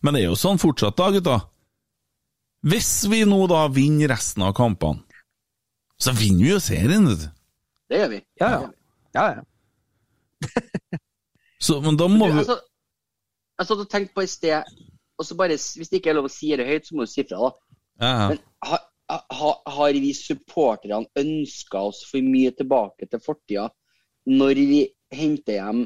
Men 0.00 0.16
det 0.16 0.22
er 0.22 0.30
jo 0.30 0.36
sånn 0.40 0.56
fortsatt, 0.56 0.96
da, 0.96 1.10
gutta. 1.12 1.34
Hvis 2.64 3.04
vi 3.12 3.18
nå 3.28 3.36
da 3.50 3.66
vinner 3.68 4.08
resten 4.08 4.46
av 4.46 4.54
kampene, 4.56 5.04
så 6.00 6.14
vinner 6.16 6.46
vi 6.46 6.54
jo 6.54 6.60
serien, 6.64 7.04
vet 7.10 7.20
du. 7.20 7.26
Det 7.92 7.98
gjør 7.98 8.08
vi. 8.14 8.20
Ja, 8.40 8.48
ja. 8.54 8.70
ja, 9.18 9.24
ja. 9.36 9.42
Så, 11.60 11.76
men 11.84 11.98
da 12.00 12.06
må 12.08 12.30
vi 12.30 12.38
Altså, 12.40 12.56
jeg 13.60 13.68
satt 13.68 13.82
og 13.84 13.90
tenkte 13.92 14.16
på 14.16 14.24
i 14.24 14.30
sted 14.30 14.70
og 15.20 15.26
så 15.28 15.36
bare, 15.36 15.58
Hvis 15.76 15.90
det 15.92 16.00
ikke 16.00 16.14
er 16.14 16.16
lov 16.16 16.30
å 16.30 16.32
si 16.32 16.48
det 16.56 16.64
høyt, 16.64 16.86
så 16.88 16.96
må 16.96 17.04
du 17.04 17.10
si 17.12 17.26
fra. 17.28 17.36
da. 17.36 17.50
ja, 18.00 18.12
ja. 18.22 18.28
Men 18.30 18.40
har, 18.70 18.86
har, 19.10 19.92
vi 19.98 20.12
supporterne 20.16 21.06
ønska 21.18 21.82
oss 21.90 22.04
for 22.08 22.22
mye 22.24 22.52
tilbake 22.56 23.08
til 23.10 23.22
fortida 23.24 23.68
når 24.30 24.60
vi 24.70 24.80
henter 25.16 25.56
hjem 25.56 25.80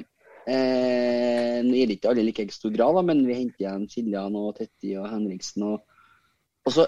eh, 0.50 1.60
Nå 1.64 1.76
gjelder 1.78 1.94
ikke 1.96 2.10
alle 2.10 2.24
i 2.24 2.26
like 2.28 2.46
stor 2.52 2.72
grad, 2.74 2.96
da, 2.98 3.04
men 3.06 3.22
vi 3.28 3.36
henter 3.38 3.64
hjem 3.66 3.86
Siljan 3.92 4.36
og 4.36 4.56
Tetti 4.58 4.96
og 5.00 5.08
Henriksen 5.12 5.64
og 5.70 5.80
Og 6.66 6.72
så 6.72 6.86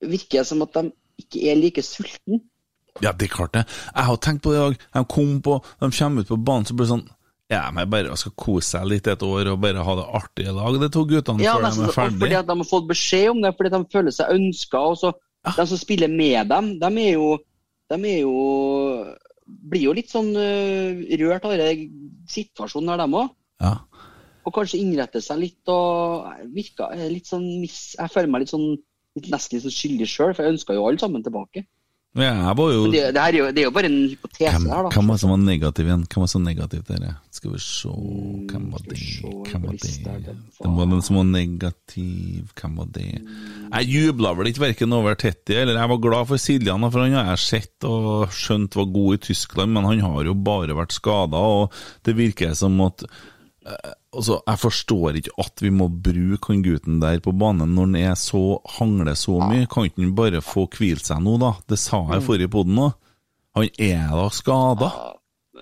virker 0.00 0.40
det 0.40 0.46
som 0.48 0.62
at 0.64 0.76
de 0.78 0.90
ikke 1.20 1.40
er 1.50 1.56
like 1.58 1.82
sultne. 1.84 2.38
Ja, 3.02 3.10
det 3.12 3.26
er 3.26 3.32
klart 3.34 3.52
det. 3.54 3.64
Jeg 3.94 4.04
har 4.06 4.16
tenkt 4.22 4.42
på 4.44 4.52
det 4.54 4.58
i 4.58 4.62
dag. 4.62 4.76
De 4.94 5.02
kom 5.10 5.32
på, 5.44 5.56
de 5.80 5.88
kommer 5.98 6.22
ut 6.24 6.30
på 6.30 6.38
banen, 6.46 6.66
så 6.66 6.74
blir 6.74 6.86
det 6.86 6.92
sånn 6.94 7.08
Ja, 7.50 7.64
men 7.74 7.90
bare 7.90 8.14
skal 8.18 8.32
kose 8.38 8.76
seg 8.76 8.86
litt 8.86 9.08
et 9.10 9.22
år 9.26 9.50
og 9.52 9.58
bare 9.62 9.82
ha 9.82 9.94
det 9.98 10.06
artig 10.20 10.46
i 10.46 10.54
lag, 10.54 10.78
de 10.80 10.88
to 10.94 11.02
guttene, 11.10 11.42
Ja, 11.42 11.56
før 11.58 11.66
de 11.66 11.70
er 11.70 11.88
og 11.90 11.94
fordi 11.96 12.20
ferdige. 12.22 12.38
at 12.38 12.46
de 12.46 12.56
har 12.62 12.68
fått 12.70 12.86
beskjed 12.90 13.28
om 13.32 13.42
det, 13.42 13.52
fordi 13.58 13.72
de 13.74 13.80
føler 13.92 14.14
seg 14.14 14.34
ønska. 14.38 14.82
Og 14.92 14.96
så, 15.02 15.10
de 15.46 15.66
som 15.66 15.80
spiller 15.80 16.10
med 16.12 16.50
dem, 16.50 16.74
de 16.80 16.90
er 17.04 17.12
jo, 17.14 17.34
de 17.90 17.98
er 18.10 18.20
jo 18.22 18.36
blir 19.50 19.88
jo 19.88 19.94
litt 19.96 20.10
sånn 20.12 20.30
øh, 20.38 21.00
rørt 21.20 21.46
av 21.46 21.56
den 21.58 21.86
situasjonen 22.30 22.92
her, 22.92 23.02
dem 23.02 23.16
òg. 23.18 23.32
Ja. 23.62 23.72
Og 24.46 24.54
kanskje 24.56 24.80
innretter 24.80 25.22
seg 25.24 25.42
litt 25.42 25.72
og 25.72 26.28
virker 26.54 26.94
litt 27.10 27.28
sånn 27.28 27.46
miss... 27.60 27.96
Jeg 27.98 28.12
føler 28.12 28.30
meg 28.30 28.44
litt 28.44 28.54
sånn 28.54 28.70
litt, 28.72 29.28
nesten 29.32 29.56
litt 29.56 29.66
sånn 29.66 29.76
skyldig 29.76 30.08
sjøl, 30.08 30.32
for 30.34 30.46
jeg 30.46 30.56
ønska 30.56 30.76
jo 30.76 30.86
alle 30.86 31.02
sammen 31.02 31.24
tilbake. 31.26 31.66
Ja, 32.18 32.50
jo 32.58 32.88
det, 32.90 33.12
det, 33.14 33.22
er 33.22 33.36
jo, 33.38 33.44
det 33.54 33.62
er 33.62 33.66
jo 33.68 33.70
bare 33.70 33.86
en 33.86 33.98
hypotese 34.10 34.50
Hvem, 34.56 34.64
her, 34.66 34.82
da. 34.82 34.90
hvem 34.90 35.06
var 35.06 35.14
det 35.14 35.22
som 35.22 35.30
var 35.30 35.38
negativ 35.44 35.86
igjen? 35.86 36.00
Hvem 36.10 36.24
var 36.24 36.30
så 36.32 36.40
negativ 36.42 36.80
der? 36.88 37.04
Skal 37.30 37.52
vi 37.52 37.60
se 37.62 37.92
Mm, 37.94 38.48
Hvem 38.50 38.64
var 38.72 38.82
det? 38.88 38.98
Hvem 39.46 39.62
var 39.62 39.76
det? 39.78 40.34
Den 40.58 40.74
var 40.74 40.90
den 40.90 41.02
som 41.06 41.20
var 41.20 41.28
negativ. 41.28 42.50
Hvem 42.58 42.76
var 42.80 42.88
det? 42.96 43.06
Jeg 43.70 43.88
jubla 43.94 44.32
vel 44.34 44.50
ikke 44.50 44.64
verken 44.66 44.92
over 44.98 45.14
Tetti 45.14 45.54
eller 45.54 45.78
Jeg 45.78 45.92
var 45.92 46.02
glad 46.02 46.26
for 46.32 46.36
Siljan, 46.42 46.90
for 46.90 47.04
han 47.04 47.14
har 47.14 47.30
jeg 47.30 47.44
sett 47.46 47.86
og 47.86 48.34
skjønt 48.34 48.74
var 48.80 48.90
god 48.90 49.14
i 49.14 49.22
Tyskland, 49.30 49.70
men 49.76 49.86
han 49.86 50.02
har 50.02 50.24
jo 50.26 50.34
bare 50.34 50.74
vært 50.74 50.96
skada, 50.96 51.38
og 51.38 51.70
det 52.06 52.16
virker 52.18 52.58
som 52.58 52.74
at 52.90 53.06
Altså, 53.60 54.40
Jeg 54.46 54.58
forstår 54.58 55.18
ikke 55.20 55.34
at 55.42 55.62
vi 55.62 55.70
må 55.74 55.86
bruke 55.92 56.52
han 56.52 56.62
gutten 56.64 57.00
der 57.02 57.20
på 57.22 57.34
banen 57.36 57.74
når 57.76 57.90
han 57.90 57.98
er 58.00 58.14
så 58.18 58.42
hangler 58.78 59.18
så 59.18 59.36
mye. 59.42 59.68
Kan 59.70 59.88
ikke 59.88 60.02
han 60.02 60.14
bare 60.16 60.40
få 60.44 60.66
hvilt 60.72 61.06
seg 61.06 61.20
nå, 61.24 61.36
da? 61.42 61.52
Det 61.68 61.78
sa 61.78 62.00
jeg 62.14 62.24
forrige 62.26 62.50
podden 62.52 62.80
òg. 62.86 62.96
Han 63.58 63.68
er 63.76 64.14
da 64.16 64.26
skada. 64.32 64.90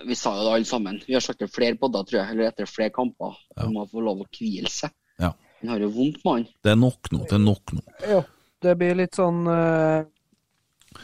Vi 0.07 0.15
sa 0.15 0.35
jo 0.37 0.47
det 0.47 0.55
alle 0.55 0.69
sammen. 0.69 1.01
Vi 1.07 1.17
har 1.17 1.25
sagt 1.25 1.43
det 1.43 1.51
flere 1.51 1.79
podder, 1.81 2.07
tror 2.07 2.21
jeg, 2.21 2.31
eller 2.35 2.53
etter 2.53 2.69
flere 2.71 2.95
kamper. 2.95 3.35
Han 3.59 3.75
må 3.75 3.87
få 3.91 4.05
lov 4.05 4.23
å 4.23 4.29
hvile 4.31 4.71
seg. 4.71 4.95
Ja. 5.19 5.33
Han 5.63 5.73
har 5.75 5.83
jo 5.83 5.91
vondt 5.97 6.23
han. 6.29 6.47
Det 6.63 6.73
er 6.73 6.79
nok 6.79 7.11
nå. 7.11 7.25
Det 7.27 7.35
er 7.35 7.43
nok 7.43 7.75
nå. 7.75 7.83
Ja, 8.07 8.23
det 8.63 8.77
blir 8.79 8.95
litt 8.99 9.19
sånn 9.19 9.43
eh, 9.51 10.07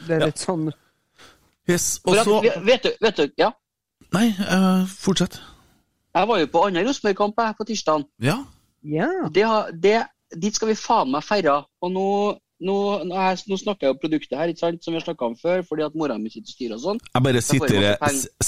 Det 0.07 0.17
er 0.17 0.27
litt 0.29 0.43
sånn 0.43 0.71
Yes, 1.71 1.99
og 2.05 2.19
så 2.27 2.41
vet, 2.45 2.85
du, 2.85 2.91
vet 3.01 3.17
du, 3.17 3.31
ja. 3.41 3.49
Nei, 4.13 4.27
uh, 4.37 4.85
fortsett. 4.85 5.39
Jeg 6.15 6.31
var 6.31 6.41
jo 6.41 6.51
på 6.53 6.63
annen 6.67 6.87
Rosenborg-kamp 6.87 7.41
på 7.59 7.67
tirsdag. 7.69 8.07
Ja. 8.23 8.39
Det, 9.35 9.45
det, 9.83 9.99
dit 10.39 10.55
skal 10.55 10.71
vi 10.71 10.79
faen 10.79 11.11
meg 11.11 11.25
feire. 11.27 11.57
Og 11.83 11.91
nå, 11.91 12.09
nå, 12.63 12.77
nå, 13.09 13.17
jeg, 13.19 13.41
nå 13.51 13.59
snakker 13.59 13.89
jeg 13.89 13.95
jo 13.95 14.01
produktet 14.03 14.39
her, 14.39 14.53
ikke 14.53 14.63
sant, 14.63 14.85
som 14.85 14.95
vi 14.95 15.01
har 15.01 15.07
snakka 15.09 15.31
om 15.31 15.37
før, 15.41 15.65
fordi 15.67 15.87
at 15.87 15.97
mora 15.99 16.19
mi 16.21 16.31
sitter 16.31 16.47
og 16.47 16.55
styrer 16.55 16.77
og 16.77 16.85
sånn. 16.85 17.03
Jeg 17.11 17.27
bare 17.27 17.43
jeg 17.43 17.45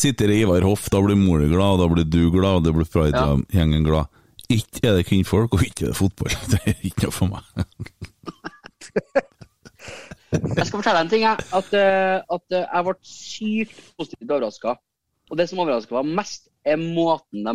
sitter, 0.02 0.34
i 0.34 0.40
Ivar 0.44 0.68
Hoff, 0.68 0.86
da 0.94 1.02
blir 1.02 1.18
mor 1.18 1.42
glad, 1.42 1.82
da 1.82 1.90
blir 1.90 2.06
du 2.06 2.22
glad, 2.34 2.60
og 2.60 2.68
da 2.68 2.74
blir 2.76 2.90
Pride-gjengen 2.92 3.86
glad. 3.88 4.12
Ikke 4.46 4.84
er 4.86 5.00
det 5.00 5.08
kvinnfolk, 5.08 5.56
og 5.56 5.64
ikke 5.66 5.88
er 5.88 5.90
det 5.90 5.98
fotball. 5.98 6.36
Det 6.52 6.60
er 6.70 6.84
ikke 6.86 7.08
noe 7.08 7.16
for 7.16 7.32
meg. 7.34 7.42
Jeg 10.36 10.66
skal 10.66 10.80
fortelle 10.80 10.98
deg 10.98 11.04
en 11.04 11.10
ting, 11.10 11.22
jeg. 11.22 11.44
At, 11.54 11.68
eh, 11.78 12.18
at 12.34 12.54
eh, 12.54 12.64
jeg 12.66 12.84
ble 12.86 12.94
sykt 13.08 13.76
positivt 13.96 14.32
overraska. 14.32 14.74
Og 15.30 15.38
det 15.38 15.46
som 15.48 15.62
overraska 15.62 16.02
meg 16.02 16.18
mest, 16.20 16.50
er 16.66 16.80
måten 16.82 17.46
de 17.46 17.54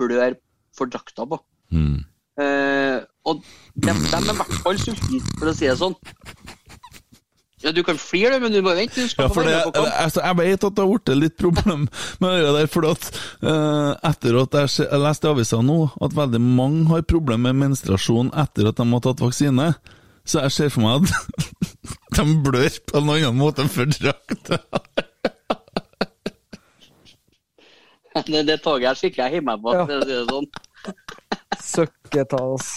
blør 0.00 0.38
for 0.76 0.90
drakta 0.90 1.26
på. 1.28 1.38
Mm. 1.72 2.00
Eh, 2.40 2.98
og 3.28 3.42
de, 3.42 3.92
de 3.92 3.92
er 3.92 4.32
i 4.32 4.36
hvert 4.38 4.58
fall 4.64 4.80
sultne, 4.80 5.20
for 5.38 5.50
å 5.50 5.54
si 5.56 5.68
det 5.68 5.78
sånn. 5.80 5.96
Ja, 7.62 7.70
Du 7.70 7.82
kan 7.86 7.98
flire, 7.98 8.40
men 8.42 8.50
du 8.52 8.58
må 8.64 8.74
vente. 8.74 9.04
Du 9.06 9.22
Ja, 9.22 9.28
for 9.30 9.46
det, 9.46 9.54
altså, 9.76 10.22
jeg 10.24 10.38
vet 10.40 10.64
at 10.66 10.74
det 10.74 10.82
har 10.82 10.90
blitt 10.90 11.12
litt 11.18 11.36
problem 11.38 11.86
med 12.22 12.42
det 12.42 12.54
der, 12.56 12.70
for 12.70 12.88
at 12.90 13.06
uh, 13.44 13.92
etter 14.10 14.40
at 14.42 14.58
jeg, 14.58 14.72
jeg 14.82 15.02
leste 15.04 15.28
i 15.28 15.30
avisa 15.30 15.60
nå 15.62 15.78
at 16.02 16.16
veldig 16.16 16.42
mange 16.42 16.88
har 16.90 17.06
problemer 17.06 17.54
med 17.54 17.68
menstruasjon 17.68 18.32
etter 18.34 18.72
at 18.72 18.80
de 18.80 18.88
har 18.90 19.04
tatt 19.06 19.22
vaksine, 19.22 19.68
så 20.26 20.42
jeg 20.46 20.56
ser 20.56 20.74
for 20.74 20.86
meg 20.86 21.06
at 21.06 21.46
de 22.18 22.26
blør 22.42 22.82
på 22.90 22.98
en 22.98 23.14
annen 23.14 23.38
måte 23.38 23.66
for 23.70 23.90
drakta. 23.94 24.58
Det, 28.32 28.42
det 28.48 28.58
toget 28.64 28.88
her 28.90 28.98
skikker 28.98 29.24
jeg 29.26 29.38
hjemme 29.40 29.54
på. 29.62 29.72
for 29.72 29.92
å 29.96 30.02
si 30.04 30.10
det 30.10 30.24
sånn. 30.28 30.48
søkketas. 31.72 32.68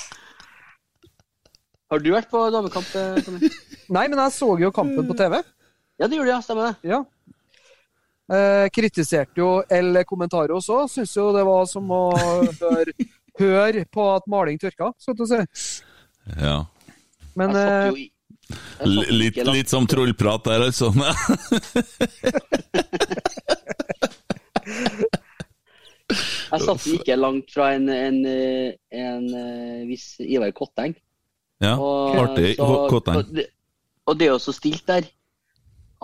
Har 1.92 2.02
du 2.02 2.10
vært 2.14 2.30
på 2.32 2.44
damekamp? 2.54 2.88
eh, 2.98 3.20
Tommy? 3.26 3.50
Nei, 3.96 4.06
men 4.10 4.18
jeg 4.24 4.34
så 4.38 4.50
jo 4.62 4.72
kampen 4.74 5.06
på 5.10 5.18
TV. 5.20 5.42
Ja, 6.02 6.08
det 6.10 6.18
gjorde 6.18 6.32
jeg. 6.34 6.46
Stemmer 6.48 6.72
det. 6.72 6.90
Ja. 6.94 7.02
Eh, 8.36 8.66
kritiserte 8.74 9.38
jo 9.38 9.50
El 9.70 10.00
Comentario 10.10 10.58
også. 10.58 10.86
Syns 10.92 11.14
jo 11.20 11.28
det 11.36 11.44
var 11.46 11.68
som 11.70 11.92
å 11.94 12.02
høre, 12.18 12.96
høre 13.40 13.84
på 13.94 14.08
at 14.16 14.26
maling 14.32 14.58
tørka, 14.62 14.90
skal 14.98 15.20
du 15.20 15.26
si. 15.30 15.40
Ja. 16.42 16.58
Men 17.38 17.56
eh, 17.60 17.92
i- 18.06 18.12
Litt, 18.86 19.40
litt 19.48 19.72
som 19.72 19.88
trollprat 19.90 20.44
der, 20.46 20.68
altså. 20.68 20.92
Jeg 26.56 26.66
satt 26.68 26.88
ikke 27.00 27.16
langt 27.20 27.52
fra 27.54 27.72
en, 27.76 27.90
en, 27.90 28.22
en, 28.26 28.74
en, 28.92 29.28
eh, 29.42 29.82
viss 29.90 30.16
Ivar 30.24 30.52
Kotteng. 30.56 30.96
Ja, 31.64 31.76
Og, 31.80 32.16
artig. 32.20 32.56
så- 32.58 32.88
Kotteng. 32.92 33.18
Og 33.22 33.36
det, 33.36 33.46
og 34.06 34.20
det 34.20 34.28
er 34.28 34.32
jo 34.36 34.40
så 34.44 34.54
stilt 34.56 34.84
der 34.88 35.08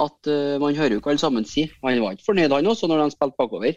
at 0.02 0.28
uh, 0.32 0.56
man 0.62 0.74
hører 0.76 0.96
jo 0.96 1.02
ikke 1.02 1.10
alle 1.12 1.20
sammen 1.22 1.46
si. 1.46 1.68
Han 1.84 2.00
var 2.02 2.16
ikke 2.16 2.26
fornøyd, 2.26 2.50
han 2.56 2.66
også, 2.72 2.88
når 2.90 3.04
de 3.04 3.12
spilte 3.14 3.36
bakover. 3.38 3.74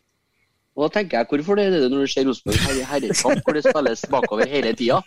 Og 0.77 0.87
da 0.87 0.89
tenker 1.01 1.19
jeg, 1.19 1.27
hvorfor 1.31 1.55
det 1.59 1.65
er 1.67 1.71
det 1.75 1.91
når 1.93 2.01
du 2.07 2.07
ser 2.11 2.25
Rosenborg 2.27 2.57
herre- 2.65 2.87
herrekamp, 2.93 3.43
hvor 3.45 3.53
det 3.55 3.65
spilles 3.67 4.05
bakover 4.11 4.49
hele 4.49 4.73
tida? 4.79 5.03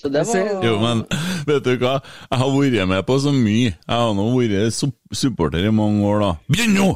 Så 0.00 0.08
det 0.08 0.22
var 0.28 0.62
Jo, 0.64 0.78
men 0.80 1.02
vet 1.48 1.64
du 1.64 1.74
hva? 1.82 1.98
Jeg 2.30 2.38
har 2.40 2.52
vært 2.54 2.88
med 2.88 3.02
på 3.08 3.18
så 3.20 3.32
mye. 3.36 3.72
Jeg 3.74 3.96
har 4.00 4.14
nå 4.16 4.28
vært 4.38 4.78
supporter 5.12 5.66
i 5.66 5.72
mange 5.74 6.06
år, 6.08 6.20
da. 6.24 6.30
Begynn 6.48 6.72
nå! 6.78 6.86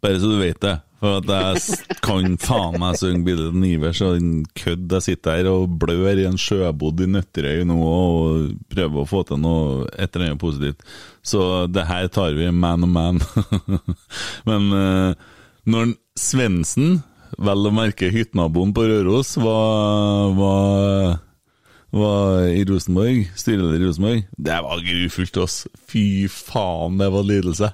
Bare 0.00 0.20
så 0.22 0.30
du 0.30 0.38
vet 0.40 0.60
det. 0.62 0.76
For 0.98 1.20
at 1.20 1.28
jeg 1.30 1.98
kan 2.02 2.34
faen 2.42 2.78
meg 2.82 2.96
synge 2.98 3.22
bildet 3.26 3.52
til 3.54 3.66
Ivers 3.68 4.00
og 4.02 4.16
en 4.18 4.32
kødd. 4.58 4.96
Jeg 4.96 5.06
sitter 5.06 5.38
her 5.38 5.50
og 5.52 5.76
blør 5.78 6.18
i 6.18 6.26
en 6.26 6.40
sjøbod 6.40 7.04
i 7.04 7.10
Nøtterøy 7.12 7.62
nå 7.68 7.76
og 7.78 8.48
prøver 8.72 9.04
å 9.04 9.06
få 9.08 9.22
til 9.28 9.38
noe 9.44 9.86
et 9.94 10.10
eller 10.10 10.32
annet 10.32 10.42
positivt. 10.42 10.82
Så 11.22 11.68
det 11.70 11.86
her 11.86 12.10
tar 12.10 12.34
vi 12.34 12.50
man 12.50 12.88
og 12.88 12.92
man. 12.96 13.22
Men 14.48 14.68
eh, 14.74 15.30
når 15.70 15.94
Svendsen, 16.18 17.00
vel 17.38 17.70
å 17.70 17.74
merke 17.74 18.10
hyttenaboen 18.10 18.74
på 18.74 18.88
Røros, 18.88 19.36
var, 19.38 20.34
var 20.34 21.18
var 21.94 22.42
i 22.52 22.64
Rosenborg, 22.68 23.30
styreleder 23.38 23.80
i 23.80 23.86
Rosenborg. 23.86 24.24
Det 24.36 24.56
var 24.64 24.82
grufullt, 24.84 25.38
ass. 25.40 25.62
Fy 25.88 26.26
faen, 26.28 26.98
det 27.00 27.08
var 27.14 27.24
lidelse. 27.24 27.70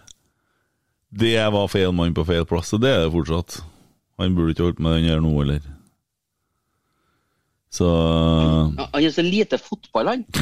Det 1.15 1.37
var 1.55 1.71
feil 1.71 1.93
mann 1.95 2.15
på 2.17 2.25
feil 2.27 2.47
plass, 2.49 2.73
og 2.75 2.83
det 2.83 2.91
er 2.91 3.05
det 3.05 3.13
fortsatt. 3.15 3.61
Han 4.19 4.35
burde 4.35 4.55
ikke 4.55 4.67
holdt 4.69 4.83
med 4.83 4.97
den 4.99 5.09
her 5.13 5.23
nå, 5.23 5.31
eller? 5.43 5.63
Så 7.75 7.87
Ja, 8.79 8.87
Han 8.93 9.05
er 9.05 9.11
så 9.15 9.23
lite 9.23 9.59
fotball, 9.59 10.07
han. 10.13 10.25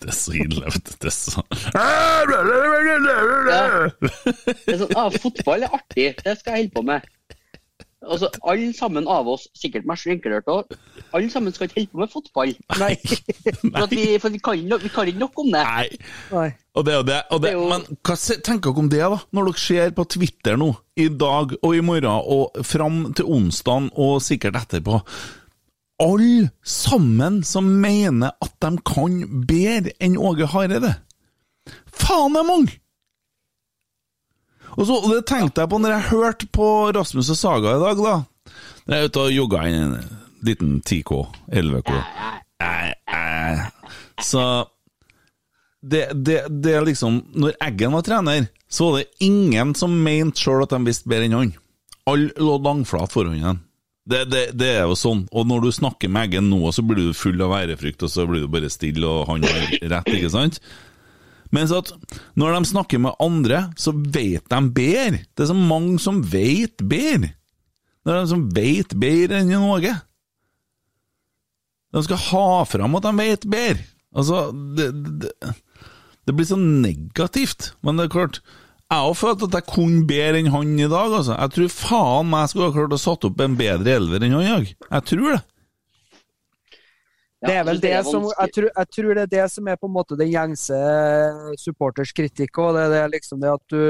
Det 0.00 0.08
er 0.08 0.16
så 0.16 0.32
ille. 0.32 0.70
Det 1.02 1.10
er 1.10 1.12
så 1.12 1.42
Det 4.64 4.72
er 4.72 4.78
sånn, 4.80 4.94
ah, 4.96 5.10
fotball 5.12 5.66
er 5.66 5.74
artig, 5.76 6.06
det 6.24 6.38
skal 6.38 6.56
jeg 6.56 6.62
holde 6.62 6.74
på 6.78 6.82
med. 6.88 7.04
Altså, 8.00 8.30
Alle 8.48 8.72
sammen 8.72 9.04
av 9.12 9.28
oss, 9.28 9.42
sikkert 9.56 9.84
meg 9.88 10.00
inkludert 10.08 10.46
òg, 10.48 10.72
alle 11.12 11.28
sammen 11.32 11.52
skal 11.52 11.68
ikke 11.68 11.82
holde 11.82 11.90
på 11.92 12.00
med 12.00 12.12
fotball. 12.14 12.54
Nei. 12.80 12.94
For, 13.60 13.82
at 13.82 13.92
vi, 13.92 14.04
for 14.22 14.32
vi, 14.32 14.40
kan, 14.40 14.62
no- 14.70 14.78
vi 14.80 14.88
kan 14.92 15.08
ikke 15.10 15.20
nok 15.20 15.42
om 15.42 15.50
det. 15.52 15.64
Nei. 15.68 15.98
Nei. 16.32 16.46
Og 16.80 16.86
det 16.86 16.94
og 16.96 17.04
det. 17.10 17.18
Og 17.34 17.42
det, 17.44 17.52
men 17.58 17.84
hva 18.06 18.16
tenker 18.16 18.70
dere 18.70 18.82
om 18.84 18.88
det, 18.92 19.02
da? 19.12 19.18
Når 19.36 19.50
dere 19.50 19.62
ser 19.66 19.92
på 19.96 20.06
Twitter 20.16 20.56
nå, 20.60 20.70
i 20.96 21.08
dag 21.12 21.52
og 21.60 21.76
i 21.76 21.82
morgen 21.84 22.08
og 22.08 22.64
fram 22.66 23.02
til 23.18 23.28
onsdag 23.28 23.90
og 24.00 24.20
sikkert 24.24 24.58
etterpå 24.62 25.00
Alle 26.00 26.48
sammen 26.64 27.42
som 27.44 27.68
mener 27.82 28.32
at 28.40 28.54
de 28.64 28.70
kan 28.88 29.20
bedre 29.48 29.92
enn 30.00 30.16
Åge 30.16 30.48
Hareide. 30.48 30.94
Faen, 31.92 32.32
det 32.32 32.40
er 32.40 32.48
mange! 32.48 32.78
Og 34.76 34.86
så, 34.86 34.96
og 34.96 35.08
det 35.12 35.24
tenkte 35.28 35.64
jeg 35.64 35.70
på 35.72 35.80
når 35.82 35.94
jeg 35.96 36.08
hørte 36.10 36.50
på 36.54 36.66
Rasmus 36.96 37.32
og 37.34 37.38
Saga 37.38 37.76
i 37.76 37.82
dag, 37.82 38.02
da. 38.04 38.16
Når 38.86 38.96
jeg 38.96 39.06
er 39.06 39.10
ute 39.10 39.24
og 39.24 39.34
jogger 39.34 39.70
en 39.70 39.96
liten 40.46 40.76
10K, 40.82 41.22
11K. 41.52 41.96
Eh, 42.60 42.92
eh. 43.16 43.64
Så 44.22 44.44
det, 45.80 46.10
det, 46.12 46.42
det 46.60 46.74
er 46.76 46.84
liksom 46.84 47.22
Når 47.32 47.54
Eggen 47.64 47.94
var 47.96 48.04
trener, 48.04 48.50
så 48.68 48.90
var 48.90 48.98
det 49.00 49.24
ingen 49.24 49.72
som 49.74 49.94
mente 50.04 50.42
sjøl 50.42 50.66
at 50.66 50.74
de 50.74 50.84
visste 50.86 51.08
bedre 51.10 51.28
enn 51.28 51.38
han. 51.38 51.52
Alle 52.10 52.34
lå 52.36 52.58
langflat 52.64 53.12
foran 53.12 53.40
ham. 53.42 53.64
Det, 54.10 54.24
det, 54.32 54.44
det 54.58 54.70
er 54.80 54.86
jo 54.88 54.96
sånn. 54.98 55.26
Og 55.30 55.46
når 55.46 55.66
du 55.66 55.72
snakker 55.74 56.10
med 56.10 56.28
Eggen 56.28 56.48
nå, 56.50 56.62
så 56.74 56.82
blir 56.86 57.10
du 57.10 57.16
full 57.16 57.40
av 57.44 57.54
ærefrykt, 57.60 58.02
og 58.06 58.12
så 58.12 58.26
blir 58.28 58.44
du 58.44 58.50
bare 58.50 58.70
stille, 58.72 59.06
og 59.06 59.28
han 59.30 59.44
har 59.46 59.74
rett, 59.92 60.14
ikke 60.16 60.32
sant? 60.32 60.58
Mens 61.54 61.72
at 61.74 61.90
når 62.38 62.54
de 62.54 62.70
snakker 62.70 63.02
med 63.02 63.18
andre, 63.22 63.64
så 63.78 63.92
vet 63.94 64.46
de 64.50 64.60
bedre. 64.74 65.24
Det 65.34 65.44
er 65.44 65.50
så 65.50 65.56
mange 65.58 65.98
som 66.02 66.22
vet 66.22 66.78
bedre. 66.78 67.32
Det 68.00 68.12
er 68.12 68.22
de 68.22 68.30
som 68.30 68.46
vet 68.54 68.94
bedre 69.00 69.42
enn 69.42 69.52
i 69.52 69.58
noe. 69.58 69.96
De 71.90 72.02
skal 72.06 72.22
ha 72.30 72.46
fram 72.70 72.96
at 72.96 73.08
de 73.08 73.14
vet 73.18 73.46
bedre. 73.50 73.84
Altså, 74.16 74.48
det, 74.78 74.90
det, 75.22 75.32
det 76.26 76.34
blir 76.34 76.48
så 76.48 76.58
negativt. 76.58 77.72
Men 77.82 77.98
det 77.98 78.08
er 78.08 78.14
klart, 78.14 78.40
jeg 78.90 79.06
har 79.06 79.14
følt 79.18 79.44
at 79.46 79.54
jeg 79.54 79.68
kunne 79.70 80.06
bedre 80.08 80.40
enn 80.40 80.50
han 80.54 80.72
i 80.78 80.88
dag. 80.90 81.12
altså. 81.18 81.36
Jeg 81.36 81.54
tror 81.56 81.74
faen 81.74 82.30
meg 82.32 82.50
skulle 82.50 82.70
ha 82.70 82.76
klart 82.78 82.96
å 82.96 83.00
satt 83.00 83.26
opp 83.28 83.42
en 83.42 83.58
bedre 83.58 83.98
elver 84.00 84.22
enn 84.26 84.34
han 84.38 84.46
i 84.46 84.54
dag. 84.54 84.72
Jeg 84.86 85.06
tror 85.12 85.28
det. 85.34 85.42
Det 87.40 87.54
er 87.56 87.64
vel 87.64 87.78
det, 87.80 87.94
det, 87.94 88.00
som 88.04 88.26
jeg 88.28 88.52
tror, 88.52 88.68
jeg 88.68 88.88
tror 88.96 89.14
det 89.16 89.22
er 89.22 89.32
det 89.32 89.46
som 89.52 89.68
er 89.72 89.78
på 89.80 89.88
en 89.88 89.94
måte 89.94 90.18
den 90.20 90.28
gjengse 90.28 90.76
supporters 91.62 92.12
kritikk 92.12 92.58
òg. 92.60 92.74
Det, 92.76 92.84
det 92.92 93.00
er 93.00 93.14
liksom 93.14 93.40
det 93.40 93.54
at 93.54 93.72
du 93.72 93.82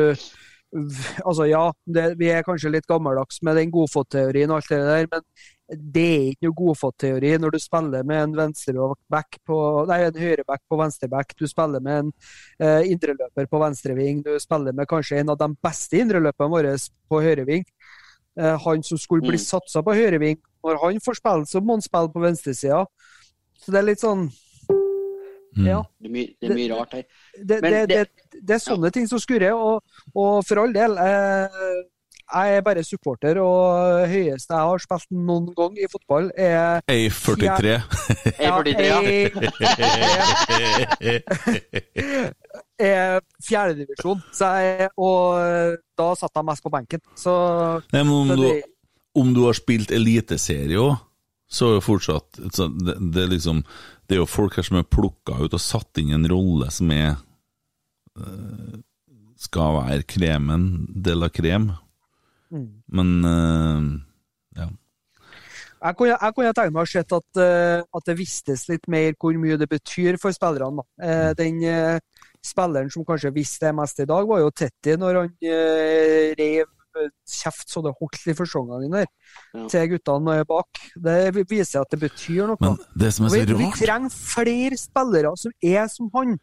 Altså 1.26 1.48
ja, 1.50 1.64
det, 1.90 2.04
vi 2.14 2.28
er 2.30 2.44
kanskje 2.46 2.70
litt 2.70 2.86
gammeldags 2.86 3.40
med 3.42 3.56
den 3.58 3.72
godfotteorien 3.74 4.52
og 4.52 4.60
alt 4.60 4.68
det 4.70 4.78
der, 4.86 5.08
men 5.10 5.24
det 5.96 6.04
er 6.04 6.28
ikke 6.28 6.46
noe 6.46 6.56
godfotteori 6.60 7.32
når 7.42 7.56
du 7.56 7.58
spiller 7.58 8.06
med 8.06 8.22
en 8.22 8.36
venstreback 8.38 9.40
på 9.46 9.58
Nei, 9.90 9.98
en 10.06 10.20
høyreback 10.22 10.62
på 10.70 10.78
venstreback. 10.78 11.34
Du 11.34 11.42
spiller 11.50 11.82
med 11.82 12.04
en 12.04 12.12
eh, 12.62 12.86
indreløper 12.94 13.50
på 13.50 13.60
venstreving. 13.64 14.22
Du 14.26 14.30
spiller 14.42 14.76
med 14.78 14.86
kanskje 14.90 15.18
en 15.24 15.34
av 15.34 15.40
de 15.42 15.50
beste 15.66 15.98
indreløperne 16.04 16.54
våre 16.54 16.76
på 17.10 17.22
høyreving. 17.26 17.66
Eh, 18.38 18.56
han 18.62 18.86
som 18.86 18.98
skulle 18.98 19.26
bli 19.26 19.38
Mm. 19.38 19.46
satsa 19.46 19.82
på 19.82 19.94
høyreving. 19.98 20.38
Når 20.62 20.78
han 20.84 21.02
får 21.02 21.18
spille, 21.18 21.50
så 21.50 21.58
må 21.62 21.78
han 21.78 21.82
spille 21.82 22.14
på 22.14 22.22
venstresida. 22.22 22.84
Så 23.60 23.68
det 23.74 23.78
er 23.82 23.88
litt 23.92 24.00
sånn 24.02 24.22
Mm. 25.50 25.66
Ja. 25.66 25.80
Det 25.98 26.06
er 26.06 26.12
mye, 26.14 26.30
det 26.38 26.46
er 26.46 26.52
mye 26.54 26.70
rart 26.78 26.92
her. 26.94 27.02
Det, 27.34 27.56
det, 27.64 27.70
det, 27.90 27.92
det- 28.06 28.38
det 28.46 28.54
er 28.54 28.60
sånne 28.62 28.86
ting 28.94 29.02
som 29.10 29.18
skurrer. 29.18 29.50
Og, 29.50 29.82
og 30.14 30.46
for 30.46 30.62
all 30.62 30.70
del, 30.72 30.94
eh, 30.94 31.50
jeg 32.30 32.54
er 32.54 32.62
bare 32.62 32.84
supporter, 32.86 33.34
og 33.42 34.06
høyeste 34.06 34.54
jeg 34.54 34.62
har 34.70 34.78
spilt 34.84 35.10
noen 35.10 35.50
gang 35.58 35.74
i 35.82 35.88
fotball, 35.90 36.30
er 36.38 36.78
Ei 36.86 37.10
43. 37.10 37.82
Jeg 38.38 38.46
er 38.46 38.62
43, 38.62 38.86
ja. 38.86 39.02
er 42.78 43.18
fjerdedivisjon. 43.44 44.22
Og 45.02 45.34
eh, 45.42 45.74
da 45.98 46.12
satt 46.18 46.30
jeg 46.38 46.46
mest 46.52 46.62
på 46.64 46.70
benken. 46.78 47.02
Så, 47.18 47.34
Nei, 47.90 48.04
men 48.04 48.14
om 48.22 48.28
så 48.30 48.36
du, 48.38 48.48
om 49.20 49.34
du 49.34 49.40
har 49.48 49.54
spilt 49.58 49.90
eliteserie 49.98 50.78
òg, 50.78 50.94
så 51.50 51.66
er 51.66 51.78
det 51.78 51.86
fortsatt 51.86 52.38
det, 52.38 52.94
det, 53.10 53.24
er 53.24 53.32
liksom, 53.32 53.64
det 54.06 54.16
er 54.16 54.22
jo 54.22 54.28
folk 54.30 54.58
her 54.58 54.66
som 54.66 54.78
er 54.78 54.86
plukka 54.86 55.40
ut 55.42 55.56
og 55.56 55.62
satt 55.62 55.98
inn 55.98 56.12
i 56.12 56.16
en 56.16 56.28
rolle 56.30 56.70
som 56.74 56.92
er 56.94 57.10
eh, 58.18 58.78
Skal 59.40 59.78
være 59.78 60.04
kremen 60.04 60.64
de 60.92 61.14
la 61.16 61.30
krem. 61.32 61.70
Mm. 62.52 62.66
Men 62.92 63.12
eh, 63.24 63.86
ja. 64.60 64.66
jeg 65.86 65.96
kunne, 65.96 66.16
jeg 66.18 66.34
kunne 66.36 66.52
tenkt 66.58 66.74
meg 66.76 66.84
å 66.84 66.90
sett 66.92 67.14
at, 67.16 67.40
eh, 67.40 67.80
at 67.80 68.10
det 68.10 68.18
vistes 68.18 68.66
litt 68.68 68.84
mer 68.92 69.16
hvor 69.16 69.38
mye 69.40 69.56
det 69.56 69.70
betyr 69.70 70.20
for 70.20 70.36
spillerne. 70.36 70.84
Eh, 71.00 71.30
Den 71.38 71.62
spilleren 72.44 72.92
som 72.92 73.06
kanskje 73.08 73.32
visste 73.32 73.70
det 73.70 73.78
mest 73.80 74.04
i 74.04 74.08
dag, 74.12 74.28
var 74.28 74.44
jo 74.44 74.52
Tetti, 74.52 74.98
når 75.00 75.22
han 75.22 75.32
rev 76.36 76.68
kjeft 77.28 77.70
så 77.70 77.82
det 77.84 77.94
holdt 78.00 78.26
i 78.26 78.34
forsongene 78.36 78.82
dine 78.84 79.04
der, 79.04 79.12
Ja. 79.54 79.68
til 79.68 79.88
guttene 79.94 80.40
bak. 80.48 80.82
Det 80.96 81.46
viser 81.48 81.80
at 81.84 81.90
det 81.90 82.00
betyr 82.00 82.46
noe. 82.50 82.60
Men 82.60 82.76
det 82.98 83.14
som 83.14 83.26
er 83.26 83.30
så 83.30 83.46
vi, 83.46 83.54
vi 83.64 83.70
trenger 83.78 84.10
flere 84.10 84.76
spillere 84.76 85.32
som 85.38 85.52
er 85.62 85.88
som 85.88 86.10
han, 86.14 86.38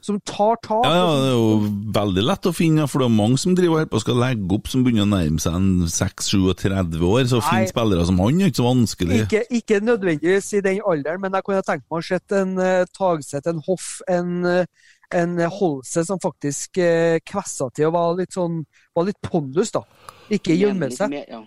som 0.00 0.16
tar 0.24 0.56
tak. 0.64 0.84
ja, 0.88 0.92
ja, 0.96 1.08
Det 1.20 1.28
er 1.28 1.34
jo 1.36 1.72
veldig 1.92 2.22
lett 2.24 2.46
å 2.48 2.52
finne, 2.56 2.86
for 2.88 3.02
det 3.02 3.08
er 3.10 3.16
mange 3.18 3.36
som 3.38 3.54
driver 3.54 3.82
og 3.84 3.90
på 3.92 4.00
skal 4.00 4.16
legge 4.16 4.54
opp, 4.56 4.70
som 4.72 4.84
begynner 4.84 5.04
å 5.04 5.10
nærme 5.12 5.42
seg 5.42 5.58
en 5.58 5.88
6-37 5.92 7.02
år. 7.04 7.26
Så 7.28 7.40
å 7.40 7.44
finne 7.44 7.68
spillere 7.68 8.06
som 8.08 8.22
han 8.24 8.40
er 8.40 8.48
ikke 8.48 8.62
så 8.62 8.68
vanskelig. 8.70 9.18
Ikke, 9.26 9.42
ikke 9.60 9.82
nødvendigvis 9.84 10.48
i 10.56 10.62
den 10.64 10.80
alderen, 10.88 11.20
men 11.20 11.36
jeg 11.36 11.44
kunne 11.44 11.66
tenkt 11.68 11.84
meg 11.90 12.00
å 12.00 12.06
se 12.08 12.20
en 12.40 12.56
uh, 12.56 12.88
Tagseth, 12.96 13.52
en 13.52 13.60
Hoff, 13.68 13.90
en, 14.08 14.32
eh, 14.48 14.64
en 15.12 15.36
Holse 15.50 16.04
som 16.06 16.18
faktisk 16.22 16.78
eh, 16.78 17.18
kvessa 17.26 17.70
til 17.74 17.86
og 17.88 17.92
var 17.96 18.16
litt 18.20 18.32
sånn 18.36 18.60
var 18.94 19.04
litt 19.08 19.20
pondus, 19.22 19.72
da. 19.74 19.82
Ikke 20.30 20.54
gjemme 20.56 20.90
seg. 20.94 21.10
mer- 21.10 21.26
Ja. 21.28 21.44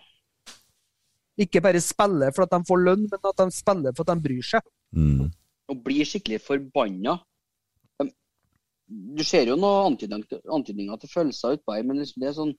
Ikke 1.39 1.61
bare 1.65 1.79
spille 1.81 2.31
for 2.35 2.43
at 2.43 2.51
de 2.51 2.59
får 2.67 2.83
lønn, 2.85 3.07
men 3.09 3.19
at 3.25 3.37
de 3.37 3.47
spiller 3.51 3.93
for 3.95 4.03
at 4.05 4.11
de 4.17 4.21
bryr 4.27 4.43
seg. 4.45 4.61
Mm. 4.95 5.31
Og 5.69 5.83
blir 5.83 6.05
skikkelig 6.05 6.41
forbanna. 6.45 7.15
Du 9.17 9.23
ser 9.25 9.47
jo 9.47 9.55
noen 9.57 9.93
antydninger, 9.93 10.41
antydninger 10.53 10.99
til 11.01 11.09
følelser 11.09 11.55
utpå 11.57 11.73
her, 11.77 11.83
men 11.87 11.97
liksom 12.03 12.21
det 12.21 12.29
er 12.29 12.35
sånn 12.37 12.53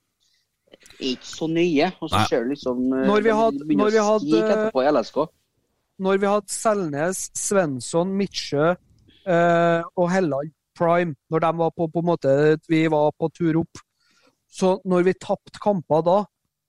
ikke 0.98 1.28
så 1.28 1.46
nøye. 1.52 1.92
Og 2.02 2.10
så 2.10 2.24
ser 2.28 2.44
du 2.44 2.50
liksom 2.54 2.80
eh, 2.92 3.06
Når 3.06 3.22
vi 3.22 3.30
hadde- 3.30 3.76
når 3.78 3.90
vi 3.94 4.02
hadde- 4.08 4.42
etterpå 4.50 4.82
i 4.82 4.90
LSK. 4.90 5.18
Når 6.00 6.18
vi 6.18 6.26
hadde 6.26 6.50
Selnes, 6.50 7.30
Svensson, 7.38 8.10
Midtsjø 8.18 8.72
eh, 9.26 9.82
og 9.96 10.10
Helland 10.10 10.50
Prime, 10.76 11.14
når 11.30 11.44
de 11.44 11.50
var 11.60 11.72
på, 11.74 11.88
på 11.90 12.02
en 12.02 12.08
måte, 12.10 12.34
vi 12.70 12.84
var 12.92 13.12
på 13.18 13.30
tur 13.34 13.62
opp, 13.62 13.82
så 14.50 14.76
når 14.86 15.08
vi 15.08 15.16
tapte 15.18 15.62
kamper 15.62 16.04
da, 16.06 16.18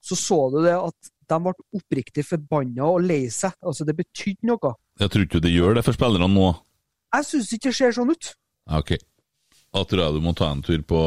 så 0.05 0.17
så 0.17 0.39
du 0.53 0.61
det 0.65 0.75
at 0.77 1.11
de 1.25 1.39
ble 1.41 1.53
oppriktig 1.73 2.25
forbanna 2.25 2.85
og 2.85 3.03
lei 3.05 3.25
seg. 3.33 3.55
Altså, 3.65 3.85
det 3.87 3.97
betydde 3.97 4.45
noe. 4.49 4.75
Jeg 5.01 5.11
tror 5.11 5.25
ikke 5.25 5.41
det 5.41 5.53
gjør 5.53 5.77
det 5.77 5.85
for 5.87 5.97
spillerne 5.97 6.29
nå. 6.31 6.51
Jeg 7.15 7.27
syns 7.29 7.51
ikke 7.55 7.71
det 7.71 7.77
ser 7.79 7.95
sånn 7.95 8.13
ut. 8.13 8.31
Ok. 8.77 8.95
Da 9.75 9.83
tror 9.83 10.03
jeg 10.05 10.15
du 10.15 10.23
må 10.23 10.33
ta 10.37 10.51
en 10.53 10.63
tur 10.63 10.79
på 10.87 10.99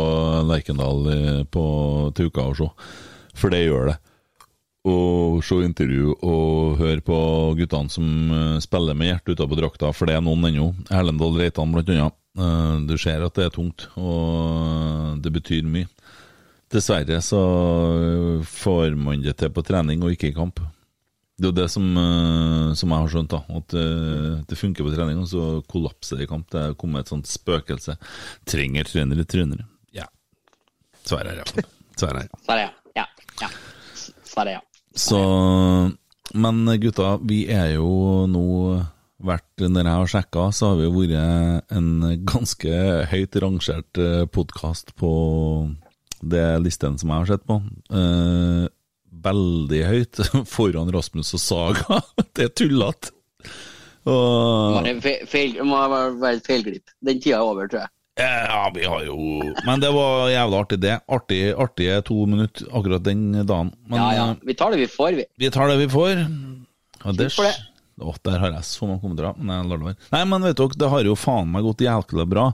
Lerkendal 0.49 1.07
på, 1.53 1.65
til 2.17 2.29
uka 2.29 2.51
og 2.51 2.59
se, 2.59 2.69
for 3.39 3.55
det 3.55 3.63
gjør 3.65 3.93
det. 3.93 3.97
Og 4.89 5.43
se 5.45 5.57
intervju 5.67 6.15
og 6.25 6.79
høre 6.81 7.03
på 7.05 7.17
guttene 7.59 7.91
som 7.93 8.07
eh, 8.33 8.61
spiller 8.65 8.97
med 8.97 9.11
hjertet 9.11 9.35
utapå 9.37 9.59
drakta, 9.59 9.91
for 9.93 10.09
det 10.09 10.15
er 10.17 10.23
noen 10.25 10.47
ennå. 10.49 10.69
Erlendal 10.95 11.37
Reitan 11.37 11.73
blant 11.75 11.91
annet. 11.93 12.17
Eh, 12.39 12.77
Du 12.89 12.95
ser 13.01 13.25
at 13.27 13.35
det 13.37 13.49
er 13.49 13.55
tungt, 13.55 13.89
og 13.99 15.19
det 15.25 15.33
betyr 15.35 15.67
mye. 15.69 15.89
Dessverre 16.73 17.19
så 17.25 17.39
får 18.45 18.97
man 19.01 19.23
det 19.25 19.37
til 19.41 19.53
på 19.57 19.65
trening 19.65 20.03
og 20.05 20.13
ikke 20.15 20.31
i 20.31 20.37
kamp. 20.37 20.61
Det 21.39 21.47
er 21.47 21.51
jo 21.53 21.57
det 21.61 21.69
som, 21.71 21.85
eh, 21.97 22.75
som 22.79 22.91
jeg 22.95 22.99
har 23.05 23.13
skjønt, 23.13 23.35
da. 23.35 23.41
At 23.61 23.77
det 24.49 24.59
funker 24.59 24.85
på 24.87 24.95
trening, 24.95 25.21
og 25.23 25.29
så 25.31 25.45
kollapser 25.71 26.19
det 26.19 26.29
i 26.29 26.31
kamp. 26.33 26.49
Det 26.53 26.61
er 26.65 26.79
kommet 26.81 27.05
et 27.07 27.13
sånt 27.13 27.29
spøkelse. 27.31 27.97
Trenger 28.49 28.85
trenere 28.89 29.25
trenere. 29.25 29.67
Ja. 29.93 30.07
Svarer 31.05 31.43
ja. 31.43 31.47
Svarer 31.99 32.25
ja. 32.29 32.41
Svaret 32.47 32.69
er 32.69 32.75
Ja. 32.97 33.07
ja. 33.43 33.49
Svaret 34.25 34.53
er 34.53 34.59
ja. 34.59 34.65
Så 34.99 35.19
Men 36.35 36.65
gutta, 36.83 37.17
vi 37.23 37.45
er 37.55 37.77
jo 37.77 38.27
nå 38.31 38.47
vært 39.19 39.63
Når 39.65 39.83
jeg 39.87 39.99
har 39.99 40.11
sjekka, 40.13 40.49
så 40.55 40.73
har 40.73 40.79
vi 40.79 40.87
jo 40.87 40.95
vært 40.95 41.75
en 41.75 41.89
ganske 42.27 42.81
høyt 43.11 43.39
rangert 43.43 44.01
podkast 44.35 44.95
på 44.99 45.13
det 46.23 46.47
listen 46.63 46.99
som 46.99 47.13
jeg 47.13 47.23
har 47.23 47.29
sett 47.31 47.45
på. 47.47 47.57
Eh, 47.95 48.67
veldig 49.27 49.83
høyt 49.87 50.21
foran 50.55 50.91
Rasmus 50.95 51.35
og 51.39 51.43
Saga. 51.43 52.01
Det 52.35 52.49
er 52.49 52.55
tullete. 52.55 53.15
Og 54.09 54.15
må 54.15 54.79
ha 54.79 54.83
vært 54.87 55.29
feil, 55.29 55.57
det 55.59 55.67
må 55.67 55.81
være 55.93 56.37
et 56.39 56.47
feilglipp. 56.47 56.93
Den 57.05 57.19
tida 57.21 57.41
er 57.41 57.49
over, 57.51 57.69
tror 57.69 57.83
jeg. 57.85 57.93
Ja, 58.19 58.65
vi 58.75 58.83
har 58.85 59.05
jo 59.07 59.17
Men 59.67 59.81
det 59.83 59.91
var 59.95 60.29
jævla 60.33 60.63
artig, 60.65 60.81
det. 60.83 60.97
Artig, 61.07 61.41
artige 61.55 62.01
to 62.07 62.17
minutter 62.27 62.67
akkurat 62.75 63.05
den 63.07 63.31
dagen. 63.47 63.71
Men 63.87 64.01
ja, 64.01 64.09
ja. 64.17 64.25
eh, 64.33 64.47
Vi 64.49 64.57
tar 64.59 64.75
det 64.75 64.81
vi 64.83 64.89
får, 64.91 65.19
vi. 65.21 65.27
vi 65.39 65.51
tar 65.55 65.71
det 65.71 65.79
vi 65.85 65.89
får. 65.93 66.25
Ja, 67.05 67.13
det, 67.15 67.29
for 67.37 67.47
det. 67.47 67.55
Å, 67.99 68.15
der 68.27 68.43
har 68.43 68.53
jeg 68.57 68.67
så 68.67 68.89
mange 68.89 69.03
kommentarer. 69.03 69.39
Være. 69.39 69.95
Nei, 70.15 70.25
men 70.31 70.47
vet 70.47 70.59
dere, 70.59 70.79
det 70.83 70.91
har 70.91 71.07
jo 71.07 71.15
faen 71.19 71.51
meg 71.55 71.67
gått 71.67 71.83
jævlig 71.87 72.27
bra. 72.31 72.49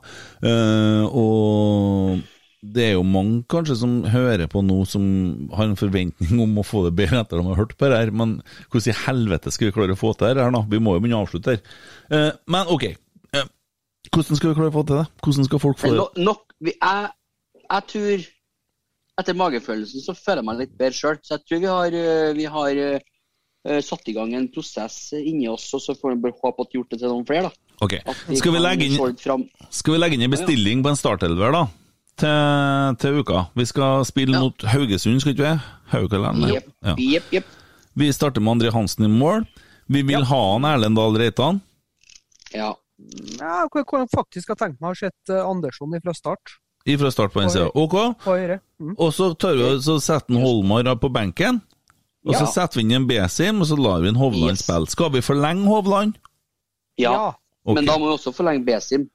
Uh, 0.44 1.04
og 1.08 2.22
det 2.64 2.86
er 2.86 2.92
jo 2.94 3.04
mange 3.04 3.42
kanskje 3.52 3.76
som 3.76 3.98
hører 4.08 4.48
på 4.48 4.62
nå 4.64 4.78
som 4.88 5.04
har 5.52 5.68
en 5.68 5.76
forventning 5.76 6.40
om 6.44 6.60
å 6.60 6.64
få 6.64 6.86
det 6.86 6.94
bedre 6.96 7.20
etter 7.20 7.36
at 7.40 7.44
de 7.44 7.50
har 7.52 7.60
hørt 7.60 7.74
på 7.76 7.90
det 7.92 7.98
her, 8.06 8.12
men 8.16 8.38
hvordan 8.72 8.88
i 8.92 8.98
helvete 9.04 9.52
skal 9.52 9.68
vi 9.68 9.74
klare 9.76 9.96
å 9.96 10.00
få 10.00 10.14
til 10.16 10.32
det 10.32 10.44
her, 10.46 10.52
da? 10.54 10.62
Vi 10.72 10.80
må 10.80 10.96
jo 10.96 11.04
begynne 11.04 11.20
å 11.20 11.26
avslutte 11.26 11.56
her. 11.56 11.64
Uh, 12.12 12.30
men 12.52 12.72
ok, 12.72 12.86
Eh, 12.92 13.03
hvordan 14.14 14.38
skal 14.38 14.50
vi 14.50 14.54
klare 14.58 14.70
å 14.72 14.74
få 14.74 14.84
til 14.88 15.00
det? 15.00 15.06
Hvordan 15.24 15.48
skal 15.48 15.62
folk 15.62 15.78
få 15.82 15.90
det? 15.92 15.98
no, 16.00 16.06
nok, 16.30 16.54
vi, 16.60 16.72
jeg, 16.76 17.10
jeg 17.64 17.86
tror 17.94 18.24
Etter 19.22 19.36
magefølelsen 19.38 20.02
så 20.02 20.10
føler 20.18 20.40
jeg 20.42 20.46
meg 20.48 20.56
litt 20.58 20.72
bedre 20.78 20.96
sjøl. 20.98 21.18
Så 21.22 21.36
jeg 21.36 21.44
tror 21.46 21.60
vi 21.62 21.68
har, 21.70 21.94
øh, 21.94 22.30
vi 22.34 22.46
har 22.50 22.78
uh, 22.82 23.76
satt 23.86 24.08
i 24.10 24.14
gang 24.16 24.32
en 24.34 24.48
prosess 24.50 24.96
inni 25.14 25.46
oss, 25.46 25.68
og 25.76 25.84
så 25.84 25.94
får 25.94 26.16
vi 26.16 26.22
bare 26.24 26.34
håpe 26.40 26.64
at 26.64 26.72
vi 26.72 26.74
har 26.74 26.80
gjort 26.80 26.90
det 26.90 26.98
til 26.98 27.12
noen 27.12 27.28
flere. 27.28 27.46
da. 27.46 27.76
Ok, 27.86 27.94
skal 28.40 28.56
vi 28.56 28.62
legge 28.64 28.88
inn. 28.88 29.46
Skal 29.70 29.94
vi 29.94 30.00
legge 30.02 30.18
inn 30.18 30.26
en 30.26 30.34
bestilling 30.34 30.82
på 30.82 30.90
en 30.90 30.98
startelver, 30.98 31.54
da? 31.54 31.62
Til, 32.24 32.98
til 33.04 33.20
uka. 33.22 33.44
Vi 33.54 33.64
skal 33.70 34.02
spille 34.10 34.34
Ja. 34.34 34.42
mot 34.48 34.66
Haugesund, 34.74 35.22
skal 35.22 35.36
ikke 35.36 35.46
vi? 35.46 35.54
Haugaland? 35.94 36.44
Jepp, 36.50 36.68
Ja. 36.82 36.94
jepp, 36.98 37.32
Yep. 37.38 37.44
Vi 37.94 38.10
starter 38.12 38.42
med 38.42 38.56
André 38.56 38.72
Hansen 38.74 39.04
i 39.06 39.08
mål. 39.08 39.46
Vi 39.86 40.02
vil 40.02 40.24
ha 40.26 40.42
han 40.52 40.64
Erlend 40.66 40.98
Dahl 40.98 41.14
Reitan. 41.22 41.60
Ja. 42.54 42.72
Ja, 43.40 43.64
jeg 43.66 43.86
kunne 43.90 44.06
faktisk 44.12 44.52
ha 44.52 44.56
tenkt 44.58 44.80
meg 44.80 44.90
å 44.90 44.92
ha 44.92 44.98
sett 44.98 45.32
eh, 45.32 45.42
Andersson 45.42 45.94
fra 46.04 46.14
start. 46.14 46.58
Fra 46.84 47.10
start 47.10 47.32
på 47.32 47.40
den 47.40 47.50
sida. 47.50 47.70
OK? 47.74 47.94
Mm. 48.78 48.94
Og 49.00 49.14
så, 49.16 49.30
tør 49.40 49.56
vi, 49.56 49.68
så 49.82 49.96
setter 50.04 50.38
Holmar 50.42 50.90
på 51.00 51.10
benken. 51.12 51.62
Og 52.24 52.34
så 52.36 52.44
Ja. 52.44 52.52
setter 52.52 52.80
vi 52.80 52.84
inn 52.86 52.92
en 52.92 53.06
Besim, 53.08 53.60
og 53.60 53.66
så 53.68 53.76
lar 53.76 54.00
vi 54.00 54.08
en 54.08 54.16
Hovland 54.20 54.56
Yes. 54.56 54.62
spille. 54.64 54.86
Skal 54.88 55.10
vi 55.12 55.20
forlenge 55.24 55.66
Hovland? 55.68 56.14
ja. 56.98 57.34
okay. 57.64 57.74
Men 57.74 57.86
da 57.86 57.98
må 57.98 58.06
vi 58.06 58.14
også 58.18 58.32
forlenge 58.36 58.64
Besim. 58.64 59.08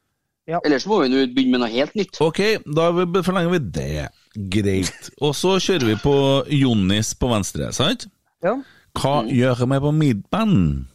Ja. 0.49 0.59
Ellers 0.65 0.85
må 0.89 1.03
vi 1.03 1.09
nå 1.09 1.27
begynne 1.33 1.51
med 1.51 1.61
noe 1.61 1.69
helt 1.69 1.93
nytt. 1.95 2.17
OK, 2.25 2.39
da 2.65 2.89
forlenger 3.21 3.51
vi 3.53 3.59
det. 3.59 4.07
Greit. 4.49 5.09
Og 5.21 5.35
så 5.37 5.55
kjører 5.61 5.85
vi 5.91 5.95
på 6.01 6.15
Jonnis 6.49 7.13
på 7.13 7.29
venstre, 7.29 7.69
sant? 7.73 8.07
Ja. 8.43 8.55
Hva 8.97 9.23
gjør 9.29 9.61
vi 9.61 9.79
på 9.85 9.91
midtbanen? 9.93 10.87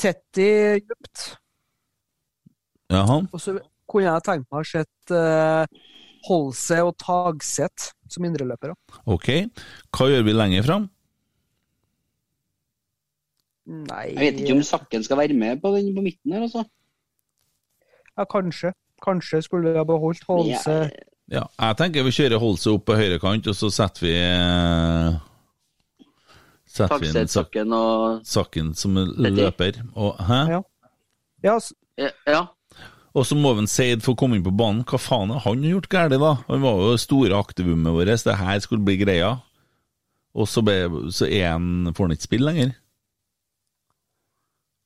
i 0.00 0.12
dypt. 0.32 1.36
Jaha. 2.90 3.20
Og 3.32 3.40
så 3.40 3.56
kunne 3.90 4.06
jeg 4.08 4.22
tenkt 4.26 4.46
meg 4.50 4.58
å 4.58 4.60
ha 4.60 4.66
sett 4.66 5.14
uh, 5.14 5.66
Holse 6.28 6.78
og 6.84 6.96
Tagseth 7.00 7.92
som 8.10 8.24
indreløpere. 8.26 8.74
OK. 9.06 9.28
Hva 9.96 10.08
gjør 10.10 10.26
vi 10.26 10.34
lenger 10.36 10.66
fram? 10.66 10.88
Nei 13.70 14.04
Jeg 14.16 14.20
vet 14.24 14.40
ikke 14.42 14.56
om 14.56 14.62
Sakken 14.66 15.04
skal 15.06 15.20
være 15.20 15.36
med 15.38 15.60
på 15.62 15.70
den 15.76 15.92
på 15.94 16.02
midten 16.02 16.32
her, 16.34 16.42
altså. 16.46 16.64
Ja, 18.18 18.24
kanskje. 18.28 18.72
Kanskje 19.04 19.40
skulle 19.46 19.72
jeg 19.76 19.86
beholdt 19.88 20.24
Holse. 20.28 20.76
Jeg- 20.90 21.06
Ja, 21.30 21.44
jeg 21.60 21.76
tenker 21.78 22.02
vi 22.02 22.10
kjører 22.10 22.40
Holse 22.42 22.72
opp 22.74 22.84
på 22.86 22.96
høyrekant, 22.98 23.46
og 23.46 23.54
så 23.54 23.68
setter 23.70 24.02
vi 24.02 24.14
eh, 24.18 25.18
Setter 26.66 26.98
vi 26.98 27.06
inn 27.06 27.28
Sakken 27.30 27.72
og 27.72 28.24
Sakken 28.26 28.74
som 28.74 28.94
løper. 28.96 29.78
Og, 29.94 30.16
hæ? 30.18 30.40
Ja. 30.50 30.60
Ja, 31.44 31.54
s- 31.60 31.72
Ja. 32.26 32.46
Og 33.10 33.26
så 33.26 33.36
må 33.38 33.52
Seid 33.66 34.04
få 34.04 34.14
komme 34.18 34.38
inn 34.38 34.46
på 34.46 34.54
banen. 34.54 34.84
Hva 34.86 35.00
faen 35.02 35.32
har 35.34 35.42
han 35.42 35.64
gjort 35.66 35.88
galt, 35.90 36.14
da? 36.22 36.36
Han 36.46 36.62
var 36.62 36.82
jo 36.84 36.98
store 37.00 37.38
aktivumet 37.38 37.96
vårt. 37.96 38.12
Det 38.26 38.36
her 38.38 38.60
skulle 38.62 38.86
bli 38.86 39.00
greia. 39.00 39.38
Og 40.38 40.46
så, 40.46 40.62
ble, 40.62 41.08
så 41.10 41.26
er 41.26 41.48
han, 41.56 41.90
får 41.96 42.06
han 42.06 42.14
ikke 42.14 42.28
spille 42.28 42.52
lenger. 42.52 42.76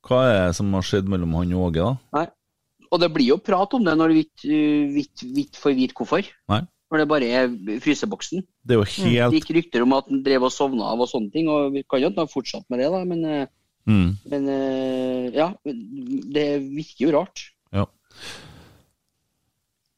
Hva 0.05 0.21
er 0.29 0.39
det 0.47 0.55
som 0.57 0.73
har 0.73 0.85
skjedd 0.85 1.09
mellom 1.09 1.35
han 1.37 1.53
og 1.53 1.67
Åge, 1.69 1.85
da? 1.85 1.93
Nei. 2.17 2.25
Og 2.93 3.01
det 3.01 3.09
blir 3.13 3.33
jo 3.33 3.41
prat 3.41 3.73
om 3.75 3.85
det 3.85 3.93
når 3.97 4.13
du 4.13 4.19
ikke 4.21 5.61
får 5.61 5.77
vite 5.77 5.97
hvorfor. 5.97 6.25
Nei. 6.51 6.61
Når 6.93 7.01
det 7.01 7.07
bare 7.09 7.29
er 7.33 7.79
fryseboksen. 7.81 8.45
Det 8.61 8.75
er 8.75 8.79
jo 8.79 8.85
helt... 8.85 9.33
Det 9.33 9.41
gikk 9.41 9.53
rykter 9.57 9.85
om 9.85 9.95
at 9.97 10.09
han 10.09 10.21
drev 10.25 10.45
og 10.47 10.53
sovna 10.53 10.91
av 10.93 11.01
og 11.01 11.09
sånne 11.09 11.33
ting, 11.33 11.49
og 11.51 11.73
vi 11.73 11.81
kan 11.85 12.01
jo 12.01 12.11
ikke 12.11 12.25
ha 12.25 12.31
fortsatt 12.31 12.65
med 12.69 12.81
det, 12.81 12.91
da, 12.93 13.01
men, 13.09 13.23
eh, 13.25 13.49
mm, 13.89 14.11
men 14.31 14.47
eh, 14.53 15.25
ja. 15.35 15.49
Det 15.65 16.47
virker 16.69 17.07
jo 17.07 17.15
rart. 17.17 17.47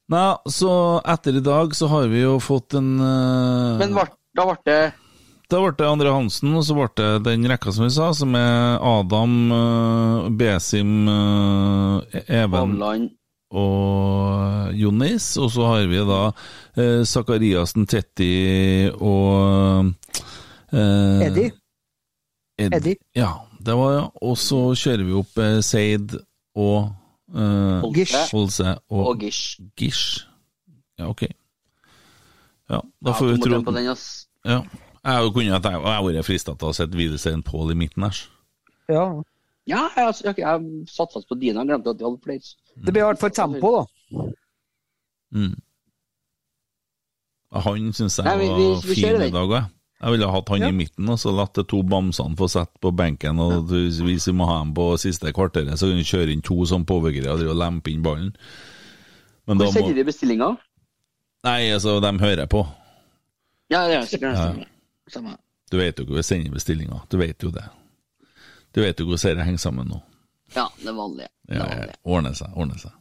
Nei, 0.07 0.29
så 0.47 0.71
etter 1.03 1.35
i 1.35 1.43
dag 1.43 1.73
så 1.75 1.89
har 1.91 2.07
vi 2.07 2.21
jo 2.21 2.37
fått 2.39 2.77
en 2.79 2.93
uh... 3.01 3.75
Men 3.81 3.91
var, 3.97 4.13
da 4.37 4.45
ble 4.47 4.55
det 4.63 4.77
Da 5.51 5.59
ble 5.59 5.73
det 5.75 5.87
Andre 5.89 6.13
Hansen, 6.15 6.53
og 6.55 6.63
så 6.63 6.77
ble 6.77 6.87
det 6.95 7.09
den 7.25 7.43
rekka 7.51 7.73
som 7.75 7.83
vi 7.87 7.91
sa, 7.95 8.07
som 8.15 8.35
er 8.39 8.79
Adam, 8.87 9.33
uh, 9.51 10.29
Besim, 10.39 10.93
uh, 11.11 11.99
Even 12.23 12.55
Online. 12.77 13.09
og 13.51 14.71
Jonis. 14.79 15.27
Og 15.43 15.51
så 15.55 15.67
har 15.73 15.85
vi 15.91 15.99
da 16.07 16.21
eh, 16.75 17.03
Zakariassen, 17.07 17.85
Tetti 17.87 18.31
og 18.95 19.91
Eddie. 20.71 21.51
Ed- 22.59 22.75
Eddie. 22.79 22.97
Ja, 23.15 23.33
det 23.63 23.75
var 23.79 23.93
ja. 23.95 24.05
Og 24.23 24.35
så 24.39 24.59
kjører 24.75 25.03
vi 25.07 25.15
opp 25.19 25.39
Seid 25.63 26.15
og 26.57 26.89
eh, 27.35 27.81
Holse. 27.81 27.95
Gish. 27.99 28.31
Holse 28.33 28.77
og, 28.89 29.07
og 29.07 29.19
Gish. 29.19 29.59
Gish. 29.77 30.25
Ja, 30.99 31.07
ok. 31.09 31.21
Ja, 32.69 32.81
da 32.81 33.11
Ja, 33.11 33.13
får 33.13 33.27
vi 33.33 33.37
tro 33.41 33.51
den, 33.53 33.63
på 33.65 33.71
den, 33.75 33.87
ass. 33.87 34.27
ja. 34.45 34.61
Jeg 35.07 35.31
kunne 35.33 35.45
jeg, 35.45 35.61
jeg 35.63 35.71
har 35.87 36.03
vært 36.03 36.25
frista 36.27 36.53
til 36.59 36.67
å 36.67 36.73
sette 36.75 36.97
Widersen 36.99 37.43
Pål 37.43 37.71
i 37.71 37.75
midten 37.79 38.03
her. 38.03 38.17
Ja. 38.91 39.05
Ja, 39.67 39.85
jeg, 39.95 40.15
jeg, 40.23 40.33
jeg, 40.37 40.43
jeg 40.43 40.87
satsa 40.91 41.21
på 41.29 41.35
Dina, 41.39 41.63
glemte 41.63 41.89
at 41.93 41.99
de 41.99 42.03
hadde 42.07 42.19
flere. 42.23 42.39
Det 42.75 42.91
blir 42.93 43.03
i 43.03 43.07
hvert 43.07 43.19
fall 43.21 43.31
tempo, 43.35 43.71
da. 43.77 44.25
Mm. 45.35 45.55
Han 47.63 47.93
syns 47.95 48.17
jeg 48.19 48.25
Nei, 48.27 48.35
vi- 48.41 48.49
vi- 48.51 48.67
var 48.73 48.81
fin 48.81 49.21
i 49.21 49.29
dag 49.31 49.49
òg. 49.49 49.63
Jeg 49.99 50.11
ville 50.13 50.27
hatt 50.29 50.49
han 50.49 50.61
Ja. 50.61 50.67
i 50.69 50.71
midten, 50.77 51.09
og 51.09 51.17
så 51.17 51.31
latt 51.33 51.53
de 51.57 51.63
to 51.63 51.81
bamsene 51.83 52.35
få 52.37 52.47
sette 52.47 52.77
på 52.79 52.91
benken. 52.95 53.39
Og 53.41 53.65
hvis 53.71 54.27
vi 54.27 54.33
må 54.33 54.45
ha 54.45 54.59
dem 54.63 54.73
på 54.77 54.91
siste 55.01 55.31
kvarteret, 55.33 55.73
så 55.79 55.87
kan 55.89 55.97
vi 55.97 56.03
kjøre 56.03 56.31
inn 56.31 56.41
to 56.45 56.65
som 56.65 56.85
påvirkere 56.85 57.33
og 57.33 57.55
lempe 57.57 57.89
inn 57.91 58.03
ballen. 58.03 58.35
Men 59.47 59.57
Hvor 59.57 59.71
sender 59.73 59.95
de 59.95 60.03
bestillinga? 60.03 60.51
Nei, 61.43 61.71
altså, 61.71 61.99
de 62.01 62.11
hører 62.19 62.45
på. 62.47 62.67
Ja, 63.71 63.87
det 63.87 63.95
er 63.97 64.01
sikkert 64.05 64.35
Ja. 64.37 64.65
samme. 65.09 65.37
Du 65.71 65.77
vet 65.77 65.97
jo 65.97 66.03
ikke 66.05 66.13
hvor 66.13 66.21
vi 66.21 66.23
sender 66.23 66.51
bestillinga. 66.51 67.01
Du 67.09 67.17
vet 67.17 67.41
jo 67.43 67.49
det. 67.51 67.63
Du 68.73 68.81
vet 68.81 68.99
jo 68.99 69.05
hvordan 69.05 69.35
dette 69.35 69.45
henger 69.45 69.57
sammen 69.59 69.87
nå. 69.89 70.01
Ja, 70.55 70.67
det 70.77 70.93
vanlige. 70.93 71.27
Det 71.47 71.57
Ja, 71.57 71.65
ja, 71.65 71.93
ordner 72.05 72.33
seg, 72.33 72.49
ordner 72.55 72.77
seg. 72.77 72.91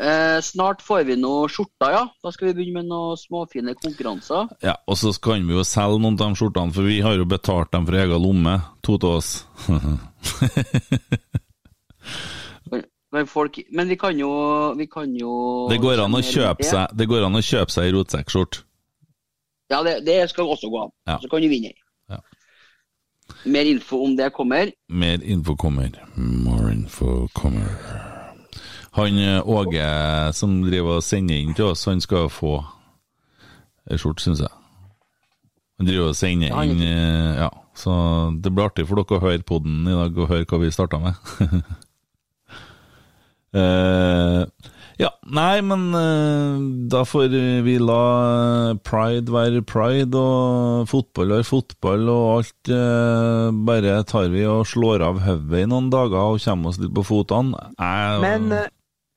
Eh, 0.00 0.40
snart 0.40 0.80
får 0.82 1.04
vi 1.04 1.16
noe 1.20 1.48
skjorter, 1.52 1.92
ja. 1.92 2.04
Da 2.24 2.32
skal 2.32 2.48
vi 2.48 2.54
begynne 2.56 2.80
med 2.80 2.88
noen 2.88 3.18
småfine 3.20 3.74
konkurranser. 3.76 4.48
Ja, 4.64 4.78
og 4.88 4.96
så 4.96 5.12
kan 5.20 5.44
vi 5.44 5.52
jo 5.52 5.64
selge 5.66 6.00
noen 6.00 6.16
av 6.16 6.30
de 6.30 6.40
skjortene, 6.40 6.72
for 6.72 6.88
vi 6.88 7.02
har 7.04 7.18
jo 7.20 7.26
betalt 7.28 7.72
dem 7.74 7.84
fra 7.88 8.00
egen 8.00 8.22
lomme, 8.24 8.54
to 8.86 8.96
av 8.96 9.18
oss. 9.18 9.32
Men, 13.10 13.26
folk, 13.26 13.58
men 13.74 13.88
vi 13.90 13.96
kan 13.98 14.14
jo 14.14 14.30
Vi 14.78 14.86
kan 14.86 15.10
jo 15.18 15.66
Det 15.66 15.80
går 15.82 15.98
an 16.04 16.14
å 16.14 16.20
kjøpe 16.22 16.62
seg 16.62 16.92
Det 16.94 17.08
går 17.10 17.24
an 17.26 17.34
å 17.34 17.42
kjøpe 17.42 17.74
seg 17.74 17.88
ei 17.88 17.94
rotsekkskjort. 17.96 18.60
Ja, 19.72 19.80
det, 19.82 19.96
det 20.06 20.20
skal 20.30 20.46
også 20.50 20.70
gå 20.70 20.84
an. 20.84 20.92
Ja. 21.10 21.16
Så 21.18 21.30
kan 21.30 21.42
du 21.42 21.48
vinne. 21.50 21.72
Ja. 22.10 22.20
Mer 23.50 23.66
info 23.70 24.04
om 24.06 24.14
det 24.18 24.30
kommer. 24.34 24.70
Mer 24.86 25.26
info 25.26 25.58
kommer. 25.58 25.98
More 26.14 26.70
info 26.70 27.26
kommer. 27.34 28.09
Han 28.98 29.18
eh, 29.18 29.40
Åge 29.46 29.88
som 30.34 30.56
driver 30.66 30.98
og 30.98 31.06
sender 31.06 31.38
inn 31.38 31.54
til 31.54 31.70
oss, 31.70 31.86
han 31.86 32.02
skal 32.02 32.30
få 32.32 32.58
ei 33.90 33.98
skjorte, 33.98 34.24
syns 34.24 34.42
jeg. 34.42 34.54
Han 35.80 35.88
driver 35.88 36.10
og 36.10 36.18
sender 36.18 36.56
inn 36.64 36.82
eh, 36.84 37.38
Ja, 37.40 37.52
så 37.78 37.92
det 38.42 38.52
blir 38.52 38.68
artig 38.68 38.88
for 38.88 39.00
dere 39.00 39.20
å 39.20 39.22
høre 39.22 39.46
poden 39.46 39.86
i 39.86 39.94
dag 39.94 40.18
og 40.18 40.32
høre 40.32 40.48
hva 40.50 40.60
vi 40.60 40.74
starta 40.74 40.98
med. 41.00 41.16
uh, 43.56 44.42
ja, 45.04 45.10
nei, 45.38 45.62
men 45.64 45.86
uh, 45.94 46.58
da 46.92 47.04
får 47.08 47.32
vi 47.64 47.78
la 47.80 48.02
pride 48.84 49.32
være 49.32 49.62
pride, 49.64 50.18
og 50.18 50.90
fotball 50.90 51.36
være 51.38 51.48
fotball, 51.48 52.10
og 52.12 52.26
alt 52.34 52.74
uh, 52.74 53.48
bare 53.70 54.02
tar 54.10 54.28
vi 54.34 54.44
og 54.50 54.66
slår 54.68 55.06
av 55.06 55.22
hodet 55.24 55.64
i 55.64 55.70
noen 55.70 55.88
dager 55.94 56.34
og 56.34 56.44
kommer 56.44 56.74
oss 56.74 56.82
litt 56.82 56.92
på 56.98 57.06
fotene. 57.14 57.70
Jeg, 57.78 58.20
Men, 58.26 58.52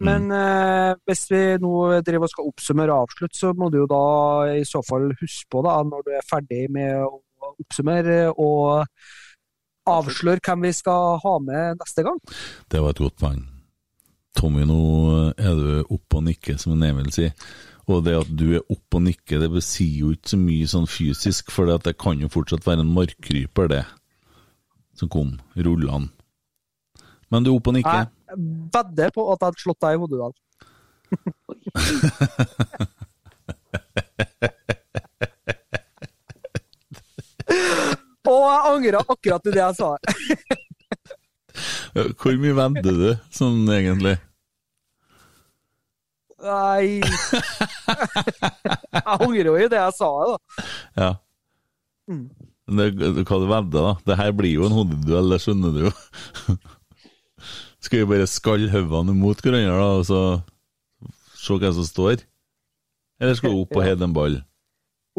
eh, 0.03 0.07
men 0.07 0.29
eh, 0.35 0.93
hvis 1.07 1.25
vi 1.31 1.41
nå 1.63 1.73
driver 2.05 2.27
og 2.27 2.33
skal 2.33 2.49
oppsummere 2.51 2.93
og 2.93 3.07
avslutte, 3.07 3.39
så 3.39 3.53
må 3.57 3.69
du 3.71 3.79
jo 3.81 3.89
da 3.89 4.05
i 4.59 4.65
så 4.67 4.83
fall 4.85 5.09
huske 5.19 5.49
på, 5.51 5.63
da, 5.65 5.79
når 5.87 6.05
du 6.05 6.13
er 6.17 6.27
ferdig 6.29 6.65
med 6.73 7.01
å 7.05 7.21
oppsummere 7.53 8.19
og 8.31 8.85
avsløre 9.89 10.43
hvem 10.43 10.69
vi 10.69 10.71
skal 10.75 11.17
ha 11.23 11.33
med 11.43 11.81
neste 11.81 12.05
gang. 12.07 12.19
det 12.71 12.81
var 12.81 12.95
et 12.95 13.03
godt 13.03 13.19
poeng. 13.19 13.43
Tommy, 14.33 14.63
nå 14.65 14.79
er 15.37 15.59
du 15.59 15.93
opp 15.93 16.17
og 16.17 16.23
nikker, 16.25 16.57
som 16.57 16.73
en 16.73 16.87
Emil 16.87 17.11
sier. 17.13 17.35
Og 17.91 18.05
det 18.05 18.15
at 18.15 18.29
du 18.31 18.55
er 18.55 18.63
opp 18.71 18.95
og 18.95 19.03
nikker, 19.05 19.43
det 19.43 19.63
sier 19.65 20.05
jo 20.05 20.13
ikke 20.15 20.33
så 20.33 20.39
mye 20.39 20.69
sånn 20.71 20.87
fysisk, 20.89 21.51
for 21.51 21.67
det, 21.67 21.75
at 21.81 21.89
det 21.89 21.99
kan 22.01 22.21
jo 22.21 22.31
fortsatt 22.31 22.65
være 22.65 22.85
en 22.85 22.93
markkryper, 22.95 23.69
det, 23.69 23.83
som 24.97 25.11
kom 25.11 25.35
rullende. 25.57 26.09
Men 27.33 27.45
du 27.45 27.51
er 27.51 27.57
opp 27.57 27.69
og 27.71 27.75
nikker. 27.75 28.03
Jeg 28.05 28.22
vedder 28.37 29.09
på 29.13 29.21
at 29.33 29.39
jeg 29.39 29.47
hadde 29.49 29.63
slått 29.63 29.81
deg 29.83 29.93
i 29.95 30.01
hodet 30.01 30.17
i 30.17 30.23
dag. 30.23 30.33
Og 38.23 38.39
jeg 38.39 38.61
angrer 38.71 38.95
akkurat 39.03 39.47
i 39.47 39.53
det 39.53 39.61
jeg 39.61 39.75
sa. 39.77 39.89
Hvor 41.93 42.33
mye 42.41 42.55
vedder 42.57 42.93
du, 42.97 43.09
sånn 43.35 43.69
egentlig? 43.69 44.17
Nei 46.43 46.99
Jeg 46.99 47.07
angrer 49.03 49.47
jo 49.47 49.55
i 49.59 49.67
det 49.71 49.79
jeg 49.79 49.93
sa, 49.99 50.09
da. 50.31 50.37
Ja. 50.97 51.11
Mm. 52.11 52.25
Det, 52.73 52.85
hva 53.27 53.37
du 53.39 53.45
vedder, 53.47 53.77
da? 53.77 53.93
Det 54.07 54.15
her 54.19 54.31
blir 54.35 54.53
jo 54.57 54.65
en 54.67 54.77
hodeduell, 54.77 55.27
det 55.33 55.39
skjønner 55.43 55.71
du 55.75 55.79
jo. 55.85 55.91
Skal 57.83 58.03
vi 58.03 58.09
bare 58.13 58.29
skalle 58.31 58.71
hodene 58.71 59.15
mot 59.17 59.39
hverandre, 59.43 59.75
da, 59.75 59.87
og 59.99 60.05
så 60.07 60.21
se 61.35 61.57
hva 61.59 61.71
som 61.75 61.87
står? 61.87 62.23
Eller 63.19 63.35
skal 63.35 63.51
du 63.51 63.63
opp 63.63 63.75
og 63.75 63.83
heade 63.87 64.07
en 64.07 64.15
ball? 64.15 64.39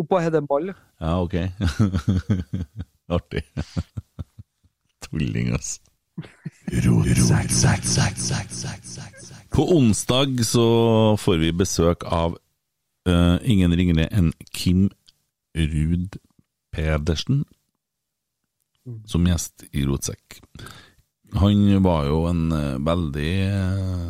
Opp 0.00 0.14
og 0.16 0.24
hede 0.24 0.40
en 0.40 0.48
ball. 0.48 0.72
Ja, 1.00 1.18
ok. 1.20 1.36
Artig. 3.16 3.44
Tulling, 5.04 5.52
altså. 5.52 5.80
På 9.54 9.66
onsdag 9.76 10.44
så 10.46 10.66
får 11.20 11.40
vi 11.42 11.52
besøk 11.52 12.06
av 12.08 12.38
uh, 13.08 13.36
ingen 13.44 13.74
ringere 13.76 14.08
enn 14.14 14.32
Kim 14.54 14.88
Ruud 15.54 16.16
Pedersen 16.74 17.44
som 19.08 19.26
gjest 19.28 19.64
i 19.72 19.84
Rotsekk. 19.86 20.40
Han 21.34 21.82
var 21.82 22.06
jo 22.06 22.24
en 22.30 22.52
eh, 22.54 22.74
veldig 22.84 23.32
eh, 23.50 24.02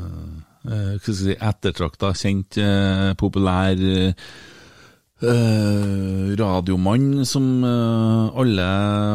eh, 0.68 0.96
si, 1.06 1.32
ettertrakta, 1.32 2.12
kjent, 2.16 2.58
eh, 2.60 3.12
populær 3.16 3.80
eh, 3.80 4.12
radiomann 6.36 7.24
som 7.24 7.64
eh, 7.64 8.40
alle 8.42 8.66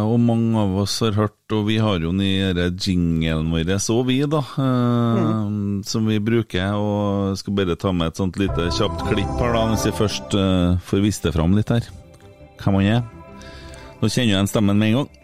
og 0.09 0.17
mange 0.25 0.57
av 0.57 0.73
oss 0.85 0.95
har 1.05 1.13
hørt, 1.19 1.37
og 1.53 1.67
vi 1.69 1.77
har 1.77 2.01
jo 2.01 2.15
den 2.15 2.81
jinglen 2.81 3.53
vår 3.53 3.75
òg, 3.77 4.01
vi, 4.09 4.17
da, 4.25 4.41
eh, 4.65 5.45
som 5.85 6.09
vi 6.09 6.17
bruker. 6.17 6.73
Og 6.81 7.37
skal 7.37 7.57
bare 7.61 7.77
ta 7.77 7.93
med 7.93 8.09
et 8.09 8.23
sånt 8.23 8.41
lite 8.41 8.71
kjapt 8.73 9.05
klipp 9.11 9.37
her, 9.37 9.53
da, 9.53 9.67
hvis 9.75 9.85
jeg 9.85 9.99
først 10.01 10.39
får 10.89 11.05
vist 11.05 11.29
det 11.29 11.37
fram 11.37 11.53
litt 11.57 11.69
her. 11.69 11.85
Hvem 12.59 12.81
han 12.81 12.91
er. 12.97 13.07
Nå 13.99 14.07
kjenner 14.07 14.31
jeg 14.31 14.33
igjen 14.33 14.49
stemmen 14.49 14.79
med 14.79 14.89
en 14.89 15.01
gang. 15.01 15.18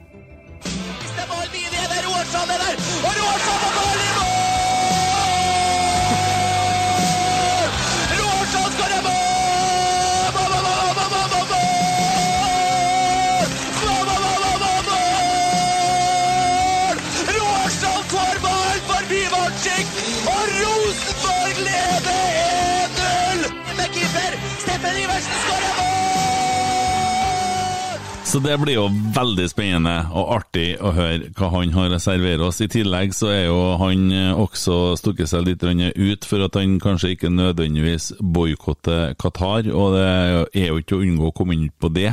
Så 28.35 28.39
det 28.43 28.57
blir 28.59 28.75
jo 28.75 28.89
veldig 29.15 29.45
spennende 29.47 29.93
og 30.11 30.31
artig 30.35 30.65
å 30.83 30.89
høre 30.91 31.29
hva 31.37 31.47
han 31.53 31.69
har 31.71 31.93
å 31.95 31.99
servere 32.03 32.49
oss. 32.49 32.57
I 32.59 32.67
tillegg 32.67 33.13
så 33.15 33.29
er 33.31 33.45
jo 33.45 33.59
han 33.79 34.09
også 34.41 34.97
stukket 34.99 35.31
seg 35.31 35.45
litt 35.47 35.63
ut 35.63 36.27
for 36.27 36.43
at 36.43 36.57
han 36.59 36.73
kanskje 36.83 37.13
ikke 37.15 37.31
nødvendigvis 37.31 38.09
boikotter 38.19 39.15
Qatar, 39.15 39.69
og 39.71 39.95
det 39.95 40.03
er 40.51 40.67
jo 40.67 40.81
ikke 40.81 40.97
å 40.97 41.05
unngå 41.05 41.29
å 41.31 41.37
komme 41.37 41.55
inn 41.55 41.69
på 41.79 41.87
det. 41.95 42.11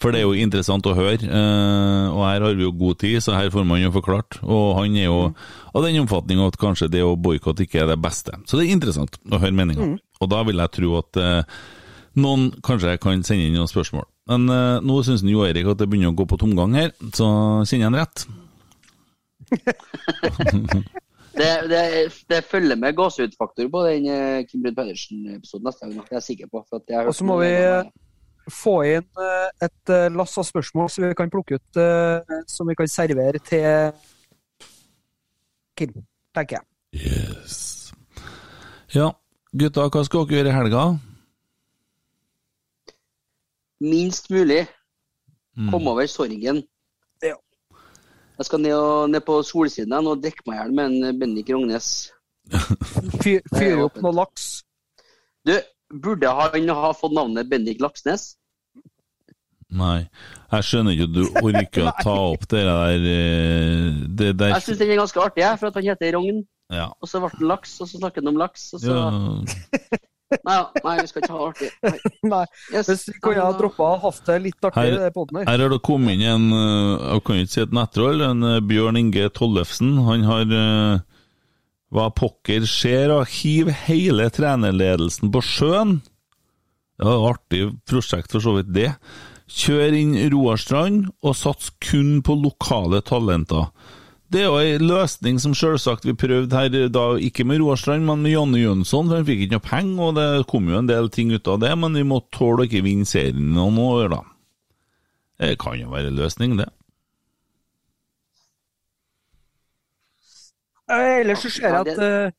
For 0.00 0.14
det 0.14 0.22
er 0.22 0.24
jo 0.24 0.36
interessant 0.40 0.86
å 0.88 0.94
høre, 0.96 1.18
eh, 1.20 2.06
og 2.08 2.22
her 2.24 2.40
har 2.46 2.54
vi 2.56 2.64
jo 2.64 2.72
god 2.72 3.02
tid, 3.02 3.18
så 3.20 3.34
her 3.36 3.50
får 3.52 3.66
man 3.68 3.82
jo 3.82 3.90
forklart. 3.92 4.38
Og 4.46 4.78
han 4.78 4.96
er 4.96 5.10
jo 5.10 5.18
av 5.74 5.84
den 5.84 6.00
oppfatning 6.00 6.40
at 6.46 6.56
kanskje 6.60 6.88
det 6.88 7.02
å 7.04 7.18
boikotte 7.20 7.66
ikke 7.66 7.82
er 7.82 7.90
det 7.92 7.98
beste. 8.00 8.32
Så 8.48 8.56
det 8.56 8.64
er 8.64 8.78
interessant 8.78 9.18
å 9.28 9.40
høre 9.42 9.52
meninga. 9.58 9.90
Og 10.20 10.32
da 10.32 10.40
vil 10.48 10.62
jeg 10.62 10.74
tro 10.78 10.94
at 11.02 11.20
eh, 11.20 11.60
noen 12.20 12.48
kanskje 12.64 12.96
kan 13.02 13.20
sende 13.28 13.50
inn 13.50 13.58
noen 13.60 13.68
spørsmål. 13.68 14.08
Men 14.32 14.48
eh, 14.54 14.80
nå 14.88 15.02
syns 15.04 15.26
Jo 15.28 15.44
Erik 15.44 15.68
at 15.68 15.82
det 15.82 15.90
begynner 15.90 16.14
å 16.14 16.16
gå 16.16 16.24
på 16.32 16.40
tomgang 16.40 16.78
her, 16.80 16.96
så 17.12 17.28
kjenner 17.68 17.90
han 17.90 18.00
rett. 18.00 18.26
Det, 21.30 21.46
det, 21.70 21.82
det 22.28 22.40
følger 22.50 22.76
med 22.76 22.96
gåsehudfaktor 22.98 23.68
på 23.70 23.80
den 23.86 24.08
Kim 24.50 24.64
Brun 24.64 24.74
Pedersen-episoden 24.74 25.68
neste 25.68 25.86
gang. 25.86 26.02
Det 26.02 26.10
er 26.10 26.18
jeg 26.18 26.26
sikker 26.26 26.50
på. 26.50 26.64
for 26.66 26.82
at 26.82 26.90
jeg 26.90 26.98
har 26.98 27.06
hørt 27.06 27.14
Og 27.14 27.16
så 27.16 27.26
må 27.28 27.36
vi. 27.38 27.52
Få 28.52 28.74
inn 28.88 29.22
eh, 29.24 29.66
et 29.66 29.92
eh, 29.92 30.08
lass 30.14 30.36
av 30.40 30.46
spørsmål 30.48 30.90
som 30.92 31.06
vi 31.06 31.16
kan 31.18 31.30
plukke 31.32 31.58
ut, 31.58 31.80
eh, 31.80 32.40
som 32.50 32.68
vi 32.68 32.76
kan 32.78 32.90
servere 32.90 33.40
til 33.44 33.92
Kim, 35.78 35.94
tenker 36.36 36.58
jeg. 36.58 36.66
Yes. 37.00 37.92
Ja, 38.92 39.12
gutta, 39.56 39.86
hva 39.88 40.02
skal 40.04 40.26
dere 40.26 40.40
gjøre 40.40 40.52
i 40.52 40.56
helga? 40.56 40.84
Minst 43.80 44.28
mulig. 44.30 44.66
Mm. 45.56 45.70
Komme 45.72 45.94
over 45.94 46.06
sorgen. 46.10 46.62
Ja. 47.24 47.36
Jeg 48.40 48.48
skal 48.48 48.60
ned, 48.60 48.74
og, 48.76 49.10
ned 49.10 49.24
på 49.24 49.38
solsiden 49.46 50.08
og 50.10 50.20
drikke 50.20 50.44
meg 50.48 50.56
i 50.56 50.60
hjel 50.60 50.74
med 50.76 50.90
en 50.90 51.20
Bendik 51.20 51.52
Rognes. 51.54 52.10
Fyre 53.22 53.86
opp 53.86 54.00
noe 54.02 54.12
laks. 54.16 54.50
Du, 55.46 55.54
burde 55.90 56.28
han 56.28 56.68
ha 56.68 56.92
fått 56.96 57.14
navnet 57.16 57.48
Bendik 57.50 57.80
Laksnes? 57.82 58.34
Nei, 59.70 60.08
jeg 60.50 60.64
skjønner 60.66 60.96
ikke 60.96 61.04
at 61.06 61.12
du 61.14 61.22
orker 61.46 61.84
å 61.86 61.92
ta 62.02 62.14
opp 62.32 62.46
det 62.50 62.62
der 62.66 63.04
eh, 63.06 63.98
Det 64.18 64.30
der 64.40 64.54
Jeg 64.56 64.64
syns 64.66 64.80
den 64.80 64.90
er 64.90 64.98
ganske 64.98 65.20
artig, 65.22 65.44
jeg, 65.44 65.58
for 65.60 65.70
at 65.70 65.76
han 65.78 65.86
heter 65.92 66.16
Rogn. 66.16 66.40
Ja. 66.74 66.88
Og 66.98 67.10
så 67.10 67.20
ble 67.22 67.30
han 67.36 67.46
laks, 67.52 67.76
og 67.82 67.86
så 67.90 68.00
snakker 68.00 68.22
han 68.24 68.32
om 68.32 68.40
laks. 68.40 68.64
Og 68.74 68.82
så... 68.82 68.96
ja. 68.96 70.00
Nei, 70.46 70.56
nei, 70.84 70.92
vi 71.00 71.06
skal 71.10 71.24
ikke 71.24 71.34
ha 71.34 71.46
artig. 71.48 71.68
Nei. 71.82 71.94
Nei, 72.34 72.42
Yes. 72.70 72.86
hvis 72.90 73.00
vi 73.10 73.16
kunne 73.22 73.42
ha 73.42 73.54
droppa 73.58 73.88
hatt 74.04 74.20
det 74.28 74.36
litt 74.44 74.66
artig 74.68 74.84
Her- 74.84 75.08
her. 75.10 75.48
Her 75.48 75.64
har 75.64 75.72
det 75.74 75.80
kommet 75.86 76.14
inn 76.14 76.26
en 76.30 76.44
eh, 76.54 77.06
Jeg 77.16 77.24
kan 77.26 77.40
ikke 77.42 77.54
si 77.56 77.62
et 77.64 77.74
nettroll, 77.74 78.22
en 78.26 78.46
eh, 78.52 78.60
Bjørn 78.62 78.98
Inge 79.00 79.26
Tollefsen. 79.34 79.96
Han 80.06 80.26
har 80.28 80.54
hva 81.90 82.04
pokker 82.14 82.62
skjer, 82.70 83.10
og 83.10 83.26
hiver 83.26 83.74
hele 83.88 84.28
trenerledelsen 84.30 85.32
på 85.34 85.42
sjøen. 85.42 85.96
Det 87.00 87.06
var 87.08 87.16
et 87.16 87.26
artig 87.32 87.62
prosjekt, 87.90 88.30
for 88.30 88.44
så 88.44 88.52
vidt 88.60 88.70
det. 88.76 88.92
Kjør 89.50 89.94
inn 89.98 90.12
Roar 90.32 90.60
Strand, 90.62 91.08
og 91.26 91.34
sats 91.36 91.72
kun 91.82 92.20
på 92.22 92.36
lokale 92.38 93.00
talenter. 93.02 93.70
Det 94.30 94.44
er 94.44 94.46
jo 94.46 94.58
en 94.62 94.84
løsning 94.86 95.40
som 95.42 95.56
selvsagt 95.58 96.04
vi 96.06 96.14
prøvde 96.14 96.54
her, 96.54 96.86
da 96.94 97.06
ikke 97.18 97.42
med 97.44 97.58
Roar 97.58 97.80
Strand, 97.80 98.06
men 98.06 98.22
med 98.22 98.30
Janne 98.36 98.60
Jønsson, 98.62 99.08
for 99.10 99.18
han 99.18 99.26
fikk 99.26 99.42
ikke 99.48 99.56
noe 99.56 99.64
penger, 99.66 100.02
og 100.06 100.14
det 100.20 100.26
kom 100.52 100.68
jo 100.70 100.78
en 100.78 100.86
del 100.90 101.10
ting 101.10 101.32
ut 101.34 101.50
av 101.50 101.58
det, 101.64 101.72
men 101.82 101.98
vi 101.98 102.04
må 102.06 102.20
tåle 102.30 102.62
å 102.62 102.68
ikke 102.68 102.84
vinne 102.86 103.08
serien 103.10 103.50
noen 103.56 103.80
år, 103.82 104.06
da. 104.14 104.20
Det 105.40 105.56
kan 105.58 105.80
jo 105.80 105.90
være 105.90 106.12
en 106.12 106.20
løsning, 106.20 106.54
det. 106.60 106.68
Ellers 110.90 111.42
så 111.44 111.50
ser 111.50 111.68
jeg 111.68 111.80
at 111.80 111.86
det- 111.86 111.98
eh, 111.98 112.30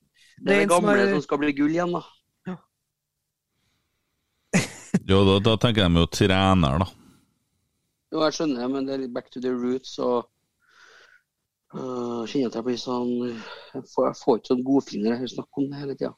Det 0.44 0.52
er 0.52 0.56
det 0.56 0.64
en 0.64 0.70
som 0.70 0.84
gamle 0.86 0.98
er- 1.02 1.14
som 1.14 1.22
skal 1.22 1.38
bli 1.38 1.52
gull 1.54 1.72
igjen, 1.76 1.92
da. 1.92 2.02
Jo, 5.08 5.24
da, 5.26 5.40
da 5.40 5.56
tenker 5.58 5.82
jeg 5.84 5.92
med 5.92 6.04
å 6.04 6.12
trener, 6.12 6.80
da. 6.80 6.86
Jo, 8.12 8.22
jeg 8.26 8.36
skjønner, 8.36 8.68
men 8.72 8.88
det 8.88 8.94
er 8.96 9.04
litt 9.06 9.14
back 9.16 9.30
to 9.32 9.40
the 9.44 9.52
roots, 9.56 9.94
og 10.04 10.26
uh, 11.76 12.24
kjenner 12.28 12.50
at 12.52 12.58
jeg 12.60 12.66
blir 12.66 12.80
sånn 12.82 13.12
Jeg 13.30 13.86
får, 13.94 14.10
jeg 14.10 14.18
får 14.20 14.40
ikke 14.42 14.52
sånn 14.52 14.66
godfinger 14.68 15.14
når 15.14 15.24
jeg 15.24 15.34
snakker 15.38 15.62
om 15.64 15.70
det 15.72 15.80
hele 15.84 15.96
tida. 15.96 16.12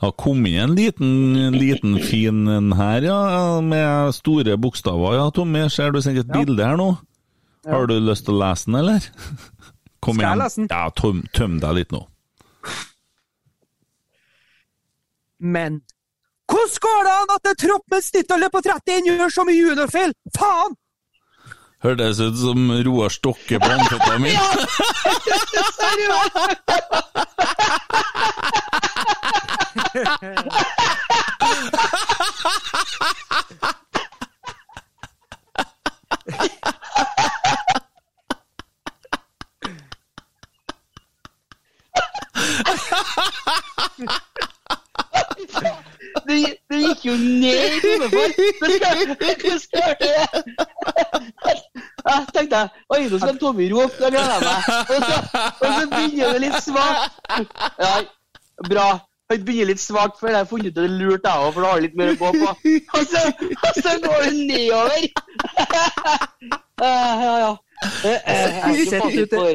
Har 0.00 0.12
kommet 0.20 0.52
inn 0.52 0.62
en 0.62 0.74
liten, 0.76 1.10
en 1.40 1.56
liten 1.56 1.98
fin 2.04 2.42
en 2.52 2.72
her, 2.76 3.04
ja, 3.08 3.18
med 3.64 4.12
store 4.16 4.56
bokstaver. 4.60 5.16
Ja, 5.16 5.28
Tommy, 5.32 5.66
ser 5.72 5.92
du 5.92 6.00
sendt 6.04 6.20
et 6.20 6.28
Ja. 6.32 6.40
bilde 6.40 6.64
her 6.64 6.76
nå? 6.80 6.90
Har 7.66 7.86
du 7.90 7.96
lyst 7.98 8.26
til 8.28 8.36
å 8.36 8.40
lese 8.44 8.68
den, 8.70 8.76
eller? 8.80 9.06
Kom 10.04 10.20
Skal 10.20 10.28
jeg 10.36 10.40
lese 10.42 10.60
den? 10.60 10.68
Ja, 10.70 10.88
tøm, 10.94 11.22
tøm 11.34 11.56
deg 11.60 11.78
litt 11.80 11.92
nå. 11.96 12.04
Men 15.40 15.80
hvordan 16.46 16.80
går 16.84 17.00
det 17.08 17.14
an 17.20 17.32
at 17.34 17.48
en 17.50 17.58
tropp 17.60 17.90
med 17.92 18.04
snittalder 18.06 18.52
på 18.54 18.62
31 18.64 19.08
gjør 19.10 19.32
så 19.34 19.44
mye 19.48 19.58
juniorfeil? 19.58 20.14
Faen! 20.36 20.76
Hørtes 21.86 22.20
ut 22.20 22.38
som 22.38 22.70
Roar 22.86 23.08
Stokke 23.08 23.60
på 23.60 23.70
amfetamin. 23.70 24.36
Det, 46.26 46.56
det 46.70 46.78
gikk 46.82 47.04
jo 47.06 47.14
ned 47.14 47.54
i 47.54 47.78
hodet 47.84 48.10
for 48.10 48.18
Det 48.66 48.74
skal 48.82 48.96
det 49.46 49.60
skal 49.60 49.94
jeg 52.06 52.22
Jeg 52.22 52.32
tenkte 52.34 52.62
Oi, 52.94 53.00
nå 53.10 53.18
skal 53.18 53.38
Tommy 53.40 53.66
rope. 53.72 53.96
Da 53.98 54.10
gleder 54.12 54.32
jeg 54.32 54.42
meg. 54.46 54.58
Og 54.94 54.98
så, 55.02 55.16
og 55.50 55.66
så 55.66 55.82
begynner 55.92 56.32
det 56.32 56.40
litt 56.46 56.62
svakt. 56.64 57.12
Ja, 57.82 57.92
bra. 58.70 58.88
Han 59.32 59.44
begynner 59.44 59.72
litt 59.72 59.82
svakt 59.82 60.20
før 60.20 60.30
jeg 60.30 60.38
har 60.38 60.48
funnet 60.50 60.70
ut 60.70 60.76
at 60.76 60.82
det 60.84 60.86
er 60.86 60.96
lurt, 61.00 61.26
jeg 61.26 61.46
òg, 61.46 61.52
for 61.54 61.66
da 61.66 61.70
har 61.72 61.82
litt 61.82 61.96
mer 61.98 62.12
å 62.12 62.18
gå 62.20 62.28
på. 62.36 62.50
Og 62.94 63.06
så, 63.10 63.22
og 63.58 63.80
så 63.82 63.94
går 64.04 64.26
det 64.26 64.34
nedover. 64.52 65.00
Ja, 66.76 67.38
ja. 67.42 67.54
Jeg 68.04 68.20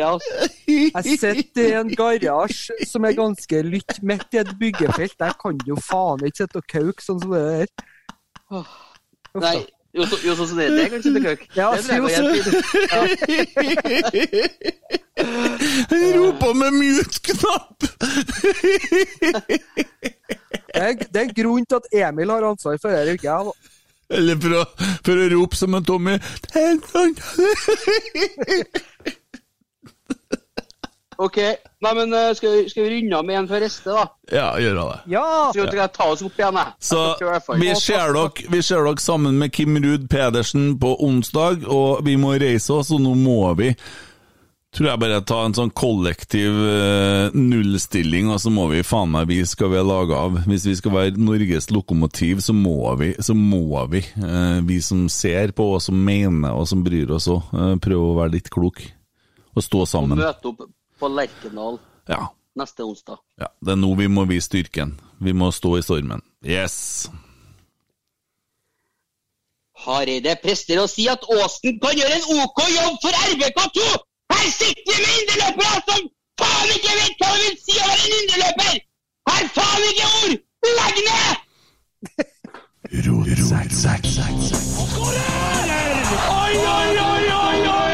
altså. 0.05 0.49
Jeg 0.67 1.19
sitter 1.21 1.63
i 1.63 1.73
en 1.79 1.89
garasje 1.97 2.85
som 2.85 3.07
er 3.07 3.15
ganske 3.17 3.61
lytt 3.65 3.97
midt 4.05 4.35
i 4.35 4.41
et 4.43 4.51
byggefelt. 4.59 5.15
Der 5.19 5.33
kan 5.41 5.57
du 5.63 5.73
faen 5.81 6.25
ikke 6.27 6.43
sitte 6.43 6.61
og 6.61 6.67
kauke 6.69 7.05
sånn 7.05 7.21
som 7.23 7.33
det 7.33 7.43
der. 7.47 7.75
Uff 8.51 8.79
Nei, 9.39 9.61
Jo, 9.93 10.05
så, 10.07 10.17
jo, 10.23 10.35
det, 10.35 10.47
så 10.47 10.55
det, 10.55 10.69
det 10.77 10.89
kan 10.91 11.01
sitte 11.03 11.21
køk. 11.21 11.41
Ja, 11.55 11.71
det 11.75 11.97
jo, 11.97 12.03
går. 12.03 12.11
Han 15.91 16.05
roper 16.15 16.53
med 16.53 16.71
mute-knapp! 16.71 17.77
Det 20.71 20.79
er, 20.79 20.93
det 20.95 21.19
er 21.19 21.25
en 21.25 21.35
grunn 21.35 21.65
til 21.67 21.75
at 21.81 21.87
Emil 22.07 22.31
har 22.31 22.47
ansvar 22.47 22.79
for 22.79 22.95
dette, 22.95 23.17
ikke 23.19 23.27
jeg. 23.27 23.41
da. 23.49 23.53
Eller 24.17 24.39
for 24.43 24.51
å, 24.55 24.63
for 25.05 25.19
å 25.19 25.27
rope 25.35 25.55
som 25.59 25.75
en 25.75 25.85
Tommy 25.87 26.15
OK. 31.21 31.37
Nei, 31.81 31.93
men 31.97 32.13
eh, 32.17 32.29
skal 32.37 32.55
vi, 32.55 32.61
skal 32.71 32.85
vi 32.85 32.91
runde 32.95 33.17
av 33.17 33.25
med 33.27 33.39
en 33.39 33.49
før 33.49 33.63
reste, 33.65 33.93
da? 33.93 34.05
Ja, 34.33 34.47
gjør 34.61 34.77
det. 34.79 34.85
Ja! 35.13 35.25
Så 35.53 35.65
skal 35.67 35.81
jeg 35.83 35.93
ta 35.97 36.07
oss 36.13 36.23
opp 36.25 36.39
igjen, 36.39 36.61
jeg. 36.61 36.77
Så 36.91 37.01
vi 37.61 37.73
ser, 37.77 38.13
dere, 38.17 38.45
vi 38.53 38.61
ser 38.65 38.87
dere 38.87 39.03
sammen 39.03 39.41
med 39.41 39.53
Kim 39.53 39.77
Ruud 39.81 40.07
Pedersen 40.11 40.71
på 40.81 40.95
onsdag, 41.05 41.67
og 41.69 42.01
vi 42.07 42.17
må 42.21 42.33
reise 42.41 42.79
oss, 42.79 42.93
og 42.95 43.03
nå 43.03 43.17
må 43.19 43.43
vi 43.59 43.75
Tror 44.71 44.87
jeg 44.87 44.99
bare 45.01 45.17
ta 45.27 45.37
en 45.43 45.51
sånn 45.51 45.73
kollektiv 45.75 46.55
eh, 46.63 47.33
nullstilling, 47.35 48.29
og 48.31 48.37
så 48.39 48.47
må 48.55 48.69
vi 48.71 48.85
faen 48.87 49.11
meg 49.11 49.27
vi 49.27 49.41
skal 49.43 49.67
vi 49.73 49.75
ha 49.75 49.83
laga 49.83 50.21
av. 50.29 50.37
Hvis 50.47 50.63
vi 50.69 50.77
skal 50.79 50.93
være 50.95 51.19
Norges 51.19 51.67
lokomotiv, 51.75 52.39
så 52.39 52.55
må 52.55 52.93
vi, 53.01 53.09
så 53.19 53.35
må 53.35 53.81
vi, 53.91 53.99
eh, 53.99 54.61
vi 54.63 54.77
som 54.79 55.09
ser 55.11 55.51
på, 55.57 55.73
og 55.75 55.83
som 55.83 55.99
mener, 55.99 56.55
og 56.55 56.69
som 56.71 56.85
bryr 56.87 57.11
oss 57.11 57.27
òg, 57.27 57.51
eh, 57.51 57.73
prøve 57.83 58.13
å 58.13 58.15
være 58.21 58.37
litt 58.37 58.47
klok. 58.53 58.79
Og 59.51 59.65
stå 59.65 59.83
sammen. 59.91 60.23
Møte 60.23 60.53
opp 60.53 60.63
på 61.01 61.09
Lerkendal 61.09 61.79
Ja. 62.09 62.27
neste 62.55 62.85
onsdag. 62.85 63.17
Ja, 63.41 63.49
det 63.65 63.73
er 63.75 63.81
nå 63.81 63.91
vi 63.97 64.07
må 64.07 64.25
vise 64.29 64.47
styrken. 64.51 64.95
Vi 65.21 65.33
må 65.33 65.51
stå 65.51 65.75
i 65.79 65.83
stormen. 65.85 66.21
Yes! 66.45 67.09
Hareide 69.81 70.35
prester 70.43 70.77
å 70.77 70.87
si 70.89 71.07
at 71.09 71.23
Aasen 71.35 71.79
kan 71.81 71.97
gjøre 71.97 72.17
en 72.19 72.25
OK 72.43 72.59
jobb 72.69 72.97
for 73.01 73.13
RBK2! 73.33 73.85
Her 74.31 74.47
sitter 74.53 74.83
vi 74.87 74.97
med 75.01 75.13
indreløpere 75.21 75.79
som 75.89 76.01
faen 76.41 76.69
ikke 76.75 76.93
vet 76.99 77.15
hva 77.23 77.31
det 77.33 77.41
vil 77.47 77.57
si 77.65 77.75
å 77.81 77.87
være 77.89 78.03
en 78.05 78.17
indreløper! 78.19 78.75
Her 79.31 79.49
faen 79.57 79.87
ikke 79.89 80.07
ord! 80.21 80.37
Legg 80.77 80.97
ned! 81.09 81.33
Oi, 85.21 86.53
oi, 86.77 86.89
oi, 87.09 87.23
oi, 87.41 87.59
oi! 87.73 87.90